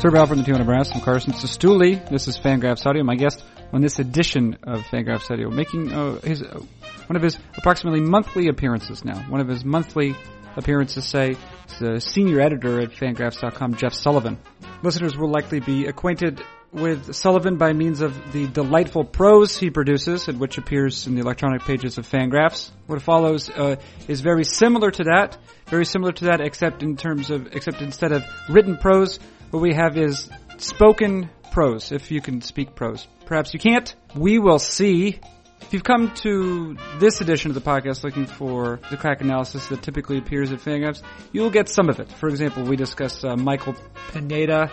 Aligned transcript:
Sir 0.00 0.10
Bell 0.10 0.24
from 0.24 0.38
the 0.38 0.44
200 0.44 0.64
Brass. 0.64 0.90
I'm 0.94 1.02
Carson 1.02 1.34
Cistulli. 1.34 2.08
This 2.08 2.26
is 2.26 2.38
Fangraphs 2.38 2.86
Audio. 2.86 3.04
My 3.04 3.16
guest 3.16 3.44
on 3.70 3.82
this 3.82 3.98
edition 3.98 4.56
of 4.62 4.80
Fangraphs 4.84 5.30
Audio, 5.30 5.50
making 5.50 5.92
uh, 5.92 6.18
his 6.22 6.42
uh, 6.42 6.58
one 7.06 7.16
of 7.16 7.22
his 7.22 7.38
approximately 7.58 8.00
monthly 8.00 8.48
appearances 8.48 9.04
now. 9.04 9.20
One 9.28 9.42
of 9.42 9.48
his 9.48 9.62
monthly 9.62 10.16
appearances, 10.56 11.04
say, 11.04 11.32
is 11.32 11.78
the 11.78 12.00
senior 12.00 12.40
editor 12.40 12.80
at 12.80 12.92
Fangraphs.com, 12.92 13.74
Jeff 13.74 13.92
Sullivan. 13.92 14.38
Listeners 14.82 15.18
will 15.18 15.30
likely 15.30 15.60
be 15.60 15.84
acquainted 15.84 16.42
with 16.72 17.14
Sullivan 17.14 17.58
by 17.58 17.74
means 17.74 18.00
of 18.00 18.32
the 18.32 18.46
delightful 18.46 19.04
prose 19.04 19.58
he 19.58 19.68
produces, 19.68 20.28
and 20.28 20.40
which 20.40 20.56
appears 20.56 21.06
in 21.08 21.14
the 21.14 21.20
electronic 21.20 21.60
pages 21.64 21.98
of 21.98 22.08
Fangraphs. 22.08 22.70
What 22.86 23.02
follows 23.02 23.50
uh, 23.50 23.76
is 24.08 24.22
very 24.22 24.44
similar 24.44 24.90
to 24.92 25.04
that, 25.04 25.36
very 25.66 25.84
similar 25.84 26.12
to 26.12 26.24
that, 26.26 26.40
except 26.40 26.82
in 26.82 26.96
terms 26.96 27.30
of, 27.30 27.48
except 27.54 27.82
instead 27.82 28.12
of 28.12 28.24
written 28.48 28.78
prose, 28.78 29.18
what 29.50 29.60
we 29.60 29.74
have 29.74 29.96
is 29.96 30.30
spoken 30.58 31.28
prose, 31.50 31.92
if 31.92 32.10
you 32.10 32.20
can 32.20 32.40
speak 32.40 32.74
prose. 32.74 33.06
Perhaps 33.26 33.52
you 33.52 33.60
can't. 33.60 33.94
We 34.14 34.38
will 34.38 34.58
see. 34.58 35.20
If 35.60 35.72
you've 35.74 35.84
come 35.84 36.12
to 36.22 36.76
this 36.98 37.20
edition 37.20 37.50
of 37.50 37.54
the 37.54 37.60
podcast 37.60 38.02
looking 38.02 38.26
for 38.26 38.80
the 38.90 38.96
crack 38.96 39.20
analysis 39.20 39.66
that 39.66 39.82
typically 39.82 40.18
appears 40.18 40.52
at 40.52 40.60
Fangraphs, 40.60 41.02
you'll 41.32 41.50
get 41.50 41.68
some 41.68 41.88
of 41.88 42.00
it. 42.00 42.10
For 42.12 42.28
example, 42.28 42.64
we 42.64 42.76
discuss 42.76 43.22
uh, 43.24 43.36
Michael 43.36 43.74
Pineda. 44.12 44.70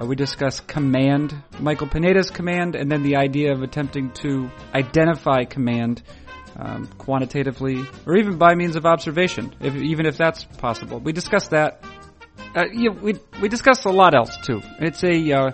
Uh, 0.00 0.06
we 0.06 0.14
discuss 0.14 0.60
command, 0.60 1.34
Michael 1.58 1.88
Pineda's 1.88 2.30
command, 2.30 2.76
and 2.76 2.90
then 2.90 3.02
the 3.02 3.16
idea 3.16 3.52
of 3.52 3.62
attempting 3.62 4.12
to 4.12 4.48
identify 4.72 5.44
command 5.44 6.02
um, 6.56 6.86
quantitatively, 6.98 7.84
or 8.06 8.16
even 8.16 8.36
by 8.36 8.54
means 8.54 8.76
of 8.76 8.84
observation, 8.84 9.54
if, 9.60 9.74
even 9.74 10.06
if 10.06 10.16
that's 10.16 10.44
possible. 10.44 10.98
We 10.98 11.12
discuss 11.12 11.48
that 11.48 11.82
uh, 12.54 12.64
yeah, 12.72 12.90
we 12.90 13.14
we 13.40 13.48
discussed 13.48 13.84
a 13.84 13.90
lot 13.90 14.14
else 14.14 14.36
too. 14.38 14.60
It's 14.80 15.02
a 15.04 15.32
uh, 15.32 15.50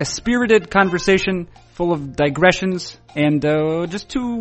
a 0.00 0.04
spirited 0.04 0.70
conversation 0.70 1.48
full 1.72 1.92
of 1.92 2.14
digressions 2.16 2.98
and 3.14 3.44
uh, 3.44 3.86
just 3.86 4.08
two 4.08 4.40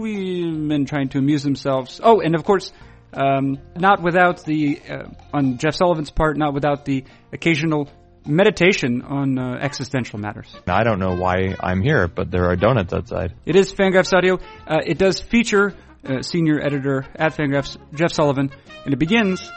men 0.51 0.85
trying 0.85 1.09
to 1.09 1.17
amuse 1.17 1.43
themselves. 1.43 2.01
Oh, 2.03 2.19
and 2.21 2.35
of 2.35 2.43
course, 2.43 2.71
um, 3.13 3.59
not 3.75 4.01
without 4.01 4.43
the 4.45 4.81
uh, 4.89 5.03
on 5.33 5.57
Jeff 5.57 5.75
Sullivan's 5.75 6.11
part, 6.11 6.37
not 6.37 6.53
without 6.53 6.85
the 6.85 7.05
occasional 7.31 7.89
meditation 8.25 9.01
on 9.01 9.39
uh, 9.39 9.57
existential 9.61 10.19
matters. 10.19 10.53
I 10.67 10.83
don't 10.83 10.99
know 10.99 11.15
why 11.15 11.55
I'm 11.59 11.81
here, 11.81 12.07
but 12.07 12.29
there 12.29 12.45
are 12.45 12.55
donuts 12.55 12.93
outside. 12.93 13.33
It 13.45 13.55
is 13.55 13.73
Fangraphs 13.73 14.13
Audio. 14.13 14.37
Uh, 14.67 14.79
it 14.85 14.97
does 14.97 15.19
feature 15.19 15.73
senior 16.21 16.59
editor 16.59 17.05
at 17.15 17.35
Fangraphs, 17.35 17.77
Jeff 17.93 18.11
Sullivan, 18.11 18.51
and 18.85 18.93
it 18.93 18.97
begins 18.97 19.51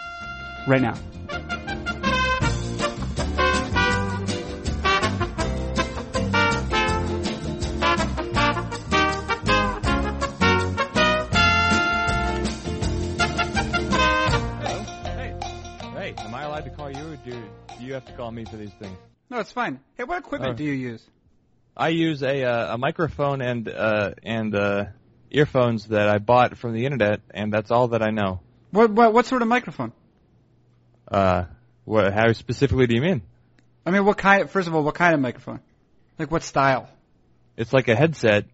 right 0.67 0.83
now. 0.83 1.64
You 17.85 17.95
have 17.95 18.05
to 18.07 18.13
call 18.13 18.31
me 18.31 18.45
for 18.45 18.57
these 18.57 18.73
things. 18.73 18.97
No, 19.31 19.39
it's 19.39 19.53
fine. 19.53 19.81
Hey, 19.97 20.05
what 20.05 20.19
equipment 20.19 20.53
uh, 20.53 20.57
do 20.57 20.65
you 20.65 20.73
use? 20.73 21.05
I 21.77 21.89
use 21.89 22.23
a 22.23 22.45
uh, 22.45 22.75
a 22.75 22.79
microphone 22.79 23.41
and 23.41 23.69
uh, 23.69 24.13
and 24.23 24.55
uh, 24.55 24.87
earphones 25.31 25.87
that 25.89 26.09
I 26.09 26.19
bought 26.19 26.57
from 26.57 26.73
the 26.73 26.85
internet, 26.85 27.21
and 27.31 27.53
that's 27.53 27.71
all 27.71 27.89
that 27.89 28.03
I 28.03 28.11
know. 28.11 28.41
What 28.71 28.91
what 28.91 29.13
what 29.13 29.27
sort 29.27 29.43
of 29.43 29.49
microphone? 29.49 29.93
Uh, 31.09 31.45
what? 31.85 32.13
How 32.13 32.33
specifically 32.33 32.87
do 32.87 32.95
you 32.95 33.03
mean? 33.03 33.23
I 33.85 33.91
mean, 33.91 34.05
what 34.05 34.19
kind? 34.19 34.49
First 34.49 34.69
of 34.69 34.75
all, 34.75 34.83
what 34.83 34.95
kind 34.95 35.15
of 35.15 35.21
microphone? 35.21 35.61
Like 36.19 36.31
what 36.31 36.43
style? 36.43 36.89
It's 37.57 37.73
like 37.73 37.89
a 37.89 37.97
headset, 37.97 38.47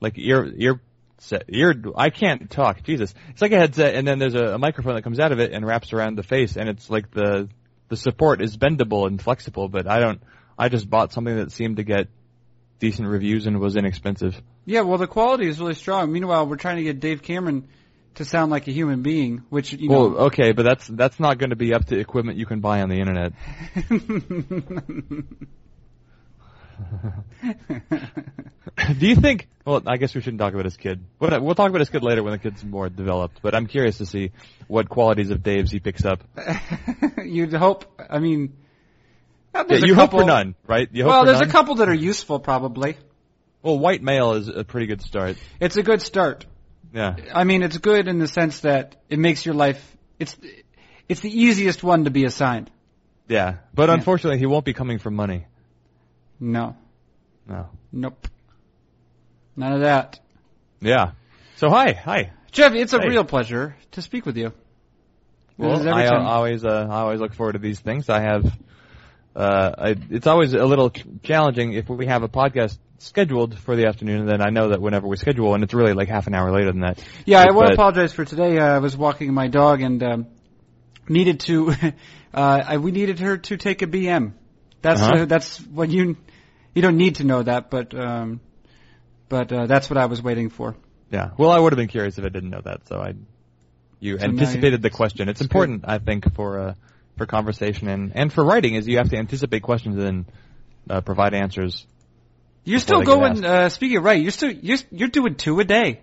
like 0.00 0.18
ear 0.18 0.52
ear 0.56 0.80
set. 1.18 1.44
Ear. 1.48 1.74
I 1.96 2.10
can't 2.10 2.50
talk. 2.50 2.82
Jesus. 2.82 3.14
It's 3.30 3.42
like 3.42 3.52
a 3.52 3.58
headset, 3.58 3.94
and 3.94 4.06
then 4.06 4.18
there's 4.18 4.34
a, 4.34 4.54
a 4.54 4.58
microphone 4.58 4.94
that 4.96 5.02
comes 5.02 5.20
out 5.20 5.32
of 5.32 5.38
it 5.40 5.52
and 5.52 5.64
wraps 5.64 5.92
around 5.92 6.16
the 6.16 6.22
face, 6.22 6.56
and 6.56 6.68
it's 6.68 6.90
like 6.90 7.10
the 7.12 7.48
the 7.88 7.96
support 7.96 8.42
is 8.42 8.56
bendable 8.56 9.06
and 9.06 9.20
flexible, 9.20 9.68
but 9.68 9.86
I 9.86 10.00
don't. 10.00 10.20
I 10.58 10.68
just 10.68 10.88
bought 10.88 11.12
something 11.12 11.36
that 11.36 11.52
seemed 11.52 11.76
to 11.76 11.84
get 11.84 12.08
decent 12.78 13.08
reviews 13.08 13.46
and 13.46 13.60
was 13.60 13.76
inexpensive. 13.76 14.40
Yeah, 14.64 14.82
well, 14.82 14.98
the 14.98 15.06
quality 15.06 15.48
is 15.48 15.60
really 15.60 15.74
strong. 15.74 16.12
Meanwhile, 16.12 16.46
we're 16.46 16.56
trying 16.56 16.76
to 16.76 16.82
get 16.82 17.00
Dave 17.00 17.22
Cameron 17.22 17.68
to 18.16 18.24
sound 18.24 18.50
like 18.50 18.66
a 18.66 18.72
human 18.72 19.02
being, 19.02 19.44
which 19.50 19.72
you 19.72 19.88
know. 19.88 20.08
Well, 20.08 20.18
okay, 20.26 20.52
but 20.52 20.64
that's 20.64 20.86
that's 20.88 21.20
not 21.20 21.38
going 21.38 21.50
to 21.50 21.56
be 21.56 21.74
up 21.74 21.84
to 21.86 21.98
equipment 21.98 22.38
you 22.38 22.46
can 22.46 22.60
buy 22.60 22.82
on 22.82 22.88
the 22.88 23.00
internet. 23.00 23.32
Do 28.98 29.06
you 29.06 29.16
think? 29.16 29.48
Well, 29.66 29.82
I 29.84 29.96
guess 29.96 30.14
we 30.14 30.20
shouldn't 30.20 30.38
talk 30.38 30.52
about 30.52 30.64
his 30.64 30.76
kid. 30.76 31.04
We'll 31.18 31.56
talk 31.56 31.70
about 31.70 31.80
his 31.80 31.90
kid 31.90 32.04
later 32.04 32.22
when 32.22 32.30
the 32.30 32.38
kid's 32.38 32.64
more 32.64 32.88
developed. 32.88 33.40
But 33.42 33.56
I'm 33.56 33.66
curious 33.66 33.98
to 33.98 34.06
see 34.06 34.30
what 34.68 34.88
qualities 34.88 35.30
of 35.30 35.42
Dave's 35.42 35.72
he 35.72 35.80
picks 35.80 36.04
up. 36.04 36.22
You'd 37.24 37.52
hope. 37.52 37.84
I 38.08 38.20
mean, 38.20 38.56
yeah, 39.52 39.64
you 39.70 39.94
couple, 39.94 39.94
hope 39.96 40.10
for 40.12 40.24
none, 40.24 40.54
right? 40.68 40.88
well, 40.94 41.24
there's 41.24 41.40
none? 41.40 41.48
a 41.48 41.52
couple 41.52 41.74
that 41.76 41.88
are 41.88 41.94
useful, 41.94 42.38
probably. 42.38 42.96
Well, 43.60 43.76
white 43.76 44.04
male 44.04 44.34
is 44.34 44.46
a 44.46 44.62
pretty 44.62 44.86
good 44.86 45.02
start. 45.02 45.36
It's 45.58 45.76
a 45.76 45.82
good 45.82 46.00
start. 46.00 46.46
Yeah. 46.94 47.16
I 47.34 47.42
mean, 47.42 47.64
it's 47.64 47.78
good 47.78 48.06
in 48.06 48.20
the 48.20 48.28
sense 48.28 48.60
that 48.60 48.94
it 49.10 49.18
makes 49.18 49.44
your 49.44 49.56
life. 49.56 49.96
It's 50.20 50.36
it's 51.08 51.20
the 51.20 51.42
easiest 51.42 51.82
one 51.82 52.04
to 52.04 52.10
be 52.10 52.24
assigned. 52.24 52.70
Yeah, 53.26 53.56
but 53.74 53.88
yeah. 53.88 53.96
unfortunately, 53.96 54.38
he 54.38 54.46
won't 54.46 54.64
be 54.64 54.74
coming 54.74 55.00
for 55.00 55.10
money. 55.10 55.46
No. 56.38 56.76
No. 57.48 57.70
Nope. 57.90 58.28
None 59.56 59.72
of 59.72 59.80
that. 59.80 60.20
Yeah. 60.80 61.12
So 61.56 61.70
hi, 61.70 61.92
hi, 61.92 62.32
Jeff. 62.52 62.74
It's 62.74 62.92
a 62.92 63.00
hey. 63.00 63.08
real 63.08 63.24
pleasure 63.24 63.76
to 63.92 64.02
speak 64.02 64.26
with 64.26 64.36
you. 64.36 64.52
Well, 65.56 65.88
I 65.88 66.06
uh, 66.06 66.22
always 66.22 66.64
uh, 66.64 66.86
I 66.90 67.00
always 67.00 67.20
look 67.20 67.32
forward 67.32 67.54
to 67.54 67.58
these 67.58 67.80
things. 67.80 68.10
I 68.10 68.20
have. 68.20 68.44
Uh, 69.34 69.74
I, 69.78 69.96
it's 70.10 70.26
always 70.26 70.54
a 70.54 70.64
little 70.64 70.90
challenging 71.22 71.74
if 71.74 71.88
we 71.88 72.06
have 72.06 72.22
a 72.22 72.28
podcast 72.28 72.78
scheduled 72.98 73.58
for 73.58 73.76
the 73.76 73.86
afternoon, 73.86 74.20
and 74.20 74.28
then 74.28 74.42
I 74.42 74.50
know 74.50 74.70
that 74.70 74.80
whenever 74.80 75.06
we 75.06 75.16
schedule, 75.16 75.54
and 75.54 75.64
it's 75.64 75.74
really 75.74 75.92
like 75.92 76.08
half 76.08 76.26
an 76.26 76.34
hour 76.34 76.50
later 76.50 76.72
than 76.72 76.80
that. 76.80 77.02
Yeah, 77.24 77.42
I 77.46 77.52
want 77.52 77.68
to 77.68 77.74
apologize 77.74 78.12
for 78.12 78.24
today. 78.24 78.58
Uh, 78.58 78.76
I 78.76 78.78
was 78.78 78.96
walking 78.96 79.32
my 79.32 79.48
dog 79.48 79.80
and 79.80 80.02
um, 80.02 80.26
needed 81.08 81.40
to. 81.40 81.70
uh, 82.34 82.62
I, 82.66 82.76
we 82.76 82.90
needed 82.90 83.20
her 83.20 83.38
to 83.38 83.56
take 83.56 83.80
a 83.80 83.86
BM. 83.86 84.32
That's 84.82 85.00
uh-huh. 85.00 85.22
uh, 85.22 85.24
that's 85.24 85.58
what 85.60 85.90
you 85.90 86.16
you 86.74 86.82
don't 86.82 86.98
need 86.98 87.16
to 87.16 87.24
know 87.24 87.42
that, 87.42 87.70
but 87.70 87.94
um, 87.94 88.40
but 89.28 89.52
uh, 89.52 89.66
that's 89.66 89.90
what 89.90 89.98
I 89.98 90.06
was 90.06 90.22
waiting 90.22 90.50
for. 90.50 90.76
Yeah. 91.10 91.30
Well, 91.36 91.50
I 91.50 91.58
would 91.58 91.72
have 91.72 91.78
been 91.78 91.88
curious 91.88 92.18
if 92.18 92.24
I 92.24 92.28
didn't 92.28 92.50
know 92.50 92.60
that. 92.64 92.88
So 92.88 93.00
I, 93.00 93.14
you 94.00 94.18
so 94.18 94.24
anticipated 94.24 94.82
the 94.82 94.90
question. 94.90 95.28
It's 95.28 95.40
important, 95.40 95.82
good. 95.82 95.90
I 95.90 95.98
think, 95.98 96.34
for 96.34 96.58
uh, 96.58 96.74
for 97.16 97.26
conversation 97.26 97.88
and 97.88 98.12
and 98.14 98.32
for 98.32 98.44
writing, 98.44 98.74
is 98.74 98.86
you 98.86 98.98
have 98.98 99.10
to 99.10 99.16
anticipate 99.16 99.62
questions 99.62 99.96
and 99.98 100.26
uh, 100.88 101.00
provide 101.00 101.34
answers. 101.34 101.86
You're 102.64 102.80
still 102.80 103.02
going. 103.02 103.44
Uh, 103.44 103.68
speaking 103.68 103.98
of 103.98 104.04
right, 104.04 104.20
you're 104.20 104.32
still 104.32 104.50
you're 104.50 104.78
you're 104.90 105.08
doing 105.08 105.36
two 105.36 105.60
a 105.60 105.64
day, 105.64 106.00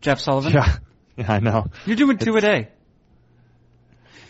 Jeff 0.00 0.20
Sullivan. 0.20 0.52
Yeah. 0.52 0.76
Yeah, 1.16 1.32
I 1.32 1.40
know. 1.40 1.66
You're 1.84 1.96
doing 1.96 2.16
two 2.16 2.36
it's, 2.36 2.44
a 2.44 2.48
day. 2.48 2.68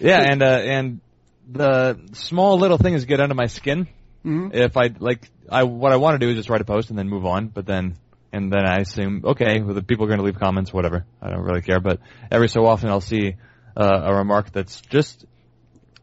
Yeah, 0.01 0.23
and 0.23 0.43
uh, 0.43 0.47
and 0.47 1.01
the 1.49 2.01
small 2.13 2.59
little 2.59 2.79
things 2.79 3.05
get 3.05 3.21
under 3.21 3.35
my 3.35 3.47
skin. 3.47 3.87
Mm-hmm. 4.25 4.49
If 4.53 4.77
I 4.77 4.91
like, 4.99 5.29
I 5.49 5.65
what 5.65 5.93
I 5.93 5.97
want 5.97 6.21
to 6.21 6.27
do 6.27 6.31
is 6.31 6.37
just 6.37 6.49
write 6.49 6.63
a 6.63 6.65
post 6.65 6.91
and 6.91 6.99
then 6.99 7.09
move 7.09 7.27
on. 7.27 7.49
But 7.49 7.67
then, 7.67 7.97
and 8.33 8.53
then 8.53 8.65
I 8.65 8.79
assume, 8.79 9.23
okay, 9.25 9.61
well, 9.61 9.75
the 9.75 9.83
people 9.83 10.05
are 10.05 10.09
going 10.09 10.21
to 10.21 10.25
leave 10.25 10.39
comments, 10.39 10.73
whatever. 10.73 11.05
I 11.21 11.31
don't 11.31 11.43
really 11.43 11.63
care. 11.63 11.81
But 11.81 12.01
every 12.31 12.49
so 12.49 12.67
often, 12.67 12.89
I'll 12.89 13.01
see 13.01 13.37
uh, 13.77 14.01
a 14.05 14.15
remark 14.15 14.53
that's 14.53 14.81
just, 14.83 15.25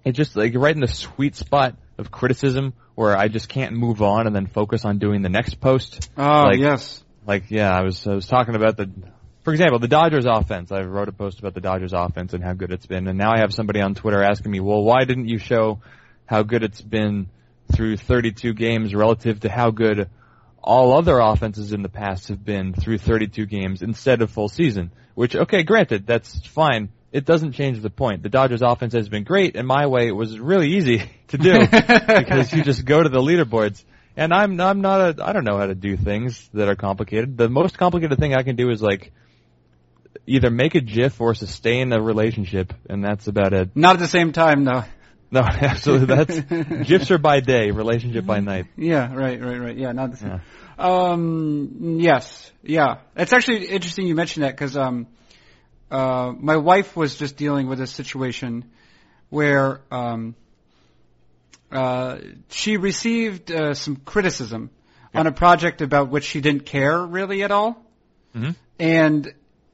it's 0.04 0.18
just 0.18 0.36
like 0.36 0.54
right 0.56 0.76
in 0.76 0.82
the 0.82 0.88
sweet 0.88 1.36
spot 1.36 1.76
of 1.98 2.12
criticism 2.12 2.74
where 2.96 3.18
I 3.18 3.28
just 3.28 3.50
can't 3.50 3.74
move 3.74 4.02
on 4.02 4.28
and 4.28 4.36
then 4.36 4.48
focus 4.48 4.86
on 4.86 4.98
doing 4.98 5.22
the 5.22 5.30
next 5.30 5.60
post. 5.60 6.10
Oh 6.18 6.46
like, 6.48 6.60
yes. 6.60 7.04
Like 7.26 7.52
yeah, 7.52 7.76
I 7.76 7.84
was 7.84 8.08
I 8.08 8.14
was 8.14 8.26
talking 8.26 8.56
about 8.56 8.78
the 8.78 8.90
for 9.44 9.54
example, 9.54 9.80
the 9.80 9.88
Dodgers 9.88 10.26
offense. 10.26 10.72
I 10.72 10.82
wrote 10.82 11.08
a 11.08 11.12
post 11.12 11.40
about 11.40 11.54
the 11.54 11.62
Dodgers 11.62 11.94
offense 11.94 12.34
and 12.34 12.44
how 12.44 12.54
good 12.54 12.72
it's 12.72 12.86
been, 12.86 13.08
and 13.08 13.18
now 13.18 13.32
I 13.32 13.40
have 13.40 13.54
somebody 13.54 13.82
on 13.82 13.96
Twitter 13.96 14.24
asking 14.24 14.52
me, 14.52 14.60
"Well, 14.60 14.84
why 14.84 15.06
didn't 15.06 15.28
you 15.28 15.38
show 15.38 15.80
how 16.26 16.44
good 16.44 16.64
it's 16.64 16.82
been 16.82 17.30
through 17.72 17.98
32 17.98 18.54
games 18.54 18.96
relative 18.96 19.42
to 19.42 19.50
how 19.50 19.72
good 19.72 20.10
all 20.64 20.98
other 20.98 21.20
offenses 21.20 21.72
in 21.72 21.82
the 21.82 21.90
past 21.90 22.28
have 22.30 22.44
been 22.44 22.74
through 22.74 22.98
32 22.98 23.46
games 23.46 23.82
instead 23.82 24.22
of 24.22 24.32
full 24.32 24.50
season. 24.50 24.92
Which, 25.16 25.36
okay, 25.36 25.64
granted, 25.64 26.06
that's 26.06 26.46
fine. 26.48 26.90
It 27.12 27.26
doesn't 27.26 27.54
change 27.54 27.82
the 27.82 27.90
point. 27.90 28.22
The 28.22 28.30
Dodgers 28.30 28.62
offense 28.62 28.94
has 28.94 29.10
been 29.10 29.24
great, 29.24 29.56
and 29.56 29.68
my 29.68 29.88
way 29.88 30.08
it 30.08 30.12
was 30.12 30.38
really 30.40 30.74
easy 30.74 31.10
to 31.30 31.38
do 31.38 31.60
because 31.68 32.54
you 32.54 32.64
just 32.64 32.86
go 32.86 33.02
to 33.02 33.10
the 33.10 33.22
leaderboards. 33.22 33.84
And 34.16 34.34
I'm 34.34 34.60
I'm 34.60 34.82
not 34.82 35.20
a 35.20 35.24
I 35.24 35.32
don't 35.32 35.44
know 35.44 35.58
how 35.58 35.68
to 35.68 35.76
do 35.76 35.96
things 35.96 36.50
that 36.54 36.68
are 36.68 36.76
complicated. 36.76 37.38
The 37.38 37.50
most 37.50 37.78
complicated 37.78 38.18
thing 38.18 38.34
I 38.34 38.42
can 38.42 38.56
do 38.56 38.72
is 38.72 38.82
like 38.82 39.12
either 40.26 40.50
make 40.50 40.76
a 40.76 40.82
GIF 40.82 41.22
or 41.22 41.34
sustain 41.34 41.94
a 41.94 42.02
relationship, 42.02 42.74
and 42.90 43.04
that's 43.04 43.28
about 43.28 43.54
it. 43.54 43.76
Not 43.76 43.96
at 43.96 44.00
the 44.00 44.08
same 44.08 44.32
time, 44.32 44.66
though. 44.66 44.84
No, 45.32 45.42
absolutely. 45.72 46.16
That's 46.16 46.88
gifs 46.88 47.12
are 47.12 47.18
by 47.18 47.42
day, 47.42 47.72
relationship 47.72 48.26
by 48.26 48.40
night. 48.40 48.68
Yeah, 48.78 49.14
right, 49.14 49.42
right, 49.42 49.58
right. 49.60 49.78
Yeah, 49.78 49.92
not 49.92 50.12
the 50.12 50.18
same. 50.18 50.42
Um, 50.80 51.98
yes, 52.00 52.50
yeah. 52.64 53.00
It's 53.16 53.34
actually 53.34 53.66
interesting 53.66 54.08
you 54.08 54.16
mentioned 54.16 54.46
that 54.46 54.56
because 54.56 54.78
um, 54.78 55.08
uh, 55.92 56.32
my 56.38 56.56
wife 56.56 56.96
was 56.96 57.18
just 57.18 57.36
dealing 57.36 57.68
with 57.68 57.82
a 57.82 57.88
situation 57.88 58.72
where 59.30 59.82
um, 59.92 60.34
uh, 61.72 62.20
she 62.50 62.78
received 62.78 63.52
uh, 63.52 63.74
some 63.74 63.98
criticism 63.98 64.70
Yeah. 65.14 65.22
on 65.22 65.28
a 65.28 65.32
project 65.34 65.82
about 65.82 66.10
which 66.10 66.24
she 66.24 66.40
didn't 66.42 66.66
care 66.66 67.06
really 67.06 67.44
at 67.44 67.52
all, 67.52 67.76
Mhm. 68.34 68.56
and 68.80 69.34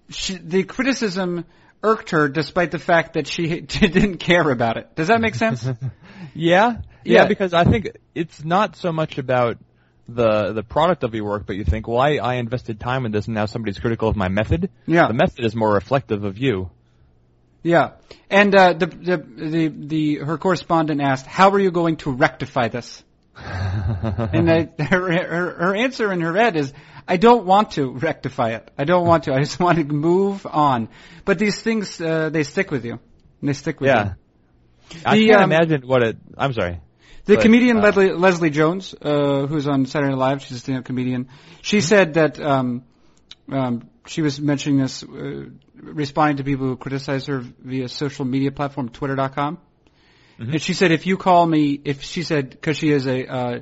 she, 0.10 0.38
the 0.38 0.64
criticism 0.64 1.46
irked 1.84 2.12
her 2.12 2.30
despite 2.30 2.72
the 2.72 2.80
fact 2.80 3.14
that 3.14 3.28
she 3.28 3.60
didn't 3.62 4.18
care 4.18 4.50
about 4.50 4.78
it. 4.78 4.96
Does 4.96 5.10
that 5.10 5.22
make 5.22 5.36
sense? 5.36 5.68
Yeah, 6.36 6.78
Yeah. 7.04 7.22
yeah, 7.22 7.28
because 7.28 7.54
I 7.54 7.64
think 7.64 7.90
it's 8.16 8.44
not 8.44 8.76
so 8.76 8.92
much 8.92 9.20
about 9.20 9.58
the 10.08 10.52
the 10.54 10.64
product 10.64 11.04
of 11.04 11.14
your 11.14 11.26
work, 11.26 11.46
but 11.46 11.56
you 11.56 11.64
think, 11.64 11.88
well, 11.88 12.00
I, 12.00 12.16
I 12.16 12.36
invested 12.36 12.80
time 12.80 13.06
in 13.06 13.12
this, 13.12 13.28
and 13.28 13.36
now 13.36 13.46
somebody's 13.46 13.78
critical 13.78 14.10
of 14.10 14.16
my 14.16 14.30
method. 14.30 14.70
Yeah. 14.88 15.08
The 15.08 15.14
method 15.14 15.46
is 15.46 15.54
more 15.56 15.72
reflective 15.74 16.24
of 16.24 16.40
you. 16.40 16.72
Yeah, 17.62 17.92
and 18.30 18.54
uh, 18.56 18.74
the, 18.74 18.88
the 18.88 19.18
the 19.18 19.68
the 19.68 20.16
her 20.16 20.38
correspondent 20.38 21.02
asked, 21.02 21.28
"How 21.28 21.52
are 21.52 21.60
you 21.60 21.72
going 21.72 21.98
to 21.98 22.12
rectify 22.12 22.68
this?" 22.68 23.04
And 23.44 24.50
I, 24.52 24.70
her, 24.84 25.12
her 25.12 25.52
her 25.52 25.76
answer 25.76 26.12
in 26.12 26.22
her 26.22 26.36
head 26.36 26.56
is, 26.56 26.74
"I 27.08 27.18
don't 27.18 27.46
want 27.46 27.72
to 27.72 27.92
rectify 27.92 28.52
it. 28.52 28.72
I 28.78 28.86
don't 28.86 29.06
want 29.06 29.26
to. 29.26 29.34
I 29.34 29.40
just 29.40 29.60
want 29.60 29.78
to 29.78 29.86
move 29.86 30.46
on." 30.46 30.90
But 31.26 31.40
these 31.40 31.62
things 31.62 32.00
uh, 32.00 32.30
they 32.30 32.44
stick 32.44 32.72
with 32.72 32.86
you. 32.86 32.94
And 32.94 33.50
they 33.50 33.54
stick 33.54 33.82
with 33.82 33.90
you. 33.90 33.96
yeah. 33.96 34.14
you. 34.92 35.00
I 35.06 35.18
The, 35.18 35.28
can't 35.28 35.42
um, 35.42 35.52
imagine 35.52 35.88
what 35.88 36.04
it. 36.04 36.18
I'm 36.38 36.54
sorry. 36.54 36.80
The 37.26 37.36
But, 37.36 37.44
comedian 37.44 37.78
uh, 37.78 37.82
Leslie, 37.82 38.12
Leslie 38.12 38.50
Jones, 38.50 38.94
uh, 39.02 39.48
who's 39.48 39.68
on 39.68 39.86
Saturday 39.86 40.12
Night 40.12 40.18
Live, 40.18 40.42
she's 40.42 40.58
a 40.58 40.60
stand-up 40.60 40.84
comedian. 40.86 41.30
She 41.62 41.80
said 41.80 42.16
that 42.16 42.40
um, 42.40 42.84
um, 43.50 43.90
she 44.06 44.22
was 44.22 44.42
mentioning 44.42 44.80
this, 44.80 45.04
uh, 45.04 45.46
responding 45.76 46.38
to 46.38 46.44
people 46.44 46.68
who 46.68 46.76
criticize 46.76 47.26
her 47.28 47.40
via 47.40 47.88
social 47.88 48.26
media 48.26 48.52
platform 48.52 48.90
Twitter.com. 48.90 49.58
Mhm. 50.40 50.54
And 50.54 50.62
she 50.62 50.74
said, 50.74 50.92
if 50.92 51.06
you 51.06 51.18
call 51.18 51.46
me, 51.46 51.80
if 51.84 52.02
she 52.02 52.24
said, 52.24 52.50
because 52.50 52.78
she 52.78 52.92
is 52.92 53.06
a 53.08 53.28
uh, 53.28 53.60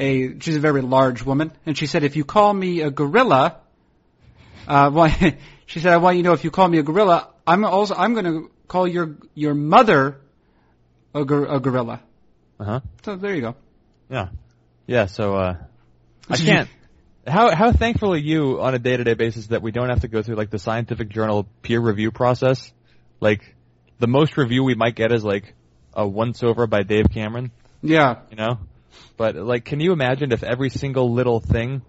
a 0.00 0.38
she's 0.40 0.56
a 0.56 0.60
very 0.60 0.82
large 0.82 1.24
woman, 1.24 1.52
and 1.66 1.76
she 1.76 1.86
said, 1.86 2.04
if 2.04 2.16
you 2.16 2.24
call 2.24 2.52
me 2.52 2.80
a 2.80 2.90
gorilla, 2.90 3.58
uh, 4.66 4.90
well, 4.94 5.12
she 5.66 5.80
said, 5.80 5.92
I 5.92 5.98
want 5.98 6.16
you 6.16 6.22
to 6.22 6.28
know 6.28 6.32
if 6.34 6.44
you 6.44 6.50
call 6.50 6.68
me 6.68 6.78
a 6.78 6.82
gorilla, 6.82 7.28
I'm 7.46 7.64
also 7.64 7.94
I'm 7.94 8.14
going 8.14 8.24
to 8.24 8.50
call 8.68 8.88
your 8.88 9.16
your 9.34 9.54
mother 9.54 10.20
a, 11.14 11.24
gor- 11.24 11.46
a 11.46 11.60
gorilla. 11.60 12.00
Uh 12.58 12.64
huh. 12.64 12.80
So 13.04 13.16
there 13.16 13.34
you 13.34 13.42
go. 13.42 13.54
Yeah. 14.10 14.28
Yeah. 14.86 15.06
So 15.06 15.34
uh, 15.36 15.56
I 16.28 16.36
can't. 16.36 16.68
How 17.26 17.54
how 17.54 17.72
thankful 17.72 18.12
are 18.12 18.16
you 18.16 18.60
on 18.60 18.74
a 18.74 18.78
day 18.78 18.96
to 18.96 19.04
day 19.04 19.14
basis 19.14 19.48
that 19.48 19.60
we 19.60 19.72
don't 19.72 19.88
have 19.88 20.00
to 20.00 20.08
go 20.08 20.22
through 20.22 20.36
like 20.36 20.50
the 20.50 20.60
scientific 20.60 21.08
journal 21.08 21.46
peer 21.62 21.80
review 21.80 22.10
process? 22.10 22.72
Like 23.20 23.54
the 23.98 24.06
most 24.06 24.36
review 24.36 24.62
we 24.62 24.74
might 24.74 24.94
get 24.94 25.10
is 25.12 25.24
like 25.24 25.54
a 25.96 26.06
once 26.06 26.44
over 26.44 26.68
by 26.68 26.84
Dave 26.84 27.06
Cameron. 27.12 27.50
Yeah. 27.82 28.18
you 28.30 28.36
know? 28.36 28.58
But 29.16 29.34
like, 29.34 29.64
can 29.64 29.80
you 29.80 29.92
imagine 29.92 30.30
if 30.30 30.42
every 30.44 30.70
single 30.70 31.12
little 31.12 31.40
thing 31.40 31.82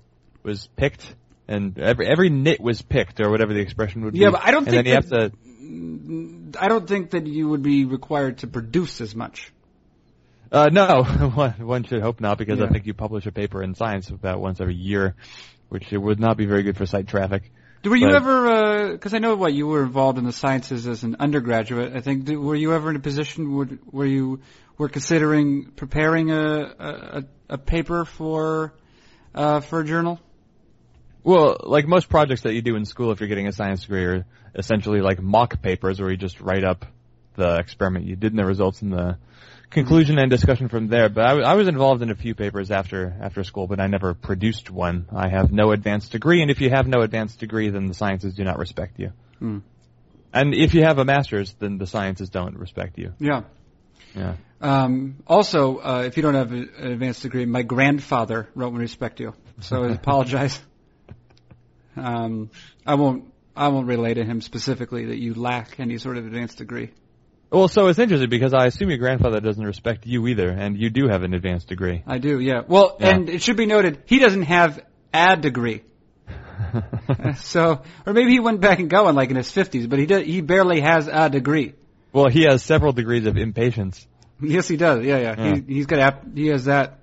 was 0.44 0.68
picked 0.76 1.14
and 1.48 1.78
every 1.78 2.08
every 2.08 2.30
nit 2.30 2.60
was 2.60 2.82
picked 2.82 3.20
or 3.20 3.30
whatever 3.30 3.54
the 3.54 3.60
expression 3.60 4.04
would 4.06 4.14
be? 4.14 4.20
Yeah, 4.20 4.32
but 4.32 4.42
I 4.44 4.52
don't 4.52 4.68
and 4.68 4.72
think 4.72 4.86
then 4.86 4.94
you 4.96 5.02
that- 5.02 5.22
have 5.22 5.32
to. 5.32 5.38
I 6.60 6.70
don't 6.70 6.88
think 6.88 7.12
that 7.12 7.28
you 7.28 7.50
would 7.50 7.62
be 7.62 7.84
required 7.86 8.40
to 8.40 8.48
produce 8.48 9.02
as 9.02 9.14
much. 9.14 9.52
Uh, 10.50 10.70
no, 10.72 11.04
one, 11.36 11.52
one 11.68 11.84
should 11.84 12.02
hope 12.02 12.22
not 12.22 12.38
because 12.38 12.60
Yeah. 12.60 12.66
I 12.66 12.70
think 12.70 12.86
you 12.86 12.94
publish 12.94 13.26
a 13.26 13.32
paper 13.34 13.62
in 13.62 13.76
Science 13.76 14.10
about 14.10 14.40
once 14.40 14.62
every 14.62 14.76
year, 14.76 15.16
which 15.68 15.92
it 15.92 15.98
would 15.98 16.22
not 16.22 16.38
be 16.38 16.46
very 16.46 16.64
good 16.64 16.78
for 16.78 16.86
site 16.86 17.08
traffic. 17.08 17.52
Do 17.84 17.90
were 17.90 17.96
you 17.96 18.08
But- 18.08 18.16
ever? 18.16 18.92
Because 18.94 19.14
I 19.14 19.20
know 19.20 19.36
what 19.36 19.54
you 19.54 19.68
were 19.68 19.84
involved 19.84 20.18
in 20.18 20.26
the 20.26 20.32
sciences 20.32 20.88
as 20.88 21.04
an 21.04 21.18
undergraduate. 21.20 21.96
I 21.96 22.02
think. 22.02 22.26
Did- 22.26 22.38
Were 22.38 22.56
you 22.56 22.74
ever 22.74 22.90
in 22.90 22.96
a 22.96 23.00
position 23.00 23.56
where, 23.56 23.66
where 23.86 24.08
you 24.08 24.40
were 24.78 24.90
considering 24.90 25.72
preparing 25.76 26.32
a 26.32 26.74
a, 26.80 27.24
a, 27.50 27.58
paper 27.58 28.06
for 28.06 28.74
uh, 29.34 29.60
for 29.62 29.82
a 29.82 29.86
journal? 29.86 30.20
Well, 31.24 31.58
like 31.64 31.88
most 31.88 32.10
projects 32.10 32.42
that 32.44 32.54
you 32.54 32.62
do 32.62 32.76
in 32.76 32.86
school, 32.86 33.12
if 33.12 33.20
you're 33.20 33.30
getting 33.30 33.48
a 33.48 33.52
science 33.52 33.82
degree, 33.82 34.06
are 34.06 34.26
essentially 34.56 35.02
like 35.02 35.22
mock 35.22 35.62
papers 35.62 36.00
where 36.00 36.10
you 36.10 36.18
just 36.18 36.40
write 36.40 36.64
up 36.64 36.86
the 37.36 37.58
experiment 37.58 38.06
you 38.06 38.16
did 38.16 38.32
and 38.32 38.40
the 38.40 38.46
results 38.46 38.82
and 38.82 38.92
the 38.94 39.18
conclusion 39.70 40.18
and 40.20 40.30
discussion 40.30 40.70
from 40.70 40.88
there. 40.88 41.10
But 41.10 41.26
I, 41.26 41.30
w- 41.30 41.46
I 41.46 41.54
was 41.56 41.68
involved 41.68 42.02
in 42.02 42.10
a 42.10 42.16
few 42.16 42.36
papers 42.36 42.72
after 42.72 43.16
after 43.22 43.44
school, 43.44 43.68
but 43.68 43.80
I 43.80 43.88
never 43.88 44.14
produced 44.14 44.70
one. 44.70 45.08
I 45.14 45.30
have 45.30 45.52
no 45.52 45.72
advanced 45.72 46.12
degree, 46.12 46.42
and 46.42 46.52
if 46.52 46.62
you 46.62 46.70
have 46.70 46.88
no 46.88 47.02
advanced 47.02 47.40
degree, 47.40 47.70
then 47.70 47.88
the 47.88 47.94
sciences 47.94 48.34
do 48.34 48.44
not 48.44 48.58
respect 48.58 49.00
you. 49.00 49.12
Hmm. 49.40 49.60
And 50.34 50.54
if 50.54 50.74
you 50.74 50.84
have 50.84 51.00
a 51.00 51.06
master's, 51.06 51.54
then 51.54 51.78
the 51.78 51.88
sciences 51.88 52.30
don't 52.30 52.58
respect 52.58 52.98
you. 52.98 53.14
Yeah. 53.20 53.44
Yeah. 54.16 54.36
Um, 54.62 55.18
also, 55.28 55.78
uh, 55.78 56.04
if 56.06 56.18
you 56.18 56.24
don't 56.24 56.34
have 56.34 56.52
an 56.52 56.70
advanced 56.78 57.22
degree, 57.22 57.46
my 57.46 57.62
grandfather 57.62 58.50
wrote 58.56 58.70
and 58.70 58.80
respect 58.80 59.20
you. 59.20 59.34
So 59.62 59.84
I 59.84 59.92
apologize. 59.92 60.60
Um, 62.00 62.52
I 62.86 62.94
won't. 62.94 63.34
I 63.56 63.70
won't 63.70 63.88
relay 63.88 64.14
to 64.14 64.24
him 64.24 64.42
specifically 64.42 65.06
that 65.06 65.18
you 65.18 65.34
lack 65.34 65.80
any 65.80 65.98
sort 65.98 66.18
of 66.18 66.28
advanced 66.28 66.60
degree. 66.60 66.92
Well, 67.50 67.68
so 67.70 67.88
it's 67.88 67.98
interesting 68.00 68.30
because 68.30 68.54
I 68.54 68.66
assume 68.66 68.90
your 68.90 68.98
grandfather 68.98 69.40
doesn't 69.40 69.64
respect 69.64 70.06
you 70.06 70.28
either, 70.28 70.50
and 70.50 70.78
you 70.78 70.90
do 70.90 71.08
have 71.08 71.24
an 71.24 71.34
advanced 71.34 71.68
degree. 71.70 72.04
I 72.06 72.18
do, 72.18 72.40
yeah. 72.40 72.62
Well, 72.68 72.98
Yeah. 73.00 73.10
and 73.16 73.30
it 73.30 73.42
should 73.42 73.56
be 73.58 73.66
noted, 73.66 74.04
he 74.06 74.20
doesn't 74.20 74.44
have 74.44 74.80
a 75.14 75.38
degree. 75.38 75.84
So, 77.38 77.82
or 78.06 78.14
maybe 78.14 78.32
he 78.32 78.40
went 78.42 78.60
back 78.62 78.80
and 78.80 78.90
going 78.90 79.16
like 79.16 79.30
in 79.30 79.36
his 79.38 79.50
fifties, 79.52 79.88
but 79.88 80.00
he 80.00 80.06
does, 80.06 80.24
he 80.26 80.42
barely 80.42 80.82
has 80.82 81.08
a 81.08 81.30
degree. 81.30 81.74
well, 82.12 82.28
he 82.30 82.44
has 82.44 82.62
several 82.64 82.92
degrees 82.92 83.26
of 83.26 83.38
impatience. 83.38 84.06
Yes, 84.42 84.68
he 84.68 84.76
does. 84.76 85.06
Yeah, 85.06 85.18
yeah. 85.20 85.36
Yeah. 85.38 85.56
He, 85.56 85.74
he's 85.76 85.86
got 85.86 86.00
app, 86.00 86.26
he 86.36 86.48
has 86.48 86.66
that. 86.66 87.00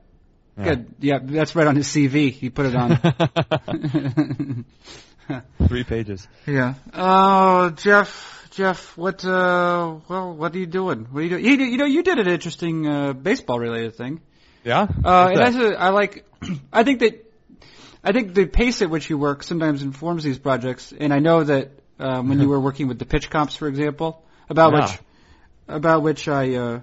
Yeah. 0.58 0.64
Good. 0.64 0.86
Yeah, 1.00 1.18
that's 1.22 1.56
right 1.56 1.66
on 1.66 1.76
his 1.76 1.86
CV. 1.88 2.30
He 2.32 2.50
put 2.50 2.66
it 2.66 2.76
on. 2.76 4.64
Three 5.68 5.84
pages. 5.84 6.28
yeah. 6.46 6.74
Oh, 6.92 7.70
Jeff, 7.70 8.43
Jeff, 8.54 8.96
what? 8.96 9.24
uh 9.24 9.96
Well, 10.08 10.34
what 10.34 10.54
are 10.54 10.58
you 10.58 10.66
doing? 10.66 11.06
What 11.10 11.20
are 11.20 11.22
you 11.22 11.28
doing? 11.30 11.44
You, 11.44 11.52
you 11.72 11.76
know, 11.76 11.86
you 11.86 12.02
did 12.02 12.18
an 12.18 12.28
interesting 12.28 12.86
uh, 12.86 13.12
baseball 13.12 13.58
related 13.58 13.96
thing. 13.96 14.20
Yeah. 14.64 14.82
Uh, 14.82 14.86
and 14.86 15.04
that? 15.04 15.52
that's 15.52 15.56
a, 15.56 15.80
I 15.80 15.88
like. 15.90 16.24
I 16.72 16.84
think 16.84 17.00
that 17.00 17.32
I 18.02 18.12
think 18.12 18.34
the 18.34 18.46
pace 18.46 18.80
at 18.82 18.90
which 18.90 19.10
you 19.10 19.18
work 19.18 19.42
sometimes 19.42 19.82
informs 19.82 20.22
these 20.24 20.38
projects, 20.38 20.92
and 20.98 21.12
I 21.12 21.18
know 21.18 21.42
that 21.44 21.72
um, 21.98 22.28
when 22.28 22.40
you 22.40 22.48
were 22.54 22.60
working 22.60 22.86
with 22.86 22.98
the 22.98 23.06
pitch 23.06 23.28
comps, 23.28 23.56
for 23.56 23.66
example, 23.66 24.22
about 24.48 24.72
Yeah. 24.72 24.80
which 24.82 24.98
about 25.66 26.02
which 26.02 26.28
I, 26.28 26.54
uh, 26.54 26.80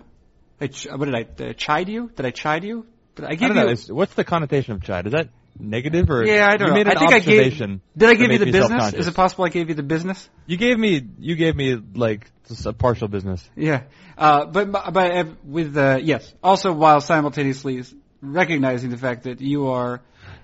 I 0.59 0.67
ch- 0.67 0.87
what 0.91 1.05
did 1.05 1.15
I, 1.15 1.25
I 1.49 1.53
chide 1.53 1.87
you? 1.87 2.09
Did 2.15 2.25
I 2.25 2.31
chide 2.31 2.63
you? 2.63 2.85
Did 3.15 3.25
I 3.25 3.29
I 3.29 3.35
give 3.35 3.49
don't 3.49 3.57
you? 3.57 3.63
know. 3.63 3.69
Is, 3.69 3.91
what's 3.91 4.15
the 4.15 4.23
connotation 4.23 4.73
of 4.73 4.81
chide? 4.83 5.05
Is 5.05 5.13
that 5.13 5.29
negative 5.59 6.09
or? 6.09 6.25
yeah, 6.25 6.47
I 6.47 6.57
don't 6.57 6.67
you 6.67 6.73
know. 6.73 6.73
made 6.75 6.87
an 6.87 6.97
I 6.97 6.99
think 6.99 7.13
I 7.13 7.19
gave. 7.19 7.39
observation. 7.39 7.81
Did 7.97 8.09
I 8.09 8.13
give 8.13 8.31
you 8.31 8.37
the 8.37 8.51
business? 8.51 8.93
Is 8.93 9.07
it 9.07 9.15
possible 9.15 9.45
I 9.45 9.49
gave 9.49 9.69
you 9.69 9.75
the 9.75 9.83
business? 9.83 10.29
You 10.45 10.57
gave 10.57 10.77
me. 10.77 11.01
You 11.19 11.35
gave 11.35 11.55
me 11.55 11.75
like 11.95 12.31
just 12.47 12.65
a 12.65 12.73
partial 12.73 13.07
business. 13.07 13.47
Yeah, 13.55 13.83
uh, 14.17 14.45
but 14.45 14.71
but 14.71 14.97
uh, 14.97 15.25
with 15.43 15.77
uh, 15.77 15.99
yes, 16.01 16.33
also 16.43 16.73
while 16.73 17.01
simultaneously 17.01 17.83
recognizing 18.21 18.89
the 18.89 18.97
fact 18.97 19.23
that 19.23 19.41
you 19.41 19.67
are 19.67 20.01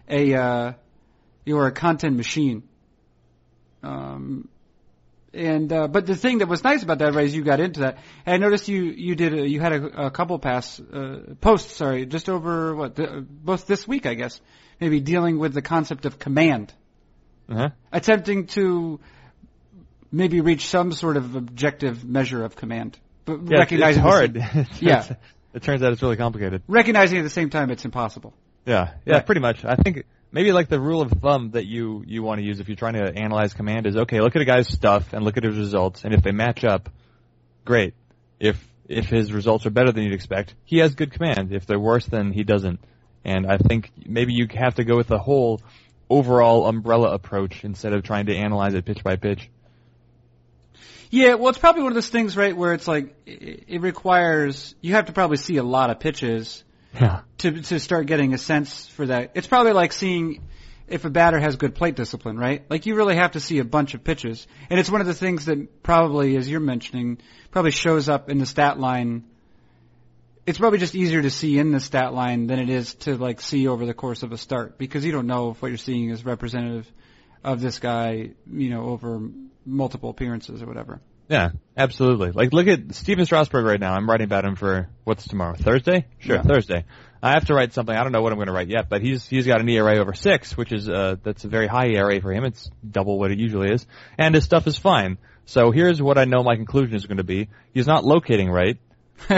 a 0.09 0.33
uh, 0.33 0.73
you 1.45 1.57
are 1.57 1.67
a 1.67 1.71
content 1.71 2.15
machine. 2.15 2.63
Um, 3.83 4.49
and 5.33 5.71
uh, 5.71 5.87
but 5.87 6.05
the 6.05 6.15
thing 6.15 6.39
that 6.39 6.47
was 6.47 6.63
nice 6.63 6.83
about 6.83 6.99
that, 6.99 7.13
right, 7.13 7.25
is 7.25 7.35
you 7.35 7.43
got 7.43 7.59
into 7.59 7.81
that. 7.81 7.97
And 8.25 8.35
I 8.35 8.37
noticed 8.37 8.67
you 8.67 8.83
you 8.83 9.15
did 9.15 9.33
a, 9.33 9.47
you 9.47 9.59
had 9.59 9.73
a, 9.73 10.05
a 10.07 10.11
couple 10.11 10.39
pass 10.39 10.79
uh, 10.79 11.35
posts, 11.41 11.75
sorry, 11.75 12.05
just 12.05 12.29
over 12.29 12.75
what 12.75 12.95
the, 12.95 13.25
both 13.27 13.67
this 13.67 13.87
week, 13.87 14.05
I 14.05 14.15
guess, 14.15 14.41
maybe 14.79 14.99
dealing 14.99 15.39
with 15.39 15.53
the 15.53 15.61
concept 15.61 16.05
of 16.05 16.19
command, 16.19 16.73
Uh-huh. 17.49 17.69
attempting 17.91 18.47
to 18.47 18.99
maybe 20.11 20.41
reach 20.41 20.67
some 20.67 20.91
sort 20.91 21.17
of 21.17 21.35
objective 21.35 22.03
measure 22.05 22.43
of 22.43 22.55
command, 22.55 22.97
but 23.25 23.39
Yeah, 23.45 23.59
recognizing 23.59 24.03
it's 24.05 24.11
hard. 24.13 24.35
yeah, 24.81 25.05
it 25.53 25.63
turns 25.63 25.83
out 25.83 25.91
it's 25.93 26.01
really 26.01 26.17
complicated. 26.17 26.61
recognizing 26.67 27.17
at 27.19 27.23
the 27.23 27.29
same 27.29 27.49
time 27.49 27.69
it's 27.71 27.85
impossible. 27.85 28.33
Yeah, 28.65 28.91
yeah, 29.05 29.15
Right. 29.15 29.25
pretty 29.25 29.41
much. 29.41 29.63
I 29.65 29.75
think 29.75 30.03
maybe 30.31 30.51
like 30.51 30.67
the 30.69 30.79
rule 30.79 31.01
of 31.01 31.11
thumb 31.11 31.51
that 31.51 31.65
you 31.65 32.03
you 32.05 32.21
want 32.23 32.39
to 32.39 32.45
use 32.45 32.59
if 32.59 32.67
you're 32.67 32.75
trying 32.77 32.93
to 32.93 33.13
analyze 33.15 33.53
command 33.53 33.87
is 33.87 33.95
okay. 33.95 34.19
Look 34.21 34.35
at 34.35 34.41
a 34.41 34.45
guy's 34.45 34.67
stuff 34.67 35.13
and 35.13 35.23
look 35.23 35.37
at 35.37 35.43
his 35.43 35.57
results, 35.57 36.03
and 36.03 36.13
if 36.13 36.21
they 36.21 36.31
match 36.31 36.63
up, 36.65 36.89
great. 37.65 37.93
If 38.39 38.57
if 38.87 39.05
his 39.09 39.33
results 39.33 39.65
are 39.65 39.69
better 39.69 39.91
than 39.91 40.03
you'd 40.03 40.13
expect, 40.13 40.53
he 40.63 40.77
has 40.79 40.95
good 40.95 41.11
command. 41.11 41.51
If 41.51 41.65
they're 41.65 41.79
worse, 41.79 42.05
then 42.05 42.31
he 42.31 42.43
doesn't. 42.43 42.79
And 43.25 43.45
I 43.45 43.57
think 43.57 43.91
maybe 44.05 44.33
you 44.33 44.47
have 44.55 44.75
to 44.75 44.83
go 44.83 44.95
with 44.95 45.07
the 45.07 45.17
whole 45.19 45.61
overall 46.09 46.67
umbrella 46.67 47.13
approach 47.13 47.63
instead 47.63 47.93
of 47.93 48.03
trying 48.03 48.27
to 48.27 48.35
analyze 48.35 48.73
it 48.73 48.85
pitch 48.85 49.03
by 49.03 49.15
pitch. 49.17 49.49
Yeah, 51.09 51.35
well, 51.35 51.49
it's 51.49 51.57
probably 51.57 51.83
one 51.83 51.91
of 51.91 51.95
those 51.95 52.09
things, 52.09 52.35
right, 52.35 52.55
where 52.55 52.73
it's 52.73 52.87
like 52.87 53.15
it, 53.25 53.63
it 53.67 53.81
requires 53.81 54.75
you 54.81 54.93
have 54.93 55.05
to 55.05 55.13
probably 55.13 55.37
see 55.37 55.57
a 55.57 55.63
lot 55.63 55.89
of 55.89 55.99
pitches 55.99 56.63
Yeah. 56.99 57.21
to 57.39 57.61
to 57.61 57.79
start 57.79 58.07
getting 58.07 58.33
a 58.33 58.37
sense 58.37 58.87
for 58.87 59.05
that. 59.05 59.31
It's 59.35 59.47
probably 59.47 59.73
like 59.73 59.93
seeing 59.93 60.41
if 60.87 61.05
a 61.05 61.09
batter 61.09 61.39
has 61.39 61.55
good 61.57 61.75
plate 61.75 61.95
discipline, 61.95 62.37
right? 62.37 62.63
Like 62.69 62.85
you 62.85 62.95
really 62.95 63.15
have 63.15 63.31
to 63.31 63.39
see 63.39 63.59
a 63.59 63.65
bunch 63.65 63.93
of 63.93 64.03
pitches, 64.03 64.47
and 64.69 64.79
it's 64.79 64.89
one 64.89 65.01
of 65.01 65.07
the 65.07 65.13
things 65.13 65.45
that 65.45 65.83
probably, 65.83 66.35
as 66.37 66.49
you're 66.49 66.59
mentioning, 66.59 67.19
probably 67.51 67.71
shows 67.71 68.09
up 68.09 68.29
in 68.29 68.37
the 68.37 68.45
stat 68.45 68.79
line. 68.79 69.25
It's 70.47 70.57
probably 70.57 70.79
just 70.79 70.95
easier 70.95 71.21
to 71.21 71.29
see 71.29 71.59
in 71.59 71.71
the 71.71 71.79
stat 71.79 72.13
line 72.13 72.47
than 72.47 72.57
it 72.57 72.69
is 72.69 72.95
to 72.95 73.17
like 73.17 73.41
see 73.41 73.67
over 73.67 73.85
the 73.85 73.93
course 73.93 74.23
of 74.23 74.31
a 74.31 74.37
start 74.37 74.77
because 74.77 75.05
you 75.05 75.11
don't 75.11 75.27
know 75.27 75.51
if 75.51 75.61
what 75.61 75.67
you're 75.67 75.77
seeing 75.77 76.09
is 76.09 76.25
representative 76.25 76.89
of 77.43 77.61
this 77.61 77.79
guy, 77.79 78.31
you 78.51 78.69
know, 78.69 78.85
over 78.85 79.21
multiple 79.65 80.09
appearances 80.09 80.63
or 80.63 80.65
whatever. 80.65 81.01
Yeah, 81.29 81.49
absolutely. 81.75 82.31
Like, 82.31 82.53
look 82.53 82.67
at 82.67 82.95
Stephen 82.95 83.25
Strasburg 83.25 83.65
right 83.65 83.79
now. 83.79 83.93
I'm 83.93 84.09
writing 84.09 84.23
about 84.25 84.45
him 84.45 84.55
for 84.55 84.87
what's 85.03 85.27
tomorrow? 85.27 85.55
Thursday? 85.55 86.05
Sure, 86.19 86.37
Yeah. 86.37 86.41
Thursday. 86.43 86.85
I 87.21 87.31
have 87.31 87.45
to 87.47 87.53
write 87.53 87.73
something. 87.73 87.95
I 87.95 88.03
don't 88.03 88.11
know 88.13 88.21
what 88.21 88.31
I'm 88.31 88.37
going 88.37 88.47
to 88.47 88.53
write 88.53 88.69
yet, 88.69 88.89
but 88.89 89.01
he's 89.01 89.27
he's 89.27 89.47
got 89.47 89.59
an 89.59 89.67
ERA 89.67 89.97
over 89.97 90.13
six, 90.13 90.55
which 90.55 90.71
is 90.71 90.87
uh 90.87 91.15
that's 91.23 91.43
a 91.43 91.47
very 91.49 91.67
high 91.67 91.87
ERA 91.87 92.21
for 92.21 92.31
him. 92.31 92.45
It's 92.45 92.69
double 92.89 93.17
what 93.19 93.31
it 93.31 93.39
usually 93.39 93.71
is, 93.71 93.85
and 94.17 94.35
his 94.35 94.43
stuff 94.45 94.67
is 94.67 94.77
fine. 94.77 95.17
So 95.45 95.71
here's 95.71 96.01
what 96.01 96.17
I 96.17 96.25
know 96.25 96.43
my 96.43 96.55
conclusion 96.55 96.95
is 96.95 97.05
going 97.05 97.17
to 97.17 97.23
be: 97.23 97.49
he's 97.73 97.87
not 97.87 98.05
locating 98.05 98.49
right. 98.49 98.77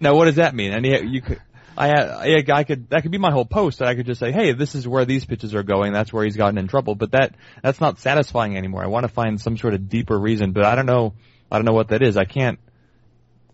Now, 0.00 0.16
what 0.16 0.26
does 0.26 0.36
that 0.36 0.54
mean? 0.54 0.72
And 0.72 0.84
you 0.84 1.22
could. 1.22 1.40
I, 1.76 1.90
I, 1.90 2.44
I 2.52 2.64
could, 2.64 2.90
that 2.90 3.02
could 3.02 3.10
be 3.10 3.18
my 3.18 3.30
whole 3.30 3.46
post 3.46 3.78
that 3.78 3.88
I 3.88 3.94
could 3.94 4.04
just 4.04 4.20
say, 4.20 4.30
hey, 4.30 4.52
this 4.52 4.74
is 4.74 4.86
where 4.86 5.06
these 5.06 5.24
pitches 5.24 5.54
are 5.54 5.62
going, 5.62 5.94
that's 5.94 6.12
where 6.12 6.24
he's 6.24 6.36
gotten 6.36 6.58
in 6.58 6.68
trouble, 6.68 6.94
but 6.94 7.12
that, 7.12 7.34
that's 7.62 7.80
not 7.80 7.98
satisfying 7.98 8.58
anymore. 8.58 8.84
I 8.84 8.88
want 8.88 9.04
to 9.04 9.08
find 9.08 9.40
some 9.40 9.56
sort 9.56 9.72
of 9.72 9.88
deeper 9.88 10.18
reason, 10.18 10.52
but 10.52 10.64
I 10.64 10.74
don't 10.74 10.84
know, 10.84 11.14
I 11.50 11.56
don't 11.56 11.64
know 11.64 11.72
what 11.72 11.88
that 11.88 12.02
is. 12.02 12.18
I 12.18 12.24
can't, 12.24 12.58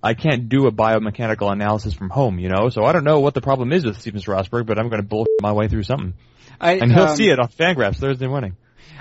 I 0.03 0.15
can't 0.15 0.49
do 0.49 0.67
a 0.67 0.73
biomechanical 0.73 1.53
analysis 1.53 1.95
from 1.95 2.11
home, 2.11 2.41
you 2.41 2.49
know, 2.49 2.71
so 2.71 2.85
I 2.85 2.93
don't 2.93 3.05
know 3.05 3.21
what 3.21 3.35
the 3.35 3.41
problem 3.41 3.73
is 3.73 3.85
with 3.85 4.01
Stephen 4.01 4.21
Strasburg, 4.21 4.67
but 4.67 4.81
I'm 4.81 4.89
gonna 4.89 5.05
bullshit 5.05 5.41
my 5.41 5.53
way 5.53 5.69
through 5.69 5.85
something. 5.85 6.15
I, 6.61 6.73
And 6.73 6.93
he'll 6.93 7.05
um, 7.05 7.17
see 7.17 7.29
it 7.29 7.39
on 7.39 7.49
Fangraphs 7.49 7.99
Thursday 7.99 8.27
morning. 8.27 8.57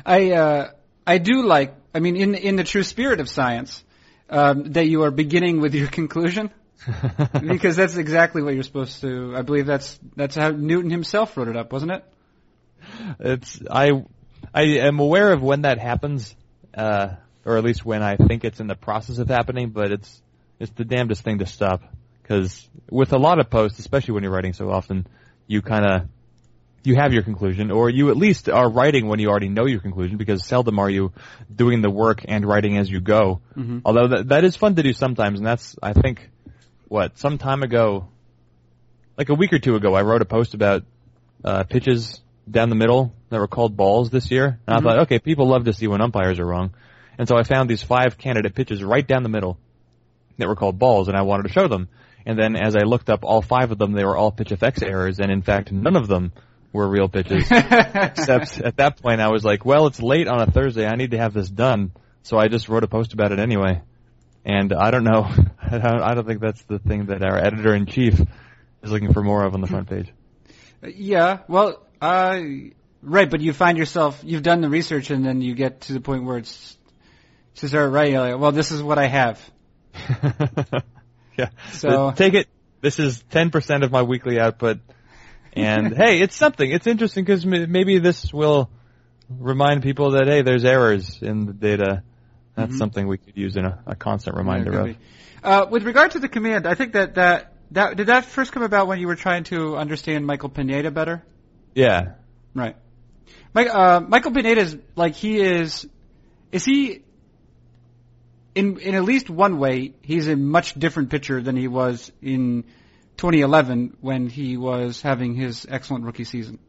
I 0.06 0.32
uh, 0.32 0.72
I 1.06 1.18
do 1.18 1.44
like. 1.44 1.76
I 1.94 2.00
mean, 2.00 2.16
in 2.16 2.36
in 2.36 2.56
the 2.56 2.64
true 2.64 2.84
spirit 2.84 3.20
of 3.20 3.30
science, 3.30 3.84
um, 4.30 4.72
that 4.74 4.88
you 4.88 5.04
are 5.04 5.12
beginning 5.12 5.62
with 5.62 5.74
your 5.74 5.88
conclusion, 6.00 6.52
because 7.42 7.76
that's 7.76 7.98
exactly 7.98 8.42
what 8.42 8.54
you're 8.54 8.64
supposed 8.64 9.02
to. 9.02 9.34
I 9.36 9.42
believe 9.42 9.66
that's 9.66 10.00
that's 10.16 10.36
how 10.36 10.50
Newton 10.50 10.92
himself 10.92 11.36
wrote 11.38 11.48
it 11.48 11.58
up, 11.58 11.72
wasn't 11.72 11.92
it? 11.92 12.06
It's 13.20 13.62
I 13.70 14.06
I 14.54 14.64
am 14.64 15.00
aware 15.00 15.32
of 15.32 15.42
when 15.42 15.62
that 15.64 15.80
happens, 15.80 16.36
uh, 16.74 17.10
or 17.46 17.58
at 17.58 17.64
least 17.64 17.86
when 17.86 18.04
I 18.04 18.16
think 18.16 18.44
it's 18.44 18.60
in 18.60 18.68
the 18.68 18.76
process 18.76 19.18
of 19.18 19.28
happening. 19.28 19.70
But 19.72 19.92
it's 19.92 20.22
it's 20.60 20.72
the 20.72 20.86
damnedest 20.86 21.24
thing 21.24 21.40
to 21.40 21.46
stop 21.46 21.82
because 22.22 22.68
with 22.90 23.14
a 23.14 23.18
lot 23.18 23.40
of 23.40 23.50
posts, 23.50 23.80
especially 23.80 24.14
when 24.14 24.24
you're 24.24 24.32
writing 24.32 24.54
so 24.54 24.70
often, 24.70 25.08
you 25.48 25.62
kind 25.62 25.86
of 25.86 26.08
you 26.84 26.96
have 26.96 27.14
your 27.14 27.24
conclusion, 27.24 27.72
or 27.72 27.90
you 27.90 28.10
at 28.10 28.18
least 28.18 28.50
are 28.50 28.70
writing 28.70 29.08
when 29.08 29.20
you 29.20 29.30
already 29.30 29.50
know 29.50 29.66
your 29.66 29.80
conclusion, 29.82 30.18
because 30.18 30.46
seldom 30.46 30.80
are 30.80 30.90
you 30.90 31.12
doing 31.54 31.82
the 31.82 31.90
work 31.90 32.24
and 32.28 32.46
writing 32.46 32.78
as 32.78 32.90
you 32.90 33.02
go. 33.02 33.42
Mhm. 33.58 33.82
Although 33.84 34.08
that 34.10 34.28
that 34.30 34.44
is 34.44 34.56
fun 34.56 34.76
to 34.76 34.84
do 34.84 34.94
sometimes, 34.94 35.40
and 35.40 35.46
that's 35.46 35.76
I 35.82 35.94
think 35.94 36.30
what 36.88 37.18
some 37.18 37.38
time 37.38 37.64
ago, 37.64 38.08
like 39.18 39.30
a 39.30 39.36
week 39.36 39.52
or 39.54 39.60
two 39.60 39.76
ago, 39.76 39.94
I 39.96 40.02
wrote 40.04 40.22
a 40.22 40.26
post 40.26 40.54
about 40.54 40.84
uh, 41.44 41.64
pitches 41.64 42.22
down 42.50 42.70
the 42.70 42.76
middle 42.76 43.14
that 43.30 43.40
were 43.40 43.48
called 43.48 43.76
balls 43.76 44.10
this 44.10 44.32
year, 44.32 44.58
and 44.68 44.76
Mhm. 44.76 44.80
I 44.80 44.82
thought, 44.82 45.00
okay, 45.04 45.20
people 45.20 45.48
love 45.48 45.66
to 45.66 45.74
see 45.74 45.88
when 45.88 46.02
umpires 46.02 46.40
are 46.40 46.46
wrong, 46.46 46.72
and 47.18 47.28
so 47.28 47.36
I 47.38 47.44
found 47.44 47.70
these 47.70 47.84
five 47.84 48.18
candidate 48.18 48.56
pitches 48.56 48.84
right 48.84 49.06
down 49.06 49.24
the 49.24 49.30
middle 49.30 49.58
that 50.38 50.48
were 50.48 50.56
called 50.56 50.80
balls, 50.80 51.08
and 51.10 51.18
I 51.18 51.24
wanted 51.24 51.44
to 51.44 51.50
show 51.50 51.68
them. 51.68 51.90
And 52.26 52.38
then 52.38 52.56
as 52.56 52.76
I 52.76 52.84
looked 52.84 53.10
up 53.10 53.24
all 53.24 53.42
five 53.42 53.72
of 53.72 53.78
them, 53.78 53.94
they 53.94 54.04
were 54.04 54.16
all 54.18 54.32
PitchFX 54.32 54.84
errors, 54.84 55.20
and 55.20 55.32
in 55.32 55.42
fact, 55.42 55.72
none 55.72 55.96
of 55.96 56.08
them 56.08 56.32
were 56.74 56.88
real 56.88 57.08
pitches. 57.08 57.44
Except 57.52 58.60
at 58.62 58.78
that 58.78 59.02
point, 59.02 59.22
I 59.22 59.30
was 59.30 59.44
like, 59.44 59.66
well, 59.66 59.88
it's 59.88 60.02
late 60.02 60.28
on 60.28 60.42
a 60.42 60.52
Thursday. 60.52 60.86
I 60.86 60.96
need 60.96 61.12
to 61.12 61.18
have 61.18 61.34
this 61.34 61.50
done. 61.50 61.92
So 62.24 62.38
I 62.38 62.48
just 62.48 62.70
wrote 62.70 62.84
a 62.84 62.88
post 62.88 63.14
about 63.14 63.32
it 63.32 63.40
anyway. 63.40 63.82
And 64.46 64.74
I 64.74 64.92
don't 64.92 65.04
know. 65.04 65.24
I 65.62 65.78
don't, 65.78 66.02
I 66.02 66.14
don't 66.14 66.28
think 66.28 66.42
that's 66.42 66.62
the 66.64 66.80
thing 66.80 67.08
that 67.08 67.24
our 67.24 67.38
editor 67.38 67.74
in 67.74 67.86
chief 67.86 68.20
is 68.20 68.92
looking 68.92 69.14
for 69.14 69.24
more 69.24 69.44
of 69.44 69.54
on 69.54 69.62
the 69.62 69.68
front 69.68 69.90
page. 69.90 70.12
yeah. 70.84 71.40
Well, 71.48 71.86
uh, 72.02 72.40
right. 73.02 73.30
But 73.30 73.42
you 73.42 73.54
find 73.54 73.78
yourself 73.78 74.22
you've 74.24 74.44
done 74.44 74.62
the 74.62 74.70
research, 74.70 75.10
and 75.10 75.26
then 75.26 75.42
you 75.42 75.56
get 75.56 75.82
to 75.82 75.94
the 75.94 76.02
point 76.02 76.26
where 76.26 76.38
it's 76.38 76.78
to 77.56 77.68
start 77.68 77.92
writing. 77.92 78.14
You're 78.14 78.32
like, 78.32 78.40
well, 78.40 78.52
this 78.52 78.72
is 78.72 78.82
what 78.82 78.98
I 78.98 79.08
have. 79.08 79.52
yeah. 81.38 81.50
So- 81.72 82.12
take 82.12 82.34
it. 82.34 82.48
This 82.80 83.00
is 83.00 83.24
10% 83.32 83.84
of 83.84 83.92
my 83.92 84.04
weekly 84.04 84.40
output. 84.40 84.80
And 85.66 85.96
hey, 85.96 86.20
it's 86.22 86.36
something. 86.36 86.70
It's 86.70 86.88
interesting 86.88 87.24
because 87.26 87.46
maybe 87.46 88.00
this 88.00 88.32
will 88.34 88.70
remind 89.30 89.84
people 89.84 90.12
that, 90.12 90.28
hey, 90.28 90.42
there's 90.42 90.66
errors 90.66 91.22
in 91.22 91.46
the 91.46 91.54
data. 91.54 92.04
That's 92.56 92.74
Mhm. 92.74 92.78
something 92.78 93.08
we 93.08 93.18
could 93.18 93.38
use 93.38 93.56
in 93.56 93.66
a, 93.66 93.80
a 93.86 93.96
constant 93.96 94.36
reminder 94.36 94.72
Yeah, 94.72 94.80
of. 94.80 94.96
Uh, 95.44 95.70
with 95.70 95.84
regard 95.84 96.12
to 96.12 96.20
the 96.20 96.28
command, 96.28 96.66
I 96.66 96.74
think 96.74 96.94
that, 96.94 97.16
that 97.16 97.54
that 97.72 97.98
did 97.98 98.08
that 98.08 98.26
first 98.26 98.52
come 98.52 98.64
about 98.64 98.88
when 98.88 99.00
you 99.00 99.08
were 99.08 99.16
trying 99.16 99.44
to 99.46 99.76
understand 99.78 100.26
Michael 100.26 100.50
Pineda 100.50 100.90
better. 100.90 101.24
Yeah. 101.76 102.14
Right. 102.56 102.76
Mike, 103.54 103.68
uh, 103.70 104.00
Michael 104.00 104.32
Pineda 104.32 104.62
is 104.62 104.78
like 104.96 105.16
he 105.16 105.40
is. 105.40 105.88
Is 106.52 106.66
he? 106.66 107.04
In 108.56 108.80
in 108.80 108.96
at 108.96 109.04
least 109.04 109.30
one 109.30 109.60
way, 109.60 109.94
he's 110.02 110.28
a 110.28 110.36
much 110.36 110.74
different 110.74 111.10
pitcher 111.12 111.42
than 111.42 111.56
he 111.56 111.68
was 111.68 112.12
in 112.22 112.64
2011 113.18 113.98
when 114.02 114.28
he 114.28 114.58
was 114.58 115.02
having 115.02 115.34
his 115.36 115.66
excellent 115.70 116.06
rookie 116.06 116.24
season. 116.24 116.60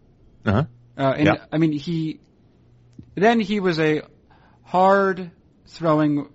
Uh-huh. 0.45 0.64
Uh, 0.97 1.14
and 1.17 1.26
Yeah. 1.26 1.45
I 1.52 1.59
mean, 1.59 1.73
he 1.73 2.21
then 3.14 3.40
he 3.40 3.61
was 3.61 3.78
a 3.78 4.02
hard 4.62 5.31
throwing 5.67 6.28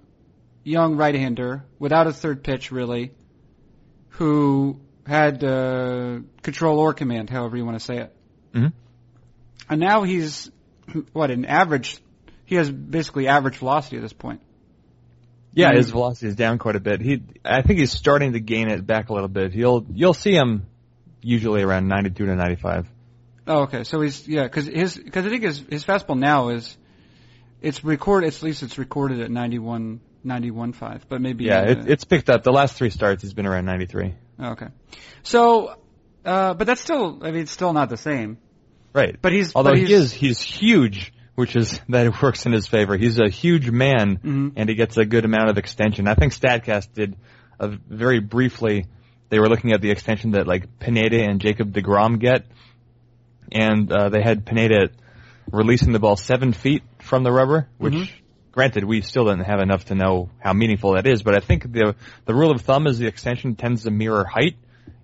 young 0.64 0.96
right-hander 0.96 1.66
without 1.80 2.08
a 2.08 2.14
third 2.14 2.44
pitch, 2.44 2.72
really, 2.72 3.12
who 4.10 4.80
had 5.06 5.44
uh, 5.44 6.20
control 6.42 6.80
or 6.80 6.94
command, 6.94 7.30
however 7.30 7.58
you 7.58 7.66
want 7.66 7.80
to 7.80 7.86
say 7.86 7.98
it. 7.98 8.16
hmm 8.54 8.68
And 9.70 9.80
now 9.80 10.04
he's 10.04 10.52
what 11.14 11.32
an 11.32 11.46
average. 11.46 11.98
He 12.46 12.56
has 12.56 12.70
basically 12.70 13.28
average 13.28 13.58
velocity 13.58 13.98
at 13.98 14.02
this 14.04 14.14
point. 14.14 14.42
Yeah, 15.56 15.72
Mhm. 15.72 15.78
his 15.78 15.92
velocity 15.92 16.28
is 16.28 16.36
down 16.36 16.58
quite 16.58 16.76
a 16.76 16.80
bit. 16.80 17.02
He, 17.02 17.22
I 17.46 17.62
think 17.62 17.80
he's 17.80 17.92
starting 17.92 18.34
to 18.34 18.40
gain 18.40 18.70
it 18.70 18.86
back 18.86 19.10
a 19.10 19.14
little 19.14 19.28
bit. 19.30 19.54
You'll, 19.54 19.86
you'll 19.94 20.14
see 20.14 20.34
him 20.34 20.66
usually 21.22 21.62
around 21.62 21.88
92 21.88 22.26
to 22.26 22.36
95. 22.36 22.88
Oh, 23.46 23.64
okay. 23.64 23.84
So 23.84 24.02
he's 24.02 24.28
yeah, 24.28 24.44
because 24.44 24.68
his 24.68 24.96
because 24.96 25.26
I 25.26 25.30
think 25.30 25.44
his 25.44 25.62
his 25.70 25.84
fastball 25.84 26.18
now 26.18 26.50
is 26.50 26.78
it's 27.62 27.84
record 27.84 28.24
at 28.24 28.42
least 28.42 28.64
it's 28.64 28.78
recorded 28.78 29.20
at 29.20 29.30
91 29.30 30.00
91.5, 30.26 31.02
but 31.10 31.20
maybe 31.22 31.44
Yeah, 31.46 31.64
it, 31.64 31.90
it's 31.90 32.06
picked 32.06 32.30
up. 32.30 32.44
The 32.44 32.52
last 32.52 32.76
three 32.76 32.90
starts, 32.90 33.22
he's 33.22 33.34
been 33.34 33.46
around 33.46 33.66
93. 33.66 34.16
Oh, 34.40 34.52
Okay. 34.52 34.68
So, 35.24 35.76
uh, 36.24 36.54
but 36.54 36.66
that's 36.66 36.80
still, 36.80 37.20
I 37.22 37.32
mean, 37.32 37.42
it's 37.42 37.52
still 37.52 37.74
not 37.74 37.90
the 37.90 37.98
same. 37.98 38.38
Right. 38.94 39.18
But 39.22 39.34
he's, 39.34 39.54
Although 39.54 39.72
but 39.72 39.80
he 39.80 39.92
is, 39.92 40.14
he's 40.14 40.40
huge, 40.40 41.14
which 41.36 41.56
is, 41.56 41.80
that 41.90 42.06
it 42.08 42.22
works 42.22 42.46
in 42.46 42.52
his 42.52 42.68
favor. 42.68 42.98
He's 42.98 43.20
a 43.20 43.30
huge 43.30 43.70
man, 43.70 44.18
Mhm. 44.18 44.54
and 44.56 44.70
he 44.70 44.76
gets 44.76 44.98
a 44.98 45.06
good 45.06 45.26
amount 45.26 45.50
of 45.50 45.58
extension. 45.58 46.08
I 46.08 46.16
think 46.16 46.34
StatCast 46.34 46.94
did 46.94 47.16
a 47.60 47.68
very 47.68 48.20
briefly, 48.20 48.86
they 49.30 49.40
were 49.40 49.50
looking 49.50 49.72
at 49.74 49.82
the 49.82 49.92
extension 49.92 50.32
that 50.32 50.48
like 50.48 50.80
Pineda 50.80 51.24
and 51.24 51.40
Jacob 51.40 51.74
DeGrom 51.74 52.20
get, 52.20 52.46
and, 53.52 53.92
uh, 53.92 54.10
they 54.10 54.22
had 54.22 54.46
Pineda 54.46 54.90
releasing 55.52 55.92
the 55.92 56.00
ball 56.00 56.16
seven 56.16 56.54
feet 56.54 56.84
from 57.00 57.24
the 57.24 57.32
rubber, 57.32 57.68
which, 57.78 57.94
Mhm. 57.94 58.10
granted, 58.52 58.84
we 58.84 59.02
still 59.02 59.26
didn't 59.26 59.46
have 59.46 59.60
enough 59.60 59.86
to 59.86 59.96
know 59.96 60.30
how 60.40 60.54
meaningful 60.54 60.94
that 60.94 61.06
is, 61.06 61.22
but 61.24 61.36
I 61.36 61.40
think 61.40 61.72
the, 61.72 61.96
the 62.26 62.34
rule 62.34 62.52
of 62.52 62.62
thumb 62.62 62.88
is 62.88 62.98
the 63.00 63.08
extension 63.08 63.56
tends 63.56 63.84
to 63.84 63.92
mirror 63.92 64.24
height, 64.26 64.56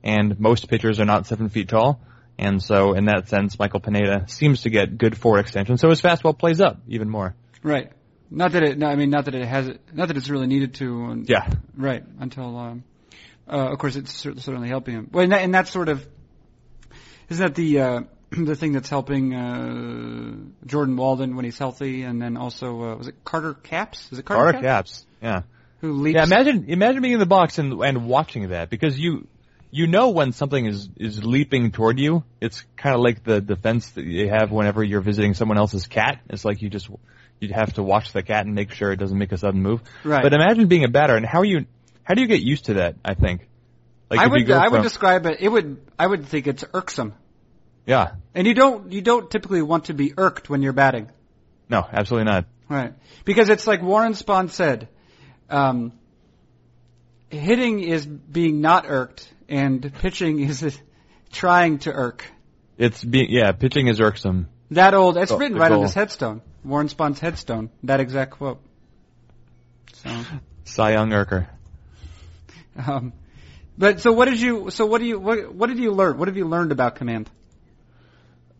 and 0.03 0.39
most 0.39 0.69
pitchers 0.69 0.99
are 0.99 1.05
not 1.05 1.27
seven 1.27 1.49
feet 1.49 1.67
tall. 1.67 1.99
And 2.39 2.63
so, 2.63 2.93
in 2.93 3.05
that 3.05 3.27
sense, 3.27 3.59
Michael 3.59 3.81
Pineda 3.81 4.25
seems 4.29 4.61
to 4.61 4.69
get 4.69 4.97
good 4.97 5.17
forward 5.17 5.39
extension. 5.39 5.77
So 5.77 5.89
his 5.89 6.01
fastball 6.01 6.37
plays 6.37 6.61
up 6.61 6.79
even 6.87 7.09
more. 7.09 7.35
right. 7.63 7.91
Not 8.31 8.51
that 8.51 8.61
it, 8.61 8.77
no, 8.77 8.85
I 8.85 8.95
mean, 8.95 9.09
not 9.09 9.25
that 9.25 9.33
it 9.33 9.43
has, 9.47 9.71
not 9.91 10.07
that 10.07 10.15
it's 10.15 10.29
really 10.29 10.45
needed 10.45 10.75
to. 10.75 11.05
And, 11.05 11.27
Yeah. 11.27 11.49
Right. 11.75 12.03
Until, 12.19 12.55
um, 12.55 12.83
uh, 13.51 13.71
of 13.71 13.79
course, 13.79 13.95
it's 13.95 14.13
cer- 14.13 14.39
certainly 14.39 14.69
helping 14.69 14.93
him. 14.93 15.09
Well, 15.11 15.23
and, 15.23 15.31
that, 15.31 15.41
and 15.41 15.51
that's 15.51 15.71
sort 15.71 15.89
of, 15.89 16.07
isn't 17.29 17.43
that 17.43 17.55
the, 17.55 17.79
uh, 17.79 18.01
the 18.29 18.55
thing 18.55 18.73
that's 18.73 18.87
helping, 18.87 19.33
uh, 19.33 20.35
Jordan 20.67 20.95
Walden 20.95 21.35
when 21.35 21.43
he's 21.43 21.57
healthy, 21.57 22.03
and 22.03 22.21
then 22.21 22.37
also, 22.37 22.83
uh, 22.83 22.95
was 22.97 23.07
it 23.07 23.15
Carter 23.23 23.55
Capps? 23.55 24.11
Is 24.11 24.19
it 24.19 24.25
Carter, 24.25 24.43
Carter 24.43 24.59
Capps? 24.59 24.91
Capps. 24.91 25.05
Yeah. 25.23 25.41
Who 25.81 25.93
leaps? 25.93 26.17
Yeah. 26.17 26.23
Imagine, 26.25 26.65
imagine 26.67 27.01
being 27.01 27.15
in 27.15 27.19
the 27.19 27.25
box 27.25 27.57
and 27.57 27.81
and 27.81 28.07
watching 28.07 28.49
that 28.49 28.69
because 28.69 28.99
you 28.99 29.27
you 29.71 29.87
know 29.87 30.09
when 30.09 30.31
something 30.31 30.65
is 30.65 30.89
is 30.97 31.23
leaping 31.23 31.71
toward 31.71 31.99
you. 31.99 32.23
It's 32.41 32.63
kind 32.75 32.95
of 32.95 33.01
like 33.01 33.23
the 33.23 33.41
defense 33.41 33.89
that 33.91 34.05
you 34.05 34.29
have 34.29 34.51
whenever 34.51 34.83
you're 34.83 35.01
visiting 35.01 35.33
someone 35.33 35.57
else's 35.57 35.87
cat. 35.87 36.21
It's 36.29 36.43
like 36.43 36.61
you 36.61 36.69
just 36.69 36.89
you 37.39 37.53
have 37.53 37.73
to 37.73 37.83
watch 37.83 38.11
the 38.11 38.23
cat 38.23 38.45
and 38.45 38.55
make 38.55 38.71
sure 38.71 38.91
it 38.91 38.97
doesn't 38.97 39.17
make 39.17 39.31
a 39.31 39.37
sudden 39.37 39.61
move. 39.61 39.81
Right. 40.03 40.23
But 40.23 40.33
imagine 40.33 40.67
being 40.67 40.83
a 40.83 40.89
batter 40.89 41.15
and 41.15 41.25
how 41.25 41.43
you 41.43 41.65
how 42.03 42.15
do 42.15 42.21
you 42.21 42.27
get 42.27 42.41
used 42.41 42.65
to 42.65 42.75
that? 42.75 42.95
I 43.05 43.13
think. 43.13 43.47
Like 44.09 44.19
I 44.19 44.27
would 44.27 44.49
I 44.49 44.67
would 44.67 44.81
describe 44.81 45.25
it. 45.27 45.37
It 45.39 45.49
would 45.49 45.79
I 45.97 46.07
would 46.07 46.25
think 46.25 46.47
it's 46.47 46.65
irksome, 46.73 47.13
yeah. 47.85 48.13
and 48.33 48.47
you 48.47 48.55
don't 48.55 48.91
you 48.91 49.01
don't 49.01 49.29
typically 49.29 49.61
want 49.61 49.85
to 49.85 49.93
be 49.93 50.13
irked 50.17 50.49
when 50.49 50.63
you're 50.63 50.73
batting. 50.73 51.11
No, 51.69 51.87
absolutely 51.91 52.31
not. 52.31 52.45
Right. 52.67 52.93
Because 53.25 53.49
it's 53.49 53.67
like 53.67 53.83
Warren 53.83 54.13
Spahn 54.13 54.49
said, 54.49 54.87
um, 55.49 55.91
hitting 57.29 57.81
is 57.81 58.05
being 58.05 58.61
not 58.61 58.85
irked, 58.87 59.31
and 59.49 59.93
pitching 59.95 60.39
is 60.39 60.79
trying 61.31 61.79
to 61.79 61.91
irk. 61.91 62.25
It's 62.77 63.03
being 63.03 63.27
yeah, 63.29 63.51
pitching 63.51 63.87
is 63.87 63.99
irksome. 63.99 64.47
That 64.71 64.93
old, 64.93 65.17
it's 65.17 65.31
Oh, 65.31 65.37
written 65.37 65.57
right 65.57 65.71
on 65.71 65.81
his 65.81 65.93
headstone. 65.93 66.41
Warren 66.63 66.87
Spahn's 66.89 67.19
headstone. 67.19 67.69
That 67.83 67.99
exact 67.99 68.31
quote. 68.31 68.61
So, 69.93 70.09
Cy 70.63 70.91
Young 70.93 71.09
Irker. 71.09 71.47
um, 72.87 73.13
but 73.77 73.99
so 73.99 74.11
what 74.11 74.25
did 74.25 74.39
you, 74.39 74.69
so 74.69 74.85
what 74.85 74.99
do 74.99 75.07
you, 75.07 75.19
what, 75.19 75.53
what 75.53 75.67
did 75.67 75.79
you 75.79 75.91
learn? 75.91 76.17
What 76.17 76.27
have 76.27 76.37
you 76.37 76.45
learned 76.45 76.71
about 76.71 76.95
command? 76.95 77.29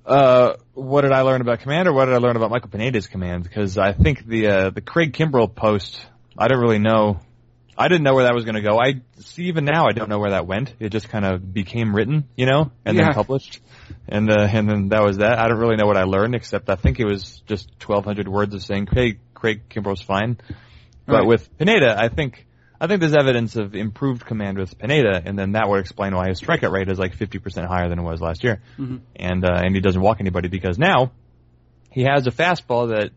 Uh, 0.06 0.56
what 0.74 1.02
did 1.02 1.12
I 1.12 1.22
learn 1.22 1.42
about 1.42 1.60
command, 1.60 1.88
or 1.88 1.94
what 1.94 2.06
did 2.06 2.16
I 2.16 2.18
learn 2.18 2.36
about 2.36 2.50
Michael 2.50 2.70
Pineda's 2.70 3.08
command? 3.08 3.44
Because 3.44 3.78
I 3.78 3.94
think 3.94 4.26
the 4.26 4.48
uh, 4.48 4.70
the 4.72 4.82
Craig 4.82 5.14
Kimbrel 5.14 5.54
post, 5.54 6.04
I 6.36 6.48
don't 6.48 6.60
really 6.60 6.80
know. 6.80 7.20
I 7.82 7.88
didn't 7.88 8.04
know 8.04 8.14
where 8.14 8.26
that 8.26 8.34
was 8.36 8.44
going 8.44 8.56
to 8.56 8.62
go. 8.62 8.78
I 8.78 9.02
see 9.20 9.44
even 9.46 9.64
now 9.64 9.86
I 9.88 9.94
don't 9.94 10.10
know 10.10 10.20
where 10.20 10.32
that 10.32 10.46
went. 10.46 10.74
It 10.82 10.90
just 10.90 11.08
kind 11.08 11.24
of 11.26 11.54
became 11.54 11.96
written, 11.96 12.28
you 12.36 12.46
know, 12.46 12.72
and 12.84 12.98
Yeah. 12.98 13.06
then 13.06 13.14
published, 13.14 13.62
and 14.08 14.30
uh, 14.30 14.48
and 14.52 14.70
then 14.70 14.90
that 14.90 15.02
was 15.02 15.18
that. 15.20 15.40
I 15.40 15.48
don't 15.48 15.60
really 15.60 15.78
know 15.78 15.88
what 15.88 15.96
I 15.96 16.04
learned 16.04 16.36
except 16.36 16.70
I 16.70 16.76
think 16.76 17.00
it 17.00 17.06
was 17.06 17.42
just 17.48 17.70
1,200 17.86 18.28
words 18.28 18.54
of 18.54 18.62
saying 18.64 18.88
Craig 18.88 19.20
Craig 19.34 19.62
Kimbrel's 19.70 20.02
fine. 20.02 20.38
But 21.06 21.20
Right. 21.20 21.26
with 21.26 21.58
Pineda, 21.58 21.96
I 21.98 22.10
think 22.10 22.46
I 22.82 22.88
think 22.88 23.00
there's 23.00 23.16
evidence 23.16 23.56
of 23.56 23.76
improved 23.76 24.26
command 24.26 24.58
with 24.58 24.78
Pineda, 24.78 25.22
and 25.26 25.40
then 25.40 25.54
that 25.54 25.68
would 25.70 25.80
explain 25.80 26.14
why 26.16 26.28
his 26.30 26.40
strikeout 26.42 26.72
rate 26.72 26.90
is 26.90 27.00
like 27.00 27.16
50% 27.16 27.66
higher 27.68 27.88
than 27.90 27.98
it 28.00 28.04
was 28.04 28.20
last 28.22 28.44
year. 28.44 28.62
Mhm. 28.78 29.00
And 29.16 29.46
uh, 29.46 29.54
and 29.64 29.74
he 29.74 29.80
doesn't 29.82 30.02
walk 30.02 30.18
anybody 30.20 30.50
because 30.50 30.78
now 30.78 31.12
he 31.92 32.04
has 32.04 32.28
a 32.28 32.32
fastball 32.32 32.90
that 32.90 33.12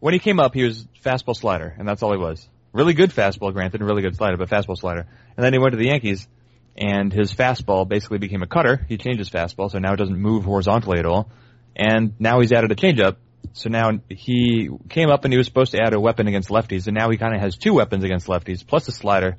when 0.00 0.12
he 0.12 0.20
came 0.20 0.38
up 0.38 0.52
he 0.54 0.64
was 0.64 0.86
fastball 1.02 1.34
slider, 1.34 1.74
and 1.78 1.88
that's 1.88 2.02
all 2.02 2.12
he 2.12 2.18
was. 2.18 2.46
Really 2.72 2.94
good 2.94 3.10
fastball, 3.10 3.52
granted, 3.52 3.80
and 3.80 3.88
really 3.88 4.02
good 4.02 4.16
slider, 4.16 4.36
but 4.36 4.48
fastball 4.48 4.76
slider. 4.76 5.06
And 5.36 5.44
then 5.44 5.52
he 5.52 5.58
went 5.58 5.72
to 5.72 5.78
the 5.78 5.86
Yankees, 5.86 6.28
and 6.76 7.12
his 7.12 7.32
fastball 7.32 7.88
basically 7.88 8.18
became 8.18 8.42
a 8.42 8.46
cutter. 8.46 8.84
He 8.88 8.96
changed 8.96 9.18
his 9.18 9.30
fastball, 9.30 9.70
so 9.70 9.78
now 9.78 9.92
it 9.94 9.96
doesn't 9.96 10.18
move 10.18 10.44
horizontally 10.44 10.98
at 10.98 11.06
all. 11.06 11.30
And 11.74 12.14
now 12.18 12.40
he's 12.40 12.52
added 12.52 12.70
a 12.70 12.76
changeup. 12.76 13.16
So 13.52 13.68
now 13.68 14.00
he 14.08 14.68
came 14.88 15.10
up 15.10 15.24
and 15.24 15.32
he 15.32 15.38
was 15.38 15.46
supposed 15.46 15.72
to 15.72 15.82
add 15.82 15.94
a 15.94 16.00
weapon 16.00 16.28
against 16.28 16.50
lefties, 16.50 16.86
and 16.86 16.96
now 16.96 17.10
he 17.10 17.16
kind 17.16 17.34
of 17.34 17.40
has 17.40 17.56
two 17.56 17.74
weapons 17.74 18.04
against 18.04 18.28
lefties 18.28 18.64
plus 18.64 18.86
a 18.86 18.92
slider, 18.92 19.36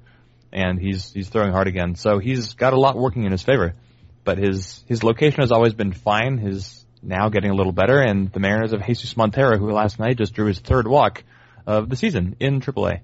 and 0.52 0.80
he's 0.80 1.14
he's 1.14 1.30
throwing 1.30 1.54
hard 1.54 1.68
again. 1.68 1.96
So 1.96 2.20
he's 2.20 2.56
got 2.56 2.74
a 2.74 2.80
lot 2.80 2.98
working 2.98 3.24
in 3.24 3.32
his 3.32 3.44
favor. 3.44 3.76
But 4.24 4.38
his 4.38 4.84
his 4.88 5.04
location 5.04 5.42
has 5.42 5.52
always 5.52 5.74
been 5.74 5.94
fine. 5.94 6.38
His 6.38 6.86
now 7.02 7.30
getting 7.30 7.52
a 7.52 7.56
little 7.56 7.72
better, 7.72 8.00
and 8.00 8.32
the 8.32 8.40
Mariners 8.40 8.74
of 8.74 8.86
Jesus 8.86 9.16
Montero, 9.16 9.58
who 9.58 9.72
last 9.72 10.00
night 10.00 10.18
just 10.18 10.34
drew 10.34 10.48
his 10.48 10.60
third 10.60 10.88
walk 10.88 11.24
of 11.66 11.90
the 11.90 11.96
season 11.96 12.36
in 12.40 12.60
AAA. 12.60 13.02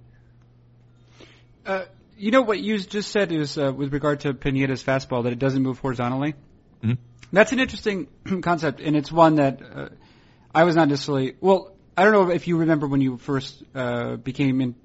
Uh, 1.67 1.83
you 2.17 2.31
know 2.31 2.41
what 2.41 2.59
you 2.59 2.79
just 2.79 3.11
said 3.11 3.31
is 3.31 3.57
uh, 3.57 3.71
with 3.73 3.93
regard 3.93 4.21
to 4.21 4.33
Pineda's 4.33 4.81
fastball 4.81 5.23
that 5.23 5.33
it 5.33 5.39
doesn't 5.39 5.61
move 5.61 5.79
horizontally. 5.79 6.33
Mhm. 6.81 6.97
That's 7.33 7.51
an 7.51 7.59
interesting 7.59 8.07
concept, 8.41 8.79
and 8.79 8.95
it's 8.95 9.11
one 9.11 9.35
that 9.35 9.61
uh, 9.61 9.89
I 10.55 10.63
was 10.63 10.75
not 10.77 10.87
necessarily. 10.87 11.35
Well, 11.41 11.75
I 11.97 12.03
don't 12.05 12.13
know 12.13 12.31
if 12.31 12.47
you 12.47 12.57
remember 12.57 12.87
when 12.87 13.01
you 13.01 13.17
first 13.17 13.61
uh, 13.75 14.15
became 14.15 14.61
in, 14.61 14.75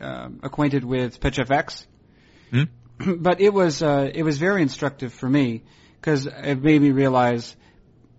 um 0.00 0.38
acquainted 0.44 0.84
with 0.84 1.18
PitchFX, 1.20 1.86
Hmm? 2.52 2.64
but 3.18 3.40
it 3.40 3.52
was 3.52 3.82
uh, 3.82 4.08
it 4.14 4.22
was 4.22 4.38
very 4.38 4.62
instructive 4.62 5.12
for 5.12 5.28
me 5.28 5.64
because 6.00 6.26
it 6.26 6.62
made 6.62 6.80
me 6.80 6.92
realize, 6.92 7.56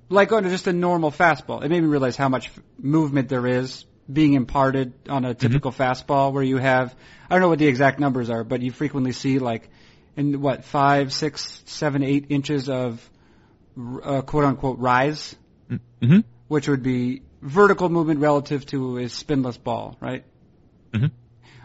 like 0.10 0.32
on 0.34 0.44
just 0.50 0.68
a 0.68 0.74
normal 0.74 1.12
fastball, 1.12 1.64
it 1.64 1.70
made 1.70 1.82
me 1.82 1.88
realize 1.88 2.18
how 2.18 2.28
much 2.28 2.48
f- 2.48 2.60
movement 2.78 3.30
there 3.30 3.48
is 3.48 3.86
being 4.12 4.34
imparted 4.34 4.92
on 5.08 5.24
a 5.24 5.34
typical 5.34 5.72
fastball 5.72 6.34
where 6.34 6.44
you 6.44 6.58
have 6.58 6.94
I 7.34 7.36
don't 7.38 7.42
know 7.42 7.50
what 7.50 7.58
the 7.58 7.66
exact 7.66 8.00
numbers 8.00 8.30
are, 8.30 8.44
but 8.44 8.62
you 8.62 8.72
frequently 8.72 9.12
see 9.12 9.40
like 9.40 9.68
in 10.16 10.40
what 10.40 10.66
five, 10.66 11.12
six, 11.12 11.64
seven, 11.66 12.04
eight 12.04 12.28
inches 12.30 12.70
of 12.70 13.02
uh, 13.76 14.22
quote 14.22 14.44
unquote 14.46 14.78
rise, 14.78 15.36
Mm-hmm. 15.72 16.20
which 16.48 16.68
would 16.68 16.84
be 16.84 17.24
vertical 17.42 17.90
movement 17.90 18.20
relative 18.20 18.68
to 18.68 18.98
a 19.00 19.10
spinless 19.10 19.58
ball, 19.58 19.98
right? 20.00 20.24
Mhm. 20.92 21.10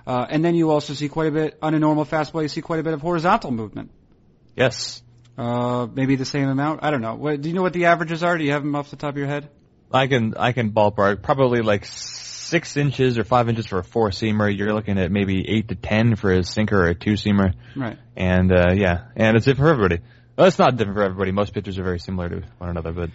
Uh, 0.06 0.26
and 0.30 0.42
then 0.42 0.54
you 0.54 0.70
also 0.70 0.94
see 0.94 1.10
quite 1.10 1.28
a 1.28 1.32
bit 1.32 1.58
on 1.60 1.74
a 1.74 1.78
normal 1.78 2.06
fastball. 2.06 2.40
You 2.40 2.48
see 2.48 2.62
quite 2.62 2.80
a 2.80 2.82
bit 2.82 2.94
of 2.94 3.02
horizontal 3.02 3.50
movement. 3.50 3.90
Yes, 4.56 5.02
Uh, 5.36 5.86
maybe 5.92 6.16
the 6.16 6.24
same 6.24 6.48
amount. 6.48 6.80
I 6.82 6.90
don't 6.90 7.02
know. 7.02 7.14
What, 7.14 7.42
do 7.42 7.48
you 7.50 7.54
know 7.54 7.62
what 7.62 7.74
the 7.74 7.84
averages 7.84 8.22
are? 8.22 8.38
Do 8.38 8.42
you 8.44 8.52
have 8.52 8.62
them 8.62 8.74
off 8.74 8.88
the 8.90 8.96
top 8.96 9.10
of 9.10 9.18
your 9.18 9.26
head? 9.26 9.50
I 9.92 10.06
can 10.06 10.34
I 10.38 10.52
can 10.52 10.72
ballpark 10.72 11.20
probably 11.22 11.60
like 11.60 11.84
six 12.48 12.76
inches 12.76 13.18
or 13.18 13.24
five 13.24 13.48
inches 13.48 13.66
for 13.66 13.78
a 13.78 13.84
four 13.84 14.10
seamer. 14.10 14.54
You're 14.56 14.72
looking 14.72 14.98
at 14.98 15.10
maybe 15.10 15.44
eight 15.48 15.68
to 15.68 15.74
ten 15.74 16.16
for 16.16 16.32
a 16.32 16.42
sinker 16.42 16.80
or 16.80 16.88
a 16.88 16.94
two 16.94 17.12
seamer, 17.12 17.52
Right. 17.76 17.98
and 18.16 18.50
uh, 18.52 18.72
yeah, 18.74 19.06
and 19.16 19.36
it's 19.36 19.44
different 19.46 19.66
for 19.68 19.72
everybody. 19.72 20.02
Well, 20.36 20.46
it's 20.46 20.58
not 20.58 20.76
different 20.76 20.96
for 20.96 21.02
everybody. 21.04 21.32
Most 21.32 21.52
pitchers 21.52 21.78
are 21.78 21.82
very 21.84 21.98
similar 21.98 22.28
to 22.28 22.42
one 22.58 22.70
another, 22.70 22.92
but 22.92 23.10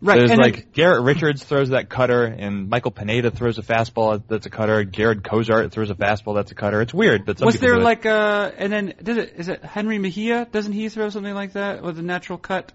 Right. 0.00 0.18
there's 0.18 0.30
and 0.30 0.40
like 0.40 0.72
Garrett 0.72 1.02
Richards 1.02 1.42
throws 1.42 1.70
that 1.70 1.88
cutter, 1.88 2.24
and 2.24 2.68
Michael 2.68 2.92
Pineda 2.92 3.32
throws 3.32 3.58
a 3.58 3.62
fastball 3.62 4.22
that's 4.28 4.46
a 4.46 4.50
cutter. 4.50 4.84
Jarred 4.84 5.24
Cosart 5.24 5.72
throws 5.72 5.90
a 5.90 5.94
fastball 5.94 6.36
that's 6.36 6.52
a 6.52 6.54
cutter. 6.54 6.80
It's 6.80 6.94
weird, 6.94 7.26
but 7.26 7.38
some 7.38 7.46
was 7.46 7.58
there 7.58 7.78
like 7.80 8.06
uh 8.06 8.50
and 8.56 8.72
then 8.72 8.94
does 9.02 9.16
it 9.16 9.34
is 9.36 9.48
it 9.48 9.62
Jenrry 9.62 10.00
Mejia? 10.00 10.46
Doesn't 10.50 10.72
he 10.72 10.88
throw 10.88 11.10
something 11.10 11.34
like 11.34 11.54
that 11.54 11.82
with 11.82 11.98
a 11.98 12.02
natural 12.02 12.38
cut? 12.38 12.72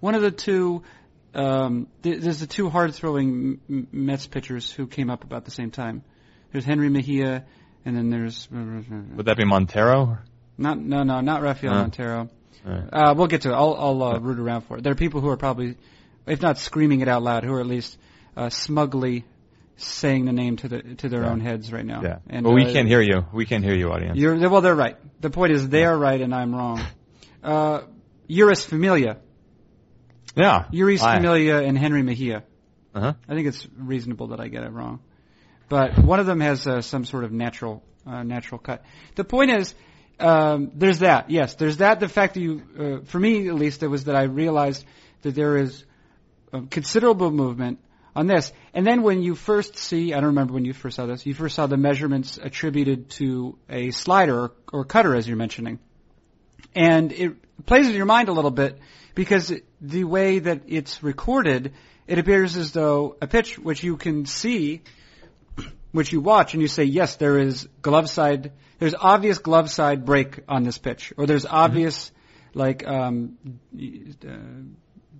One 0.00 0.14
of 0.14 0.22
the 0.22 0.30
two. 0.32 0.82
Um, 1.38 1.86
there's 2.02 2.40
the 2.40 2.46
two 2.46 2.68
hard 2.68 2.94
throwing 2.94 3.60
Mets 3.92 4.26
pitchers 4.26 4.70
who 4.72 4.86
came 4.86 5.08
up 5.10 5.22
about 5.24 5.44
the 5.44 5.50
same 5.50 5.70
time. 5.70 6.02
There's 6.52 6.64
Jenrry 6.64 6.90
Mejia, 6.90 7.44
and 7.84 7.96
then 7.96 8.10
there's 8.10 8.48
would 8.50 9.26
that 9.26 9.36
be 9.36 9.44
Montero? 9.44 10.18
not 10.56 10.78
no 10.78 11.04
no 11.04 11.20
not 11.20 11.42
Rafael. 11.42 11.72
Montero. 11.74 12.28
Alright. 12.66 12.88
Uh, 12.92 13.14
we'll 13.16 13.28
get 13.28 13.42
to 13.42 13.50
it. 13.50 13.54
I'll, 13.54 13.74
I'll 13.78 14.02
uh, 14.02 14.18
root 14.18 14.40
around 14.40 14.62
for 14.62 14.78
it. 14.78 14.82
There 14.82 14.90
are 14.92 14.96
people 14.96 15.20
who 15.20 15.28
are 15.28 15.36
probably, 15.36 15.76
if 16.26 16.42
not 16.42 16.58
screaming 16.58 17.00
it 17.02 17.08
out 17.08 17.22
loud, 17.22 17.44
who 17.44 17.52
are 17.54 17.60
at 17.60 17.66
least 17.66 17.96
uh, 18.36 18.48
smugly 18.50 19.24
saying 19.76 20.24
the 20.24 20.32
name 20.32 20.56
to 20.56 20.68
the 20.68 20.82
to 20.96 21.08
their 21.08 21.22
Yeah. 21.22 21.30
own 21.30 21.40
heads 21.40 21.72
right 21.72 21.86
now. 21.86 22.02
Yeah, 22.02 22.18
And, 22.28 22.42
but 22.42 22.50
we 22.52 22.64
uh, 22.66 22.72
can't 22.72 22.88
hear 22.88 23.00
you. 23.00 23.24
We 23.32 23.46
can't 23.46 23.62
hear 23.62 23.74
you, 23.76 23.92
audience. 23.92 24.18
You're 24.18 24.36
well. 24.50 24.60
They're 24.60 24.74
right. 24.74 24.96
The 25.20 25.30
point 25.30 25.52
is 25.52 25.68
they 25.68 25.84
are 25.84 25.96
right 25.96 26.20
and 26.20 26.34
I'm 26.34 26.52
wrong. 26.52 26.82
Uh, 27.44 27.82
Jeurys 28.28 28.64
Familia, 28.66 29.18
yeah, 30.38 30.64
Jeurys 30.72 31.02
Aye. 31.02 31.16
Familia, 31.16 31.58
and 31.62 31.76
Jenrry 31.78 32.04
Mejia. 32.04 32.44
Uh-huh. 32.94 33.12
I 33.28 33.34
think 33.34 33.46
it's 33.46 33.66
reasonable 33.76 34.28
that 34.28 34.40
I 34.40 34.48
get 34.48 34.62
it 34.62 34.72
wrong, 34.72 35.00
but 35.68 35.98
one 35.98 36.20
of 36.20 36.26
them 36.26 36.40
has 36.40 36.66
uh, 36.66 36.80
some 36.80 37.04
sort 37.04 37.24
of 37.24 37.32
natural 37.32 37.82
uh, 38.06 38.22
natural 38.22 38.58
cut. 38.58 38.84
The 39.14 39.24
point 39.24 39.50
is, 39.50 39.74
um, 40.18 40.72
there's 40.74 41.00
that. 41.00 41.30
Yes, 41.30 41.54
there's 41.54 41.78
that. 41.78 42.00
The 42.00 42.08
fact 42.08 42.34
that 42.34 42.40
you, 42.40 42.62
uh, 42.78 43.04
for 43.04 43.20
me 43.20 43.48
at 43.48 43.54
least, 43.54 43.82
it 43.82 43.88
was 43.88 44.04
that 44.04 44.16
I 44.16 44.22
realized 44.22 44.84
that 45.22 45.34
there 45.34 45.56
is 45.58 45.84
considerable 46.70 47.30
movement 47.30 47.78
on 48.16 48.26
this. 48.26 48.52
And 48.74 48.86
then 48.86 49.02
when 49.02 49.22
you 49.22 49.34
first 49.34 49.76
see, 49.76 50.12
I 50.12 50.16
don't 50.16 50.30
remember 50.30 50.54
when 50.54 50.64
you 50.64 50.72
first 50.72 50.96
saw 50.96 51.06
this, 51.06 51.24
you 51.24 51.34
first 51.34 51.54
saw 51.54 51.66
the 51.66 51.76
measurements 51.76 52.38
attributed 52.42 53.10
to 53.10 53.58
a 53.68 53.90
slider 53.90 54.40
or, 54.40 54.52
or 54.72 54.84
cutter, 54.84 55.14
as 55.14 55.28
you're 55.28 55.36
mentioning. 55.36 55.78
And 56.74 57.12
it 57.12 57.36
plays 57.66 57.86
with 57.86 57.96
your 57.96 58.06
mind 58.06 58.28
a 58.28 58.32
little 58.32 58.50
bit 58.50 58.78
because 59.14 59.52
the 59.80 60.04
way 60.04 60.38
that 60.38 60.62
it's 60.66 61.02
recorded, 61.02 61.72
it 62.06 62.18
appears 62.18 62.56
as 62.56 62.72
though 62.72 63.16
a 63.20 63.26
pitch 63.26 63.58
which 63.58 63.82
you 63.82 63.96
can 63.96 64.26
see, 64.26 64.82
which 65.92 66.12
you 66.12 66.20
watch 66.20 66.54
and 66.54 66.62
you 66.62 66.68
say, 66.68 66.84
yes, 66.84 67.16
there 67.16 67.38
is 67.38 67.68
glove 67.82 68.08
side, 68.08 68.52
there's 68.78 68.94
obvious 68.94 69.38
glove 69.38 69.70
side 69.70 70.04
break 70.04 70.40
on 70.48 70.62
this 70.62 70.78
pitch, 70.78 71.12
or 71.16 71.26
there's 71.26 71.46
obvious, 71.46 72.12
like, 72.54 72.86
um, 72.86 73.36
uh, 73.76 74.36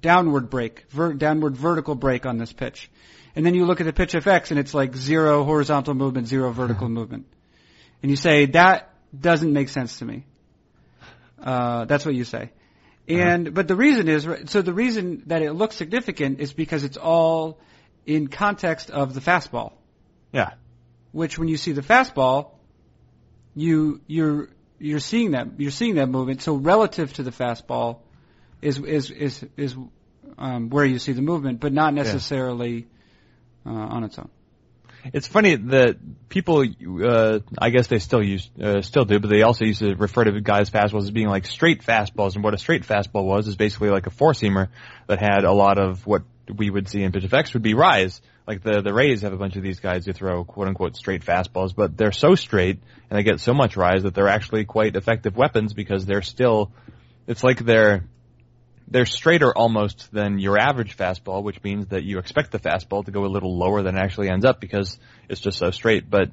downward 0.01 0.49
break, 0.49 0.85
ver- 0.91 1.15
downward 1.15 1.57
vertical 1.57 1.95
break 1.95 2.25
on 2.25 2.39
this 2.39 2.53
pitch. 2.53 2.91
And 3.35 3.45
then 3.45 3.55
you 3.55 3.67
look 3.67 3.81
at 3.81 3.85
the 3.85 3.93
pitch 3.93 4.13
FX 4.13 4.51
and 4.51 4.59
it's 4.59 4.75
like 4.75 4.95
zero 4.95 5.45
horizontal 5.45 5.95
movement, 5.95 6.29
zero 6.29 6.53
vertical 6.53 6.89
movement. 6.99 7.27
And 8.03 8.11
you 8.11 8.17
say, 8.17 8.47
that 8.47 8.95
doesn't 9.19 9.53
make 9.53 9.69
sense 9.69 9.99
to 9.99 10.05
me. 10.05 10.25
Uh, 11.43 11.85
that's 11.85 12.05
what 12.05 12.15
you 12.15 12.25
say. 12.25 12.51
And, 13.09 13.55
but 13.55 13.69
the 13.69 13.77
reason 13.77 14.09
is, 14.09 14.29
so 14.47 14.61
the 14.61 14.75
reason 14.75 15.23
that 15.27 15.41
it 15.41 15.53
looks 15.53 15.77
significant 15.77 16.41
is 16.41 16.53
because 16.53 16.85
it's 16.85 16.99
all 16.99 17.59
in 18.05 18.29
context 18.29 18.91
of 18.91 19.15
the 19.15 19.21
fastball. 19.21 19.73
Yeah. 20.31 20.53
Which 21.13 21.39
when 21.39 21.49
you 21.49 21.57
see 21.57 21.73
the 21.73 21.81
fastball, 21.81 22.51
you, 23.55 24.03
you're, 24.07 24.51
you're 24.79 25.01
seeing 25.01 25.33
that 25.33 25.59
you're 25.59 25.71
seeing 25.71 25.97
that 25.97 26.09
movement. 26.09 26.43
So 26.43 26.55
relative 26.55 27.13
to 27.15 27.23
the 27.23 27.33
fastball, 27.33 28.01
is 28.61 28.79
is 28.79 29.11
is 29.11 29.47
is 29.57 29.77
um, 30.37 30.71
where 30.71 30.85
you 30.85 30.99
see 30.99 31.13
the 31.13 31.23
movement, 31.23 31.61
but 31.61 31.73
not 31.73 31.95
necessarily 31.95 32.87
uh, 33.67 33.71
on 33.71 34.05
its 34.05 34.19
own. 34.19 34.29
It's 35.13 35.27
funny 35.27 35.57
that 35.57 35.97
people, 36.29 36.65
uh, 37.05 37.41
I 37.57 37.71
guess 37.71 37.87
they 37.87 37.99
still 37.99 38.23
use, 38.23 38.51
uh, 38.61 38.83
still 38.83 39.05
do, 39.05 39.21
but 39.21 39.29
they 39.29 39.43
also 39.43 39.65
used 39.65 39.81
to 39.81 39.95
refer 39.95 40.25
to 40.25 40.41
guys' 40.41 40.71
fastballs 40.71 41.05
as 41.05 41.11
being 41.11 41.29
like 41.29 41.47
straight 41.47 41.83
fastballs. 41.83 42.35
And 42.35 42.45
what 42.45 42.55
a 42.55 42.59
straight 42.59 42.85
fastball 42.85 43.25
was 43.25 43.49
is 43.49 43.57
basically 43.57 43.91
like 43.91 44.07
a 44.07 44.11
four 44.11 44.33
seamer 44.33 44.69
that 45.07 45.21
had 45.21 45.45
a 45.45 45.53
lot 45.53 45.79
of 45.79 46.07
what 46.07 46.23
we 46.55 46.71
would 46.71 46.89
see 46.89 47.03
in 47.03 47.13
PitchFX 47.13 47.55
would 47.55 47.63
be 47.63 47.75
rise. 47.75 48.21
Like 48.47 48.63
the 48.63 48.81
the 48.81 48.95
Rays 48.95 49.23
have 49.23 49.33
a 49.33 49.37
bunch 49.37 49.57
of 49.57 49.63
these 49.63 49.81
guys 49.81 50.07
who 50.07 50.13
throw 50.13 50.43
quote 50.45 50.69
unquote 50.69 50.97
straight 50.97 51.23
fastballs, 51.23 51.75
but 51.75 51.97
they're 51.97 52.13
so 52.13 52.35
straight 52.35 52.79
and 53.11 53.19
they 53.19 53.23
get 53.23 53.41
so 53.41 53.53
much 53.53 53.77
rise 53.77 54.05
that 54.05 54.15
they're 54.15 54.29
actually 54.29 54.65
quite 54.65 54.97
effective 54.97 55.37
weapons 55.37 55.75
because 55.75 56.07
they're 56.07 56.23
still. 56.23 56.73
It's 57.27 57.45
like 57.45 57.59
they're 57.59 58.05
they're 58.91 59.07
straighter 59.07 59.53
almost 59.53 60.11
than 60.13 60.39
your 60.39 60.59
average 60.59 60.97
fastball, 60.97 61.43
which 61.43 61.63
means 61.63 61.89
that 61.89 62.05
you 62.05 62.19
expect 62.19 62.53
the 62.53 62.59
fastball 62.59 63.05
to 63.05 63.11
go 63.11 63.25
a 63.25 63.27
little 63.27 63.57
lower 63.57 63.83
than 63.83 63.97
it 63.97 64.01
actually 64.01 64.31
ends 64.31 64.45
up 64.45 64.61
because 64.61 64.99
it's 65.29 65.41
just 65.41 65.59
so 65.59 65.71
straight. 65.71 66.09
But 66.09 66.31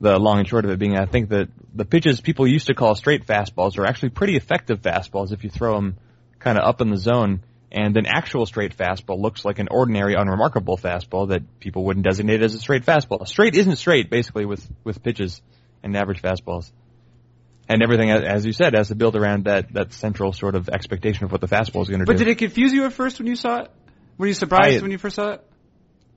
the 0.00 0.18
long 0.18 0.38
and 0.38 0.48
short 0.48 0.64
of 0.64 0.70
it 0.70 0.78
being, 0.78 0.96
I 0.96 1.04
think 1.04 1.28
that 1.28 1.48
the 1.74 1.84
pitches 1.84 2.20
people 2.20 2.46
used 2.46 2.68
to 2.68 2.74
call 2.74 2.94
straight 2.94 3.26
fastballs 3.26 3.78
are 3.78 3.86
actually 3.86 4.10
pretty 4.10 4.36
effective 4.36 4.80
fastballs 4.80 5.32
if 5.32 5.44
you 5.44 5.50
throw 5.50 5.74
them 5.74 5.96
kind 6.38 6.56
of 6.58 6.64
up 6.64 6.80
in 6.80 6.90
the 6.90 6.96
zone. 6.96 7.42
And 7.72 7.96
an 7.96 8.06
actual 8.06 8.46
straight 8.46 8.76
fastball 8.76 9.20
looks 9.20 9.44
like 9.44 9.60
an 9.60 9.68
ordinary, 9.70 10.14
unremarkable 10.14 10.76
fastball 10.76 11.28
that 11.28 11.60
people 11.60 11.84
wouldn't 11.84 12.04
designate 12.04 12.42
as 12.42 12.54
a 12.54 12.58
straight 12.58 12.84
fastball. 12.84 13.28
Straight 13.28 13.54
isn't 13.54 13.76
straight, 13.76 14.10
basically, 14.10 14.44
with, 14.44 14.68
with 14.82 15.04
pitches 15.04 15.40
and 15.82 15.96
average 15.96 16.20
fastballs 16.20 16.72
and 17.70 17.84
everything, 17.84 18.10
as 18.10 18.44
you 18.44 18.52
said, 18.52 18.74
has 18.74 18.88
to 18.88 18.96
build 18.96 19.14
around 19.14 19.44
that 19.44 19.72
that 19.74 19.92
central 19.92 20.32
sort 20.32 20.56
of 20.56 20.68
expectation 20.68 21.24
of 21.24 21.32
what 21.32 21.40
the 21.40 21.46
fastball 21.46 21.82
is 21.82 21.88
going 21.88 22.00
to 22.00 22.04
do. 22.04 22.12
But 22.12 22.18
did 22.18 22.26
it 22.26 22.36
confuse 22.38 22.72
you 22.72 22.84
at 22.84 22.92
first 22.92 23.18
when 23.20 23.28
you 23.28 23.36
saw 23.36 23.60
it? 23.60 23.70
Were 24.18 24.26
you 24.26 24.34
surprised 24.34 24.78
I, 24.78 24.82
when 24.82 24.90
you 24.90 24.98
first 24.98 25.14
saw 25.16 25.34
it? 25.34 25.46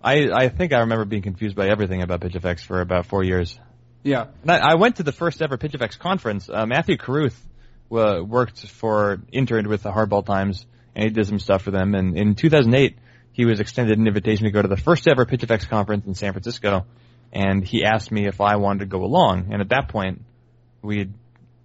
I 0.02 0.30
I 0.34 0.50
think 0.50 0.74
I 0.74 0.80
remember 0.80 1.06
being 1.06 1.22
confused 1.22 1.56
by 1.56 1.70
everything 1.70 2.02
about 2.02 2.22
Pitch 2.22 2.34
FX 2.34 2.62
for 2.62 2.82
about 2.82 3.06
four 3.06 3.24
years. 3.24 3.58
Yeah. 4.02 4.26
I, 4.46 4.58
I, 4.58 4.76
went 4.76 4.98
to 4.98 5.04
the 5.04 5.14
first 5.14 5.42
ever 5.42 5.58
Pitch 5.58 5.74
FX 5.74 5.98
conference. 5.98 6.50
Uh, 6.50 6.66
Matthew 6.66 6.98
Carruth 6.98 7.40
uh, 7.90 8.22
worked 8.22 8.68
for 8.68 9.22
interned 9.32 9.68
with 9.68 9.84
the 9.84 9.92
Hardball 9.92 10.26
Times, 10.26 10.66
and 10.94 11.06
he 11.06 11.10
did 11.12 11.26
some 11.26 11.40
stuff 11.40 11.62
for 11.62 11.72
them. 11.72 11.96
And 11.96 12.18
in 12.18 12.36
2008, 12.36 12.98
he 13.32 13.46
was 13.46 13.62
extended 13.62 13.98
an 13.98 14.06
invitation 14.06 14.44
to 14.44 14.52
go 14.52 14.62
to 14.62 14.68
the 14.68 14.76
first 14.76 15.08
ever 15.08 15.26
Pitch 15.26 15.42
FX 15.42 15.70
conference 15.70 16.06
in 16.06 16.16
San 16.16 16.34
Francisco, 16.34 16.86
and 17.32 17.64
he 17.64 17.86
asked 17.86 18.12
me 18.12 18.28
if 18.28 18.42
I 18.42 18.58
wanted 18.58 18.80
to 18.80 18.86
go 18.88 19.06
along. 19.06 19.54
And 19.54 19.62
at 19.62 19.70
that 19.70 19.88
point, 19.88 20.24
we'd 20.82 21.14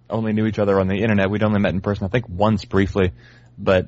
only 0.09 0.33
knew 0.33 0.45
each 0.45 0.59
other 0.59 0.79
on 0.79 0.87
the 0.87 0.95
internet. 0.95 1.29
We'd 1.29 1.43
only 1.43 1.59
met 1.59 1.73
in 1.73 1.81
person, 1.81 2.05
I 2.05 2.09
think, 2.09 2.27
once 2.27 2.65
briefly, 2.65 3.11
but 3.57 3.87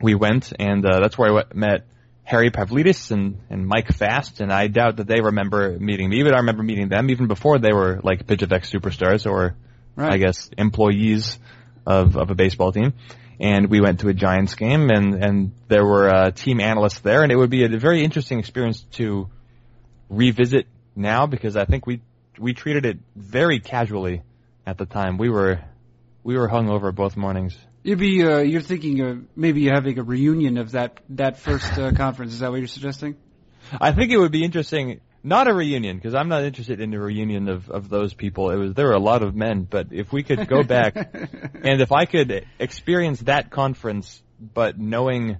we 0.00 0.14
went, 0.14 0.52
and 0.58 0.84
uh, 0.84 1.00
that's 1.00 1.16
where 1.16 1.38
I 1.38 1.44
met 1.54 1.86
Harry 2.24 2.50
Pavlidis 2.50 3.10
and, 3.12 3.38
and 3.48 3.66
Mike 3.66 3.88
Fast, 3.88 4.40
and 4.40 4.52
I 4.52 4.66
doubt 4.66 4.96
that 4.96 5.06
they 5.06 5.20
remember 5.20 5.78
meeting 5.78 6.10
me, 6.10 6.22
but 6.22 6.34
I 6.34 6.38
remember 6.38 6.62
meeting 6.62 6.88
them 6.88 7.10
even 7.10 7.28
before 7.28 7.58
they 7.58 7.72
were 7.72 8.00
like 8.02 8.26
Pitch 8.26 8.40
PitchFX 8.40 8.70
superstars 8.70 9.30
or, 9.30 9.56
right. 9.94 10.12
I 10.12 10.18
guess, 10.18 10.50
employees 10.58 11.38
of, 11.86 12.16
of 12.16 12.30
a 12.30 12.34
baseball 12.34 12.72
team. 12.72 12.94
And 13.38 13.68
we 13.68 13.80
went 13.80 14.00
to 14.00 14.08
a 14.08 14.14
Giants 14.14 14.54
game, 14.54 14.90
and, 14.90 15.22
and 15.22 15.52
there 15.68 15.84
were 15.84 16.08
uh, 16.08 16.30
team 16.30 16.60
analysts 16.60 17.00
there, 17.00 17.22
and 17.22 17.30
it 17.30 17.36
would 17.36 17.50
be 17.50 17.64
a 17.64 17.68
very 17.68 18.02
interesting 18.02 18.38
experience 18.38 18.80
to 18.92 19.28
revisit 20.08 20.66
now 20.94 21.26
because 21.26 21.56
I 21.56 21.64
think 21.64 21.86
we 21.86 22.00
we 22.38 22.54
treated 22.54 22.84
it 22.84 22.98
very 23.14 23.60
casually 23.60 24.22
at 24.66 24.78
the 24.78 24.86
time. 24.86 25.16
We 25.16 25.30
were 25.30 25.60
we 26.22 26.36
were 26.36 26.48
hung 26.48 26.68
over 26.68 26.90
both 26.92 27.16
mornings. 27.16 27.56
You'd 27.84 28.00
be 28.00 28.24
uh, 28.24 28.38
you're 28.38 28.60
thinking 28.60 29.00
of 29.00 29.24
maybe 29.36 29.66
having 29.66 29.98
a 29.98 30.02
reunion 30.02 30.58
of 30.58 30.72
that 30.72 31.00
that 31.10 31.38
first 31.38 31.78
uh, 31.78 31.92
conference. 31.96 32.32
Is 32.32 32.40
that 32.40 32.50
what 32.50 32.58
you're 32.58 32.66
suggesting? 32.66 33.16
I 33.80 33.92
think 33.92 34.10
it 34.10 34.18
would 34.18 34.32
be 34.32 34.44
interesting. 34.44 35.00
Not 35.22 35.48
a 35.48 35.54
reunion 35.54 35.96
because 35.96 36.14
I'm 36.14 36.28
not 36.28 36.44
interested 36.44 36.80
in 36.80 36.92
a 36.94 37.00
reunion 37.00 37.48
of 37.48 37.70
of 37.70 37.88
those 37.88 38.12
people. 38.12 38.50
It 38.50 38.56
was 38.56 38.74
there 38.74 38.86
were 38.86 38.92
a 38.92 39.00
lot 39.00 39.22
of 39.22 39.34
men, 39.34 39.66
but 39.68 39.88
if 39.92 40.12
we 40.12 40.22
could 40.22 40.48
go 40.48 40.62
back 40.62 40.96
and 41.14 41.80
if 41.80 41.92
I 41.92 42.04
could 42.04 42.46
experience 42.58 43.20
that 43.20 43.50
conference, 43.50 44.22
but 44.40 44.78
knowing 44.78 45.38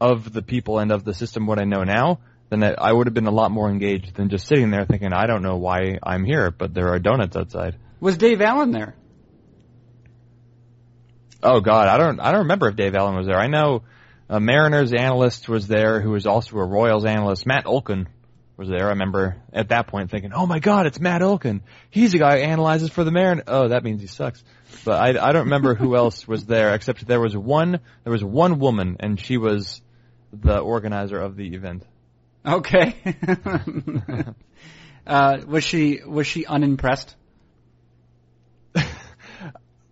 of 0.00 0.32
the 0.32 0.42
people 0.42 0.78
and 0.78 0.92
of 0.92 1.04
the 1.04 1.14
system 1.14 1.46
what 1.46 1.58
I 1.58 1.64
know 1.64 1.82
now, 1.82 2.20
then 2.50 2.62
I 2.62 2.92
would 2.92 3.06
have 3.06 3.14
been 3.14 3.26
a 3.26 3.32
lot 3.32 3.50
more 3.50 3.68
engaged 3.68 4.14
than 4.14 4.28
just 4.28 4.46
sitting 4.46 4.70
there 4.70 4.86
thinking 4.86 5.12
I 5.12 5.26
don't 5.26 5.42
know 5.42 5.56
why 5.56 5.98
I'm 6.02 6.24
here, 6.24 6.50
but 6.50 6.74
there 6.74 6.88
are 6.88 6.98
donuts 6.98 7.36
outside. 7.36 7.76
Was 8.00 8.16
Dave 8.16 8.40
Allen 8.40 8.70
there? 8.70 8.94
Oh 11.42 11.60
God, 11.60 11.88
I 11.88 11.98
don't 11.98 12.20
I 12.20 12.32
don't 12.32 12.42
remember 12.42 12.68
if 12.68 12.76
Dave 12.76 12.94
Allen 12.94 13.16
was 13.16 13.26
there. 13.26 13.38
I 13.38 13.46
know 13.46 13.82
a 14.28 14.40
Mariners 14.40 14.92
analyst 14.92 15.48
was 15.48 15.66
there 15.68 16.00
who 16.00 16.10
was 16.10 16.26
also 16.26 16.56
a 16.58 16.64
Royals 16.64 17.04
analyst. 17.04 17.46
Matt 17.46 17.64
Olkin 17.64 18.06
was 18.56 18.68
there. 18.68 18.86
I 18.86 18.90
remember 18.90 19.36
at 19.52 19.68
that 19.68 19.86
point 19.86 20.10
thinking, 20.10 20.32
"Oh 20.32 20.46
my 20.46 20.58
God, 20.58 20.86
it's 20.86 20.98
Matt 20.98 21.22
Olkin. 21.22 21.60
He's 21.90 22.14
a 22.14 22.18
guy 22.18 22.38
who 22.38 22.44
analyzes 22.44 22.90
for 22.90 23.04
the 23.04 23.12
Mariners." 23.12 23.44
Oh, 23.46 23.68
that 23.68 23.84
means 23.84 24.00
he 24.00 24.08
sucks. 24.08 24.42
But 24.84 25.00
I 25.00 25.28
I 25.28 25.32
don't 25.32 25.44
remember 25.44 25.74
who 25.74 25.94
else 25.94 26.26
was 26.26 26.44
there 26.44 26.74
except 26.74 27.06
there 27.06 27.20
was 27.20 27.36
one 27.36 27.80
there 28.02 28.12
was 28.12 28.24
one 28.24 28.58
woman 28.58 28.96
and 29.00 29.18
she 29.18 29.36
was 29.36 29.80
the 30.32 30.58
organizer 30.58 31.18
of 31.18 31.36
the 31.36 31.54
event. 31.54 31.84
Okay. 32.44 32.96
uh, 35.06 35.38
was 35.46 35.64
she 35.64 36.00
was 36.04 36.26
she 36.26 36.46
unimpressed? 36.46 37.14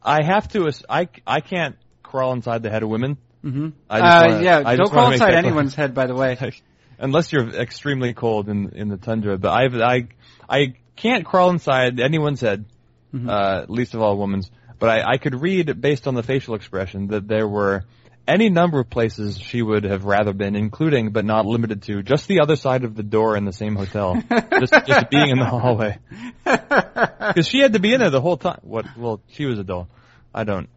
I 0.07 0.25
have 0.25 0.49
to. 0.53 0.71
I 0.89 1.09
I 1.27 1.41
can't 1.41 1.77
crawl 2.03 2.33
inside 2.33 2.63
the 2.63 2.71
head 2.71 2.83
of 2.83 2.89
women. 2.89 3.19
Mm-hmm. 3.45 3.69
I 3.91 4.01
uh, 4.01 4.29
wanna, 4.29 4.43
yeah, 4.43 4.63
I 4.65 4.77
don't 4.77 4.91
crawl 4.91 5.13
inside 5.13 5.35
anyone's 5.35 5.75
head, 5.75 5.95
by 5.95 6.07
the 6.07 6.15
way. 6.15 6.39
Unless 6.99 7.33
you're 7.33 7.49
extremely 7.51 8.15
cold 8.15 8.49
in 8.49 8.71
in 8.71 8.89
the 8.89 8.97
tundra, 8.97 9.37
but 9.37 9.51
I 9.51 9.67
I 9.95 10.09
I 10.49 10.75
can't 10.95 11.27
crawl 11.27 11.51
inside 11.51 12.01
anyone's 12.01 12.41
head, 12.41 12.65
mm-hmm. 13.13 13.29
uh, 13.29 13.67
least 13.69 13.95
of 13.95 14.01
all 14.01 14.13
a 14.13 14.17
woman's. 14.17 14.51
But 14.79 14.91
I, 14.91 15.13
I 15.15 15.17
could 15.19 15.35
read 15.35 15.81
based 15.81 16.07
on 16.07 16.15
the 16.15 16.23
facial 16.23 16.55
expression 16.55 17.09
that 17.09 17.27
there 17.27 17.49
were 17.49 17.85
any 18.27 18.51
number 18.51 18.81
of 18.81 18.91
places 18.91 19.39
she 19.39 19.63
would 19.63 19.85
have 19.85 20.05
rather 20.05 20.33
been, 20.33 20.57
including 20.57 21.13
but 21.13 21.25
not 21.25 21.47
limited 21.47 21.83
to 21.83 22.03
just 22.03 22.29
the 22.29 22.41
other 22.41 22.57
side 22.57 22.85
of 22.85 22.95
the 22.95 23.03
door 23.03 23.37
in 23.37 23.45
the 23.45 23.53
same 23.53 23.77
hotel, 23.77 24.23
just 24.59 24.75
just 24.87 25.11
being 25.11 25.31
in 25.31 25.39
the 25.39 25.45
hallway, 25.45 25.99
because 26.45 27.47
she 27.47 27.61
had 27.61 27.75
to 27.75 27.79
be 27.79 27.95
in 27.95 28.01
there 28.01 28.11
the 28.11 28.21
whole 28.21 28.37
time. 28.37 28.61
What? 28.63 28.87
Well, 28.97 29.21
she 29.29 29.47
was 29.47 29.59
a 29.59 29.65
doll. 29.65 29.89
I 30.35 30.45
don't. 30.45 30.69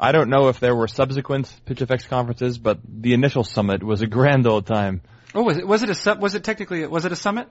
I 0.00 0.12
don't 0.12 0.30
know 0.30 0.48
if 0.48 0.60
there 0.60 0.76
were 0.76 0.86
subsequent 0.86 1.52
Pitch 1.66 1.78
PitchFX 1.78 2.08
conferences, 2.08 2.58
but 2.58 2.78
the 2.86 3.14
initial 3.14 3.42
summit 3.42 3.82
was 3.82 4.00
a 4.00 4.06
grand 4.06 4.46
old 4.46 4.66
time. 4.66 5.02
Oh, 5.34 5.42
was 5.42 5.58
it? 5.58 5.66
Was 5.66 5.82
it 5.82 6.06
a? 6.06 6.14
Was 6.14 6.34
it 6.34 6.44
technically? 6.44 6.86
Was 6.86 7.04
it 7.04 7.12
a 7.12 7.16
summit? 7.16 7.48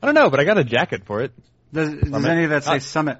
I 0.00 0.06
don't 0.06 0.14
know, 0.14 0.30
but 0.30 0.38
I 0.38 0.44
got 0.44 0.58
a 0.58 0.64
jacket 0.64 1.02
for 1.06 1.22
it. 1.22 1.32
Does, 1.72 1.92
does 1.92 2.24
any 2.24 2.44
of 2.44 2.50
that 2.50 2.64
say 2.64 2.76
uh, 2.76 2.78
summit? 2.78 3.18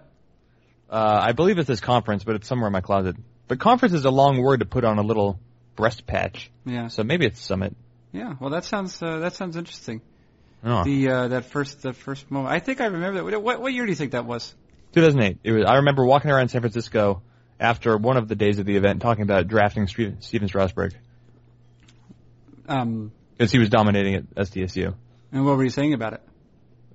Uh, 0.88 1.20
I 1.22 1.32
believe 1.32 1.58
it 1.58 1.66
says 1.66 1.80
conference, 1.80 2.24
but 2.24 2.36
it's 2.36 2.48
somewhere 2.48 2.68
in 2.68 2.72
my 2.72 2.80
closet. 2.80 3.16
But 3.48 3.58
conference 3.58 3.94
is 3.94 4.04
a 4.04 4.10
long 4.10 4.40
word 4.40 4.60
to 4.60 4.66
put 4.66 4.84
on 4.84 4.98
a 4.98 5.02
little 5.02 5.40
breast 5.78 6.06
patch. 6.06 6.50
Yeah. 6.66 6.88
So 6.88 7.04
maybe 7.04 7.24
it's 7.24 7.40
summit. 7.40 7.76
Yeah. 8.12 8.34
Well, 8.40 8.50
that 8.50 8.64
sounds 8.64 9.00
uh, 9.00 9.20
that 9.20 9.34
sounds 9.34 9.56
interesting. 9.56 10.02
Oh. 10.64 10.82
The 10.82 11.08
uh, 11.08 11.28
that 11.28 11.44
first 11.44 11.82
the 11.82 11.92
first 11.92 12.30
moment. 12.30 12.52
I 12.52 12.58
think 12.58 12.80
I 12.80 12.86
remember 12.86 13.30
that. 13.30 13.42
What, 13.42 13.62
what 13.62 13.72
year 13.72 13.86
do 13.86 13.90
you 13.90 13.96
think 13.96 14.12
that 14.12 14.26
was? 14.26 14.54
2008. 14.92 15.38
It 15.44 15.52
was. 15.52 15.64
I 15.64 15.76
remember 15.76 16.04
walking 16.04 16.32
around 16.32 16.48
San 16.48 16.60
Francisco 16.60 17.22
after 17.60 17.96
one 17.96 18.16
of 18.16 18.26
the 18.26 18.34
days 18.34 18.58
of 18.58 18.66
the 18.66 18.76
event 18.76 19.00
talking 19.00 19.22
about 19.22 19.46
drafting 19.46 19.86
Stephen 19.86 20.48
Strasburg. 20.48 20.94
Um, 22.66 23.12
because 23.36 23.52
he 23.52 23.58
was 23.60 23.68
dominating 23.68 24.16
at 24.16 24.34
SDSU. 24.34 24.94
And 25.30 25.46
what 25.46 25.56
were 25.56 25.64
you 25.64 25.70
saying 25.70 25.94
about 25.94 26.14
it? 26.14 26.22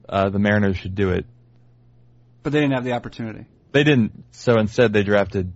Uh, 0.10 0.30
the 0.30 0.40
Mariners 0.40 0.78
should 0.78 0.94
do 0.94 1.12
it. 1.12 1.26
But 2.44 2.52
they 2.52 2.60
didn't 2.60 2.74
have 2.74 2.84
the 2.84 2.92
opportunity. 2.92 3.46
They 3.72 3.86
didn't. 3.86 4.26
So 4.32 4.60
instead, 4.60 4.92
they 4.92 5.04
drafted, 5.04 5.54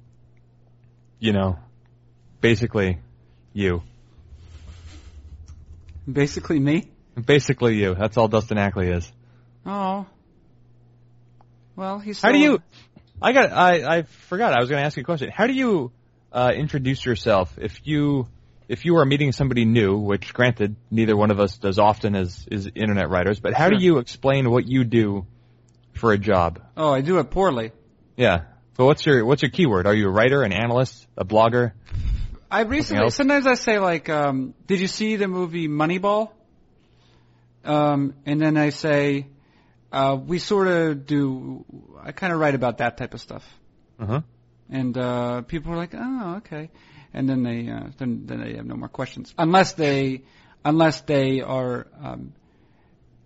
you 1.20 1.34
know, 1.34 1.60
basically 2.40 3.00
you. 3.58 3.82
Basically 6.12 6.60
me? 6.60 6.90
Basically 7.26 7.76
you. 7.76 7.96
That's 7.96 8.16
all 8.16 8.28
Dustin 8.28 8.58
Ackley 8.58 8.90
is. 8.90 9.12
Oh. 9.66 10.06
Well, 11.76 12.00
he's. 12.00 12.22
How 12.22 12.32
do 12.32 12.38
you? 12.38 12.62
I 13.22 13.34
got. 13.34 13.52
I 13.52 13.98
I 13.98 14.02
forgot. 14.04 14.54
I 14.54 14.60
was 14.60 14.70
going 14.70 14.80
to 14.80 14.86
ask 14.86 14.96
you 14.96 15.02
a 15.02 15.06
question. 15.06 15.32
How 15.34 15.48
do 15.48 15.54
you 15.54 15.92
uh, 16.32 16.52
introduce 16.56 17.04
yourself 17.04 17.58
if 17.60 17.82
you 17.86 18.28
if 18.70 18.86
you 18.86 18.96
are 18.98 19.06
meeting 19.06 19.32
somebody 19.32 19.66
new? 19.66 19.98
Which, 19.98 20.34
granted, 20.34 20.76
neither 20.92 21.18
one 21.18 21.32
of 21.32 21.40
us 21.40 21.58
does 21.58 21.80
often 21.80 22.16
as 22.16 22.48
is 22.50 22.70
internet 22.74 23.10
writers. 23.10 23.40
But 23.40 23.54
how 23.54 23.70
sure. 23.70 23.80
do 23.80 23.84
you 23.84 23.98
explain 23.98 24.50
what 24.52 24.68
you 24.68 24.84
do 24.84 25.26
for 25.94 26.14
a 26.14 26.18
job? 26.18 26.62
Oh, 26.78 26.94
I 26.94 27.02
do 27.02 27.18
it 27.18 27.32
poorly. 27.32 27.72
Yeah. 28.16 28.44
So 28.78 28.86
what's 28.86 29.04
your 29.06 29.26
what's 29.26 29.42
your 29.42 29.52
keyword? 29.52 29.88
Are 29.88 29.96
you 29.96 30.08
a 30.08 30.12
writer, 30.12 30.44
an 30.44 30.54
analyst, 30.54 31.08
a 31.18 31.26
blogger? 31.26 31.74
I 32.50 32.62
recently 32.62 33.10
sometimes 33.10 33.46
I 33.46 33.56
say 33.56 33.80
like, 33.80 34.10
um, 34.10 34.54
did 34.66 34.80
you 34.80 34.88
see 34.88 35.18
the 35.18 35.28
movie 35.28 35.68
Moneyball? 35.68 36.32
Um, 37.66 38.14
and 38.26 38.40
then 38.42 38.56
I 38.56 38.70
say, 38.70 39.28
uh, 39.92 40.18
we 40.26 40.40
sort 40.40 40.68
of 40.68 41.06
do. 41.06 41.66
I 42.02 42.12
kind 42.12 42.32
of 42.32 42.40
write 42.40 42.56
about 42.56 42.78
that 42.78 42.98
type 42.98 43.14
of 43.14 43.22
stuff. 43.22 43.44
Uh 44.00 44.06
huh. 44.06 44.22
and 44.70 44.98
uh, 44.98 45.42
people 45.42 45.74
are 45.74 45.78
like, 45.78 45.94
"Oh, 45.94 46.36
okay," 46.38 46.70
and 47.14 47.28
then 47.28 47.44
they 47.44 47.70
uh, 47.70 47.88
then 47.98 48.26
then 48.26 48.42
they 48.42 48.56
have 48.56 48.66
no 48.66 48.76
more 48.76 48.90
questions 48.90 49.34
unless 49.38 49.74
they 49.74 50.24
unless 50.64 51.02
they 51.02 51.42
are 51.42 51.88
um, 52.02 52.34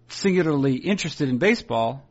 singularly 0.08 0.76
interested 0.76 1.30
in 1.30 1.38
baseball. 1.38 2.08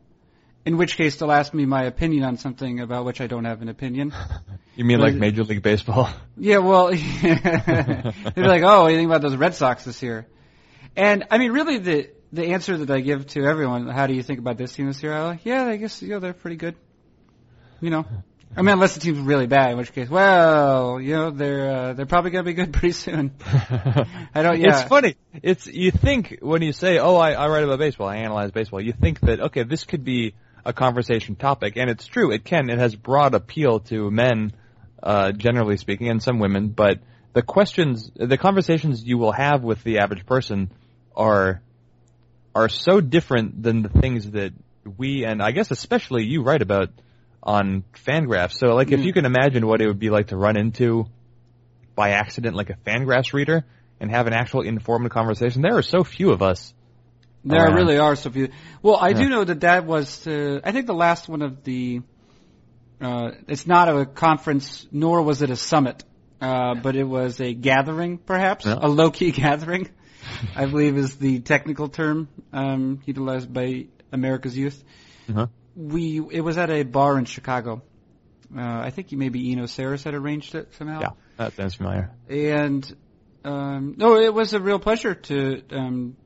In 0.63 0.77
which 0.77 0.95
case, 0.95 1.15
they'll 1.15 1.31
ask 1.31 1.55
me 1.55 1.65
my 1.65 1.85
opinion 1.85 2.23
on 2.23 2.37
something 2.37 2.81
about 2.81 3.03
which 3.03 3.19
I 3.19 3.25
don't 3.25 3.45
have 3.45 3.63
an 3.63 3.69
opinion. 3.69 4.13
You 4.81 4.85
mean 4.85 4.99
like 4.99 5.13
Major 5.13 5.43
League 5.43 5.61
Baseball? 5.61 6.09
Yeah, 6.37 6.57
well, 6.57 6.87
they're 7.21 8.13
like, 8.35 8.63
"Oh, 8.63 8.81
what 8.81 8.87
do 8.87 8.93
you 8.93 8.97
think 8.97 9.09
about 9.09 9.21
those 9.21 9.35
Red 9.35 9.53
Sox 9.53 9.85
this 9.85 10.01
year?" 10.01 10.25
And 10.95 11.25
I 11.29 11.37
mean, 11.37 11.51
really, 11.51 11.77
the 11.77 12.09
the 12.33 12.47
answer 12.47 12.75
that 12.77 12.89
I 12.89 13.01
give 13.01 13.27
to 13.27 13.43
everyone, 13.43 13.87
"How 13.87 14.07
do 14.07 14.15
you 14.15 14.23
think 14.23 14.39
about 14.39 14.57
this 14.57 14.73
team 14.73 14.87
this 14.87 15.03
year?" 15.03 15.13
I'm 15.13 15.27
like, 15.27 15.45
"Yeah, 15.45 15.65
I 15.65 15.75
guess 15.75 16.01
you 16.01 16.09
know 16.09 16.19
they're 16.19 16.33
pretty 16.33 16.55
good." 16.55 16.73
You 17.79 17.91
know, 17.91 18.07
I 18.57 18.63
mean, 18.63 18.73
unless 18.73 18.95
the 18.95 19.01
team's 19.01 19.19
really 19.19 19.45
bad, 19.45 19.71
in 19.71 19.77
which 19.77 19.93
case, 19.93 20.09
well, 20.09 20.99
you 20.99 21.13
know, 21.13 21.29
they're 21.29 21.71
uh, 21.71 21.93
they're 21.93 22.07
probably 22.07 22.31
gonna 22.31 22.43
be 22.45 22.53
good 22.53 22.73
pretty 22.79 22.93
soon. 22.93 23.35
I 23.45 24.41
don't. 24.41 24.59
Yeah, 24.59 24.79
It's 24.79 24.89
funny. 24.89 25.15
It's 25.43 25.67
you 25.67 25.91
think 25.91 26.39
when 26.41 26.63
you 26.63 26.73
say, 26.73 26.97
"Oh, 26.97 27.17
I, 27.17 27.33
I 27.33 27.49
write 27.49 27.63
about 27.63 27.77
baseball, 27.77 28.07
I 28.07 28.15
analyze 28.17 28.49
baseball," 28.49 28.81
you 28.81 28.93
think 28.93 29.19
that 29.19 29.41
okay, 29.41 29.61
this 29.61 29.83
could 29.83 30.03
be 30.03 30.33
a 30.65 30.73
conversation 30.73 31.35
topic, 31.35 31.77
and 31.77 31.87
it's 31.87 32.07
true. 32.07 32.31
It 32.31 32.45
can. 32.45 32.71
It 32.71 32.79
has 32.79 32.95
broad 32.95 33.35
appeal 33.35 33.81
to 33.91 34.09
men, 34.09 34.53
uh, 35.03 35.31
generally 35.31 35.77
speaking, 35.77 36.09
and 36.09 36.21
some 36.21 36.39
women. 36.39 36.69
But 36.69 36.99
the 37.33 37.41
questions, 37.41 38.11
the 38.15 38.37
conversations 38.37 39.03
you 39.03 39.17
will 39.17 39.31
have 39.31 39.63
with 39.63 39.83
the 39.83 39.99
average 39.99 40.25
person 40.25 40.71
are 41.15 41.61
are 42.53 42.69
so 42.69 42.99
different 42.99 43.63
than 43.63 43.81
the 43.81 43.89
things 43.89 44.31
that 44.31 44.51
we 44.97 45.23
and 45.25 45.41
I 45.41 45.51
guess 45.51 45.71
especially 45.71 46.25
you 46.25 46.43
write 46.43 46.61
about 46.61 46.89
on 47.43 47.83
Fangraphs. 48.05 48.53
So, 48.53 48.75
like, 48.75 48.91
if 48.91 48.99
Mm. 48.99 49.05
you 49.05 49.13
can 49.13 49.25
imagine 49.25 49.65
what 49.65 49.81
it 49.81 49.87
would 49.87 49.99
be 49.99 50.09
like 50.09 50.27
to 50.27 50.37
run 50.37 50.57
into 50.57 51.07
by 51.95 52.11
accident, 52.11 52.55
like 52.55 52.69
a 52.69 52.75
Fangraphs 52.85 53.33
reader, 53.33 53.65
and 53.99 54.11
have 54.11 54.27
an 54.27 54.33
actual 54.33 54.61
informed 54.61 55.09
conversation, 55.09 55.61
there 55.61 55.75
are 55.77 55.81
so 55.81 56.03
few 56.03 56.31
of 56.31 56.41
us. 56.41 56.73
There 57.43 57.63
around. 57.63 57.73
really 57.75 57.97
are 57.97 58.15
so 58.15 58.29
few. 58.29 58.49
Well, 58.83 58.97
I 58.97 59.13
do 59.13 59.27
know 59.27 59.43
that 59.43 59.61
that 59.61 59.85
was, 59.85 60.27
uh, 60.27 60.59
I 60.63 60.71
think 60.71 60.85
the 60.85 60.93
last 60.93 61.27
one 61.27 61.41
of 61.41 61.63
the, 61.63 62.01
uh, 63.01 63.31
it's 63.47 63.65
not 63.67 63.89
a 63.89 64.05
conference, 64.05 64.87
nor 64.91 65.21
was 65.23 65.41
it 65.41 65.49
a 65.49 65.55
summit, 65.55 66.03
uh, 66.39 66.75
but 66.75 66.95
it 66.95 67.03
was 67.03 67.39
a 67.41 67.53
gathering, 67.53 68.17
perhaps, 68.17 68.65
Yeah. 68.65 68.77
a 68.81 68.87
low-key 68.87 69.31
gathering, 69.43 69.89
I 70.55 70.65
believe 70.67 70.97
is 70.97 71.17
the 71.17 71.39
technical 71.39 71.89
term, 71.89 72.27
um, 72.53 73.01
utilized 73.05 73.51
by 73.53 73.87
America's 74.11 74.57
youth. 74.57 74.83
Uh-huh. 75.29 75.47
We, 75.75 76.21
it 76.31 76.41
was 76.41 76.57
at 76.57 76.69
a 76.69 76.83
bar 76.83 77.17
in 77.17 77.25
Chicago. 77.25 77.81
Uh, 78.55 78.61
I 78.61 78.89
think 78.89 79.11
maybe 79.13 79.51
Eno 79.51 79.63
Sarris 79.63 80.03
had 80.03 80.13
arranged 80.13 80.55
it 80.55 80.73
somehow 80.77 80.99
Yeah, 80.99 81.09
that 81.37 81.53
sounds 81.53 81.75
familiar. 81.75 82.11
and 82.29 82.83
um, 83.45 83.95
no, 83.97 84.17
it 84.17 84.33
was 84.33 84.53
a 84.53 84.59
real 84.59 84.77
pleasure 84.79 85.15
to 85.15 85.63
um, 85.71 86.17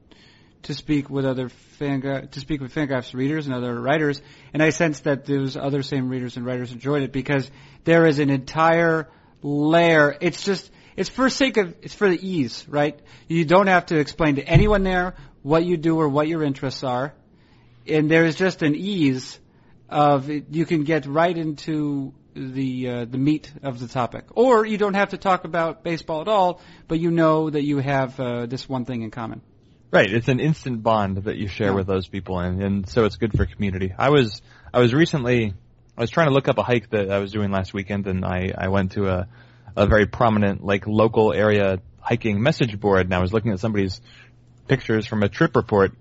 to 0.65 0.73
speak 0.73 1.10
with 1.10 1.25
other 1.25 1.49
fangra- 1.80 2.30
to 2.32 2.39
speak 2.39 2.62
with 2.62 2.73
Fangraphs 2.73 3.13
readers 3.13 3.45
and 3.45 3.56
other 3.56 3.80
writers, 3.80 4.21
and 4.54 4.62
I 4.62 4.69
sense 4.71 5.01
that 5.01 5.25
those 5.25 5.56
other 5.56 5.84
same 5.84 6.10
readers 6.10 6.38
and 6.38 6.45
writers 6.45 6.71
enjoyed 6.71 7.04
it 7.04 7.12
because 7.12 7.49
there 7.84 8.06
is 8.06 8.19
an 8.19 8.30
entire 8.30 9.10
layer. 9.41 10.15
It's 10.19 10.43
just 10.43 10.69
it's 10.95 11.10
for 11.10 11.30
sake 11.30 11.58
of 11.58 11.75
it's 11.82 11.93
for 11.93 12.10
the 12.10 12.28
ease, 12.28 12.65
right? 12.67 12.99
You 13.28 13.45
don't 13.45 13.67
have 13.67 13.88
to 13.88 13.99
explain 13.99 14.36
to 14.36 14.43
anyone 14.43 14.84
there 14.84 15.15
what 15.43 15.65
you 15.65 15.78
do 15.78 15.99
or 15.99 16.10
what 16.10 16.28
your 16.28 16.43
interests 16.43 16.84
are, 16.84 17.13
and 17.88 18.10
there 18.10 18.25
is 18.25 18.36
just 18.36 18.62
an 18.63 18.75
ease 18.75 19.39
of 19.88 20.30
it, 20.30 20.45
you 20.49 20.65
can 20.65 20.84
get 20.84 21.06
right 21.06 21.38
into 21.38 22.13
the 22.34 22.89
uh, 22.89 23.06
the 23.06 23.17
meat 23.17 23.51
of 23.63 23.80
the 23.80 23.88
topic, 23.88 24.25
or 24.32 24.65
you 24.65 24.78
don't 24.78 24.95
have 24.95 25.12
to 25.12 25.17
talk 25.17 25.45
about 25.45 25.84
baseball 25.84 26.21
at 26.21 26.28
all, 26.28 26.60
but 26.88 26.99
you 26.99 27.12
know 27.12 27.49
that 27.49 27.63
you 27.63 27.78
have 27.78 28.19
uh, 28.19 28.45
this 28.47 28.67
one 28.67 28.86
thing 28.86 29.04
in 29.04 29.12
common. 29.12 29.41
Right, 29.91 30.12
it's 30.12 30.28
an 30.28 30.39
instant 30.39 30.84
bond 30.84 31.17
that 31.24 31.38
you 31.38 31.48
share 31.48 31.67
Yeah. 31.67 31.76
with 31.76 31.88
those 31.88 32.08
people, 32.08 32.39
and, 32.39 32.62
and 32.62 32.89
so 32.89 33.06
it's 33.06 33.15
good 33.15 33.36
for 33.36 33.45
community. 33.45 33.93
I 33.98 34.10
was 34.10 34.41
I 34.74 34.80
was 34.80 34.93
recently 34.93 35.54
I 35.98 36.02
was 36.02 36.10
trying 36.10 36.28
to 36.28 36.34
look 36.34 36.48
up 36.48 36.58
a 36.58 36.63
hike 36.63 36.89
that 36.89 37.10
I 37.12 37.19
was 37.19 37.32
doing 37.32 37.52
last 37.52 37.74
weekend, 37.74 38.08
and 38.08 38.26
I 38.26 38.52
I 38.58 38.67
went 38.67 38.93
to 38.93 39.08
a 39.08 39.28
a 39.78 39.88
very 39.88 40.06
prominent 40.06 40.63
like 40.63 40.88
local 40.88 41.34
area 41.34 41.80
hiking 42.00 42.41
message 42.41 42.80
board, 42.80 43.02
and 43.06 43.13
I 43.13 43.19
was 43.19 43.32
looking 43.32 43.52
at 43.52 43.60
somebody's 43.60 44.02
pictures 44.67 45.06
from 45.06 45.24
a 45.24 45.30
trip 45.30 45.56
report 45.56 45.93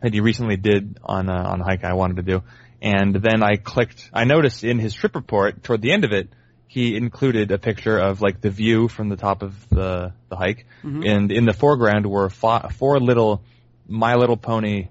that 0.00 0.14
he 0.14 0.20
recently 0.20 0.56
did 0.56 0.98
on 1.02 1.28
a, 1.28 1.32
on 1.32 1.60
a 1.60 1.64
hike 1.64 1.84
I 1.84 1.94
wanted 1.94 2.16
to 2.16 2.22
do, 2.22 2.42
and 2.80 3.14
then 3.14 3.42
I 3.42 3.56
clicked. 3.56 4.10
I 4.12 4.24
noticed 4.24 4.64
in 4.64 4.78
his 4.78 4.94
trip 4.94 5.14
report 5.16 5.62
toward 5.64 5.82
the 5.82 5.92
end 5.92 6.04
of 6.04 6.12
it, 6.12 6.28
he 6.68 6.96
included 6.96 7.50
a 7.50 7.58
picture 7.58 7.98
of 7.98 8.20
like 8.20 8.40
the 8.40 8.50
view 8.50 8.88
from 8.88 9.08
the 9.08 9.16
top 9.16 9.42
of 9.42 9.68
the 9.70 10.12
the 10.28 10.36
hike, 10.36 10.66
mm-hmm. 10.84 11.02
and 11.02 11.32
in 11.32 11.44
the 11.46 11.52
foreground 11.52 12.06
were 12.06 12.30
fo- 12.30 12.68
four 12.68 13.00
little 13.00 13.42
My 13.88 14.14
Little 14.14 14.36
Pony 14.36 14.88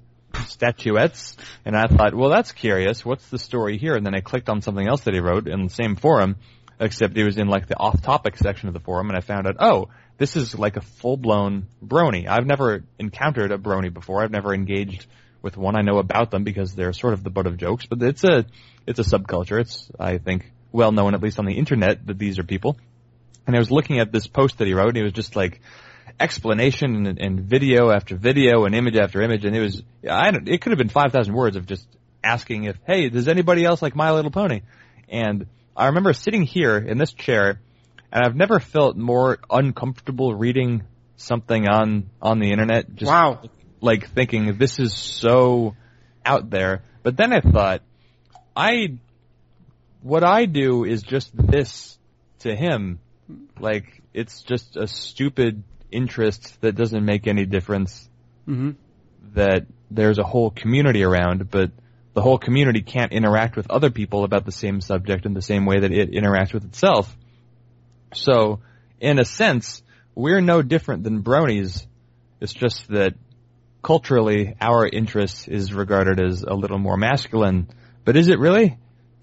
statuettes, 0.47 1.37
and 1.65 1.75
I 1.75 1.87
thought, 1.87 2.13
well, 2.13 2.29
that's 2.29 2.51
curious. 2.51 3.05
What's 3.05 3.27
the 3.29 3.39
story 3.39 3.77
here? 3.77 3.95
And 3.95 4.05
then 4.05 4.15
I 4.15 4.21
clicked 4.21 4.49
on 4.49 4.61
something 4.61 4.87
else 4.87 5.01
that 5.01 5.13
he 5.13 5.19
wrote 5.19 5.47
in 5.47 5.63
the 5.63 5.69
same 5.69 5.95
forum, 5.95 6.35
except 6.79 7.15
it 7.15 7.23
was 7.23 7.37
in 7.37 7.47
like 7.47 7.67
the 7.67 7.77
off-topic 7.77 8.37
section 8.37 8.67
of 8.67 8.73
the 8.73 8.79
forum, 8.79 9.09
and 9.09 9.17
I 9.17 9.21
found 9.21 9.47
out, 9.47 9.57
oh, 9.59 9.89
this 10.17 10.35
is 10.35 10.57
like 10.57 10.77
a 10.77 10.81
full-blown 10.81 11.67
brony. 11.83 12.27
I've 12.27 12.47
never 12.47 12.83
encountered 12.97 13.51
a 13.51 13.57
brony 13.57 13.93
before. 13.93 14.23
I've 14.23 14.31
never 14.31 14.53
engaged 14.53 15.05
with 15.41 15.57
one. 15.57 15.77
I 15.77 15.81
know 15.81 15.99
about 15.99 16.31
them 16.31 16.43
because 16.43 16.73
they're 16.73 16.93
sort 16.93 17.13
of 17.13 17.23
the 17.23 17.29
butt 17.29 17.47
of 17.47 17.57
jokes, 17.57 17.85
but 17.85 18.01
it's 18.01 18.23
a 18.23 18.45
it's 18.87 18.99
a 18.99 19.03
subculture. 19.03 19.61
It's 19.61 19.89
I 19.99 20.17
think 20.17 20.51
well 20.71 20.91
known 20.91 21.13
at 21.13 21.21
least 21.21 21.39
on 21.39 21.45
the 21.45 21.57
internet 21.57 22.05
that 22.07 22.17
these 22.17 22.39
are 22.39 22.43
people. 22.43 22.77
And 23.45 23.55
I 23.55 23.59
was 23.59 23.71
looking 23.71 23.99
at 23.99 24.11
this 24.11 24.27
post 24.27 24.57
that 24.57 24.67
he 24.67 24.73
wrote, 24.73 24.89
and 24.89 24.97
it 24.97 25.03
was 25.03 25.13
just 25.13 25.35
like 25.35 25.61
explanation 26.19 27.05
and, 27.05 27.19
and 27.19 27.39
video 27.41 27.91
after 27.91 28.15
video 28.15 28.65
and 28.65 28.73
image 28.75 28.97
after 28.97 29.21
image, 29.21 29.45
and 29.45 29.55
it 29.55 29.61
was 29.61 29.83
I 30.09 30.31
don't, 30.31 30.47
it 30.47 30.61
could 30.61 30.71
have 30.71 30.77
been 30.77 30.89
five 30.89 31.11
thousand 31.11 31.33
words 31.33 31.55
of 31.55 31.65
just 31.65 31.87
asking 32.23 32.65
if 32.65 32.77
hey 32.85 33.09
does 33.09 33.27
anybody 33.27 33.63
else 33.63 33.81
like 33.81 33.95
My 33.95 34.11
Little 34.11 34.31
Pony, 34.31 34.61
and 35.09 35.45
I 35.75 35.87
remember 35.87 36.13
sitting 36.13 36.43
here 36.43 36.77
in 36.77 36.97
this 36.97 37.13
chair, 37.13 37.59
and 38.11 38.25
I've 38.25 38.35
never 38.35 38.59
felt 38.59 38.97
more 38.97 39.37
uncomfortable 39.49 40.33
reading 40.33 40.83
something 41.17 41.67
on 41.67 42.09
on 42.21 42.39
the 42.39 42.51
internet. 42.51 42.93
Just 42.95 43.09
Wow. 43.11 43.43
like 43.79 44.09
thinking 44.09 44.57
this 44.57 44.79
is 44.79 44.93
so 44.93 45.75
out 46.25 46.49
there. 46.49 46.83
But 47.03 47.15
then 47.15 47.31
I 47.31 47.39
thought, 47.39 47.81
I, 48.55 48.97
what 50.01 50.23
I 50.23 50.45
do 50.45 50.83
is 50.83 51.01
just 51.01 51.31
this 51.35 51.97
to 52.39 52.55
him. 52.55 52.99
Like, 53.59 54.01
it's 54.13 54.41
just 54.41 54.77
a 54.77 54.87
stupid 54.87 55.63
interest 55.91 56.59
that 56.61 56.75
doesn't 56.75 57.05
make 57.05 57.27
any 57.27 57.45
difference 57.45 58.09
Mm-hmm. 58.47 58.71
that 59.33 59.65
there's 59.91 60.19
a 60.19 60.23
whole 60.23 60.51
community 60.51 61.03
around, 61.03 61.51
but 61.51 61.71
the 62.13 62.21
whole 62.21 62.37
community 62.37 62.81
can't 62.81 63.11
interact 63.11 63.57
with 63.57 63.69
other 63.69 63.89
people 63.89 64.23
about 64.23 64.45
the 64.45 64.53
same 64.53 64.79
subject 64.79 65.25
in 65.25 65.33
the 65.33 65.41
same 65.41 65.65
way 65.65 65.81
that 65.81 65.91
it 65.91 66.11
interacts 66.11 66.53
with 66.53 66.63
itself. 66.63 67.13
So, 68.13 68.61
in 69.01 69.19
a 69.19 69.25
sense, 69.25 69.83
we're 70.15 70.39
no 70.39 70.61
different 70.61 71.03
than 71.03 71.23
bronies. 71.23 71.85
It's 72.39 72.53
just 72.53 72.87
that 72.87 73.15
culturally 73.83 74.55
our 74.61 74.87
interest 74.87 75.49
is 75.49 75.73
regarded 75.73 76.19
as 76.19 76.43
a 76.43 76.53
little 76.53 76.79
more 76.79 76.95
masculine. 76.95 77.67
But 78.05 78.15
is 78.15 78.29
it 78.29 78.39
really? 78.39 78.77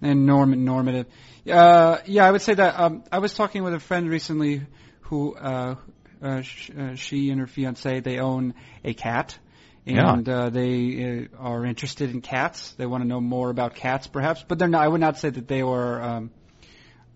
And 0.05 0.27
norm 0.27 0.65
normative. 0.65 1.07
Uh, 1.51 1.99
yeah, 2.07 2.25
I 2.27 2.31
would 2.31 2.43
say 2.43 2.55
that. 2.55 2.79
Um, 2.79 3.05
I 3.11 3.19
was 3.19 3.35
talking 3.35 3.63
with 3.65 3.75
a 3.75 3.81
friend 3.81 4.09
recently 4.09 4.63
who 5.03 5.35
uh, 5.35 5.75
uh, 6.23 6.43
sh- 6.43 6.71
uh, 6.79 6.95
she 6.95 7.31
and 7.31 7.41
her 7.41 7.47
fiance 7.47 8.01
they 8.01 8.19
own 8.19 8.55
a 8.85 8.95
cat, 8.95 9.39
and 9.87 10.29
uh, 10.29 10.51
they 10.51 11.29
uh, 11.35 11.37
are 11.39 11.65
interested 11.67 12.11
in 12.11 12.21
cats. 12.21 12.73
They 12.79 12.87
want 12.87 13.03
to 13.03 13.09
know 13.09 13.21
more 13.21 13.51
about 13.51 13.75
cats, 13.75 14.07
perhaps, 14.07 14.45
but 14.47 14.59
they're 14.59 14.69
not. 14.69 14.83
I 14.83 14.89
would 14.89 15.01
not 15.01 15.19
say 15.19 15.31
that 15.31 15.49
they 15.49 15.63
were 15.63 16.03
um, 16.03 16.31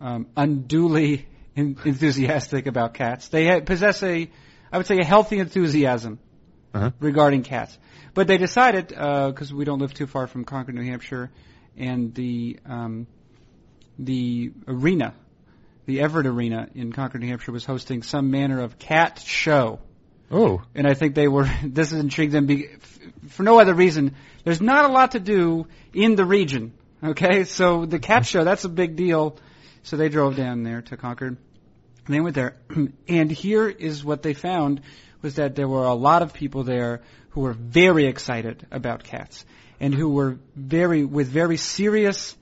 um, 0.01 0.27
unduly 0.37 1.27
en- 1.57 1.77
enthusiastic 1.85 2.66
about 2.66 2.94
cats. 2.94 3.29
They 3.29 3.46
ha- 3.46 3.61
possess 3.61 4.03
a, 4.03 4.31
I 4.72 4.77
would 4.79 4.87
say, 4.87 4.98
a 4.98 5.05
healthy 5.05 5.38
enthusiasm 5.38 6.18
Uh-huh. 6.74 6.90
regarding 7.01 7.42
cats. 7.44 7.79
But 8.14 8.27
they 8.27 8.38
decided, 8.38 8.88
because 8.88 9.53
we 9.55 9.64
don't 9.64 9.79
live 9.81 9.94
too 9.94 10.07
far 10.07 10.27
from 10.27 10.44
Concord, 10.44 10.74
New 10.74 10.85
Hampshire, 10.85 11.31
and 11.79 12.14
the 12.14 12.59
um, 12.67 13.07
the 13.99 14.53
arena, 14.67 15.14
the 15.87 16.01
Everett 16.01 16.27
Arena 16.27 16.69
in 16.75 16.93
Concord, 16.93 17.23
New 17.23 17.29
Hampshire, 17.29 17.53
was 17.53 17.64
hosting 17.64 18.03
some 18.03 18.31
manner 18.31 18.61
of 18.61 18.79
cat 18.79 19.21
show. 19.25 19.81
Oh. 20.31 20.62
And 20.75 20.87
I 20.87 20.95
think 20.95 21.14
they 21.14 21.29
were. 21.29 21.49
This 21.62 21.91
has 21.91 22.01
intrigued 22.01 22.33
them 22.33 22.47
be, 22.47 22.69
f- 22.69 22.99
for 23.29 23.43
no 23.43 23.61
other 23.61 23.75
reason. 23.75 24.14
There's 24.45 24.61
not 24.61 24.85
a 24.85 24.93
lot 24.93 25.12
to 25.12 25.21
do 25.21 25.67
in 25.95 26.17
the 26.17 26.25
region. 26.25 26.73
Okay, 27.03 27.45
so 27.45 27.87
the 27.87 28.01
cat 28.01 28.27
show 28.27 28.45
that's 28.45 28.64
a 28.64 28.69
big 28.69 28.97
deal. 28.97 29.37
So 29.85 29.97
they 29.97 30.09
drove 30.09 30.37
down 30.37 30.64
there 30.64 30.83
to 30.83 30.97
Concord. 30.97 31.37
And 32.07 32.14
they 32.14 32.21
went 32.21 32.35
there, 32.35 32.57
and 33.09 33.31
here 33.31 33.69
is 33.69 34.05
what 34.05 34.23
they 34.23 34.35
found 34.35 34.81
was 35.23 35.37
that 35.37 35.55
there 35.55 35.69
were 35.69 35.85
a 35.85 35.95
lot 35.95 36.23
of 36.23 36.33
people 36.33 36.64
there 36.64 37.03
who 37.31 37.43
were 37.43 37.53
very 37.53 38.07
excited 38.07 38.67
about 38.71 39.05
cats 39.05 39.45
and 39.81 39.95
who 39.95 40.09
were 40.09 40.38
very 40.55 41.05
with 41.05 41.29
very 41.29 41.57
serious 41.57 42.37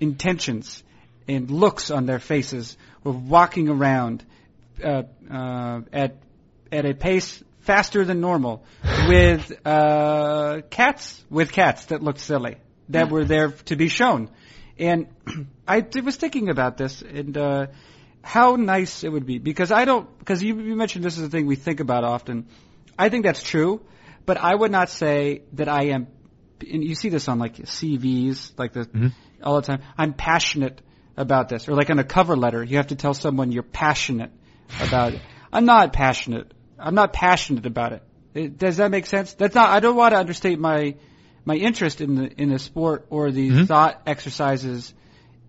intentions 0.00 0.82
and 1.28 1.50
looks 1.50 1.90
on 1.90 2.06
their 2.06 2.18
faces 2.18 2.76
were 3.04 3.12
walking 3.12 3.68
around 3.68 4.24
uh, 4.82 5.02
uh, 5.30 5.80
at 5.92 6.16
at 6.70 6.86
a 6.86 6.94
pace 6.94 7.42
faster 7.60 8.04
than 8.04 8.20
normal 8.20 8.64
with 9.08 9.52
uh, 9.64 10.62
cats 10.70 11.24
with 11.30 11.52
cats 11.52 11.86
that 11.86 12.02
looked 12.02 12.20
silly 12.20 12.56
that 12.88 13.10
were 13.10 13.24
there 13.24 13.50
to 13.50 13.76
be 13.76 13.88
shown. 13.88 14.28
And 14.78 15.06
I 15.68 15.84
was 16.02 16.16
thinking 16.16 16.48
about 16.48 16.76
this 16.76 17.02
and 17.02 17.36
uh, 17.36 17.66
how 18.22 18.56
nice 18.56 19.04
it 19.04 19.08
would 19.10 19.26
be 19.26 19.38
because 19.38 19.72
I 19.72 19.84
don't 19.84 20.18
because 20.18 20.42
you, 20.42 20.60
you 20.60 20.76
mentioned 20.76 21.04
this 21.04 21.18
is 21.18 21.24
a 21.24 21.28
thing 21.28 21.46
we 21.46 21.56
think 21.56 21.80
about 21.80 22.04
often. 22.04 22.46
I 22.98 23.08
think 23.08 23.24
that's 23.24 23.42
true, 23.42 23.80
but 24.26 24.36
I 24.36 24.54
would 24.54 24.70
not 24.70 24.90
say 24.90 25.42
that 25.54 25.68
I 25.68 25.86
am. 25.86 26.06
And 26.62 26.84
you 26.84 26.94
see 26.94 27.08
this 27.08 27.28
on 27.28 27.38
like 27.38 27.56
CVs, 27.56 28.52
like 28.58 28.72
the 28.72 28.80
mm-hmm. 28.80 29.08
all 29.42 29.56
the 29.56 29.62
time. 29.62 29.82
I'm 29.96 30.12
passionate 30.12 30.80
about 31.16 31.48
this, 31.48 31.68
or 31.68 31.74
like 31.74 31.90
on 31.90 31.98
a 31.98 32.04
cover 32.04 32.36
letter, 32.36 32.62
you 32.62 32.78
have 32.78 32.88
to 32.88 32.96
tell 32.96 33.14
someone 33.14 33.52
you're 33.52 33.62
passionate 33.62 34.30
about 34.80 35.14
it. 35.14 35.20
I'm 35.52 35.64
not 35.64 35.92
passionate. 35.92 36.52
I'm 36.78 36.94
not 36.94 37.12
passionate 37.12 37.66
about 37.66 37.92
it. 37.92 38.02
it. 38.34 38.58
Does 38.58 38.78
that 38.78 38.90
make 38.90 39.06
sense? 39.06 39.34
That's 39.34 39.54
not. 39.54 39.70
I 39.70 39.80
don't 39.80 39.96
want 39.96 40.12
to 40.12 40.18
understate 40.18 40.58
my 40.58 40.96
my 41.44 41.54
interest 41.54 42.00
in 42.00 42.14
the 42.14 42.32
in 42.40 42.50
the 42.50 42.58
sport 42.58 43.06
or 43.10 43.30
the 43.30 43.50
mm-hmm. 43.50 43.64
thought 43.64 44.02
exercises 44.06 44.94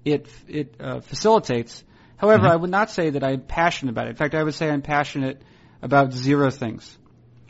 it 0.05 0.27
it 0.47 0.75
uh, 0.79 0.99
facilitates. 0.99 1.83
However, 2.17 2.43
mm-hmm. 2.43 2.53
I 2.53 2.55
would 2.55 2.69
not 2.69 2.91
say 2.91 3.09
that 3.11 3.23
I'm 3.23 3.41
passionate 3.41 3.91
about 3.91 4.07
it. 4.07 4.11
In 4.11 4.15
fact, 4.15 4.35
I 4.35 4.43
would 4.43 4.53
say 4.53 4.69
I'm 4.69 4.81
passionate 4.81 5.41
about 5.81 6.13
zero 6.13 6.49
things. 6.49 6.97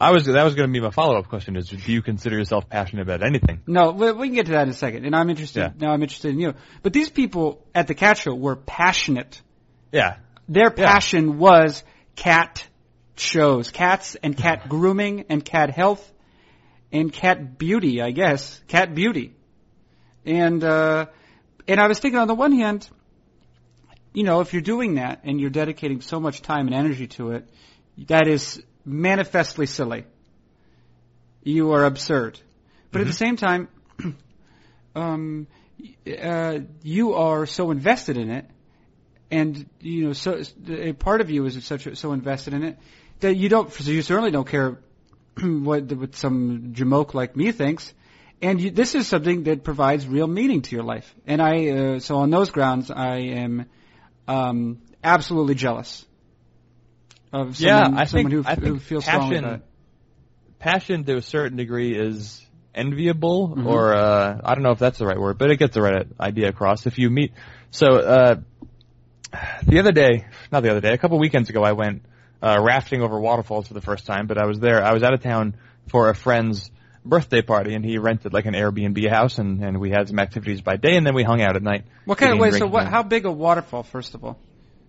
I 0.04 0.12
was 0.12 0.26
that 0.26 0.44
was 0.44 0.54
going 0.56 0.68
to 0.68 0.74
be 0.74 0.82
my 0.82 0.90
follow 0.92 1.18
up 1.18 1.30
question: 1.30 1.56
Is 1.56 1.68
do 1.70 1.92
you 1.92 2.02
consider 2.02 2.38
yourself 2.38 2.68
passionate 2.70 3.04
about 3.04 3.24
anything? 3.24 3.62
No, 3.66 3.92
we, 3.92 4.12
we 4.12 4.28
can 4.28 4.36
get 4.36 4.46
to 4.48 4.52
that 4.52 4.64
in 4.64 4.70
a 4.70 4.74
second. 4.74 5.06
And 5.06 5.16
I'm 5.16 5.30
interested. 5.30 5.62
Yeah. 5.62 5.70
Now 5.78 5.94
I'm 5.94 6.02
interested 6.04 6.32
in 6.32 6.40
you. 6.40 6.56
But 6.82 6.92
these 6.92 7.10
people 7.10 7.66
at 7.74 7.88
the 7.88 7.96
cat 7.96 8.18
show 8.18 8.36
were 8.36 8.58
passionate. 8.58 9.42
Yeah, 9.94 10.18
Their 10.50 10.74
Yeah. 10.76 10.92
passion 10.92 11.38
was 11.38 11.84
cat 12.18 12.68
shows, 13.16 13.72
cats 13.72 14.16
and 14.22 14.36
cat 14.36 14.68
grooming 14.74 15.26
and 15.30 15.46
cat 15.46 15.70
health 15.70 16.04
and 16.92 17.14
cat 17.14 17.58
beauty, 17.58 18.02
I 18.02 18.12
guess, 18.12 18.62
cat 18.68 18.94
beauty. 18.94 19.34
And 20.26 20.62
uh, 20.66 21.06
and 21.66 21.80
I 21.80 21.88
was 21.88 22.00
thinking, 22.00 22.20
on 22.20 22.28
the 22.28 22.36
one 22.36 22.52
hand, 22.52 22.90
you 24.14 24.24
know, 24.24 24.42
if 24.42 24.52
you're 24.52 24.62
doing 24.62 24.96
that 24.96 25.22
and 25.24 25.40
you're 25.40 25.50
dedicating 25.50 26.02
so 26.02 26.20
much 26.20 26.42
time 26.42 26.68
and 26.68 26.76
energy 26.76 27.08
to 27.20 27.32
it, 27.32 27.50
that 28.08 28.28
is 28.28 28.62
manifestly 28.86 29.66
silly. 29.66 30.06
You 31.44 31.74
are 31.74 31.86
absurd. 31.86 32.40
But 32.92 33.02
at 33.02 33.08
the 33.08 33.14
same 33.14 33.38
time, 33.38 33.68
um, 34.96 35.48
uh, 36.08 36.60
you 36.84 37.14
are 37.14 37.46
so 37.46 37.72
invested 37.72 38.18
in 38.18 38.30
it, 38.30 38.46
and 39.32 39.68
you 39.80 40.06
know, 40.06 40.14
so 40.14 40.42
a 40.70 40.94
part 40.94 41.22
of 41.22 41.30
you 41.30 41.46
is 41.46 41.64
such 41.66 41.98
so 41.98 42.14
invested 42.14 42.54
in 42.54 42.64
it 42.64 42.78
that 43.20 43.36
you 43.36 43.50
don't. 43.50 43.74
So 43.74 43.90
you 43.90 44.04
certainly 44.04 44.32
don't 44.32 44.48
care 44.48 44.80
what 45.42 45.92
what 45.92 46.16
some 46.16 46.74
jamoke 46.76 47.14
like 47.14 47.36
me 47.36 47.52
thinks. 47.52 47.94
And 48.42 48.60
you, 48.60 48.72
this 48.72 48.94
is 48.94 49.08
something 49.08 49.44
that 49.44 49.64
provides 49.64 50.06
real 50.06 50.28
meaning 50.28 50.64
to 50.64 50.76
your 50.76 50.84
life. 50.84 51.16
And 51.26 51.42
I, 51.42 51.70
uh, 51.70 52.00
so 52.00 52.18
on 52.18 52.30
those 52.30 52.50
grounds, 52.50 52.92
I 52.92 53.16
am 53.20 53.68
um, 54.28 54.82
absolutely 55.02 55.56
jealous 55.56 56.06
of 57.34 57.60
Yeah, 57.60 57.84
someone, 57.84 58.00
I 58.02 58.06
someone 58.06 58.32
think- 58.32 58.46
who, 58.46 58.50
I 58.52 58.56
think 58.56 58.68
who 58.68 58.80
feels 58.80 59.04
strongly 59.06 59.40
passion- 59.42 59.62
passion 60.60 61.04
to 61.06 61.18
a 61.18 61.22
certain 61.22 61.58
degree 61.58 61.96
is 61.98 62.46
enviable, 62.74 63.50
Mm-hmm. 63.50 63.68
or 63.68 63.94
uh, 63.96 64.40
I 64.44 64.54
don't 64.56 64.64
know 64.64 64.72
if 64.72 64.80
that's 64.80 64.98
the 65.00 65.06
right 65.06 65.20
word, 65.20 65.38
but 65.38 65.50
it 65.52 65.58
gets 65.58 65.74
the 65.74 65.82
right 65.82 66.08
idea 66.20 66.48
across. 66.50 66.86
If 66.86 66.98
you 66.98 67.10
meet, 67.10 67.34
so 67.72 67.88
uh, 67.98 68.36
the 69.66 69.80
other 69.80 69.92
day, 69.92 70.26
not 70.52 70.62
the 70.64 70.70
other 70.72 70.82
day, 70.82 70.94
a 70.94 70.98
couple 70.98 71.20
weekends 71.20 71.50
ago, 71.50 71.64
I 71.64 71.74
went 71.74 72.04
uh, 72.42 72.58
rafting 72.62 73.02
over 73.02 73.20
waterfalls 73.20 73.68
for 73.68 73.74
the 73.74 73.82
first 73.82 74.06
time. 74.06 74.28
But 74.28 74.38
I 74.38 74.46
was 74.46 74.60
there, 74.60 74.84
I 74.84 74.94
was 74.94 75.02
out 75.04 75.14
of 75.14 75.22
town 75.22 75.56
for 75.90 76.10
a 76.10 76.16
friend's 76.16 76.70
birthday 77.06 77.42
party, 77.42 77.74
and 77.74 77.84
he 77.84 77.98
rented 77.98 78.32
like 78.34 78.46
an 78.46 78.54
Airbnb 78.54 79.10
house, 79.10 79.38
and, 79.40 79.64
and 79.64 79.80
we 79.80 79.90
had 79.90 80.08
some 80.08 80.20
activities 80.20 80.62
by 80.62 80.78
day, 80.78 80.96
and 80.96 81.06
then 81.06 81.16
we 81.16 81.24
hung 81.24 81.42
out 81.42 81.56
at 81.56 81.64
night. 81.64 81.86
What 82.06 82.18
kind 82.18 82.34
of 82.34 82.40
wait? 82.40 82.54
So 82.54 82.68
what? 82.68 82.88
How 82.88 83.04
big 83.04 83.26
a 83.26 83.32
waterfall? 83.32 83.84
First 83.84 84.14
of 84.16 84.24
all, 84.24 84.40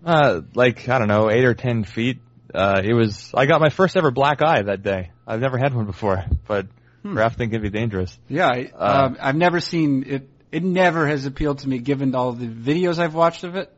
uh, 0.05 0.41
like 0.53 0.87
I 0.89 0.99
don't 0.99 1.07
know, 1.07 1.29
eight 1.31 1.43
or 1.45 1.53
ten 1.55 1.83
feet. 1.83 2.19
Uh, 2.55 2.81
it 2.83 2.93
was. 2.93 3.31
I 3.33 3.45
got 3.45 3.59
my 3.61 3.69
first 3.69 3.97
ever 3.97 4.11
black 4.11 4.41
eye 4.41 4.61
that 4.63 4.81
day. 4.81 5.11
I've 5.27 5.41
never 5.41 5.57
had 5.57 5.73
one 5.73 5.85
before, 5.85 6.23
but 6.47 6.67
Hmm. 7.03 7.15
rafting 7.17 7.51
can 7.51 7.61
be 7.61 7.69
dangerous. 7.69 8.17
yeah, 8.29 8.47
I, 8.47 8.71
Uh, 8.75 9.05
um, 9.07 9.17
I've 9.21 9.35
never 9.35 9.59
seen 9.59 10.05
it. 10.07 10.29
It 10.51 10.63
never 10.63 11.05
has 11.07 11.25
appealed 11.25 11.59
to 11.59 11.69
me, 11.69 11.77
given 11.79 12.15
all 12.15 12.31
the 12.31 12.47
videos 12.47 12.97
I've 12.97 13.13
watched 13.13 13.43
of 13.43 13.55
it, 13.55 13.71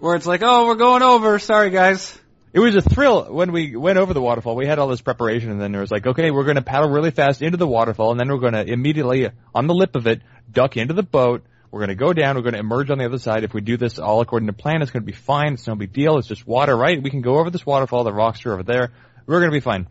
where 0.00 0.14
it's 0.14 0.26
like, 0.26 0.40
oh, 0.44 0.66
we're 0.66 0.76
going 0.76 1.02
over. 1.02 1.38
Sorry, 1.38 1.70
guys. 1.70 2.18
It 2.52 2.60
was 2.60 2.74
a 2.76 2.82
thrill 2.82 3.24
when 3.32 3.50
we 3.52 3.76
went 3.76 3.98
over 3.98 4.12
the 4.12 4.20
waterfall. 4.20 4.54
We 4.56 4.66
had 4.66 4.78
all 4.78 4.88
this 4.88 5.00
preparation, 5.00 5.50
and 5.50 5.60
then 5.60 5.72
there 5.72 5.80
was 5.80 5.90
like, 5.90 6.06
okay, 6.06 6.30
we're 6.30 6.44
going 6.44 6.56
to 6.56 6.62
paddle 6.62 6.90
really 6.90 7.10
fast 7.10 7.40
into 7.42 7.56
the 7.56 7.66
waterfall, 7.66 8.10
and 8.10 8.20
then 8.20 8.28
we're 8.28 8.38
going 8.40 8.52
to 8.52 8.64
immediately 8.70 9.28
on 9.54 9.66
the 9.66 9.74
lip 9.74 9.96
of 9.96 10.06
it 10.06 10.20
duck 10.50 10.76
into 10.76 10.92
the 10.94 11.02
boat. 11.02 11.44
We're 11.72 11.80
going 11.80 11.88
to 11.88 11.94
go 11.94 12.12
down. 12.12 12.36
We're 12.36 12.42
going 12.42 12.52
to 12.52 12.60
emerge 12.60 12.90
on 12.90 12.98
the 12.98 13.06
other 13.06 13.18
side. 13.18 13.44
If 13.44 13.54
we 13.54 13.62
do 13.62 13.78
this 13.78 13.98
all 13.98 14.20
according 14.20 14.48
to 14.48 14.52
plan, 14.52 14.82
it's 14.82 14.90
going 14.90 15.02
to 15.02 15.10
be 15.10 15.16
fine. 15.16 15.54
It's 15.54 15.66
no 15.66 15.74
big 15.74 15.94
deal. 15.94 16.18
It's 16.18 16.28
just 16.28 16.46
water, 16.46 16.76
right? 16.76 17.02
We 17.02 17.08
can 17.08 17.22
go 17.22 17.38
over 17.38 17.48
this 17.48 17.64
waterfall. 17.64 18.04
The 18.04 18.12
rocks 18.12 18.44
are 18.44 18.52
over 18.52 18.62
there. 18.62 18.92
We're 19.24 19.40
going 19.40 19.50
to 19.50 19.56
be 19.56 19.60
fine. 19.60 19.88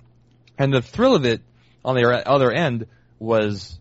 And 0.60 0.72
the 0.72 0.84
thrill 0.84 1.16
of 1.16 1.26
it 1.26 1.42
on 1.84 1.96
the 1.96 2.08
other 2.08 2.52
end 2.52 2.86
was 3.18 3.80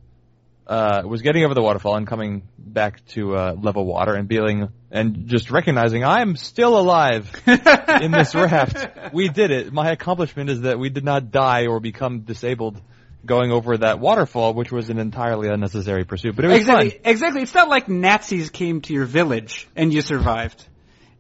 uh, 0.67 1.03
was 1.05 1.21
getting 1.21 1.45
over 1.45 1.53
the 1.53 1.61
waterfall 1.61 1.97
and 1.97 2.07
coming 2.07 2.49
back 2.57 3.05
to 3.09 3.37
uh, 3.37 3.57
level 3.61 3.85
water 3.85 4.15
and 4.15 4.29
feeling 4.29 4.69
and 4.91 5.27
just 5.27 5.51
recognizing 5.51 6.05
I'm 6.05 6.37
still 6.37 6.79
alive 6.79 7.31
in 7.47 8.13
this 8.13 8.35
raft. 8.35 8.89
We 9.13 9.29
did 9.29 9.51
it. 9.51 9.73
My 9.73 9.91
accomplishment 9.91 10.49
is 10.51 10.61
that 10.61 10.79
we 10.79 10.89
did 10.89 11.05
not 11.05 11.33
die 11.33 11.67
or 11.67 11.81
become 11.81 12.21
disabled 12.21 12.81
going 13.25 13.53
over 13.53 13.79
that 13.79 14.01
waterfall, 14.01 14.55
which 14.55 14.73
was 14.73 14.91
an 14.91 14.99
entirely 14.99 15.49
unnecessary 15.49 16.05
pursuit. 16.05 16.37
But 16.37 16.47
it 16.47 16.49
was 16.49 16.59
Exactly. 16.59 16.91
fun. 16.91 17.01
Exactly. 17.05 17.43
It's 17.43 17.55
not 17.55 17.69
like 17.69 17.89
Nazis 17.89 18.51
came 18.51 18.81
to 18.83 18.95
your 18.95 19.05
village 19.05 19.69
and 19.77 19.93
you 19.93 20.03
survived. 20.03 20.65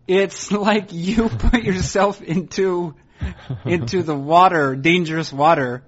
It's 0.07 0.51
like 0.71 0.93
you 0.93 1.29
put 1.29 1.63
yourself 1.63 2.23
into 2.23 2.95
into 3.65 4.03
the 4.03 4.17
water, 4.17 4.75
dangerous 4.77 5.33
water, 5.33 5.83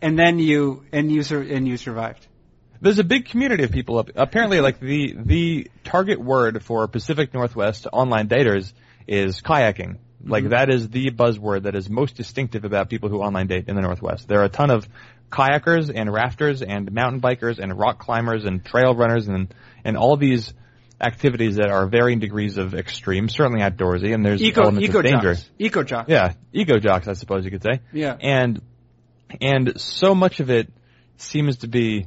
and 0.00 0.18
then 0.18 0.38
you 0.38 0.84
and 0.92 1.12
you 1.12 1.22
sur- 1.22 1.42
and 1.42 1.68
you 1.68 1.76
survived. 1.76 2.26
There's 2.80 2.98
a 2.98 3.04
big 3.04 3.26
community 3.26 3.62
of 3.62 3.70
people 3.70 3.98
up. 3.98 4.10
Apparently, 4.16 4.60
like 4.60 4.80
the 4.80 5.14
the 5.16 5.70
target 5.84 6.20
word 6.20 6.62
for 6.64 6.88
Pacific 6.88 7.32
Northwest 7.34 7.86
online 7.92 8.28
daters 8.28 8.72
is 9.06 9.40
kayaking. 9.40 9.98
Like 10.24 10.44
mm-hmm. 10.44 10.50
that 10.50 10.70
is 10.70 10.88
the 10.88 11.10
buzzword 11.10 11.62
that 11.62 11.74
is 11.74 11.90
most 11.90 12.16
distinctive 12.16 12.64
about 12.64 12.88
people 12.88 13.08
who 13.08 13.20
online 13.20 13.48
date 13.48 13.68
in 13.68 13.76
the 13.76 13.82
Northwest. 13.82 14.28
There 14.28 14.40
are 14.40 14.44
a 14.44 14.48
ton 14.48 14.70
of 14.70 14.88
kayakers 15.32 15.90
and 15.94 16.12
rafters 16.12 16.62
and 16.62 16.92
mountain 16.92 17.20
bikers 17.20 17.58
and 17.58 17.76
rock 17.76 17.98
climbers 17.98 18.44
and 18.44 18.64
trail 18.64 18.94
runners 18.94 19.28
and 19.28 19.52
and 19.84 19.96
all 19.96 20.16
these 20.16 20.52
activities 21.00 21.56
that 21.56 21.68
are 21.68 21.86
varying 21.88 22.20
degrees 22.20 22.58
of 22.58 22.74
extreme, 22.74 23.28
certainly 23.28 23.60
outdoorsy, 23.60 24.14
and 24.14 24.24
there's 24.24 24.40
Eco 24.40 24.62
elements 24.62 24.88
eco 24.88 24.98
of 24.98 25.04
danger. 25.04 25.34
jocks. 25.34 25.50
Eco 25.58 25.82
jocks. 25.82 26.08
Yeah, 26.08 26.34
ego 26.52 26.78
jocks, 26.78 27.08
I 27.08 27.14
suppose 27.14 27.44
you 27.44 27.50
could 27.50 27.62
say. 27.62 27.80
Yeah. 27.92 28.16
And 28.20 28.62
and 29.40 29.80
so 29.80 30.14
much 30.14 30.40
of 30.40 30.50
it 30.50 30.70
seems 31.16 31.58
to 31.58 31.68
be 31.68 32.06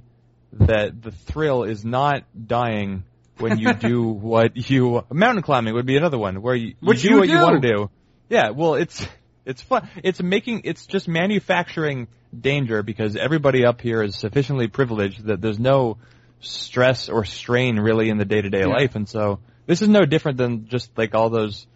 that 0.53 1.01
the 1.01 1.11
thrill 1.11 1.63
is 1.63 1.83
not 1.83 2.23
dying 2.47 3.03
when 3.39 3.57
you 3.59 3.73
do 3.73 4.03
what 4.03 4.69
you 4.69 5.03
mountain 5.11 5.43
climbing 5.43 5.73
would 5.73 5.85
be 5.85 5.97
another 5.97 6.17
one 6.17 6.41
where 6.41 6.55
you, 6.55 6.75
you 6.79 6.93
do 6.93 7.09
you 7.09 7.17
what 7.17 7.27
you 7.27 7.39
want 7.39 7.61
to 7.61 7.67
do. 7.67 7.89
Yeah, 8.29 8.51
well, 8.51 8.75
it's 8.75 9.05
it's 9.45 9.61
fun. 9.61 9.89
It's 10.03 10.21
making 10.21 10.61
it's 10.65 10.85
just 10.85 11.07
manufacturing 11.07 12.07
danger 12.37 12.83
because 12.83 13.15
everybody 13.15 13.65
up 13.65 13.81
here 13.81 14.01
is 14.03 14.15
sufficiently 14.15 14.67
privileged 14.67 15.25
that 15.25 15.41
there's 15.41 15.59
no 15.59 15.97
stress 16.41 17.09
or 17.09 17.25
strain 17.25 17.79
really 17.79 18.09
in 18.09 18.17
the 18.17 18.25
day 18.25 18.41
to 18.41 18.49
day 18.49 18.65
life, 18.65 18.95
and 18.95 19.07
so 19.07 19.39
this 19.65 19.81
is 19.81 19.87
no 19.87 20.05
different 20.05 20.37
than 20.37 20.67
just 20.67 20.89
like 20.97 21.15
all 21.15 21.29
those 21.29 21.67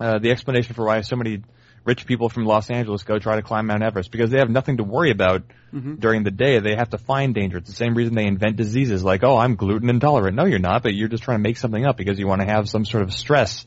uh, 0.00 0.18
the 0.18 0.30
explanation 0.30 0.74
for 0.74 0.84
why 0.84 1.00
so 1.00 1.16
many 1.16 1.42
rich 1.84 2.06
people 2.06 2.28
from 2.28 2.44
Los 2.46 2.70
Angeles 2.70 3.02
go 3.02 3.18
try 3.18 3.36
to 3.36 3.42
climb 3.42 3.66
Mount 3.66 3.82
Everest 3.82 4.10
because 4.10 4.30
they 4.30 4.38
have 4.38 4.50
nothing 4.50 4.78
to 4.78 4.84
worry 4.84 5.10
about 5.10 5.42
Mm-hmm. 5.74 5.96
during 5.96 6.22
the 6.22 6.30
day. 6.30 6.60
They 6.60 6.76
have 6.76 6.90
to 6.90 6.98
find 6.98 7.34
danger. 7.34 7.58
It's 7.58 7.68
the 7.68 7.74
same 7.74 7.96
reason 7.96 8.14
they 8.14 8.26
invent 8.26 8.54
diseases 8.54 9.02
like, 9.02 9.24
oh, 9.24 9.36
I'm 9.36 9.56
gluten 9.56 9.90
intolerant. 9.90 10.36
No, 10.36 10.44
you're 10.44 10.60
not, 10.60 10.84
but 10.84 10.94
you're 10.94 11.08
just 11.08 11.24
trying 11.24 11.38
to 11.38 11.42
make 11.42 11.56
something 11.56 11.84
up 11.84 11.96
because 11.96 12.16
you 12.16 12.28
want 12.28 12.42
to 12.42 12.46
have 12.46 12.68
some 12.68 12.84
sort 12.84 13.02
of 13.02 13.12
stress 13.12 13.66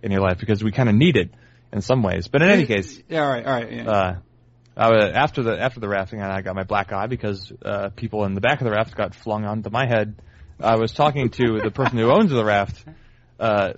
in 0.00 0.12
your 0.12 0.20
life 0.20 0.38
because 0.38 0.62
we 0.62 0.70
kind 0.70 0.88
of 0.88 0.94
need 0.94 1.16
it 1.16 1.32
in 1.72 1.80
some 1.80 2.02
ways. 2.02 2.28
But 2.28 2.42
in 2.42 2.50
any 2.50 2.66
case, 2.66 3.02
Yeah. 3.08 3.22
All 3.22 3.28
right. 3.28 3.46
All 3.46 3.52
right. 3.52 3.72
Yeah. 3.72 3.90
uh, 3.90 4.16
I 4.76 4.90
was, 4.90 5.10
after 5.12 5.42
the 5.42 5.60
after 5.60 5.80
the 5.80 5.88
rafting, 5.88 6.22
I 6.22 6.40
got 6.40 6.54
my 6.54 6.62
black 6.62 6.92
eye 6.92 7.08
because 7.08 7.52
uh, 7.64 7.88
people 7.90 8.24
in 8.24 8.34
the 8.34 8.40
back 8.40 8.60
of 8.60 8.64
the 8.64 8.70
raft 8.70 8.96
got 8.96 9.14
flung 9.14 9.44
onto 9.44 9.70
my 9.70 9.86
head. 9.86 10.22
I 10.60 10.76
was 10.76 10.92
talking 10.92 11.30
to 11.30 11.60
the 11.60 11.70
person 11.72 11.98
who 11.98 12.10
owns 12.10 12.30
the 12.30 12.44
raft, 12.44 12.84
uh, 13.40 13.72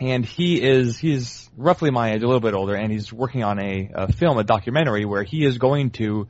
and 0.00 0.24
he 0.24 0.60
is 0.60 0.98
he's 0.98 1.48
roughly 1.56 1.90
my 1.90 2.12
age, 2.12 2.22
a 2.22 2.26
little 2.26 2.40
bit 2.40 2.54
older, 2.54 2.74
and 2.74 2.90
he's 2.90 3.12
working 3.12 3.44
on 3.44 3.60
a, 3.60 3.90
a 3.94 4.12
film, 4.12 4.36
a 4.38 4.44
documentary 4.44 5.04
where 5.04 5.22
he 5.22 5.44
is 5.44 5.58
going 5.58 5.90
to 5.90 6.26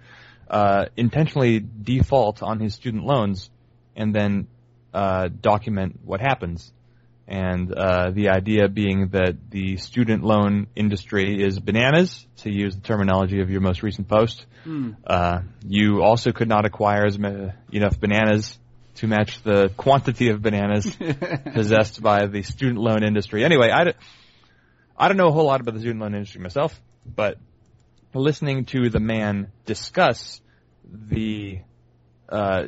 uh, 0.49 0.87
intentionally 0.97 1.61
default 1.61 2.43
on 2.43 2.61
his 2.61 2.75
student 2.75 3.05
loans, 3.05 3.51
and 3.97 4.15
then 4.15 4.47
uh, 4.93 5.29
document 5.29 6.01
what 6.05 6.21
happens. 6.21 6.73
And 7.29 7.73
uh, 7.75 8.11
the 8.13 8.29
idea 8.29 8.69
being 8.69 9.09
that 9.09 9.51
the 9.51 9.79
student 9.79 10.23
loan 10.23 10.69
industry 10.77 11.43
is 11.43 11.59
bananas, 11.59 12.25
to 12.39 12.51
use 12.53 12.77
the 12.77 12.83
terminology 12.83 13.41
of 13.41 13.51
your 13.51 13.61
most 13.61 13.83
recent 13.83 14.07
post. 14.09 14.47
Uh, 15.07 15.41
you 15.67 16.03
also 16.03 16.31
could 16.33 16.49
not 16.49 16.65
acquire 16.67 17.05
as 17.05 17.19
ma- 17.19 17.51
enough 17.73 17.99
bananas 17.99 18.57
to 18.97 19.07
match 19.09 19.43
the 19.43 19.71
quantity 19.77 20.29
of 20.31 20.41
bananas 20.41 20.97
possessed 21.55 22.01
by 22.01 22.27
the 22.27 22.43
student 22.43 22.79
loan 22.79 23.03
industry. 23.03 23.45
Anyway, 23.45 23.71
I, 23.71 23.85
d- 23.85 23.93
I 24.97 25.09
don't 25.09 25.17
know 25.17 25.29
a 25.29 25.33
whole 25.33 25.47
lot 25.47 25.61
about 25.61 25.75
the 25.75 25.81
student 25.81 26.01
loan 26.01 26.15
industry 26.15 26.41
myself, 26.41 26.81
but 27.05 27.39
listening 28.15 28.65
to 28.67 28.89
the 28.89 29.01
man 29.01 29.53
discuss 29.67 30.41
the 30.85 31.59
uh, 32.29 32.65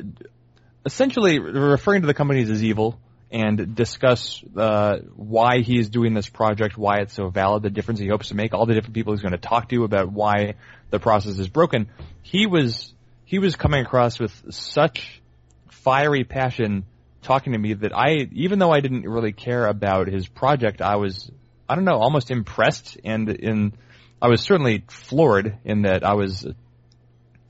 essentially 0.85 1.39
referring 1.39 2.01
to 2.01 2.07
the 2.07 2.13
companies 2.13 2.49
as 2.49 2.63
evil 2.63 2.99
and 3.31 3.75
discuss 3.75 4.43
uh, 4.55 4.97
why 5.15 5.59
he 5.59 5.79
is 5.79 5.89
doing 5.89 6.13
this 6.13 6.27
project, 6.27 6.77
why 6.77 6.97
it's 6.99 7.13
so 7.13 7.29
valid, 7.29 7.61
the 7.61 7.69
difference 7.69 7.99
he 7.99 8.07
hopes 8.07 8.29
to 8.29 8.35
make, 8.35 8.53
all 8.53 8.65
the 8.65 8.73
different 8.73 8.95
people 8.95 9.13
he's 9.13 9.21
going 9.21 9.33
to 9.33 9.37
talk 9.37 9.69
to 9.69 9.83
about 9.83 10.11
why 10.11 10.55
the 10.89 10.99
process 10.99 11.37
is 11.37 11.47
broken. 11.47 11.87
He 12.23 12.47
was 12.47 12.93
he 13.25 13.37
was 13.37 13.55
coming 13.55 13.85
across 13.85 14.19
with 14.19 14.33
such 14.49 15.21
fiery 15.69 16.23
passion 16.23 16.85
talking 17.21 17.53
to 17.53 17.59
me 17.59 17.73
that 17.73 17.95
I 17.95 18.27
even 18.31 18.57
though 18.57 18.71
I 18.71 18.79
didn't 18.79 19.03
really 19.03 19.31
care 19.31 19.67
about 19.67 20.07
his 20.07 20.27
project, 20.27 20.81
I 20.81 20.95
was 20.95 21.29
I 21.67 21.75
don't 21.75 21.85
know, 21.85 21.99
almost 21.99 22.31
impressed 22.31 22.97
and 23.03 23.29
in 23.29 23.73
I 24.21 24.27
was 24.27 24.41
certainly 24.41 24.83
floored 24.87 25.59
in 25.63 25.83
that 25.83 26.03
I 26.03 26.15
was 26.15 26.47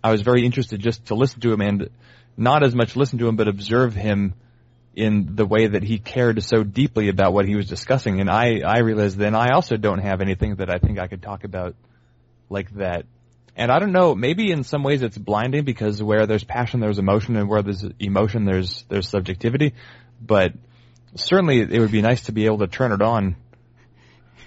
I 0.04 0.12
was 0.12 0.22
very 0.22 0.46
interested 0.46 0.82
just 0.82 1.06
to 1.06 1.16
listen 1.16 1.40
to 1.42 1.52
him 1.54 1.62
and 1.62 1.90
not 2.36 2.64
as 2.64 2.76
much 2.76 2.96
listen 2.96 3.20
to 3.20 3.28
him, 3.28 3.38
but 3.38 3.48
observe 3.48 3.96
him 3.96 4.34
in 5.00 5.36
the 5.36 5.46
way 5.46 5.68
that 5.68 5.82
he 5.82 5.98
cared 5.98 6.44
so 6.44 6.62
deeply 6.62 7.08
about 7.08 7.32
what 7.32 7.46
he 7.46 7.56
was 7.56 7.68
discussing. 7.68 8.20
And 8.20 8.30
I, 8.30 8.60
I 8.60 8.80
realized 8.80 9.18
then 9.18 9.34
I 9.34 9.52
also 9.54 9.78
don't 9.78 10.00
have 10.00 10.20
anything 10.20 10.56
that 10.56 10.70
I 10.70 10.78
think 10.78 11.00
I 11.00 11.08
could 11.08 11.22
talk 11.22 11.46
about 11.46 11.76
like 12.50 12.70
that. 12.76 13.06
And 13.56 13.72
I 13.72 13.80
don't 13.80 13.94
know, 13.94 14.14
maybe 14.14 14.52
in 14.52 14.66
some 14.66 14.84
ways 14.84 15.02
it's 15.02 15.18
blinding 15.18 15.64
because 15.64 16.04
where 16.04 16.28
there's 16.28 16.44
passion, 16.44 16.82
there's 16.82 17.00
emotion, 17.00 17.38
and 17.38 17.48
where 17.48 17.62
there's 17.62 17.86
emotion, 17.98 18.44
there's, 18.44 18.84
there's 18.90 19.08
subjectivity. 19.08 19.74
But 20.22 20.52
certainly 21.16 21.62
it 21.62 21.80
would 21.80 21.92
be 21.92 22.02
nice 22.02 22.24
to 22.24 22.34
be 22.34 22.46
able 22.46 22.60
to 22.60 22.68
turn 22.68 22.92
it 22.92 23.02
on. 23.02 23.38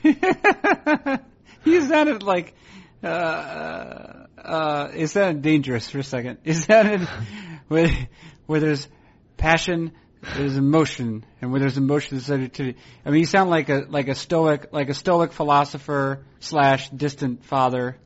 he 1.65 1.81
sounded 1.81 2.23
like, 2.23 2.55
uh, 3.03 4.27
uh, 4.37 4.91
it 4.95 5.09
sounded 5.09 5.41
dangerous 5.41 5.89
for 5.89 6.01
a 6.01 6.05
second. 6.05 6.39
It 6.45 6.55
sounded 6.55 7.09
where, 7.69 7.91
where 8.45 8.61
there's 8.61 8.87
passion, 9.39 9.93
there's 10.37 10.57
emotion, 10.57 11.25
and 11.41 11.51
where 11.51 11.61
there's 11.61 11.77
emotion, 11.77 12.17
there's 12.17 12.27
subjectivity. 12.27 12.79
I 13.05 13.11
mean, 13.11 13.21
you 13.21 13.27
sound 13.27 13.51
like 13.51 13.69
a 13.69 13.87
like 13.89 14.09
a 14.09 14.15
stoic 14.15 14.73
like 14.73 14.89
a 14.89 14.95
stoic 14.95 15.33
philosopher 15.33 16.25
slash 16.41 16.89
distant 16.91 17.45
father, 17.45 17.97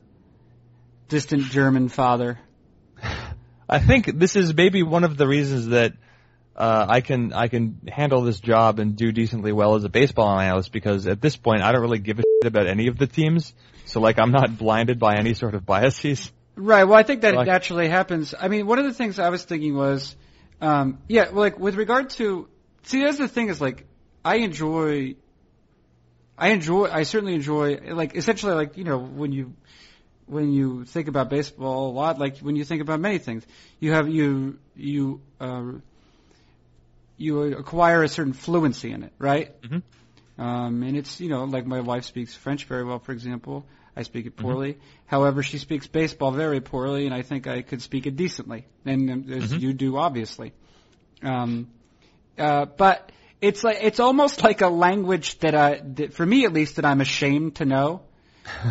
distant 1.09 1.43
German 1.43 1.89
father. 1.89 2.39
I 3.69 3.79
think 3.79 4.17
this 4.17 4.35
is 4.35 4.53
maybe 4.55 4.81
one 4.81 5.03
of 5.03 5.17
the 5.17 5.27
reasons 5.27 5.67
that 5.67 5.93
uh, 6.55 6.85
I 6.89 7.01
can 7.01 7.33
I 7.33 7.49
can 7.49 7.81
handle 7.87 8.21
this 8.21 8.39
job 8.39 8.79
and 8.79 8.95
do 8.95 9.11
decently 9.11 9.51
well 9.51 9.75
as 9.75 9.83
a 9.83 9.89
baseball 9.89 10.39
analyst 10.39 10.71
because 10.71 11.05
at 11.05 11.21
this 11.21 11.35
point 11.35 11.61
I 11.61 11.71
don't 11.71 11.81
really 11.81 11.99
give 11.99 12.17
a 12.17 12.23
shit 12.23 12.47
about 12.47 12.67
any 12.67 12.87
of 12.87 12.97
the 12.97 13.07
teams. 13.07 13.53
So 13.85 13.99
like 14.01 14.17
I'm 14.17 14.31
not 14.31 14.57
blinded 14.57 14.99
by 14.99 15.17
any 15.17 15.33
sort 15.33 15.53
of 15.53 15.65
biases. 15.65 16.31
Right. 16.55 16.85
Well, 16.85 16.97
I 16.97 17.03
think 17.03 17.21
that 17.21 17.35
Like- 17.35 17.45
naturally 17.45 17.87
happens. 17.87 18.33
I 18.37 18.47
mean, 18.47 18.65
one 18.65 18.79
of 18.79 18.85
the 18.85 18.93
things 18.93 19.19
I 19.19 19.29
was 19.29 19.43
thinking 19.43 19.75
was, 19.75 20.15
um, 20.61 20.99
yeah, 21.07 21.25
well, 21.29 21.41
like 21.41 21.59
with 21.59 21.75
regard 21.75 22.09
to, 22.11 22.47
see, 22.83 23.03
that's 23.03 23.17
the 23.17 23.27
thing 23.27 23.49
is 23.49 23.61
like, 23.61 23.85
I 24.23 24.37
enjoy, 24.37 25.15
I 26.37 26.49
enjoy, 26.49 26.89
I 26.91 27.03
certainly 27.03 27.35
enjoy, 27.35 27.79
like, 27.93 28.15
essentially, 28.15 28.53
like, 28.53 28.77
you 28.77 28.83
know, 28.83 28.97
when 28.97 29.31
you, 29.31 29.53
when 30.27 30.51
you 30.51 30.83
think 30.85 31.07
about 31.07 31.29
baseball 31.29 31.89
a 31.89 31.93
lot, 31.93 32.19
like 32.19 32.39
when 32.39 32.55
you 32.55 32.65
think 32.65 32.81
about 32.81 32.99
many 32.99 33.17
things, 33.17 33.45
you 33.79 33.93
have 33.93 34.09
you 34.09 34.59
you 34.75 35.21
uh, 35.39 35.71
you 37.17 37.43
acquire 37.57 38.03
a 38.03 38.09
certain 38.09 38.33
fluency 38.33 38.91
in 38.91 39.03
it, 39.03 39.13
right? 39.17 39.59
Mhm. 39.61 39.81
Um, 40.37 40.83
and 40.83 40.95
it's 40.97 41.19
you 41.19 41.29
know 41.29 41.45
like 41.45 41.65
my 41.65 41.79
wife 41.79 42.05
speaks 42.05 42.35
French 42.35 42.65
very 42.65 42.83
well, 42.83 42.99
for 42.99 43.11
example. 43.13 43.65
I 43.97 44.03
speak 44.03 44.27
it 44.27 44.35
poorly. 44.35 44.77
However, 45.07 45.41
she 45.41 45.57
speaks 45.57 45.87
baseball 45.87 46.31
very 46.31 46.61
poorly, 46.61 47.07
and 47.07 47.15
I 47.15 47.23
think 47.23 47.47
I 47.47 47.63
could 47.63 47.81
speak 47.81 48.05
it 48.05 48.15
decently, 48.15 48.67
and 48.85 49.27
as 49.31 49.51
Mhm. 49.51 49.61
you 49.61 49.73
do, 49.73 49.97
obviously. 49.97 50.53
Um, 51.23 51.69
uh, 52.37 52.65
but 52.65 53.11
it's 53.41 53.63
like 53.63 53.79
it's 53.81 53.99
almost 53.99 54.43
like 54.43 54.61
a 54.61 54.67
language 54.67 55.39
that 55.39 55.55
I, 55.55 55.81
that 55.95 56.13
for 56.13 56.23
me 56.23 56.45
at 56.45 56.53
least, 56.53 56.75
that 56.75 56.85
I'm 56.85 57.01
ashamed 57.01 57.55
to 57.55 57.65
know. 57.65 58.01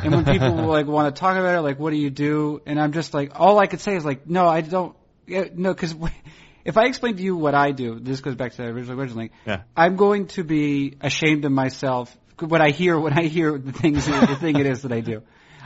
And 0.05 0.15
when 0.15 0.25
people 0.25 0.55
like 0.77 0.87
want 0.87 1.13
to 1.13 1.19
talk 1.21 1.37
about 1.37 1.57
it, 1.57 1.61
like, 1.63 1.81
what 1.81 1.91
do 1.91 1.97
you 1.97 2.11
do? 2.11 2.63
And 2.65 2.81
I'm 2.81 2.93
just 2.93 3.13
like, 3.13 3.33
all 3.35 3.59
I 3.59 3.67
could 3.67 3.81
say 3.81 3.97
is 3.97 4.05
like, 4.05 4.29
no, 4.29 4.47
I 4.47 4.61
don't. 4.61 4.95
Yeah, 5.27 5.47
no, 5.53 5.75
because 5.75 5.93
if 6.65 6.77
I 6.77 6.85
explain 6.85 7.17
to 7.17 7.23
you 7.23 7.37
what 7.37 7.57
I 7.57 7.73
do, 7.73 7.99
this 7.99 8.21
goes 8.21 8.37
back 8.37 8.53
to 8.53 8.59
the 8.59 8.69
original 8.69 9.01
originally. 9.01 9.33
Yeah. 9.45 9.63
I'm 9.77 9.97
going 9.97 10.29
to 10.39 10.45
be 10.45 10.97
ashamed 11.01 11.45
of 11.45 11.51
myself 11.51 12.17
when 12.41 12.61
I 12.61 12.71
hear 12.71 12.99
when 12.99 13.19
I 13.19 13.25
hear 13.25 13.59
the 13.59 13.73
things 13.73 14.07
the 14.07 14.37
thing 14.37 14.59
it 14.59 14.67
is 14.67 14.83
that 14.83 14.93
I 14.93 15.01
do. 15.01 15.23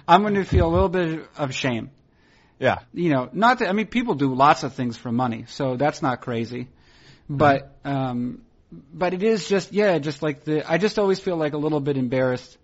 I'm 0.06 0.22
going 0.22 0.34
to 0.34 0.44
feel 0.44 0.66
a 0.66 0.72
little 0.72 0.88
bit 0.88 1.28
of 1.36 1.54
shame. 1.54 1.90
Yeah. 2.58 2.78
You 2.92 3.10
know, 3.10 3.28
not 3.32 3.60
that 3.60 3.68
I 3.68 3.72
mean 3.72 3.86
people 3.86 4.14
do 4.14 4.34
lots 4.34 4.62
of 4.62 4.74
things 4.74 4.96
for 4.96 5.10
money, 5.10 5.44
so 5.48 5.76
that's 5.76 6.02
not 6.02 6.20
crazy. 6.20 6.68
But 7.28 7.74
um 7.84 8.42
but 8.92 9.14
it 9.14 9.22
is 9.22 9.48
just 9.48 9.72
yeah, 9.72 9.98
just 9.98 10.22
like 10.22 10.44
the 10.44 10.70
I 10.70 10.78
just 10.78 10.98
always 10.98 11.20
feel 11.20 11.36
like 11.36 11.54
a 11.54 11.58
little 11.58 11.80
bit 11.80 11.96
embarrassed 11.96 12.56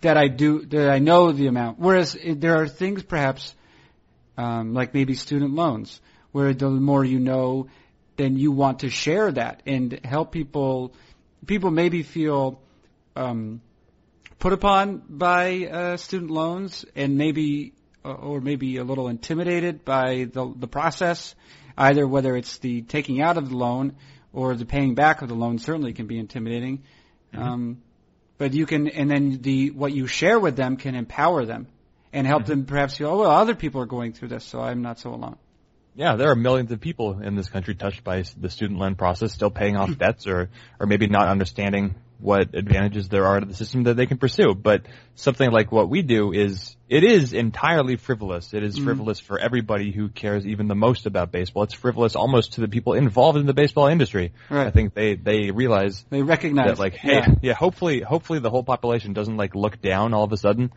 that 0.00 0.16
I 0.16 0.28
do 0.28 0.64
that 0.66 0.90
I 0.90 0.98
know 0.98 1.32
the 1.32 1.46
amount. 1.46 1.78
Whereas 1.78 2.16
there 2.24 2.56
are 2.60 2.68
things 2.68 3.02
perhaps 3.02 3.54
um 4.36 4.74
like 4.74 4.94
maybe 4.94 5.14
student 5.14 5.54
loans 5.54 6.00
where 6.32 6.52
the 6.54 6.68
more 6.68 7.04
you 7.04 7.20
know 7.20 7.68
then 8.16 8.36
you 8.36 8.52
want 8.52 8.80
to 8.80 8.90
share 8.90 9.32
that 9.32 9.62
and 9.66 10.00
help 10.04 10.32
people 10.32 10.92
people 11.46 11.70
maybe 11.70 12.02
feel 12.02 12.60
um 13.16 13.60
put 14.38 14.52
upon 14.52 15.02
by 15.08 15.66
uh, 15.66 15.96
student 15.96 16.30
loans 16.30 16.84
and 16.96 17.16
maybe 17.16 17.74
uh, 18.04 18.12
or 18.12 18.40
maybe 18.40 18.78
a 18.78 18.84
little 18.84 19.08
intimidated 19.08 19.84
by 19.84 20.26
the 20.32 20.52
the 20.56 20.66
process 20.66 21.34
either 21.76 22.06
whether 22.06 22.36
it's 22.36 22.58
the 22.58 22.82
taking 22.82 23.20
out 23.20 23.36
of 23.36 23.48
the 23.50 23.56
loan 23.56 23.96
or 24.32 24.54
the 24.54 24.64
paying 24.64 24.94
back 24.94 25.22
of 25.22 25.28
the 25.28 25.34
loan 25.34 25.58
certainly 25.58 25.92
can 25.92 26.06
be 26.06 26.18
intimidating. 26.18 26.82
Um 27.34 27.82
but 28.38 28.54
you 28.54 28.66
can 28.66 28.88
and 28.88 29.10
then 29.10 29.38
the 29.42 29.70
what 29.70 29.92
you 29.92 30.06
share 30.06 30.40
with 30.40 30.56
them 30.56 30.76
can 30.76 30.94
empower 30.94 31.44
them 31.44 31.66
and 32.12 32.26
help 32.26 32.46
them 32.46 32.64
perhaps 32.64 32.96
feel 32.96 33.10
oh 33.10 33.18
well 33.18 33.30
other 33.30 33.54
people 33.54 33.80
are 33.82 33.86
going 33.86 34.12
through 34.14 34.28
this 34.28 34.44
so 34.44 34.60
I'm 34.60 34.82
not 34.82 34.98
so 34.98 35.14
alone. 35.14 35.36
Yeah, 35.94 36.16
there 36.16 36.30
are 36.30 36.36
millions 36.36 36.70
of 36.72 36.80
people 36.80 37.20
in 37.20 37.34
this 37.34 37.50
country 37.50 37.74
touched 37.74 38.04
by 38.04 38.22
the 38.36 38.48
student 38.48 38.78
loan 38.78 38.94
process, 38.94 39.32
still 39.34 39.50
paying 39.50 39.76
off 39.76 39.98
debts, 40.04 40.26
or 40.26 40.48
or 40.78 40.86
maybe 40.86 41.08
not 41.08 41.28
understanding 41.28 41.94
what 42.20 42.54
advantages 42.54 43.08
there 43.08 43.26
are 43.26 43.40
to 43.40 43.46
the 43.46 43.54
system 43.54 43.84
that 43.84 43.94
they 43.94 44.06
can 44.06 44.18
pursue. 44.18 44.54
But 44.54 44.82
something 45.14 45.50
like 45.50 45.72
what 45.72 45.88
we 45.88 46.02
do 46.02 46.32
is 46.32 46.76
it 46.88 47.04
is 47.04 47.32
entirely 47.32 47.96
frivolous. 47.96 48.52
It 48.52 48.62
is 48.62 48.76
mm-hmm. 48.76 48.84
frivolous 48.84 49.20
for 49.20 49.38
everybody 49.38 49.92
who 49.92 50.08
cares 50.08 50.46
even 50.46 50.68
the 50.68 50.74
most 50.74 51.06
about 51.06 51.32
baseball. 51.32 51.62
It's 51.64 51.74
frivolous 51.74 52.16
almost 52.16 52.54
to 52.54 52.60
the 52.60 52.68
people 52.68 52.94
involved 52.94 53.38
in 53.38 53.46
the 53.46 53.54
baseball 53.54 53.86
industry. 53.86 54.32
Right. 54.48 54.66
I 54.66 54.70
think 54.70 54.94
they 54.94 55.14
they 55.14 55.50
realize 55.50 56.04
they 56.10 56.22
recognize 56.22 56.66
that 56.66 56.78
like 56.78 56.94
hey 56.94 57.14
yeah. 57.14 57.26
yeah. 57.42 57.54
hopefully 57.54 58.00
hopefully 58.00 58.38
the 58.38 58.50
whole 58.50 58.64
population 58.64 59.12
doesn't 59.12 59.36
like 59.36 59.54
look 59.54 59.80
down 59.80 60.14
all 60.14 60.24
of 60.24 60.32
a 60.32 60.36
sudden. 60.36 60.72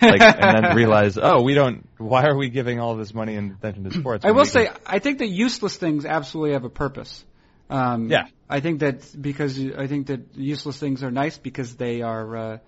like, 0.00 0.20
and 0.20 0.64
then 0.64 0.76
realize, 0.76 1.18
oh, 1.20 1.42
we 1.42 1.52
don't. 1.54 1.84
Why 1.98 2.24
are 2.26 2.36
we 2.36 2.48
giving 2.48 2.78
all 2.78 2.94
this 2.94 3.12
money 3.12 3.34
and 3.34 3.50
attention 3.50 3.82
to 3.84 3.90
sports? 3.90 4.24
I 4.24 4.30
will 4.30 4.42
we 4.42 4.48
say, 4.48 4.68
I 4.86 5.00
think 5.00 5.18
that 5.18 5.26
useless 5.26 5.76
things 5.76 6.06
absolutely 6.06 6.52
have 6.52 6.64
a 6.64 6.70
purpose. 6.70 7.24
Um, 7.70 8.10
Yeah. 8.10 8.26
I 8.48 8.60
think 8.60 8.80
that 8.80 9.06
because 9.20 9.58
I 9.58 9.86
think 9.86 10.08
that 10.08 10.34
useless 10.34 10.78
things 10.78 11.02
are 11.04 11.10
nice 11.10 11.38
because 11.38 11.76
they 11.76 12.02
are 12.02 12.36
uh, 12.36 12.58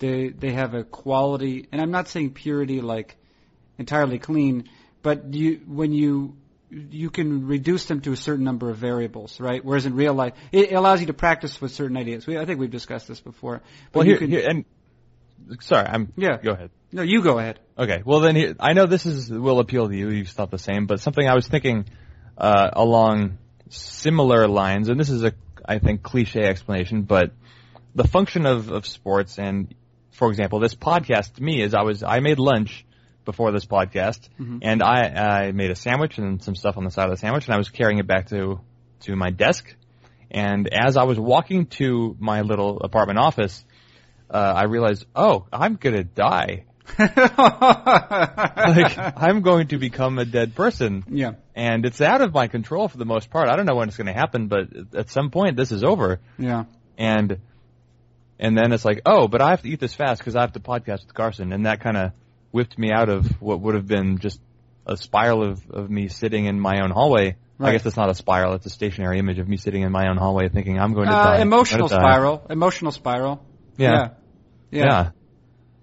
they 0.00 0.30
they 0.30 0.52
have 0.52 0.74
a 0.74 0.82
quality, 0.82 1.68
and 1.70 1.80
I'm 1.80 1.92
not 1.92 2.08
saying 2.08 2.32
purity 2.32 2.80
like 2.80 3.16
entirely 3.78 4.18
clean, 4.18 4.68
but 5.02 5.32
you 5.32 5.60
when 5.66 5.92
you 5.92 6.34
you 6.70 7.10
can 7.10 7.46
reduce 7.46 7.86
them 7.86 8.00
to 8.00 8.12
a 8.12 8.16
certain 8.16 8.44
number 8.44 8.70
of 8.70 8.76
variables, 8.76 9.40
right? 9.40 9.64
Whereas 9.64 9.86
in 9.86 9.94
real 9.94 10.14
life, 10.14 10.34
it 10.52 10.72
allows 10.72 11.00
you 11.00 11.06
to 11.06 11.14
practice 11.14 11.60
with 11.60 11.72
certain 11.72 11.96
ideas. 11.96 12.26
We, 12.26 12.38
I 12.38 12.44
think 12.44 12.60
we've 12.60 12.70
discussed 12.70 13.08
this 13.08 13.20
before. 13.20 13.62
But 13.92 14.00
Well, 14.00 14.06
here, 14.06 14.18
can, 14.18 14.30
here, 14.30 14.48
and 14.48 14.64
sorry, 15.60 15.86
I'm. 15.88 16.12
Yeah. 16.16 16.38
Go 16.42 16.52
ahead. 16.52 16.70
no, 16.92 17.02
you 17.02 17.22
go 17.22 17.38
ahead. 17.38 17.58
Okay. 17.78 18.02
Well, 18.04 18.20
then 18.20 18.36
here, 18.36 18.54
I 18.60 18.72
know 18.72 18.86
this 18.86 19.06
is 19.06 19.30
will 19.30 19.60
appeal 19.60 19.88
to 19.88 19.96
you. 19.96 20.10
You've 20.10 20.28
thought 20.28 20.50
the 20.50 20.58
same, 20.58 20.86
but 20.86 21.00
something 21.00 21.26
I 21.26 21.34
was 21.34 21.46
thinking 21.46 21.86
uh, 22.38 22.70
along 22.72 23.38
similar 23.70 24.46
lines, 24.46 24.88
and 24.88 25.00
this 25.00 25.10
is 25.10 25.24
a 25.24 25.32
I 25.64 25.78
think 25.78 26.02
cliche 26.02 26.42
explanation, 26.42 27.02
but 27.02 27.32
the 27.94 28.06
function 28.06 28.46
of 28.46 28.70
of 28.70 28.86
sports 28.86 29.38
and, 29.38 29.74
for 30.12 30.28
example, 30.28 30.60
this 30.60 30.74
podcast 30.74 31.34
to 31.34 31.42
me 31.42 31.62
is 31.62 31.74
I 31.74 31.82
was 31.82 32.02
I 32.02 32.20
made 32.20 32.38
lunch 32.38 32.84
before 33.24 33.52
this 33.52 33.64
podcast, 33.64 34.28
and 34.62 34.82
I 34.82 35.46
I 35.46 35.52
made 35.52 35.70
a 35.70 35.76
sandwich 35.76 36.18
and 36.18 36.42
some 36.42 36.54
stuff 36.54 36.76
on 36.76 36.84
the 36.84 36.90
side 36.90 37.04
of 37.04 37.10
the 37.10 37.16
sandwich, 37.16 37.46
and 37.46 37.54
I 37.54 37.58
was 37.58 37.68
carrying 37.68 37.98
it 37.98 38.06
back 38.06 38.28
to 38.28 38.60
to 39.00 39.16
my 39.16 39.30
desk. 39.30 39.74
And 40.30 40.68
as 40.72 40.96
I 40.96 41.04
was 41.04 41.18
walking 41.18 41.66
to 41.78 42.16
my 42.20 42.42
little 42.42 42.80
apartment 42.80 43.18
office, 43.18 43.64
uh, 44.30 44.36
I 44.36 44.64
realized, 44.64 45.06
oh, 45.14 45.46
I'm 45.52 45.74
gonna 45.76 46.04
die. 46.04 46.64
Like 46.98 48.98
I'm 49.16 49.42
going 49.42 49.68
to 49.68 49.78
become 49.78 50.18
a 50.18 50.24
dead 50.24 50.54
person. 50.54 51.04
Yeah. 51.08 51.32
And 51.54 51.84
it's 51.86 52.00
out 52.00 52.20
of 52.20 52.32
my 52.34 52.48
control 52.48 52.88
for 52.88 52.98
the 52.98 53.04
most 53.04 53.30
part. 53.30 53.48
I 53.48 53.56
don't 53.56 53.66
know 53.66 53.76
when 53.76 53.88
it's 53.88 53.96
going 53.96 54.06
to 54.06 54.12
happen, 54.12 54.48
but 54.48 54.68
at 54.94 55.10
some 55.10 55.30
point 55.30 55.56
this 55.56 55.72
is 55.72 55.84
over. 55.84 56.20
Yeah. 56.38 56.64
And 56.98 57.38
and 58.38 58.56
then 58.56 58.72
it's 58.72 58.84
like, 58.84 59.02
oh, 59.04 59.28
but 59.28 59.42
I 59.42 59.50
have 59.50 59.62
to 59.62 59.68
eat 59.68 59.80
this 59.80 59.94
fast 59.94 60.20
because 60.20 60.34
I 60.36 60.40
have 60.40 60.52
to 60.52 60.60
podcast 60.60 61.04
with 61.06 61.14
Carson, 61.14 61.52
and 61.52 61.66
that 61.66 61.80
kind 61.80 61.96
of 61.96 62.12
whipped 62.52 62.78
me 62.78 62.90
out 62.92 63.08
of 63.10 63.26
what 63.40 63.60
would 63.60 63.74
have 63.74 63.86
been 63.86 64.18
just 64.18 64.40
a 64.86 64.96
spiral 64.96 65.44
of 65.44 65.70
of 65.70 65.90
me 65.90 66.08
sitting 66.08 66.46
in 66.46 66.58
my 66.58 66.80
own 66.82 66.90
hallway. 66.90 67.36
I 67.62 67.72
guess 67.72 67.84
it's 67.84 67.96
not 67.98 68.08
a 68.08 68.14
spiral; 68.14 68.54
it's 68.54 68.64
a 68.64 68.70
stationary 68.70 69.18
image 69.18 69.38
of 69.38 69.46
me 69.46 69.58
sitting 69.58 69.82
in 69.82 69.92
my 69.92 70.08
own 70.08 70.16
hallway, 70.16 70.48
thinking 70.48 70.80
I'm 70.80 70.94
going 70.94 71.08
to 71.08 71.14
Uh, 71.14 71.24
die. 71.36 71.42
Emotional 71.42 71.88
gonna 71.88 72.00
die. 72.00 72.10
spiral. 72.12 72.46
Emotional 72.48 72.92
spiral. 72.92 73.44
Yeah. 73.76 73.92
Yeah. 73.92 74.08
Yeah. 74.70 74.84
Yeah. 74.84 75.10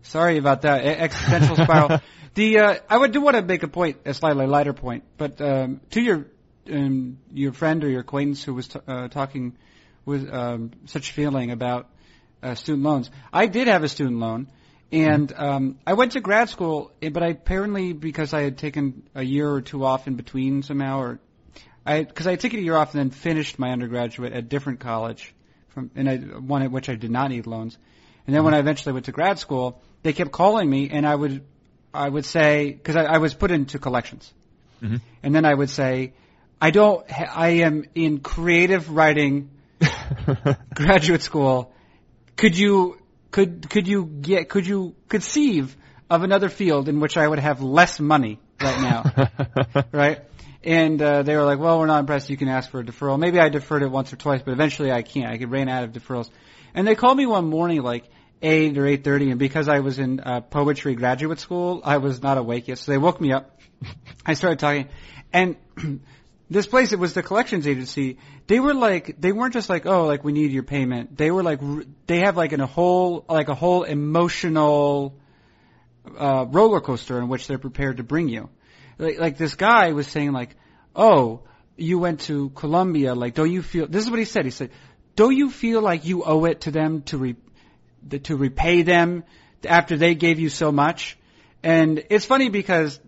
Sorry 0.08 0.38
about 0.38 0.62
that. 0.62 0.86
Existential 0.86 1.55
spiral. 1.55 1.99
The 2.34 2.60
uh, 2.60 2.76
I 2.88 2.95
would 2.95 3.14
do 3.14 3.22
want 3.22 3.36
to 3.36 3.41
make 3.41 3.64
a 3.64 3.68
point, 3.68 3.97
a 4.05 4.14
slightly 4.14 4.45
lighter 4.45 4.72
point, 4.72 5.05
but 5.18 5.41
um, 5.41 5.82
to 5.89 5.99
your 5.99 6.28
um, 6.72 7.18
your 7.34 7.51
friend 7.51 7.84
or 7.84 7.89
your 7.89 8.01
acquaintance 8.01 8.43
who 8.43 8.53
was 8.53 8.68
t- 8.68 8.80
uh, 8.88 9.08
talking 9.08 9.58
with 10.05 10.32
um, 10.32 10.70
such 10.86 11.14
feeling 11.14 11.49
about 11.49 11.89
uh, 12.43 12.53
student 12.53 12.84
loans. 12.84 13.10
I 13.34 13.47
did 13.47 13.68
have 13.68 13.84
a 13.84 13.89
student 13.89 14.20
loan, 14.20 14.51
and 14.91 15.34
um, 15.36 15.80
I 15.88 15.93
went 15.93 16.12
to 16.12 16.22
grad 16.22 16.49
school, 16.49 16.91
eh, 17.01 17.10
but 17.10 17.24
I 17.24 17.30
apparently 17.30 17.93
because 17.93 18.36
I 18.36 18.43
had 18.43 18.60
taken 18.60 19.10
a 19.16 19.24
year 19.24 19.49
or 19.49 19.62
two 19.62 19.84
off 19.84 20.05
in 20.05 20.14
between 20.14 20.62
somehow, 20.62 20.99
or 20.99 21.20
I 21.88 22.03
because 22.03 22.28
I 22.28 22.36
took 22.36 22.53
a 22.53 22.62
year 22.62 22.76
off 22.76 22.93
and 22.93 22.99
then 22.99 23.10
finished 23.10 23.58
my 23.58 23.72
undergraduate 23.72 24.34
at 24.34 24.39
a 24.39 24.43
different 24.43 24.80
college, 24.80 25.34
from 25.70 25.89
and 25.95 26.08
I 26.08 26.18
one 26.18 26.62
at 26.62 26.70
which 26.70 26.88
I 26.88 26.93
did 26.93 27.10
not 27.10 27.32
need 27.32 27.47
loans. 27.47 27.80
And 28.28 28.36
then 28.36 28.43
when 28.43 28.53
I 28.53 28.59
eventually 28.59 28.93
went 28.93 29.05
to 29.05 29.11
grad 29.11 29.39
school, 29.39 29.82
they 30.03 30.13
kept 30.13 30.32
calling 30.32 30.69
me, 30.69 30.89
and 30.91 31.07
I 31.07 31.15
would, 31.15 31.43
I 31.93 32.07
would 32.09 32.25
say, 32.25 32.71
because 32.71 32.95
I, 32.95 33.03
I 33.03 33.17
was 33.17 33.34
put 33.34 33.51
into 33.51 33.80
collections, 33.80 34.32
Mhm. 34.84 35.01
and 35.23 35.34
then 35.34 35.45
I 35.45 35.53
would 35.53 35.69
say, 35.71 36.13
I 36.61 36.69
don't, 36.71 37.09
ha- 37.09 37.32
I 37.34 37.49
am 37.67 37.86
in 37.95 38.19
creative 38.19 38.91
writing 38.91 39.49
graduate 40.75 41.21
school. 41.21 41.73
Could 42.36 42.57
you, 42.57 42.97
could, 43.32 43.69
could 43.69 43.88
you 43.88 44.05
get, 44.05 44.49
could 44.49 44.67
you 44.67 44.95
conceive 45.09 45.75
of 46.09 46.23
another 46.23 46.49
field 46.49 46.89
in 46.89 46.99
which 46.99 47.17
I 47.17 47.28
would 47.28 47.39
have 47.39 47.61
less 47.61 47.99
money 47.99 48.39
right 48.61 48.82
now? 48.82 49.84
right? 49.91 50.19
And 50.63 51.01
uh, 51.01 51.23
they 51.23 51.36
were 51.36 51.43
like, 51.43 51.59
"Well, 51.59 51.80
we're 51.80 51.86
not 51.86 51.99
impressed. 52.01 52.30
You 52.30 52.36
can 52.38 52.49
ask 52.49 52.69
for 52.69 52.80
a 52.80 52.84
deferral." 52.84 53.17
Maybe 53.17 53.39
I 53.39 53.47
deferred 53.49 53.84
it 53.84 53.91
once 53.91 54.11
or 54.11 54.17
twice, 54.17 54.41
but 54.43 54.51
eventually 54.51 54.91
I 54.91 55.01
can't. 55.01 55.28
I 55.41 55.45
ran 55.45 55.69
out 55.69 55.84
of 55.86 55.91
deferrals. 55.91 56.30
And 56.73 56.86
they 56.86 56.95
called 56.95 57.15
me 57.17 57.25
one 57.25 57.45
morning, 57.47 57.82
like 57.84 58.03
eight 58.41 58.77
or 58.77 58.85
eight 58.85 59.03
thirty, 59.03 59.29
and 59.29 59.39
because 59.39 59.67
I 59.67 59.79
was 59.79 59.99
in 59.99 60.19
uh, 60.19 60.41
poetry 60.41 60.95
graduate 60.95 61.39
school, 61.39 61.81
I 61.83 61.97
was 61.97 62.21
not 62.21 62.38
awake 62.38 62.67
yet. 62.67 62.77
So 62.77 62.91
they 62.91 62.97
woke 62.97 63.19
me 63.19 63.31
up. 63.31 63.59
I 64.25 64.33
started 64.33 64.59
talking, 64.59 64.89
and 65.33 65.55
this 66.49 66.67
place, 66.67 66.91
it 66.93 66.99
was 66.99 67.13
the 67.13 67.23
collections 67.23 67.67
agency. 67.67 68.17
They 68.47 68.59
were 68.59 68.73
like, 68.73 69.19
they 69.19 69.31
weren't 69.31 69.53
just 69.53 69.69
like, 69.69 69.85
oh, 69.85 70.05
like 70.05 70.23
we 70.23 70.31
need 70.31 70.51
your 70.51 70.63
payment. 70.63 71.17
They 71.17 71.31
were 71.31 71.43
like 71.43 71.59
they 72.07 72.19
have 72.19 72.38
like 72.38 72.53
a 72.53 72.65
whole, 72.65 73.25
like 73.27 73.49
a 73.49 73.55
whole 73.55 73.83
emotional 73.83 75.17
uh, 76.17 76.45
roller 76.47 76.81
coaster 76.81 77.19
in 77.19 77.27
which 77.27 77.47
they're 77.47 77.57
prepared 77.57 77.97
to 77.97 78.03
bring 78.03 78.29
you. 78.29 78.49
Like, 78.97 79.19
like 79.19 79.38
this 79.38 79.55
guy 79.55 79.91
was 79.91 80.07
saying 80.07 80.31
like, 80.31 80.55
oh, 80.95 81.41
you 81.75 81.99
went 81.99 82.21
to 82.21 82.49
Columbia, 82.49 83.13
like, 83.13 83.35
don't 83.35 83.51
you 83.51 83.61
feel, 83.61 83.88
this 83.88 84.03
is 84.03 84.09
what 84.09 84.19
he 84.19 84.25
said, 84.25 84.45
he 84.45 84.51
said, 84.51 84.71
don't 85.15 85.35
you 85.35 85.49
feel 85.49 85.81
like 85.81 86.05
you 86.05 86.23
owe 86.23 86.45
it 86.45 86.61
to 86.61 86.71
them 86.71 87.03
to 87.03 87.17
re, 87.17 87.35
the- 88.06 88.20
to 88.20 88.36
repay 88.36 88.82
them 88.84 89.24
after 89.68 89.98
they 89.98 90.16
gave 90.16 90.39
you 90.39 90.50
so 90.50 90.72
much? 90.72 91.18
And 91.64 92.04
it's 92.10 92.26
funny 92.26 92.50
because 92.50 93.00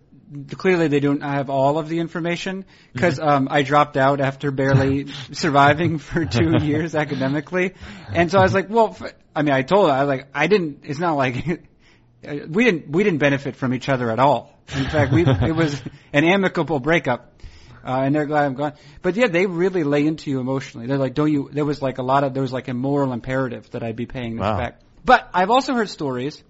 clearly 0.56 0.88
they 0.88 1.00
don't 1.00 1.22
have 1.22 1.50
all 1.50 1.78
of 1.78 1.88
the 1.88 1.98
information 1.98 2.64
because 2.92 3.18
um, 3.18 3.48
I 3.50 3.62
dropped 3.62 3.96
out 3.96 4.20
after 4.20 4.50
barely 4.50 5.06
surviving 5.32 5.98
for 5.98 6.24
two 6.24 6.58
years 6.64 6.94
academically, 6.94 7.74
and 8.12 8.30
so 8.30 8.38
I 8.38 8.42
was 8.42 8.54
like, 8.54 8.68
well, 8.70 8.96
f- 9.00 9.12
I 9.34 9.42
mean, 9.42 9.54
I 9.54 9.62
told 9.62 9.88
her 9.88 9.94
I 9.94 10.00
was 10.04 10.08
like, 10.08 10.28
I 10.34 10.46
didn't. 10.46 10.80
It's 10.84 10.98
not 10.98 11.14
like 11.16 11.34
we 12.22 12.64
didn't 12.64 12.90
we 12.90 13.02
didn't 13.04 13.18
benefit 13.18 13.56
from 13.56 13.74
each 13.74 13.88
other 13.88 14.10
at 14.10 14.18
all. 14.18 14.52
In 14.76 14.84
fact, 14.84 15.12
we 15.12 15.22
it 15.26 15.54
was 15.54 15.80
an 16.12 16.24
amicable 16.24 16.80
breakup. 16.80 17.40
Uh, 17.84 18.02
and 18.04 18.14
they're 18.14 18.26
glad 18.26 18.44
I'm 18.44 18.54
gone. 18.54 18.74
But 19.02 19.16
yeah, 19.16 19.28
they 19.28 19.46
really 19.46 19.84
lay 19.84 20.06
into 20.06 20.30
you 20.30 20.40
emotionally. 20.40 20.86
They're 20.86 20.98
like, 20.98 21.14
don't 21.14 21.32
you, 21.32 21.48
there 21.52 21.64
was 21.64 21.80
like 21.80 21.98
a 21.98 22.02
lot 22.02 22.24
of, 22.24 22.34
there 22.34 22.42
was 22.42 22.52
like 22.52 22.68
a 22.68 22.74
moral 22.74 23.12
imperative 23.12 23.70
that 23.70 23.82
I'd 23.82 23.96
be 23.96 24.06
paying 24.06 24.36
this 24.36 24.42
Wow. 24.42 24.58
back. 24.58 24.80
But 25.04 25.28
I've 25.32 25.50
also 25.50 25.72
heard 25.74 25.88
stories 25.88 26.42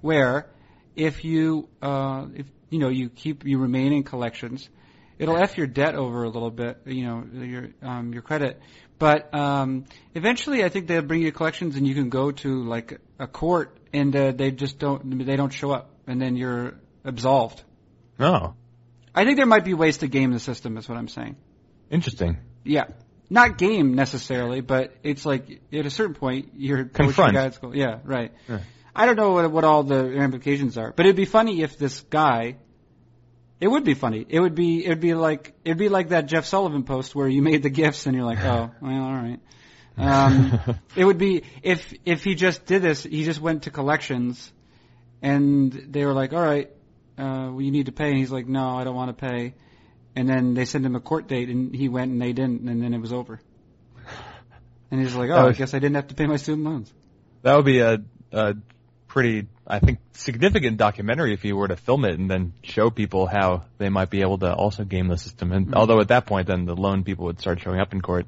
where 0.00 0.46
if 0.96 1.24
you, 1.24 1.68
uh, 1.82 2.26
if, 2.34 2.46
you 2.70 2.78
know, 2.78 2.88
you 2.88 3.08
keep, 3.10 3.44
you 3.44 3.58
remain 3.58 3.92
in 3.92 4.02
collections, 4.04 4.68
it'll 5.18 5.36
F 5.36 5.58
your 5.58 5.66
debt 5.66 5.94
over 5.94 6.24
a 6.24 6.28
little 6.28 6.50
bit, 6.50 6.78
you 6.86 7.04
know, 7.04 7.24
your, 7.34 7.68
um, 7.82 8.12
your 8.12 8.22
credit. 8.22 8.60
But, 8.98 9.34
um, 9.34 9.84
eventually 10.14 10.64
I 10.64 10.68
think 10.70 10.86
they'll 10.86 11.02
bring 11.02 11.20
you 11.22 11.32
collections 11.32 11.76
and 11.76 11.86
you 11.86 11.94
can 11.94 12.08
go 12.08 12.30
to 12.30 12.62
like 12.64 13.00
a 13.18 13.26
court 13.26 13.76
and, 13.92 14.14
uh, 14.16 14.32
they 14.32 14.50
just 14.50 14.78
don't, 14.78 15.24
they 15.26 15.36
don't 15.36 15.52
show 15.52 15.72
up 15.72 15.90
and 16.06 16.20
then 16.20 16.36
you're 16.36 16.74
absolved. 17.04 17.62
oh, 18.18 18.54
I 19.14 19.24
think 19.24 19.36
there 19.36 19.46
might 19.46 19.64
be 19.64 19.74
ways 19.74 19.98
to 19.98 20.08
game 20.08 20.32
the 20.32 20.40
system 20.40 20.76
is 20.76 20.88
what 20.88 20.98
I'm 20.98 21.08
saying. 21.08 21.36
interesting. 21.90 22.38
Yeah. 22.64 22.86
Not 23.30 23.58
game 23.58 23.94
necessarily, 23.94 24.60
but 24.60 24.94
it's 25.02 25.24
like 25.24 25.60
at 25.72 25.86
a 25.86 25.90
certain 25.90 26.14
point 26.14 26.50
you're 26.56 26.84
Confront. 26.84 27.34
guy 27.34 27.46
at 27.46 27.54
school. 27.54 27.74
Yeah, 27.74 27.98
right. 28.04 28.32
Yeah. 28.48 28.58
I 28.94 29.06
don't 29.06 29.16
know 29.16 29.32
what, 29.32 29.50
what 29.50 29.64
all 29.64 29.82
the 29.82 30.04
ramifications 30.04 30.76
are, 30.78 30.92
but 30.94 31.06
it'd 31.06 31.16
be 31.16 31.24
funny 31.24 31.62
if 31.62 31.78
this 31.78 32.00
guy. 32.02 32.56
It 33.60 33.68
would 33.68 33.84
be 33.84 33.94
funny. 33.94 34.26
It 34.28 34.40
would 34.40 34.54
be. 34.54 34.84
It'd 34.84 35.00
be 35.00 35.14
like. 35.14 35.54
It'd 35.64 35.78
be 35.78 35.88
like 35.88 36.10
that 36.10 36.26
Jeff 36.26 36.44
Sullivan 36.44 36.84
post 36.84 37.14
where 37.14 37.26
you 37.26 37.40
made 37.40 37.62
the 37.62 37.70
gifts 37.70 38.06
and 38.06 38.14
you're 38.14 38.26
like, 38.26 38.44
oh, 38.44 38.70
well, 38.80 39.02
all 39.02 39.14
right. 39.14 39.40
Um, 39.96 40.60
it 40.96 41.04
would 41.04 41.18
be 41.18 41.44
if 41.62 41.94
if 42.04 42.24
he 42.24 42.34
just 42.34 42.66
did 42.66 42.82
this. 42.82 43.02
He 43.04 43.24
just 43.24 43.40
went 43.40 43.62
to 43.62 43.70
collections, 43.70 44.52
and 45.22 45.72
they 45.72 46.04
were 46.04 46.12
like, 46.12 46.32
all 46.34 46.42
right, 46.42 46.70
uh, 47.18 47.50
well, 47.52 47.60
you 47.60 47.70
need 47.70 47.86
to 47.86 47.92
pay. 47.92 48.08
And 48.10 48.18
he's 48.18 48.30
like, 48.30 48.46
no, 48.46 48.76
I 48.76 48.84
don't 48.84 48.94
want 48.94 49.16
to 49.16 49.26
pay. 49.26 49.54
And 50.16 50.28
then 50.28 50.54
they 50.54 50.64
sent 50.64 50.86
him 50.86 50.94
a 50.94 51.00
court 51.00 51.26
date, 51.26 51.48
and 51.48 51.74
he 51.74 51.88
went 51.88 52.12
and 52.12 52.22
they 52.22 52.32
didn't, 52.32 52.68
and 52.68 52.82
then 52.82 52.94
it 52.94 53.00
was 53.00 53.12
over. 53.12 53.40
And 54.90 55.00
he's 55.00 55.14
like, 55.14 55.30
oh, 55.30 55.34
That 55.34 55.46
I 55.46 55.52
guess 55.52 55.74
I 55.74 55.80
didn't 55.80 55.96
have 55.96 56.08
to 56.08 56.14
pay 56.14 56.26
my 56.26 56.36
student 56.36 56.64
loans. 56.64 56.92
That 57.42 57.56
would 57.56 57.64
be 57.64 57.80
a, 57.80 58.02
a 58.30 58.54
pretty, 59.08 59.48
I 59.66 59.80
think, 59.80 59.98
significant 60.12 60.76
documentary 60.76 61.34
if 61.34 61.44
you 61.44 61.56
were 61.56 61.66
to 61.66 61.76
film 61.76 62.04
it 62.04 62.18
and 62.18 62.30
then 62.30 62.52
show 62.62 62.90
people 62.90 63.26
how 63.26 63.64
they 63.78 63.88
might 63.88 64.10
be 64.10 64.20
able 64.20 64.38
to 64.38 64.54
also 64.54 64.84
game 64.84 65.08
the 65.08 65.18
system. 65.18 65.50
And 65.52 65.68
Mhm. 65.68 65.74
although 65.74 66.00
at 66.00 66.08
that 66.08 66.26
point, 66.26 66.46
then 66.46 66.64
the 66.64 66.76
loan 66.76 67.02
people 67.02 67.24
would 67.24 67.40
start 67.40 67.60
showing 67.60 67.80
up 67.80 67.92
in 67.92 68.02
court. 68.02 68.26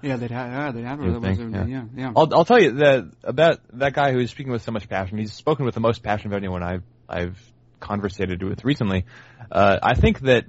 Yeah, 0.00 0.16
they'd 0.16 0.30
have. 0.30 0.50
Yeah, 0.50 0.70
they'd 0.72 0.84
have. 0.84 0.98
Was, 1.00 1.22
think, 1.22 1.38
yeah, 1.40 1.46
yeah. 1.46 1.66
yeah, 1.66 1.84
yeah. 1.96 2.12
I'll, 2.16 2.32
I'll 2.32 2.44
tell 2.44 2.60
you 2.60 2.72
that 2.72 3.10
about 3.24 3.60
that 3.74 3.94
guy 3.94 4.12
who 4.12 4.20
is 4.20 4.30
speaking 4.30 4.52
with 4.52 4.62
so 4.62 4.70
much 4.70 4.88
passion. 4.88 5.18
He's 5.18 5.32
spoken 5.32 5.64
with 5.64 5.74
the 5.74 5.80
most 5.80 6.02
passion 6.02 6.28
of 6.28 6.36
anyone 6.36 6.62
I've 6.62 6.84
I've 7.08 7.38
conversated 7.80 8.42
with 8.42 8.64
recently. 8.64 9.04
Uh, 9.50 9.78
I 9.82 9.94
think 9.94 10.20
that 10.20 10.44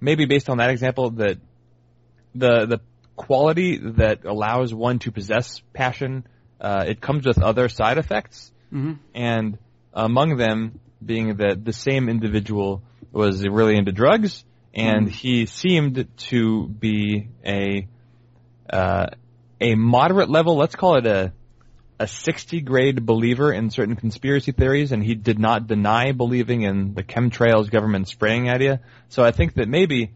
maybe 0.00 0.26
based 0.26 0.48
on 0.48 0.58
that 0.58 0.70
example, 0.70 1.10
that 1.10 1.38
the 2.34 2.66
the 2.66 2.80
quality 3.16 3.78
that 3.78 4.24
allows 4.24 4.72
one 4.72 4.98
to 5.00 5.12
possess 5.12 5.60
passion, 5.74 6.26
uh, 6.60 6.84
it 6.86 7.00
comes 7.00 7.26
with 7.26 7.42
other 7.42 7.68
side 7.68 7.98
effects, 7.98 8.52
hmm 8.70 8.92
and 9.14 9.58
among 9.92 10.36
them 10.36 10.80
being 11.04 11.36
that 11.36 11.64
the 11.64 11.72
same 11.72 12.08
individual 12.08 12.82
was 13.12 13.46
really 13.46 13.76
into 13.76 13.92
drugs, 13.92 14.44
and 14.74 15.08
Mm. 15.08 15.10
he 15.10 15.46
seemed 15.46 16.06
to 16.28 16.68
be 16.68 17.28
a 17.44 17.88
uh, 18.72 19.06
a 19.60 19.74
moderate 19.74 20.30
level, 20.30 20.56
let's 20.56 20.76
call 20.76 20.96
it 20.96 21.06
a 21.06 21.32
a 22.00 22.06
60 22.06 22.62
grade 22.62 23.04
believer 23.04 23.52
in 23.52 23.68
certain 23.68 23.94
conspiracy 23.94 24.52
theories, 24.52 24.90
and 24.90 25.04
he 25.04 25.14
did 25.14 25.38
not 25.38 25.66
deny 25.66 26.12
believing 26.12 26.62
in 26.62 26.94
the 26.94 27.02
chemtrails 27.04 27.70
government 27.70 28.08
spraying 28.08 28.48
idea. 28.48 28.80
So 29.10 29.22
I 29.22 29.32
think 29.32 29.54
that 29.56 29.68
maybe, 29.68 30.10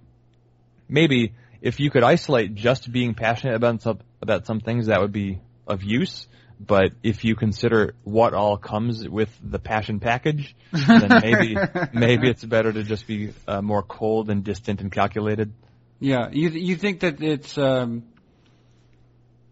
maybe 0.89 1.35
if 1.61 1.80
you 1.80 1.91
could 1.91 2.03
isolate 2.03 2.55
just 2.55 2.91
being 2.91 3.12
passionate 3.12 3.55
about 3.55 3.82
some, 3.82 4.01
about 4.22 4.47
some 4.47 4.61
things, 4.61 4.87
that 4.87 5.03
would 5.03 5.12
be 5.12 5.41
of 5.66 5.82
use. 5.82 6.26
But 6.59 6.93
if 7.03 7.22
you 7.22 7.37
consider 7.37 7.95
what 8.03 8.32
all 8.32 8.57
comes 8.57 9.07
with 9.07 9.28
the 9.43 9.59
passion 9.59 10.01
package, 10.01 10.57
then 10.72 11.20
maybe 11.22 11.57
maybe 11.93 12.30
it's 12.30 12.45
better 12.45 12.72
to 12.72 12.82
just 12.82 13.07
be 13.07 13.35
uh, 13.47 13.61
more 13.61 13.82
cold 13.82 14.30
and 14.30 14.43
distant 14.43 14.80
and 14.80 14.91
calculated. 14.91 15.53
Yeah, 16.01 16.30
you 16.32 16.49
you 16.51 16.76
think 16.76 17.01
that 17.01 17.20
it's 17.20 17.59
um, 17.59 18.05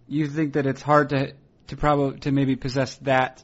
you 0.07 0.28
think 0.28 0.55
that 0.55 0.64
it's 0.64 0.80
hard 0.80 1.11
to 1.11 1.33
to 1.73 1.77
probably 1.79 2.18
to 2.20 2.31
maybe 2.31 2.55
possess 2.55 2.97
that 2.97 3.43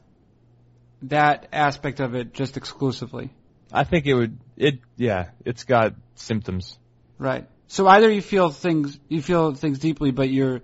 that 1.00 1.48
aspect 1.50 1.98
of 1.98 2.14
it 2.14 2.34
just 2.34 2.58
exclusively, 2.58 3.30
I 3.72 3.84
think 3.84 4.04
it 4.04 4.12
would 4.12 4.38
it 4.54 4.80
yeah, 4.98 5.30
it's 5.46 5.64
got 5.64 5.94
symptoms. 6.14 6.78
right? 7.16 7.46
So 7.68 7.88
either 7.88 8.10
you 8.10 8.20
feel 8.20 8.50
things 8.50 8.98
you 9.08 9.22
feel 9.22 9.54
things 9.54 9.78
deeply, 9.78 10.10
but 10.10 10.28
you're 10.28 10.60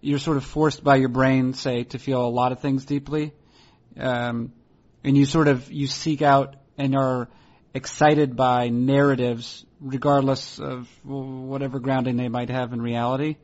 you're 0.00 0.18
sort 0.18 0.38
of 0.38 0.44
forced 0.44 0.82
by 0.82 0.96
your 0.96 1.08
brain, 1.08 1.54
say, 1.54 1.84
to 1.84 2.00
feel 2.00 2.20
a 2.26 2.34
lot 2.40 2.50
of 2.50 2.58
things 2.58 2.84
deeply, 2.84 3.32
um, 3.96 4.52
and 5.04 5.16
you 5.16 5.24
sort 5.24 5.46
of 5.46 5.70
you 5.70 5.86
seek 5.86 6.20
out 6.20 6.56
and 6.76 6.96
are 6.96 7.28
excited 7.74 8.34
by 8.34 8.70
narratives, 8.70 9.64
regardless 9.80 10.58
of 10.58 10.88
whatever 11.04 11.78
grounding 11.78 12.16
they 12.16 12.28
might 12.28 12.50
have 12.50 12.72
in 12.72 12.82
reality. 12.82 13.36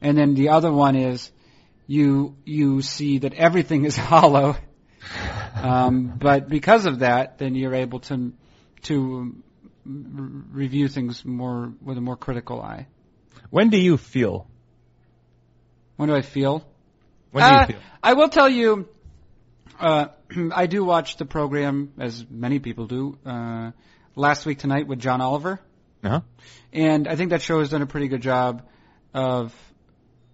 And 0.00 0.16
then 0.16 0.34
the 0.34 0.48
other 0.48 0.72
one 0.72 0.96
is 0.96 1.30
you 1.86 2.36
you 2.44 2.82
see 2.82 3.18
that 3.18 3.34
everything 3.34 3.84
is 3.84 3.96
hollow, 4.12 4.56
um, 5.54 6.14
but 6.18 6.48
because 6.48 6.86
of 6.86 7.00
that, 7.00 7.38
then 7.38 7.54
you're 7.54 7.74
able 7.74 8.00
to 8.00 8.32
to 8.82 9.34
review 9.84 10.88
things 10.88 11.24
more 11.24 11.72
with 11.82 11.96
a 11.96 12.00
more 12.00 12.16
critical 12.16 12.60
eye. 12.60 12.88
When 13.50 13.70
do 13.70 13.78
you 13.78 13.96
feel? 13.96 14.48
When 15.96 16.08
do 16.08 16.14
I 16.16 16.22
feel? 16.22 16.66
When 17.30 17.44
do 17.44 17.48
Uh, 17.48 17.60
you 17.60 17.66
feel? 17.74 17.82
I 18.02 18.12
will 18.14 18.28
tell 18.28 18.48
you, 18.48 18.88
uh, 19.78 20.06
I 20.52 20.66
do 20.66 20.84
watch 20.84 21.16
the 21.16 21.24
program, 21.24 21.92
as 21.98 22.24
many 22.28 22.58
people 22.58 22.86
do, 22.86 23.18
uh, 23.24 23.70
last 24.16 24.44
week 24.46 24.58
tonight 24.58 24.86
with 24.88 24.98
John 24.98 25.20
Oliver. 25.20 25.60
Uh-huh. 26.02 26.20
And 26.72 27.08
I 27.08 27.16
think 27.16 27.30
that 27.30 27.42
show 27.42 27.60
has 27.60 27.70
done 27.70 27.82
a 27.82 27.86
pretty 27.86 28.08
good 28.08 28.22
job 28.22 28.62
of, 29.14 29.54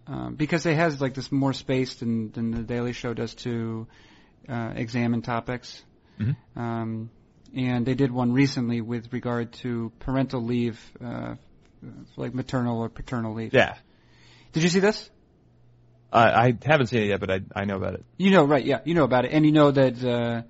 um, 0.07 0.35
because 0.35 0.67
it 0.67 0.77
has 0.77 1.01
like 1.01 1.15
this 1.15 1.31
more 1.31 1.53
space 1.53 1.97
than, 1.97 2.31
than 2.33 2.51
the 2.51 2.63
Daily 2.63 2.93
Show 2.93 3.15
does 3.15 3.35
to 3.37 3.87
uh, 4.49 4.73
examine 4.75 5.23
topics. 5.23 5.83
Mhm. 6.21 6.37
Um, 6.57 7.11
and 7.55 7.85
they 7.87 7.95
did 7.95 8.11
one 8.11 8.33
recently 8.33 8.81
with 8.81 9.13
regard 9.13 9.53
to 9.53 9.93
parental 9.99 10.43
leave, 10.43 10.81
uh, 11.05 11.35
like 12.17 12.35
maternal 12.35 12.81
or 12.81 12.89
paternal 12.89 13.35
leave. 13.35 13.53
Yeah. 13.53 13.75
Did 14.53 14.63
you 14.63 14.69
see 14.69 14.81
this? 14.81 15.11
I 16.13 16.49
I 16.49 16.59
haven't 16.65 16.89
seen 16.89 17.03
it 17.03 17.07
yet, 17.07 17.21
but 17.21 17.31
I 17.31 17.41
I 17.55 17.65
know 17.65 17.77
about 17.77 17.95
it. 17.95 18.05
You 18.19 18.31
know, 18.31 18.45
right? 18.45 18.65
Yeah, 18.65 18.81
you 18.85 18.95
know 18.95 19.05
about 19.05 19.25
it, 19.25 19.33
and 19.33 19.47
you 19.47 19.53
know 19.53 19.71
that 19.71 20.05
uh, 20.05 20.43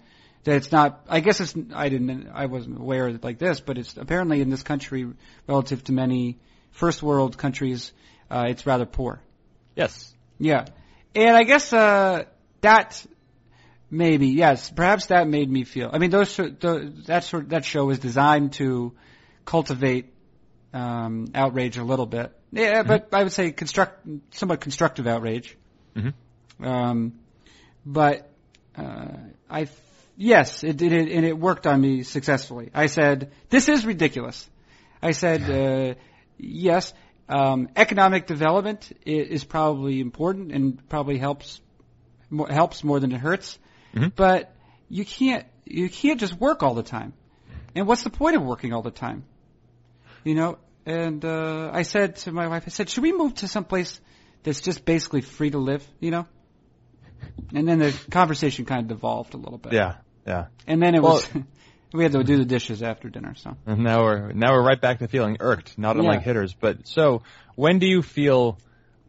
that 0.45 0.57
it's 0.57 0.73
not. 0.73 1.07
I 1.09 1.21
guess 1.21 1.41
it's. 1.41 1.55
I 1.75 1.89
didn't. 1.89 2.29
I 2.33 2.47
wasn't 2.47 2.81
aware 2.81 3.07
of 3.07 3.15
it 3.15 3.25
like 3.25 3.39
this, 3.39 3.61
but 3.61 3.79
it's 3.79 3.97
apparently 3.97 4.41
in 4.41 4.51
this 4.51 4.63
country, 4.63 5.07
relative 5.47 5.85
to 5.85 5.93
many 5.93 6.39
first 6.73 7.03
world 7.03 7.39
countries, 7.39 7.93
uh, 8.31 8.47
it's 8.49 8.67
rather 8.67 8.87
poor. 8.87 9.21
Yes. 9.77 10.15
Yeah, 10.39 10.65
and 11.15 11.37
I 11.37 11.45
guess 11.45 11.73
uh, 11.73 12.25
that 12.63 13.07
maybe 13.91 14.29
yes, 14.29 14.71
perhaps 14.71 15.07
that 15.07 15.29
made 15.29 15.51
me 15.51 15.65
feel. 15.65 15.91
I 15.93 15.99
mean, 15.99 16.11
those 16.11 16.37
tho- 16.37 16.91
that 17.07 17.25
sort 17.25 17.51
that 17.51 17.65
show 17.65 17.85
was 17.85 17.99
designed 17.99 18.55
to 18.55 18.93
cultivate 19.45 20.13
um, 20.73 21.29
outrage 21.35 21.77
a 21.77 21.85
little 21.85 22.07
bit. 22.07 22.33
Yeah, 22.51 22.83
but 22.83 23.09
I 23.13 23.23
would 23.23 23.33
say 23.33 23.53
construct 23.53 24.07
somewhat 24.33 24.61
constructive 24.61 25.07
outrage. 25.07 25.57
Mhm. 25.95 26.15
Um, 26.61 27.13
but 27.85 28.29
uh, 28.77 29.09
I 29.49 29.69
yes, 30.17 30.65
it 30.65 30.77
did 30.77 30.93
it, 30.93 31.11
and 31.13 31.25
it 31.25 31.39
worked 31.39 31.67
on 31.67 31.81
me 31.81 32.03
successfully. 32.03 32.71
I 32.75 32.87
said, 32.87 33.31
"This 33.49 33.69
is 33.69 33.87
ridiculous." 33.87 34.49
I 35.03 35.13
said, 35.13 35.51
uh, 35.51 35.95
"Yes, 36.39 36.95
um, 37.29 37.69
economic 37.77 38.27
development 38.27 38.91
i- 39.07 39.11
is 39.11 39.45
probably 39.45 40.01
important 40.01 40.53
and 40.53 40.89
probably 40.89 41.19
helps 41.19 41.61
more, 42.31 42.49
helps 42.49 42.83
more 42.85 43.01
than 43.01 43.13
it 43.13 43.19
hurts, 43.19 43.59
Mhm. 43.95 44.13
but 44.15 44.55
you 44.89 45.05
can't 45.05 45.47
you 45.65 45.89
can't 45.89 46.19
just 46.19 46.35
work 46.41 46.63
all 46.63 46.75
the 46.75 46.83
time. 46.83 47.13
And 47.75 47.87
what's 47.87 48.03
the 48.03 48.11
point 48.11 48.37
of 48.37 48.43
working 48.43 48.73
all 48.73 48.83
the 48.83 48.91
time? 48.91 49.25
You 50.25 50.35
know." 50.35 50.59
And 50.85 51.25
uh, 51.25 51.71
I 51.73 51.83
said 51.83 52.17
to 52.25 52.33
my 52.33 52.49
wife, 52.49 52.65
I 52.67 52.71
said, 52.71 52.91
"Should 52.91 53.03
we 53.05 53.13
move 53.13 53.35
to 53.37 53.49
some 53.49 53.65
place 53.65 54.01
that's 54.43 54.61
just 54.61 54.85
basically 54.85 55.21
free 55.21 55.51
to 55.51 55.59
live?" 55.59 55.87
You 56.01 56.11
know. 56.11 56.27
And 57.55 57.69
then 57.69 57.79
the 57.79 57.93
conversation 58.11 58.65
kind 58.65 58.83
of 58.83 58.89
devolved 58.89 59.35
a 59.35 59.37
little 59.37 59.59
bit. 59.59 59.73
Yeah. 59.73 59.95
Yeah. 60.27 60.47
And 60.67 60.83
then 60.83 60.95
it 60.97 61.03
Well- 61.03 61.13
was 61.15 61.29
we 61.93 62.03
had 62.03 62.13
to 62.13 62.25
do 62.25 62.39
the 62.39 62.45
dishes 62.45 62.83
after 62.83 63.09
dinner. 63.09 63.35
So 63.35 63.57
And 63.67 63.85
now 63.85 64.03
we're 64.03 64.33
now 64.33 64.53
we're 64.53 64.63
right 64.65 64.81
back 64.81 64.99
to 65.01 65.09
feeling 65.09 65.37
irked, 65.41 65.79
not 65.79 65.97
unlike 65.97 66.21
Yeah. 66.21 66.25
hitters. 66.25 66.55
But 66.55 66.87
so 66.89 67.23
when 67.55 67.79
do 67.79 67.87
you 67.87 68.03
feel? 68.03 68.59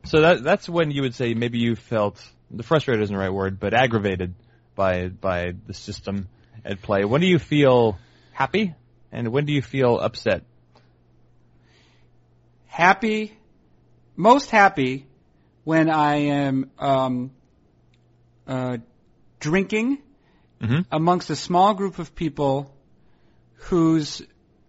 So 0.05 0.21
that 0.21 0.43
that's 0.43 0.67
when 0.67 0.91
you 0.91 1.03
would 1.03 1.15
say 1.15 1.34
maybe 1.34 1.59
you 1.59 1.75
felt 1.75 2.21
the 2.51 2.63
frustrated 2.63 3.03
isn't 3.03 3.15
the 3.15 3.19
right 3.19 3.34
word, 3.34 3.59
but 3.59 3.73
aggravated 3.73 4.34
by 4.75 5.07
by 5.07 5.53
the 5.65 5.73
system 5.73 6.27
at 6.65 6.81
play. 6.81 7.05
When 7.05 7.21
do 7.21 7.27
you 7.27 7.39
feel 7.39 7.97
happy, 8.31 8.73
and 9.11 9.29
when 9.29 9.45
do 9.45 9.53
you 9.53 9.61
feel 9.61 9.97
upset? 9.99 10.43
happy, 12.73 13.38
most 14.15 14.49
happy 14.49 15.05
when 15.63 15.91
I 15.91 16.15
am 16.15 16.71
um, 16.79 17.31
uh, 18.47 18.77
drinking 19.39 19.99
Mm-hmm. 20.62 20.82
amongst 20.91 21.30
a 21.30 21.36
small 21.36 21.74
group 21.74 21.99
of 21.99 22.16
people 22.16 22.74
whose 23.56 24.22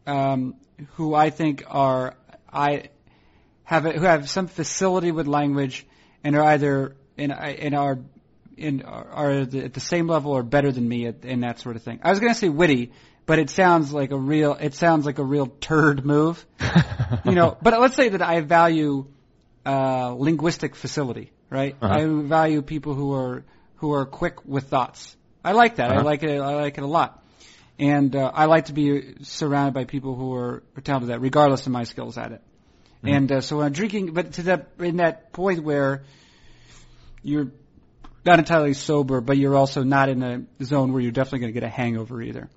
um, 0.07 0.57
who 0.95 1.15
I 1.15 1.31
think 1.31 1.65
are 1.69 2.17
I 2.53 2.89
have 3.65 3.87
a, 3.87 3.93
who 3.93 4.05
have 4.05 4.29
some 4.29 4.47
facility 4.47 5.13
with 5.13 5.27
language 5.27 5.87
and 6.23 6.37
are 6.37 6.43
either 6.43 6.97
in 7.17 7.31
in 7.31 7.75
are 7.75 7.99
in 8.57 8.83
are 8.83 9.31
at 9.31 9.51
the, 9.51 9.65
at 9.65 9.75
the 9.75 9.81
same 9.81 10.07
level 10.07 10.33
or 10.33 10.43
better 10.43 10.71
than 10.71 10.89
me 10.89 11.07
at, 11.07 11.25
in 11.25 11.41
that 11.41 11.61
sort 11.61 11.77
of 11.77 11.83
thing. 11.83 12.01
I 12.03 12.11
was 12.11 12.21
going 12.21 12.33
to 12.33 12.39
say 12.39 12.49
witty, 12.49 12.93
but 13.27 13.39
it 13.39 13.51
sounds 13.51 13.93
like 13.93 14.11
a 14.11 14.19
real 14.19 14.55
it 14.55 14.75
sounds 14.75 15.07
like 15.07 15.19
a 15.19 15.25
real 15.25 15.47
turd 15.47 16.05
move, 16.05 16.45
you 17.25 17.33
know. 17.33 17.57
But 17.61 17.81
let's 17.81 17.97
say 17.97 18.11
that 18.11 18.23
I 18.23 18.41
value 18.41 19.07
uh, 19.67 20.11
linguistic 20.11 20.77
facility, 20.77 21.33
right? 21.51 21.77
Uh-huh. 21.81 21.95
I 21.95 22.07
value 22.07 22.63
people 22.63 22.95
who 22.95 23.15
are 23.15 23.45
who 23.77 23.93
are 23.93 24.07
quick 24.07 24.45
with 24.45 24.69
thoughts. 24.69 25.17
I 25.45 25.53
like 25.53 25.77
that. 25.77 25.91
I 25.91 25.97
Uh-huh. 25.97 26.05
like 26.05 26.23
it. 26.23 26.41
I 26.41 26.55
like 26.57 26.79
it 26.79 26.85
a 26.85 26.87
lot. 26.87 27.23
And 27.79 28.15
uh, 28.15 28.31
I 28.33 28.45
like 28.47 28.67
to 28.67 28.73
be 28.73 29.17
surrounded 29.23 29.75
by 29.75 29.85
people 29.85 30.15
who 30.15 30.33
are, 30.35 30.63
are 30.77 30.81
talented 30.81 31.11
at 31.11 31.15
that, 31.15 31.21
regardless 31.21 31.67
of 31.67 31.73
my 31.73 31.85
skills 31.85 32.17
at 32.17 32.33
it. 32.33 32.41
Mhm. 33.03 33.17
And 33.17 33.33
uh, 33.33 33.41
so 33.41 33.57
when 33.59 33.67
I'm 33.67 33.73
drinking, 33.73 34.15
but 34.15 34.33
to 34.35 34.43
that 34.45 34.69
in 34.79 34.97
that 34.99 35.33
point 35.33 35.63
where 35.65 36.05
you're 37.23 37.51
not 38.25 38.39
entirely 38.39 38.75
sober, 38.75 39.21
but 39.21 39.37
you're 39.37 39.57
also 39.57 39.83
not 39.83 40.09
in 40.09 40.23
a 40.23 40.65
zone 40.65 40.93
where 40.93 41.03
you're 41.03 41.13
definitely 41.13 41.41
going 41.41 41.53
to 41.53 41.61
get 41.61 41.67
a 41.67 41.69
hangover 41.69 42.23
either. 42.23 42.49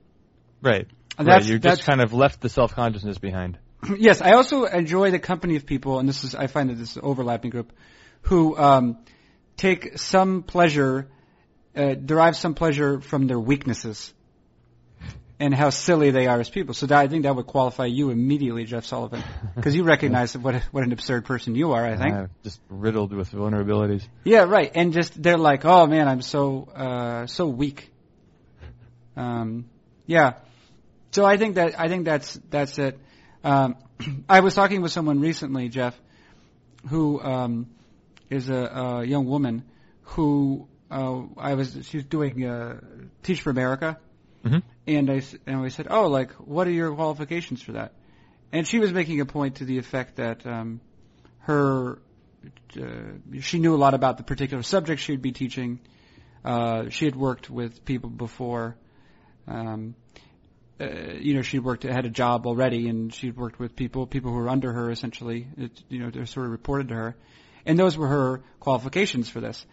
Right. 0.61 0.87
And 1.17 1.27
right. 1.27 1.43
You 1.43 1.59
that's- 1.59 1.79
just 1.79 1.87
kind 1.89 2.01
of 2.01 2.13
left 2.13 2.41
the 2.41 2.49
self 2.49 2.73
consciousness 2.73 3.17
behind. 3.17 3.57
yes, 3.97 4.21
I 4.21 4.31
also 4.33 4.65
enjoy 4.65 5.11
the 5.11 5.19
company 5.19 5.55
of 5.55 5.65
people, 5.65 5.99
and 5.99 6.07
this 6.07 6.23
is 6.23 6.35
I 6.35 6.47
find 6.47 6.69
that 6.69 6.75
this 6.75 6.91
is 6.91 6.97
an 6.97 7.03
overlapping 7.03 7.51
group, 7.51 7.73
who 8.21 8.57
um, 8.57 8.97
take 9.57 9.97
some 9.99 10.43
pleasure, 10.43 11.07
uh, 11.77 11.93
derive 11.93 12.35
some 12.35 12.53
pleasure 12.53 12.99
from 12.99 13.27
their 13.27 13.39
weaknesses, 13.39 14.13
and 15.39 15.53
how 15.53 15.69
silly 15.69 16.11
they 16.11 16.27
are 16.27 16.39
as 16.39 16.49
people. 16.49 16.73
So 16.73 16.87
that, 16.87 16.99
I 16.99 17.07
think 17.07 17.23
that 17.23 17.35
would 17.35 17.45
qualify 17.45 17.85
you 17.85 18.09
immediately, 18.09 18.65
Jeff 18.65 18.85
Sullivan, 18.85 19.23
because 19.55 19.75
you 19.75 19.83
recognize 19.83 20.35
what 20.37 20.55
what 20.71 20.83
an 20.83 20.91
absurd 20.91 21.25
person 21.25 21.55
you 21.55 21.73
are. 21.73 21.85
I 21.85 21.95
think. 21.97 22.15
Uh, 22.15 22.27
just 22.43 22.59
riddled 22.69 23.13
with 23.13 23.31
vulnerabilities. 23.31 24.03
Yeah, 24.23 24.43
right. 24.43 24.71
And 24.73 24.93
just 24.93 25.21
they're 25.21 25.37
like, 25.37 25.65
oh 25.65 25.85
man, 25.87 26.07
I'm 26.07 26.21
so 26.21 26.67
uh, 26.75 27.27
so 27.27 27.47
weak. 27.47 27.91
Um, 29.15 29.69
yeah. 30.05 30.33
So 31.11 31.25
I 31.25 31.37
think 31.37 31.55
that 31.55 31.79
I 31.79 31.87
think 31.87 32.05
that's 32.05 32.39
that's 32.49 32.77
it. 32.79 32.99
Um, 33.43 33.75
I 34.29 34.39
was 34.41 34.55
talking 34.55 34.81
with 34.81 34.91
someone 34.91 35.19
recently, 35.19 35.69
Jeff, 35.69 35.99
who 36.89 37.21
um, 37.21 37.67
is 38.29 38.49
a, 38.49 38.55
a 38.55 39.05
young 39.05 39.25
woman 39.25 39.63
who 40.03 40.67
uh, 40.91 41.21
I 41.37 41.53
was 41.55 41.77
she 41.83 41.97
was 41.97 42.05
doing 42.05 42.45
uh, 42.45 42.79
Teach 43.23 43.41
for 43.41 43.49
America, 43.49 43.97
Mhm. 44.43 44.63
and 44.87 45.09
I 45.09 45.21
and 45.45 45.61
we 45.61 45.69
said, 45.69 45.87
oh, 45.89 46.07
like 46.07 46.31
what 46.33 46.67
are 46.67 46.71
your 46.71 46.93
qualifications 46.93 47.61
for 47.61 47.73
that? 47.73 47.93
And 48.51 48.65
she 48.67 48.79
was 48.79 48.93
making 48.93 49.19
a 49.19 49.25
point 49.25 49.55
to 49.55 49.65
the 49.65 49.77
effect 49.77 50.15
that 50.17 50.45
um, 50.45 50.79
her 51.39 51.99
uh, 52.79 53.39
she 53.41 53.59
knew 53.59 53.75
a 53.75 53.77
lot 53.77 53.93
about 53.93 54.17
the 54.17 54.23
particular 54.23 54.63
subject 54.63 55.01
she'd 55.01 55.21
be 55.21 55.31
teaching. 55.31 55.79
Uh, 56.45 56.89
she 56.89 57.05
had 57.05 57.15
worked 57.15 57.49
with 57.49 57.83
people 57.83 58.09
before. 58.09 58.77
Um, 59.47 59.95
uh, 60.79 60.85
you 61.19 61.33
know, 61.33 61.41
she'd 61.41 61.59
worked 61.59 61.83
had 61.83 62.05
a 62.05 62.09
job 62.09 62.45
already, 62.45 62.87
and 62.87 63.13
she'd 63.13 63.35
worked 63.35 63.59
with 63.59 63.75
people, 63.75 64.05
people 64.05 64.31
who 64.31 64.37
were 64.37 64.49
under 64.49 64.71
her 64.71 64.91
essentially. 64.91 65.47
It, 65.57 65.71
you 65.89 65.99
know, 65.99 66.11
they're 66.11 66.25
sort 66.25 66.45
of 66.45 66.51
reported 66.51 66.89
to 66.89 66.95
her, 66.95 67.15
and 67.65 67.77
those 67.77 67.97
were 67.97 68.07
her 68.07 68.43
qualifications 68.59 69.27
for 69.29 69.41
this. 69.41 69.65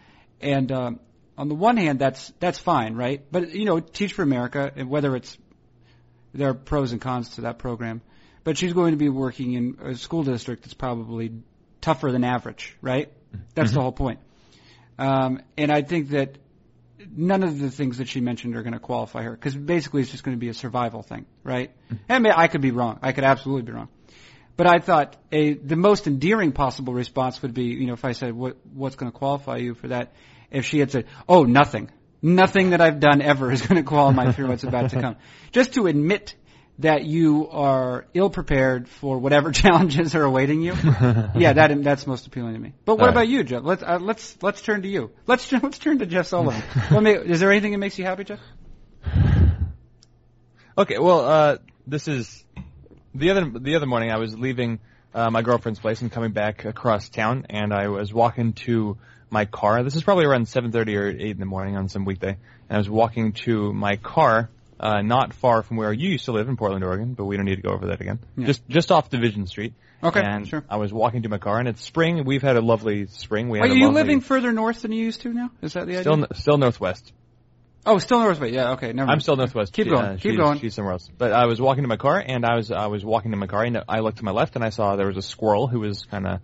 And 0.45 0.71
um, 0.71 0.99
on 1.37 1.49
the 1.49 1.55
one 1.55 1.75
hand, 1.75 1.97
that's 1.99 2.31
that's 2.39 2.59
fine, 2.59 2.93
right? 2.95 3.25
But 3.31 3.49
you 3.51 3.65
know, 3.65 3.79
Teach 3.79 4.13
for 4.13 4.21
America, 4.21 4.71
and 4.75 4.89
whether 4.89 5.15
it's 5.15 5.37
there 6.33 6.49
are 6.49 6.53
pros 6.53 6.91
and 6.91 7.01
cons 7.01 7.29
to 7.35 7.41
that 7.41 7.57
program, 7.57 8.01
but 8.43 8.57
she's 8.57 8.73
going 8.73 8.91
to 8.91 8.97
be 8.97 9.09
working 9.09 9.53
in 9.53 9.77
a 9.83 9.95
school 9.95 10.23
district 10.23 10.63
that's 10.63 10.73
probably 10.75 11.31
tougher 11.81 12.11
than 12.11 12.23
average, 12.23 12.77
right? 12.81 13.11
That's 13.55 13.71
the 13.71 13.79
Mhm. 13.79 13.81
whole 13.83 13.91
point. 13.91 14.19
Um, 14.99 15.41
and 15.57 15.71
I 15.71 15.81
think 15.81 16.09
that 16.09 16.37
none 17.15 17.43
of 17.43 17.59
the 17.59 17.69
things 17.71 17.97
that 17.97 18.07
she 18.07 18.21
mentioned 18.21 18.55
are 18.55 18.61
going 18.63 18.73
to 18.73 18.79
qualify 18.79 19.23
her 19.23 19.31
because 19.31 19.55
basically 19.55 20.01
it's 20.01 20.11
just 20.11 20.23
going 20.23 20.35
to 20.37 20.39
be 20.39 20.49
a 20.49 20.53
survival 20.53 21.01
thing, 21.01 21.25
right? 21.43 21.71
And 22.07 22.23
may- 22.23 22.31
I 22.35 22.47
could 22.47 22.61
be 22.61 22.71
wrong. 22.71 22.99
I 23.01 23.11
could 23.13 23.23
absolutely 23.23 23.63
be 23.63 23.71
wrong. 23.73 23.89
But 24.57 24.67
I 24.67 24.79
thought 24.79 25.17
a 25.33 25.53
the 25.53 25.75
most 25.75 26.07
endearing 26.07 26.51
possible 26.53 26.93
response 26.93 27.41
would 27.41 27.53
be, 27.53 27.65
you 27.65 27.87
know, 27.87 27.93
if 27.93 28.05
I 28.05 28.13
said 28.13 28.33
what 28.33 28.55
what's 28.73 28.95
going 28.95 29.11
to 29.11 29.17
qualify 29.17 29.57
you 29.57 29.73
for 29.73 29.89
that, 29.89 30.13
if 30.55 30.65
she 30.65 30.79
had 30.79 30.91
said, 30.91 31.05
"Oh, 31.27 31.43
nothing, 31.43 31.89
nothing 32.21 32.71
that 32.71 32.81
I've 32.81 32.99
done 32.99 33.21
ever 33.21 33.51
is 33.51 33.61
going 33.61 33.75
to 33.75 33.87
qualify 33.87 34.31
for 34.31 34.47
what's 34.47 34.63
about 34.63 34.89
to 34.91 35.01
come," 35.01 35.15
just 35.51 35.73
to 35.73 35.87
admit 35.87 36.35
that 36.79 37.05
you 37.05 37.47
are 37.49 38.05
ill 38.13 38.29
prepared 38.29 38.87
for 38.87 39.17
whatever 39.17 39.51
challenges 39.63 40.15
are 40.15 40.23
awaiting 40.23 40.61
you. 40.61 40.73
yeah, 41.35 41.53
that 41.53 41.83
that's 41.83 42.07
most 42.07 42.27
appealing 42.27 42.53
to 42.53 42.59
me. 42.59 42.73
But 42.85 42.95
what 42.95 43.01
All 43.01 43.07
right. 43.07 43.11
about 43.13 43.27
you, 43.27 43.43
Jeff? 43.43 43.63
Let's 43.63 43.83
uh, 43.83 43.99
let's 44.01 44.37
let's 44.41 44.61
turn 44.61 44.81
to 44.81 44.87
you. 44.87 45.11
Let's 45.27 45.51
let's 45.51 45.77
turn 45.77 45.99
to 45.99 46.05
Jeff 46.05 46.27
Sullivan. 46.27 46.61
what 46.89 47.03
ma- 47.03 47.09
is 47.09 47.39
there 47.39 47.51
anything 47.51 47.71
that 47.71 47.79
makes 47.79 47.97
you 47.99 48.05
happy, 48.05 48.23
Jeff? 48.23 48.39
Okay, 50.77 50.99
well, 50.99 51.21
uh, 51.21 51.57
this 51.87 52.09
is 52.09 52.43
the 53.13 53.29
other 53.29 53.49
the 53.49 53.75
other 53.75 53.85
morning. 53.85 54.11
I 54.11 54.17
was 54.17 54.37
leaving 54.37 54.79
uh, 55.13 55.29
my 55.29 55.41
girlfriend's 55.41 55.79
place 55.79 56.01
and 56.01 56.11
coming 56.11 56.31
back 56.31 56.65
across 56.65 57.07
town, 57.07 57.45
and 57.49 57.73
I 57.73 57.87
was 57.87 58.13
walking 58.13 58.51
to 58.65 58.97
my 59.35 59.43
car. 59.45 59.83
This 59.83 59.95
is 59.97 60.03
probably 60.03 60.23
around 60.25 60.45
7:30 60.47 60.95
or 60.95 61.09
8 61.09 61.19
in 61.19 61.39
the 61.39 61.45
morning 61.45 61.75
on 61.75 61.89
some 61.89 62.05
weekday, 62.05 62.37
and 62.69 62.75
I 62.75 62.77
was 62.77 62.89
walking 62.89 63.33
to 63.45 63.73
my 63.73 63.97
car, 63.97 64.49
uh, 64.79 65.01
not 65.01 65.33
far 65.33 65.61
from 65.61 65.75
where 65.77 65.91
you 65.91 66.09
used 66.09 66.25
to 66.25 66.31
live 66.31 66.47
in 66.47 66.55
Portland, 66.55 66.83
Oregon, 66.85 67.13
but 67.15 67.25
we 67.25 67.35
don't 67.35 67.45
need 67.45 67.57
to 67.57 67.61
go 67.61 67.71
over 67.71 67.87
that 67.87 67.99
again. 67.99 68.19
Yeah. 68.37 68.47
Just 68.47 68.67
just 68.69 68.91
off 68.93 69.09
Division 69.09 69.45
Street. 69.47 69.73
Okay, 70.01 70.21
and 70.21 70.47
sure. 70.47 70.63
I 70.69 70.77
was 70.77 70.93
walking 70.93 71.23
to 71.23 71.29
my 71.29 71.37
car, 71.37 71.59
and 71.59 71.67
it's 71.67 71.81
spring. 71.81 72.23
We've 72.25 72.41
had 72.41 72.55
a 72.55 72.61
lovely 72.61 73.07
spring. 73.07 73.49
We 73.49 73.59
Are 73.59 73.67
had 73.67 73.75
you 73.75 73.85
lovely, 73.87 74.01
living 74.01 74.21
further 74.21 74.51
north 74.53 74.81
than 74.83 74.91
you 74.93 75.03
used 75.03 75.21
to 75.21 75.33
now? 75.33 75.49
Is 75.61 75.73
that 75.73 75.85
the 75.87 75.99
still 75.99 76.13
idea? 76.23 76.27
still 76.35 76.57
northwest. 76.57 77.11
Oh, 77.85 77.97
still 77.99 78.19
northwest. 78.19 78.53
Yeah. 78.53 78.71
Okay. 78.71 78.93
Never. 78.93 79.11
I'm 79.11 79.19
still 79.19 79.35
northwest. 79.35 79.73
Keep 79.73 79.85
She- 79.85 79.89
going. 79.91 80.05
uh, 80.05 80.13
Keep 80.13 80.21
she's, 80.31 80.37
going. 80.37 80.59
She's 80.59 80.73
somewhere 80.75 80.93
else. 80.93 81.09
But 81.17 81.33
I 81.33 81.45
was 81.45 81.59
walking 81.59 81.83
to 81.83 81.87
my 81.89 81.97
car, 81.97 82.23
and 82.25 82.45
I 82.45 82.55
was 82.55 82.71
I 82.71 82.87
was 82.87 83.03
walking 83.03 83.31
to 83.31 83.37
my 83.37 83.47
car, 83.47 83.63
and 83.63 83.83
I 83.87 83.99
looked 83.99 84.19
to 84.19 84.25
my 84.25 84.31
left, 84.31 84.55
and 84.55 84.63
I 84.63 84.69
saw 84.69 84.95
there 84.95 85.07
was 85.07 85.17
a 85.17 85.21
squirrel 85.33 85.67
who 85.67 85.79
was 85.81 86.05
kind 86.05 86.25
of 86.27 86.39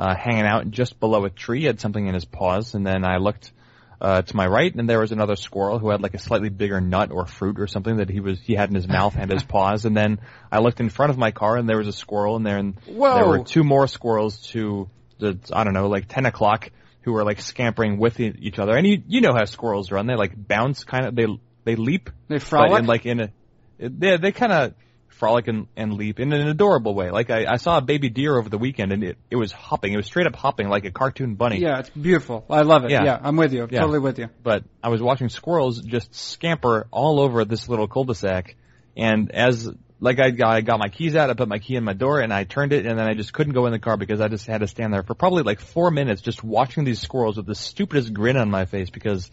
uh, 0.00 0.14
hanging 0.16 0.46
out 0.46 0.70
just 0.70 0.98
below 0.98 1.26
a 1.26 1.30
tree. 1.30 1.60
He 1.60 1.66
had 1.66 1.78
something 1.78 2.06
in 2.06 2.14
his 2.14 2.24
paws, 2.24 2.74
and 2.74 2.86
then 2.86 3.04
I 3.04 3.18
looked 3.18 3.52
uh, 4.00 4.22
to 4.22 4.34
my 4.34 4.46
right, 4.46 4.74
and 4.74 4.88
there 4.88 4.98
was 4.98 5.12
another 5.12 5.36
squirrel 5.36 5.78
who 5.78 5.90
had 5.90 6.00
like 6.00 6.14
a 6.14 6.18
slightly 6.18 6.48
bigger 6.48 6.80
nut 6.80 7.10
or 7.12 7.26
fruit 7.26 7.60
or 7.60 7.66
something 7.66 7.98
that 7.98 8.08
he 8.08 8.20
was 8.20 8.40
he 8.40 8.54
had 8.54 8.70
in 8.70 8.74
his 8.74 8.88
mouth 8.88 9.14
and 9.18 9.30
his 9.30 9.42
paws. 9.54 9.84
And 9.84 9.94
then 9.94 10.18
I 10.50 10.60
looked 10.60 10.80
in 10.80 10.88
front 10.88 11.10
of 11.10 11.18
my 11.18 11.32
car, 11.32 11.58
and 11.58 11.68
there 11.68 11.76
was 11.76 11.86
a 11.86 11.92
squirrel 11.92 12.36
in 12.36 12.44
there, 12.44 12.56
and 12.56 12.76
Whoa. 12.86 13.14
there 13.14 13.26
were 13.26 13.44
two 13.44 13.62
more 13.62 13.86
squirrels 13.86 14.38
to 14.52 14.88
the 15.18 15.38
I 15.52 15.64
don't 15.64 15.74
know 15.74 15.88
like 15.88 16.08
ten 16.08 16.24
o'clock 16.24 16.70
who 17.02 17.12
were 17.12 17.22
like 17.22 17.42
scampering 17.42 17.98
with 17.98 18.20
each 18.20 18.58
other. 18.58 18.74
And 18.74 18.86
you 18.86 19.02
you 19.06 19.20
know 19.20 19.34
how 19.34 19.44
squirrels 19.44 19.90
run? 19.90 20.06
They 20.06 20.16
like 20.16 20.32
bounce, 20.34 20.84
kind 20.84 21.04
of 21.04 21.14
they 21.14 21.26
they 21.64 21.76
leap. 21.76 22.08
They 22.28 22.38
frolic. 22.38 22.78
in 22.78 22.86
like 22.86 23.04
in 23.04 23.20
a, 23.20 23.30
they 23.78 24.16
they 24.16 24.32
kind 24.32 24.52
of 24.52 24.74
frolic 25.10 25.48
and, 25.48 25.66
and 25.76 25.92
leap 25.92 26.18
in 26.18 26.32
an 26.32 26.48
adorable 26.48 26.94
way. 26.94 27.10
Like 27.10 27.30
I, 27.30 27.44
I 27.46 27.56
saw 27.56 27.78
a 27.78 27.80
baby 27.82 28.08
deer 28.08 28.38
over 28.38 28.48
the 28.48 28.58
weekend 28.58 28.92
and 28.92 29.04
it, 29.04 29.18
it 29.30 29.36
was 29.36 29.52
hopping. 29.52 29.92
It 29.92 29.96
was 29.96 30.06
straight 30.06 30.26
up 30.26 30.34
hopping 30.34 30.68
like 30.68 30.84
a 30.84 30.90
cartoon 30.90 31.34
bunny. 31.34 31.60
yeah, 31.60 31.78
it's 31.80 31.90
beautiful. 31.90 32.44
I 32.48 32.62
love 32.62 32.84
it. 32.84 32.90
Yeah. 32.90 33.04
Yeah, 33.04 33.18
I'm 33.22 33.36
with 33.36 33.52
you. 33.52 33.68
Yeah. 33.70 33.80
Totally 33.80 33.98
with 33.98 34.18
you. 34.18 34.28
But 34.42 34.64
I 34.82 34.88
was 34.88 35.02
watching 35.02 35.28
squirrels 35.28 35.80
just 35.80 36.14
scamper 36.14 36.86
all 36.90 37.20
over 37.20 37.44
this 37.44 37.68
little 37.68 37.86
cul-de-sac, 37.86 38.56
and 38.96 39.30
as 39.30 39.68
like 40.00 40.18
I 40.18 40.30
got, 40.30 40.56
I 40.56 40.60
got 40.62 40.78
my 40.78 40.88
keys 40.88 41.14
out, 41.14 41.28
I 41.28 41.34
put 41.34 41.48
my 41.48 41.58
key 41.58 41.76
in 41.76 41.84
my 41.84 41.92
door, 41.92 42.20
and 42.20 42.32
I 42.32 42.44
turned 42.44 42.72
it, 42.72 42.86
and 42.86 42.98
then 42.98 43.06
I 43.06 43.12
just 43.14 43.34
couldn't 43.34 43.52
go 43.52 43.66
in 43.66 43.72
the 43.72 43.78
car 43.78 43.98
because 43.98 44.20
I 44.20 44.28
just 44.28 44.46
had 44.46 44.62
to 44.62 44.66
stand 44.66 44.94
there 44.94 45.02
for 45.02 45.14
probably 45.14 45.42
like 45.42 45.60
four 45.60 45.90
minutes 45.90 46.22
just 46.22 46.42
watching 46.42 46.84
these 46.84 47.00
squirrels 47.00 47.36
with 47.36 47.46
the 47.46 47.54
stupidest 47.54 48.14
grin 48.14 48.38
on 48.38 48.50
my 48.50 48.64
face 48.64 48.88
because 48.88 49.30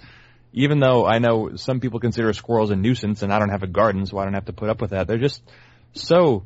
even 0.52 0.80
though 0.80 1.06
I 1.06 1.20
know 1.20 1.56
some 1.56 1.80
people 1.80 2.00
consider 2.00 2.34
squirrels 2.34 2.72
a 2.72 2.76
nuisance, 2.76 3.22
and 3.22 3.32
I 3.32 3.40
don't 3.40 3.50
have 3.50 3.64
a 3.64 3.68
garden, 3.68 4.06
so 4.06 4.18
I 4.18 4.26
don't 4.26 4.34
have 4.34 4.46
to 4.46 4.54
put 4.54 4.70
up 4.70 4.82
with 4.82 4.92
that, 4.92 5.08
they're 5.08 5.18
just 5.18 5.42
so 5.94 6.46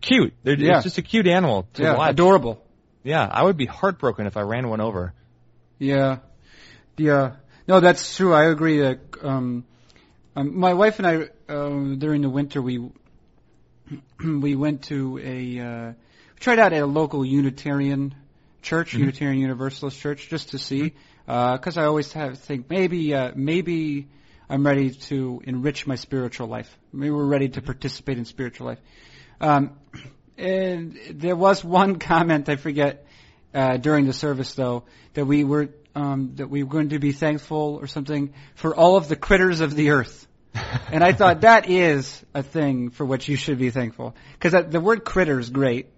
cute. 0.00 0.34
They're, 0.42 0.58
Yeah. 0.58 0.76
It's 0.76 0.84
just 0.84 0.98
a 0.98 1.02
cute 1.02 1.26
animal 1.26 1.68
to 1.74 1.82
yeah, 1.82 1.96
watch. 1.96 2.10
adorable. 2.12 2.64
Yeah, 3.04 3.26
I 3.30 3.42
would 3.44 3.56
be 3.56 3.66
heartbroken 3.66 4.26
if 4.26 4.36
I 4.36 4.42
ran 4.42 4.68
one 4.68 4.80
over. 4.80 5.14
Yeah, 5.78 6.18
yeah. 6.96 7.36
No, 7.66 7.80
that's 7.80 8.16
true. 8.16 8.34
I 8.34 8.44
agree. 8.50 8.80
That 8.80 8.98
um, 9.22 9.64
um, 10.34 10.58
my 10.58 10.74
wife 10.74 10.98
and 10.98 11.06
I 11.06 11.28
um, 11.52 11.98
during 11.98 12.22
the 12.22 12.30
winter 12.30 12.60
we 12.60 12.78
we 14.24 14.54
went 14.56 14.82
to 14.84 15.18
a 15.22 15.58
uh, 15.60 15.92
we 16.34 16.40
tried 16.40 16.58
out 16.58 16.72
at 16.72 16.82
a 16.82 16.86
local 16.86 17.24
Unitarian 17.24 18.14
church, 18.62 18.90
Mm-hmm. 18.90 19.00
Unitarian 19.00 19.38
Universalist 19.40 19.98
church, 20.00 20.28
just 20.28 20.50
to 20.50 20.58
see 20.58 20.94
because 21.26 21.76
I 21.76 21.84
always 21.84 22.12
have 22.14 22.38
think 22.38 22.68
maybe 22.70 23.14
uh, 23.14 23.32
maybe 23.34 24.08
I'm 24.50 24.64
ready 24.64 24.90
to 24.90 25.42
enrich 25.44 25.86
my 25.86 25.96
spiritual 25.96 26.46
life. 26.46 26.74
Maybe 26.90 27.10
we're 27.10 27.26
ready 27.26 27.50
to 27.50 27.60
participate 27.60 28.16
in 28.16 28.24
spiritual 28.24 28.68
life. 28.68 28.78
Um, 29.42 29.72
and 30.38 30.98
there 31.10 31.36
was 31.36 31.62
one 31.62 31.98
comment 31.98 32.48
I 32.48 32.56
forget 32.56 33.06
uh, 33.52 33.76
during 33.76 34.06
the 34.06 34.12
service 34.12 34.54
though 34.54 34.84
that 35.14 35.26
we 35.26 35.44
were 35.44 35.68
um, 35.94 36.32
that 36.36 36.48
we 36.48 36.62
were 36.62 36.70
going 36.70 36.90
to 36.90 36.98
be 36.98 37.12
thankful 37.12 37.78
or 37.80 37.86
something 37.86 38.32
for 38.54 38.74
all 38.74 38.96
of 38.96 39.08
the 39.08 39.16
critters 39.16 39.60
of 39.60 39.74
the 39.74 39.90
earth. 39.90 40.26
and 40.92 41.04
I 41.04 41.12
thought 41.12 41.42
that 41.42 41.68
is 41.68 42.24
a 42.32 42.42
thing 42.42 42.90
for 42.90 43.04
which 43.04 43.28
you 43.28 43.36
should 43.36 43.58
be 43.58 43.70
thankful 43.70 44.14
because 44.38 44.70
the 44.70 44.80
word 44.80 45.04
critter 45.04 45.38
is 45.38 45.50
great. 45.50 45.88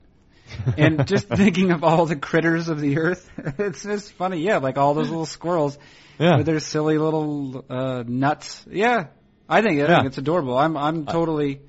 and 0.76 1.07
just 1.07 1.28
thinking 1.36 1.70
of 1.70 1.84
all 1.84 2.07
the 2.07 2.16
critters 2.16 2.68
of 2.68 2.80
the 2.80 2.98
earth, 2.98 3.30
it's 3.59 3.84
just 3.84 4.12
funny. 4.14 4.38
Yeah, 4.40 4.57
like 4.57 4.76
all 4.76 4.94
those 4.94 5.09
little 5.09 5.26
squirrels 5.26 5.78
Yeah. 6.20 6.36
with 6.36 6.46
their 6.46 6.60
silly 6.60 6.98
little 6.98 7.64
uh, 7.68 8.04
nuts. 8.06 8.64
Yeah, 8.70 9.06
I 9.48 9.62
think 9.62 9.80
I 9.80 9.84
Yeah. 9.84 9.96
think 9.96 10.06
it's 10.08 10.18
adorable. 10.18 10.56
I'm 10.56 10.76
I'm 10.76 11.06
totally 11.06 11.60